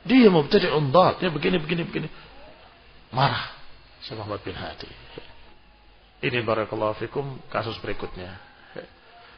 Dia 0.03 0.27
mau 0.27 0.43
menjadi 0.43 0.71
undal. 0.75 1.15
Dia 1.19 1.31
begini, 1.31 1.55
begini, 1.59 1.87
begini. 1.87 2.07
Marah. 3.15 3.55
Syekh 4.03 4.19
Muhammad 4.19 4.43
bin 4.43 4.55
Hadi. 4.55 4.91
Ini 6.17 6.41
barakallahu 6.41 6.97
fikum 6.97 7.37
kasus 7.53 7.77
berikutnya. 7.77 8.33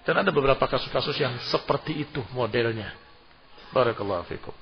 Dan 0.08 0.26
ada 0.26 0.32
beberapa 0.32 0.64
kasus-kasus 0.64 1.20
yang 1.20 1.36
seperti 1.52 2.08
itu 2.08 2.24
modelnya. 2.32 2.96
Barakallahu 3.76 4.26
fikum. 4.32 4.56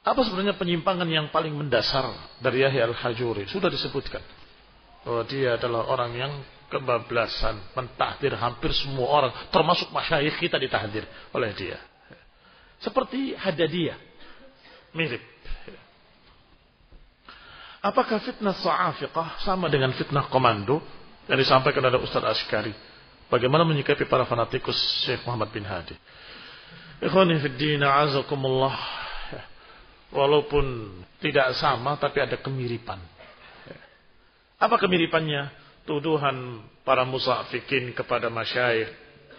Apa 0.00 0.20
sebenarnya 0.26 0.56
penyimpangan 0.58 1.06
yang 1.06 1.30
paling 1.30 1.54
mendasar 1.54 2.10
dari 2.42 2.66
Yahya 2.66 2.88
al-Hajuri? 2.90 3.46
Sudah 3.46 3.70
disebutkan. 3.70 4.20
Bahwa 5.06 5.22
dia 5.24 5.54
adalah 5.54 5.86
orang 5.86 6.12
yang 6.18 6.32
kebablasan. 6.72 7.72
Mentahdir 7.78 8.34
hampir 8.34 8.74
semua 8.74 9.06
orang. 9.06 9.32
Termasuk 9.54 9.92
masyayikh 9.94 10.40
kita 10.40 10.58
ditahdir 10.58 11.06
oleh 11.30 11.54
dia. 11.54 11.78
Seperti 12.80 13.36
Hadadiyah. 13.38 13.96
Mirip. 14.96 15.22
Apakah 17.80 18.20
fitnah 18.20 18.52
sa'afiqah 18.60 19.40
sama 19.40 19.72
dengan 19.72 19.96
fitnah 19.96 20.28
komando 20.28 20.84
yang 21.24 21.40
disampaikan 21.40 21.80
oleh 21.80 21.96
Ustaz 22.04 22.20
Ashkari? 22.20 22.76
Bagaimana 23.32 23.64
menyikapi 23.64 24.04
para 24.04 24.28
fanatikus 24.28 24.76
Syekh 25.08 25.24
Muhammad 25.24 25.48
bin 25.48 25.64
Hadi? 25.64 25.96
Ikhwani 27.00 27.40
fiddin, 27.40 27.80
azakumullah 27.80 28.76
walaupun 30.12 30.92
tidak 31.24 31.56
sama 31.56 31.96
tapi 31.96 32.20
ada 32.20 32.36
kemiripan. 32.36 33.00
Apa 34.60 34.76
kemiripannya? 34.76 35.48
Tuduhan 35.88 36.60
para 36.84 37.08
musafikin 37.08 37.96
kepada 37.96 38.28
masyayikh 38.28 38.92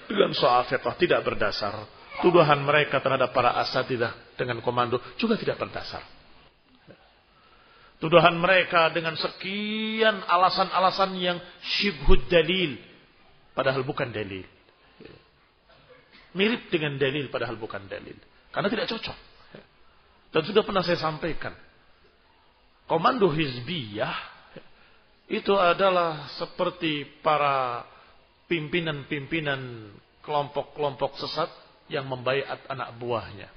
dengan 0.09 0.34
so'afiqah 0.34 0.97
tidak 0.97 1.22
berdasar. 1.22 1.85
Tuduhan 2.26 2.65
mereka 2.65 2.97
terhadap 2.97 3.30
para 3.30 3.53
asatidah 3.61 4.34
dengan 4.34 4.65
komando 4.65 4.97
juga 5.22 5.38
tidak 5.38 5.61
berdasar. 5.61 6.01
Tuduhan 8.02 8.34
mereka 8.41 8.90
dengan 8.90 9.14
sekian 9.14 10.26
alasan-alasan 10.26 11.14
yang 11.22 11.38
syibhud 11.61 12.26
dalil. 12.34 12.82
Padahal 13.53 13.86
bukan 13.86 14.10
dalil. 14.10 14.41
Mirip 16.34 16.72
dengan 16.73 16.98
dalil 16.98 17.30
padahal 17.30 17.61
bukan 17.61 17.86
dalil. 17.86 18.18
Karena 18.49 18.68
tidak 18.73 18.90
cocok. 18.90 19.18
Dan 20.34 20.41
sudah 20.48 20.64
pernah 20.65 20.82
saya 20.82 20.98
sampaikan. 20.98 21.53
Komando 22.90 23.30
Hizbiyah 23.30 24.18
itu 25.30 25.53
adalah 25.56 26.28
seperti 26.41 27.22
para 27.22 27.86
pimpinan-pimpinan 28.49 29.94
kelompok-kelompok 30.26 31.22
sesat 31.22 31.48
yang 31.88 32.10
membaiat 32.10 32.65
anak 32.68 32.98
buahnya 32.98 33.48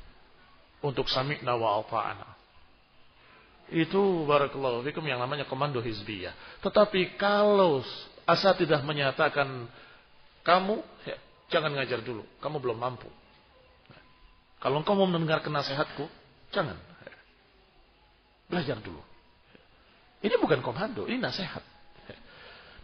untuk 0.84 1.08
sami'na 1.08 1.56
wa 1.56 1.80
ata'ana. 1.82 2.43
Itu 3.74 4.22
barakallahu 4.30 4.86
fikum 4.86 5.02
yang 5.02 5.18
namanya 5.18 5.50
komando 5.50 5.82
hizbiyah. 5.82 6.62
Tetapi 6.62 7.18
kalau 7.18 7.82
asatidah 8.22 8.78
menyatakan 8.86 9.66
kamu 10.46 10.78
ya, 11.02 11.18
jangan 11.50 11.74
ngajar 11.74 11.98
dulu, 12.06 12.22
kamu 12.38 12.62
belum 12.62 12.78
mampu. 12.78 13.10
Kalau 14.62 14.80
engkau 14.80 14.94
mau 14.94 15.10
mendengarkan 15.10 15.50
nasihatku, 15.50 16.06
Jangan. 16.54 16.78
Belajar 18.46 18.78
dulu. 18.78 19.02
Ini 20.22 20.38
bukan 20.38 20.62
komando, 20.62 21.10
ini 21.10 21.18
nasihat. 21.18 21.60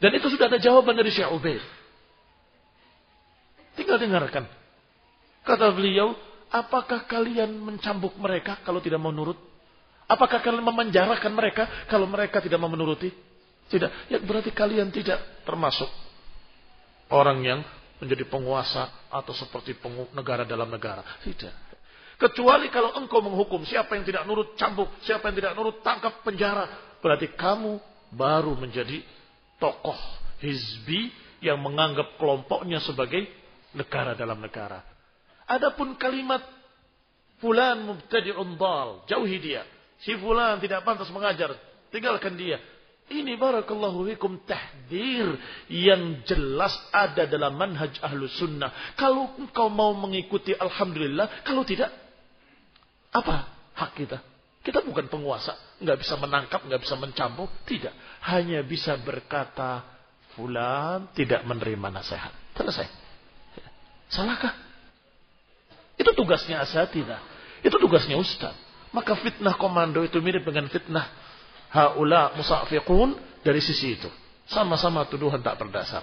Dan 0.03 0.11
itu 0.19 0.27
sudah 0.27 0.51
ada 0.51 0.59
jawaban 0.59 0.99
dari 0.99 1.15
Syekh 1.15 1.31
Ubaid. 1.31 1.63
Tinggal 3.79 4.03
dengarkan. 4.03 4.45
Kata 5.47 5.71
beliau, 5.73 6.19
apakah 6.51 7.07
kalian 7.07 7.55
mencambuk 7.55 8.19
mereka 8.19 8.59
kalau 8.67 8.83
tidak 8.83 8.99
mau 8.99 9.15
nurut? 9.15 9.39
Apakah 10.11 10.43
kalian 10.43 10.67
memenjarakan 10.67 11.31
mereka 11.31 11.87
kalau 11.87 12.11
mereka 12.11 12.43
tidak 12.43 12.59
mau 12.59 12.67
menuruti? 12.67 13.15
Tidak. 13.71 14.11
Ya 14.11 14.19
berarti 14.19 14.51
kalian 14.51 14.91
tidak 14.91 15.47
termasuk 15.47 15.87
orang 17.15 17.39
yang 17.47 17.61
menjadi 18.03 18.27
penguasa 18.27 19.07
atau 19.07 19.31
seperti 19.31 19.79
negara 20.11 20.43
dalam 20.43 20.67
negara. 20.67 21.07
Tidak. 21.23 21.71
Kecuali 22.19 22.69
kalau 22.75 22.99
engkau 22.99 23.23
menghukum 23.23 23.63
siapa 23.63 23.95
yang 23.95 24.05
tidak 24.05 24.27
nurut 24.27 24.59
cambuk, 24.59 24.91
siapa 25.07 25.31
yang 25.31 25.37
tidak 25.39 25.53
nurut 25.55 25.79
tangkap 25.81 26.21
penjara. 26.27 26.67
Berarti 26.99 27.31
kamu 27.33 27.79
baru 28.11 28.59
menjadi 28.59 29.01
tokoh 29.63 29.97
hizbi 30.43 31.15
yang 31.41 31.63
menganggap 31.63 32.19
kelompoknya 32.21 32.83
sebagai 32.83 33.25
negara 33.73 34.19
dalam 34.19 34.43
negara. 34.43 34.83
Adapun 35.49 35.97
kalimat 35.97 36.43
fulan 37.41 37.89
mubtadi'un 37.89 38.59
dal, 38.59 39.07
jauhi 39.09 39.39
dia. 39.41 39.65
Si 40.01 40.17
fulan 40.17 40.57
tidak 40.61 40.81
pantas 40.85 41.13
mengajar, 41.13 41.53
tinggalkan 41.93 42.37
dia. 42.37 42.57
Ini 43.11 43.35
barakallahu 43.43 44.07
fikum 44.15 44.39
tahdir 44.47 45.35
yang 45.67 46.23
jelas 46.23 46.71
ada 46.95 47.27
dalam 47.27 47.59
manhaj 47.59 47.99
ahlu 48.07 48.31
sunnah. 48.31 48.71
Kalau 48.95 49.35
engkau 49.35 49.67
mau 49.67 49.91
mengikuti 49.99 50.55
Alhamdulillah. 50.55 51.43
Kalau 51.43 51.67
tidak, 51.67 51.91
apa 53.11 53.51
hak 53.75 53.99
kita? 53.99 54.23
Kita 54.63 54.87
bukan 54.87 55.11
penguasa, 55.11 55.59
nggak 55.83 55.99
bisa 55.99 56.15
menangkap, 56.23 56.63
nggak 56.63 56.81
bisa 56.87 56.95
mencampur, 56.95 57.51
tidak. 57.67 57.97
Hanya 58.31 58.63
bisa 58.63 58.95
berkata, 59.01 59.83
fulan 60.39 61.11
tidak 61.17 61.43
menerima 61.43 61.91
nasihat. 61.91 62.31
Selesai. 62.55 62.87
Salahkah? 64.07 64.55
Itu 65.99 66.15
tugasnya 66.15 66.63
asatidah. 66.63 67.19
Itu 67.67 67.75
tugasnya 67.83 68.15
ustaz. 68.21 68.70
Maka 68.91 69.15
fitnah 69.23 69.55
komando 69.55 70.03
itu 70.03 70.19
mirip 70.19 70.43
dengan 70.43 70.67
fitnah 70.67 71.07
haula 71.71 72.35
musafiqun 72.35 73.15
dari 73.47 73.63
sisi 73.63 73.95
itu. 73.95 74.11
Sama-sama 74.51 75.07
tuduhan 75.07 75.41
tak 75.41 75.63
berdasar. 75.63 76.03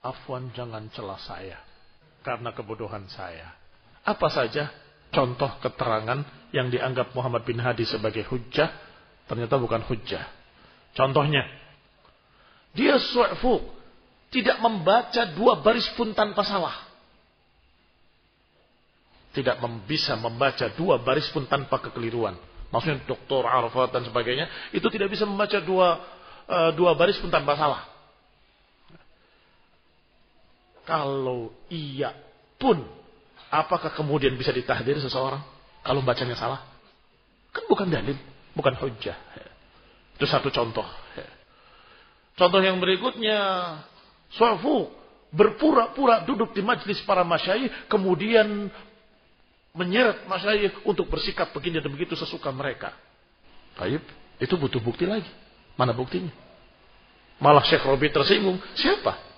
Afwan 0.00 0.48
jangan 0.56 0.88
celah 0.94 1.20
saya 1.20 1.58
karena 2.24 2.56
kebodohan 2.56 3.04
saya. 3.12 3.52
Apa 4.06 4.32
saja 4.32 4.72
contoh 5.12 5.50
keterangan 5.60 6.24
yang 6.56 6.72
dianggap 6.72 7.12
Muhammad 7.12 7.44
bin 7.44 7.60
Hadi 7.60 7.84
sebagai 7.84 8.24
hujah 8.30 8.70
ternyata 9.28 9.60
bukan 9.60 9.84
hujah. 9.86 10.24
Contohnya, 10.96 11.46
dia 12.74 12.98
su'fu 12.98 13.62
tidak 14.34 14.58
membaca 14.58 15.22
dua 15.36 15.62
baris 15.62 15.86
pun 15.94 16.16
tanpa 16.18 16.42
salah. 16.42 16.89
Tidak 19.30 19.62
bisa 19.86 20.18
membaca 20.18 20.66
dua 20.74 20.98
baris 20.98 21.30
pun 21.30 21.46
tanpa 21.46 21.78
kekeliruan. 21.78 22.34
Maksudnya 22.70 23.02
doktor 23.06 23.46
Arafat 23.46 23.94
dan 23.94 24.06
sebagainya 24.06 24.46
itu 24.70 24.86
tidak 24.90 25.10
bisa 25.10 25.26
membaca 25.26 25.58
dua 25.58 25.88
uh, 26.46 26.70
dua 26.74 26.94
baris 26.94 27.18
pun 27.18 27.30
tanpa 27.30 27.54
salah. 27.58 27.82
Kalau 30.86 31.54
iya 31.70 32.10
pun, 32.58 32.82
apakah 33.50 33.94
kemudian 33.94 34.34
bisa 34.34 34.50
ditahdir 34.50 34.98
seseorang 34.98 35.42
kalau 35.86 36.02
bacanya 36.02 36.34
salah? 36.34 36.66
Kan 37.54 37.66
bukan 37.70 37.90
dalil, 37.90 38.18
bukan 38.54 38.74
hujah. 38.78 39.14
Itu 40.18 40.26
satu 40.26 40.50
contoh. 40.50 40.86
Contoh 42.38 42.60
yang 42.62 42.78
berikutnya, 42.78 43.38
suafu 44.34 44.90
berpura-pura 45.30 46.26
duduk 46.26 46.54
di 46.54 46.62
majlis 46.62 47.02
para 47.06 47.22
masyayikh, 47.22 47.86
kemudian 47.86 48.70
menyeret 49.76 50.26
masyayikh 50.26 50.82
untuk 50.82 51.06
bersikap 51.06 51.54
begini 51.54 51.78
dan 51.78 51.90
begitu 51.90 52.18
sesuka 52.18 52.50
mereka. 52.50 52.94
Baik, 53.78 54.02
itu 54.42 54.54
butuh 54.58 54.82
bukti 54.82 55.06
lagi. 55.06 55.30
Mana 55.78 55.94
buktinya? 55.94 56.32
Malah 57.40 57.64
Syekh 57.64 57.86
Robi 57.86 58.12
tersinggung. 58.12 58.60
Siapa? 58.76 59.30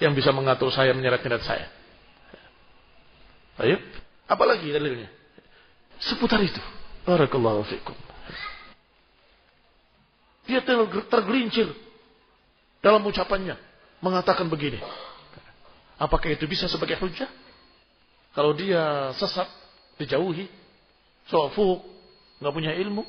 yang 0.00 0.12
bisa 0.12 0.32
mengatur 0.32 0.68
saya 0.68 0.92
menyeret-nyeret 0.92 1.42
saya. 1.44 1.66
Baik, 3.56 3.80
apalagi 4.28 4.68
dalilnya? 4.68 5.08
Seputar 5.96 6.40
itu. 6.44 6.60
Barakallahu 7.08 7.64
fikum. 7.64 7.96
Dia 10.44 10.60
tergelincir 11.08 11.72
dalam 12.84 13.02
ucapannya 13.08 13.56
mengatakan 14.04 14.46
begini. 14.52 14.78
Apakah 15.96 16.28
itu 16.28 16.44
bisa 16.44 16.68
sebagai 16.68 17.00
hujah? 17.00 17.26
Kalau 18.36 18.52
dia 18.52 19.16
sesat, 19.16 19.48
dijauhi, 20.00 20.46
sofu, 21.28 21.80
nggak 22.40 22.54
punya 22.54 22.72
ilmu. 22.76 23.04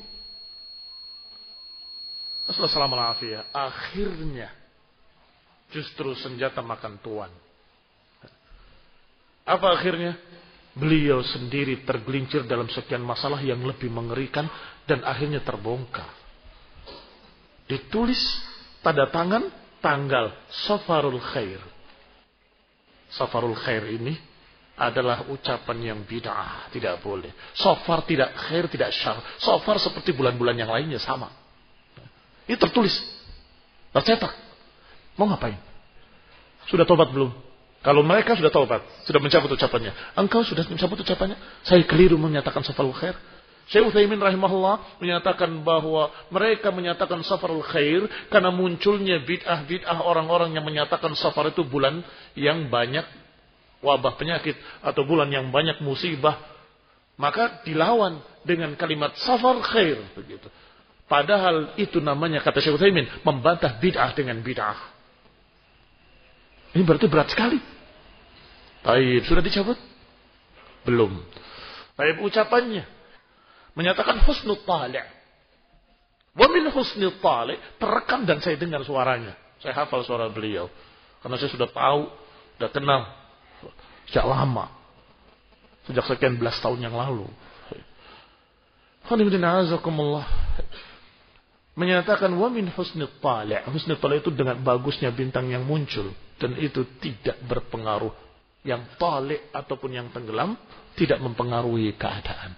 Assalamualaikum 2.48 3.44
Akhirnya 3.52 4.48
justru 5.68 6.16
senjata 6.16 6.64
makan 6.64 6.96
tuan. 7.04 7.32
Apa 9.44 9.76
akhirnya? 9.76 10.16
Beliau 10.78 11.26
sendiri 11.26 11.82
tergelincir 11.82 12.46
dalam 12.46 12.70
sekian 12.70 13.02
masalah 13.02 13.42
yang 13.42 13.58
lebih 13.66 13.90
mengerikan 13.90 14.46
dan 14.86 15.02
akhirnya 15.02 15.42
terbongkar. 15.42 16.06
Ditulis 17.66 18.20
tanda 18.80 19.10
tangan 19.10 19.50
tanggal 19.82 20.30
Safarul 20.70 21.18
Khair. 21.18 21.58
Safarul 23.10 23.58
Khair 23.58 23.90
ini 23.90 24.14
adalah 24.78 25.26
ucapan 25.26 25.76
yang 25.92 25.98
bid'ah, 26.06 26.70
tidak 26.70 27.02
boleh. 27.02 27.34
Safar 27.58 28.06
tidak 28.06 28.30
khair, 28.46 28.70
tidak 28.70 28.94
syar. 28.94 29.18
Safar 29.42 29.82
seperti 29.82 30.14
bulan-bulan 30.14 30.54
yang 30.54 30.70
lainnya 30.70 31.02
sama. 31.02 31.34
Ini 32.46 32.54
tertulis, 32.56 32.94
tercetak. 33.90 34.32
Mau 35.18 35.26
ngapain? 35.26 35.58
Sudah 36.70 36.86
tobat 36.86 37.10
belum? 37.10 37.34
Kalau 37.82 38.02
mereka 38.02 38.34
sudah 38.34 38.50
taubat, 38.50 38.82
sudah 39.06 39.18
mencabut 39.22 39.54
ucapannya. 39.54 39.92
Engkau 40.18 40.42
sudah 40.42 40.66
mencabut 40.66 40.98
ucapannya. 41.02 41.38
Saya 41.66 41.82
keliru 41.86 42.18
menyatakan 42.18 42.62
safarul 42.62 42.94
khair. 42.94 43.14
Syekh 43.68 43.84
Uthaymin 43.84 44.16
rahimahullah 44.16 44.96
menyatakan 44.96 45.60
bahwa 45.60 46.08
mereka 46.32 46.72
menyatakan 46.72 47.20
safarul 47.20 47.60
khair 47.60 48.08
karena 48.32 48.48
munculnya 48.48 49.20
bid'ah-bid'ah 49.28 50.00
orang-orang 50.00 50.56
yang 50.56 50.64
menyatakan 50.64 51.12
safar 51.12 51.52
itu 51.52 51.68
bulan 51.68 52.00
yang 52.32 52.72
banyak 52.72 53.04
wabah 53.84 54.18
penyakit 54.18 54.58
atau 54.82 55.02
bulan 55.06 55.30
yang 55.30 55.50
banyak 55.54 55.82
musibah. 55.82 56.38
Maka 57.18 57.66
dilawan 57.66 58.22
dengan 58.46 58.78
kalimat 58.78 59.18
safar 59.18 59.58
khair 59.66 59.98
begitu. 60.14 60.46
Padahal 61.10 61.74
itu 61.80 61.98
namanya 61.98 62.44
kata 62.44 62.62
Syekh 62.62 62.78
Uthaymin 62.78 63.08
membantah 63.26 63.80
bid'ah 63.82 64.14
dengan 64.14 64.38
bid'ah. 64.38 64.78
Ini 66.76 66.84
berarti 66.84 67.08
berat 67.10 67.32
sekali. 67.32 67.58
Baik, 68.84 69.26
sudah 69.26 69.42
dicabut? 69.42 69.78
Belum. 70.86 71.18
Baik 71.98 72.22
ucapannya 72.22 72.86
menyatakan 73.78 74.18
husnul 74.26 74.62
tali'. 74.66 75.06
Wa 76.34 76.46
min 76.50 76.66
husnul 76.70 77.22
tali' 77.22 77.58
terekam 77.78 78.26
dan 78.26 78.42
saya 78.42 78.58
dengar 78.58 78.82
suaranya. 78.82 79.38
Saya 79.62 79.74
hafal 79.74 80.02
suara 80.02 80.26
beliau. 80.30 80.66
Karena 81.22 81.34
saya 81.38 81.50
sudah 81.50 81.70
tahu, 81.70 82.10
sudah 82.58 82.70
kenal 82.70 83.00
sejak 84.08 84.24
lama. 84.24 84.72
Sejak 85.88 86.04
sekian 86.08 86.36
belas 86.36 86.56
tahun 86.60 86.84
yang 86.84 86.96
lalu. 86.96 87.28
Menyatakan 91.78 92.34
wa 92.34 92.48
min 92.52 92.68
husnul 92.68 93.22
tali'. 93.22 93.64
Husnul 93.70 93.96
tali' 93.96 94.20
itu 94.20 94.34
dengan 94.34 94.60
bagusnya 94.60 95.14
bintang 95.14 95.48
yang 95.48 95.64
muncul. 95.64 96.12
Dan 96.36 96.58
itu 96.60 96.84
tidak 97.00 97.40
berpengaruh. 97.46 98.12
Yang 98.66 98.84
tali' 99.00 99.40
ataupun 99.54 99.90
yang 99.96 100.12
tenggelam 100.12 100.58
tidak 100.98 101.22
mempengaruhi 101.22 101.94
keadaan. 101.96 102.52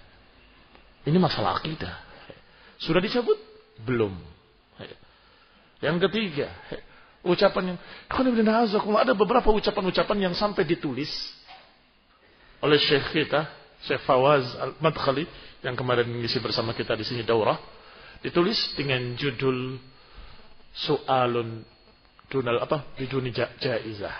Ini 1.07 1.17
masalah 1.21 1.61
akidah. 1.61 1.93
Sudah 2.81 2.99
dicabut? 2.99 3.37
Belum. 3.85 4.11
Yang 5.81 6.09
ketiga, 6.09 6.49
ucapan 7.25 7.73
yang 7.73 7.77
ada 9.01 9.13
beberapa 9.17 9.49
ucapan-ucapan 9.49 10.17
yang 10.29 10.33
sampai 10.37 10.61
ditulis 10.61 11.09
oleh 12.61 12.77
Syekh 12.77 13.25
kita, 13.25 13.49
Syekh 13.85 14.01
Fawaz 14.05 14.45
Al-Madkhali 14.57 15.25
yang 15.65 15.73
kemarin 15.73 16.09
mengisi 16.09 16.37
bersama 16.41 16.73
kita 16.77 16.93
di 16.93 17.05
sini 17.05 17.21
daurah, 17.25 17.57
ditulis 18.21 18.57
dengan 18.77 19.13
judul 19.17 19.77
Soalun 20.71 21.65
Dunal 22.31 22.63
apa? 22.63 22.95
Biduni 22.95 23.35
Jaizah. 23.35 24.15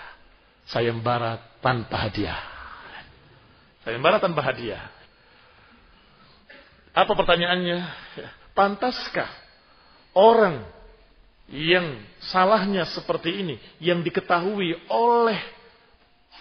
Sayembara 0.68 1.40
tanpa 1.64 1.96
hadiah. 2.06 2.36
Sayembara 3.88 4.20
tanpa 4.20 4.44
hadiah. 4.44 4.84
Apa 6.92 7.08
pertanyaannya? 7.16 7.80
Pantaskah 8.52 9.32
orang 10.12 10.60
yang 11.48 12.04
salahnya 12.28 12.84
seperti 12.92 13.32
ini, 13.32 13.56
yang 13.80 14.04
diketahui 14.04 14.76
oleh 14.92 15.40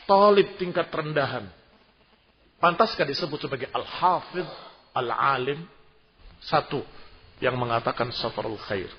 talib 0.04 0.60
tingkat 0.60 0.92
rendahan, 0.92 1.48
pantaskah 2.62 3.04
disebut 3.04 3.42
sebagai 3.42 3.68
al-hafidh, 3.74 4.48
al-alim? 4.94 5.66
Satu, 6.42 6.82
yang 7.42 7.58
mengatakan 7.58 8.14
safarul 8.14 8.58
khair. 8.70 8.90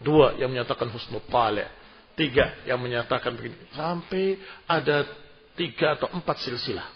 Dua, 0.00 0.36
yang 0.36 0.52
menyatakan 0.52 0.92
husnul 0.92 1.24
talih. 1.32 1.68
Tiga, 2.14 2.62
yang 2.68 2.78
menyatakan 2.78 3.34
begini. 3.34 3.56
Sampai 3.74 4.38
ada 4.68 5.08
tiga 5.58 5.98
atau 5.98 6.12
empat 6.12 6.44
silsilah. 6.44 6.86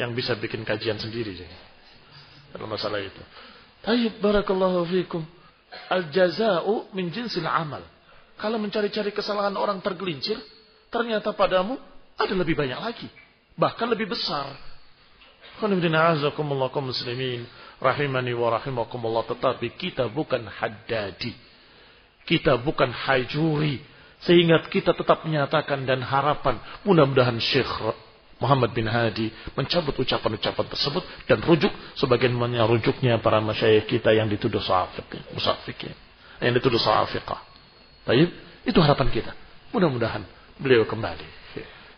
Yang 0.00 0.10
bisa 0.16 0.32
bikin 0.38 0.64
kajian 0.64 0.96
sendiri. 0.96 1.36
Dalam 2.54 2.70
masalah 2.70 3.02
itu. 3.02 3.20
Tayyib 3.84 4.22
barakallahu 4.22 4.86
fikum. 4.88 5.26
Al-jaza'u 5.90 6.92
min 6.96 7.12
jinsil 7.12 7.44
amal. 7.44 7.84
Kalau 8.40 8.56
mencari-cari 8.58 9.12
kesalahan 9.12 9.54
orang 9.54 9.78
tergelincir, 9.84 10.40
ternyata 10.88 11.30
padamu 11.36 11.76
ada 12.16 12.34
lebih 12.34 12.56
banyak 12.56 12.80
lagi. 12.80 13.08
Bahkan 13.62 13.86
lebih 13.94 14.10
besar. 14.10 14.58
muslimin 16.82 17.46
rahimani 17.78 18.34
wa 18.34 18.58
rahimakumullah 18.58 19.22
tetapi 19.30 19.78
kita 19.78 20.10
bukan 20.10 20.50
haddadi. 20.50 21.30
Kita 22.26 22.58
bukan 22.58 22.90
hajuri 22.90 23.78
sehingga 24.26 24.66
kita 24.66 24.94
tetap 24.98 25.22
menyatakan 25.22 25.86
dan 25.86 26.02
harapan 26.02 26.58
mudah-mudahan 26.82 27.38
Syekh 27.38 27.70
Muhammad 28.42 28.74
bin 28.74 28.90
Hadi 28.90 29.30
mencabut 29.54 29.94
ucapan-ucapan 29.94 30.66
tersebut 30.66 31.02
dan 31.30 31.38
rujuk 31.46 31.70
sebagaimana 31.94 32.66
rujuknya 32.66 33.22
para 33.22 33.38
masyayikh 33.38 33.86
kita 33.86 34.10
yang 34.10 34.26
dituduh 34.26 34.58
sa'afik, 34.58 35.06
musafik 35.30 35.78
ya. 35.86 35.94
Yang 36.42 36.58
dituduh 36.58 36.82
sa'afiqah. 36.82 37.38
Baik, 38.02 38.34
itu 38.66 38.78
harapan 38.82 39.14
kita. 39.14 39.30
Mudah-mudahan 39.70 40.26
beliau 40.58 40.82
kembali. 40.82 41.41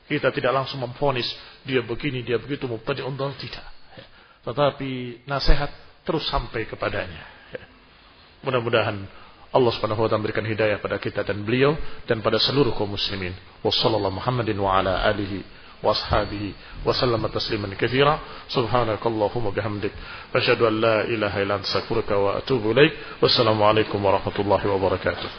Kita 0.10 0.34
tidak 0.34 0.52
langsung 0.56 0.82
memfonis 0.82 1.30
dia 1.62 1.86
begini, 1.86 2.26
dia 2.26 2.42
begitu, 2.42 2.66
mubtadi 2.66 3.06
undang 3.06 3.38
tidak. 3.38 3.66
Tetapi 4.42 5.24
nasihat 5.30 5.70
terus 6.02 6.26
sampai 6.26 6.66
kepadanya. 6.66 7.24
Mudah-mudahan 8.42 8.98
Allah 9.50 9.72
Subhanahu 9.74 10.06
wa 10.06 10.08
taala 10.10 10.22
memberikan 10.22 10.46
hidayah 10.46 10.82
pada 10.82 10.98
kita 10.98 11.22
dan 11.26 11.42
beliau 11.46 11.78
dan 12.10 12.22
pada 12.26 12.42
seluruh 12.42 12.74
kaum 12.74 12.94
muslimin. 12.94 13.36
Wassallallahu 13.62 14.18
Muhammadin 14.18 14.58
wa 14.58 14.80
ala 14.80 15.06
alihi 15.06 15.60
وأصحابه 15.84 16.54
وسلم 16.86 17.28
تسليما 17.28 17.70
كثيرا 17.80 18.20
سبحانك 18.48 19.00
اللهم 19.06 19.46
وبحمدك 19.46 19.92
أشهد 20.36 20.62
أن 20.62 20.82
لا 20.82 21.02
إله 21.02 21.44
إلا 21.44 21.56
أنت 21.56 21.66
أستغفرك 21.66 22.12
وأتوب 22.12 22.72
إليك 22.72 22.94
والسلام 23.22 23.64
عليكم 23.64 24.06
ورحمة 24.06 24.38
الله 24.40 24.68
وبركاته 24.68 25.30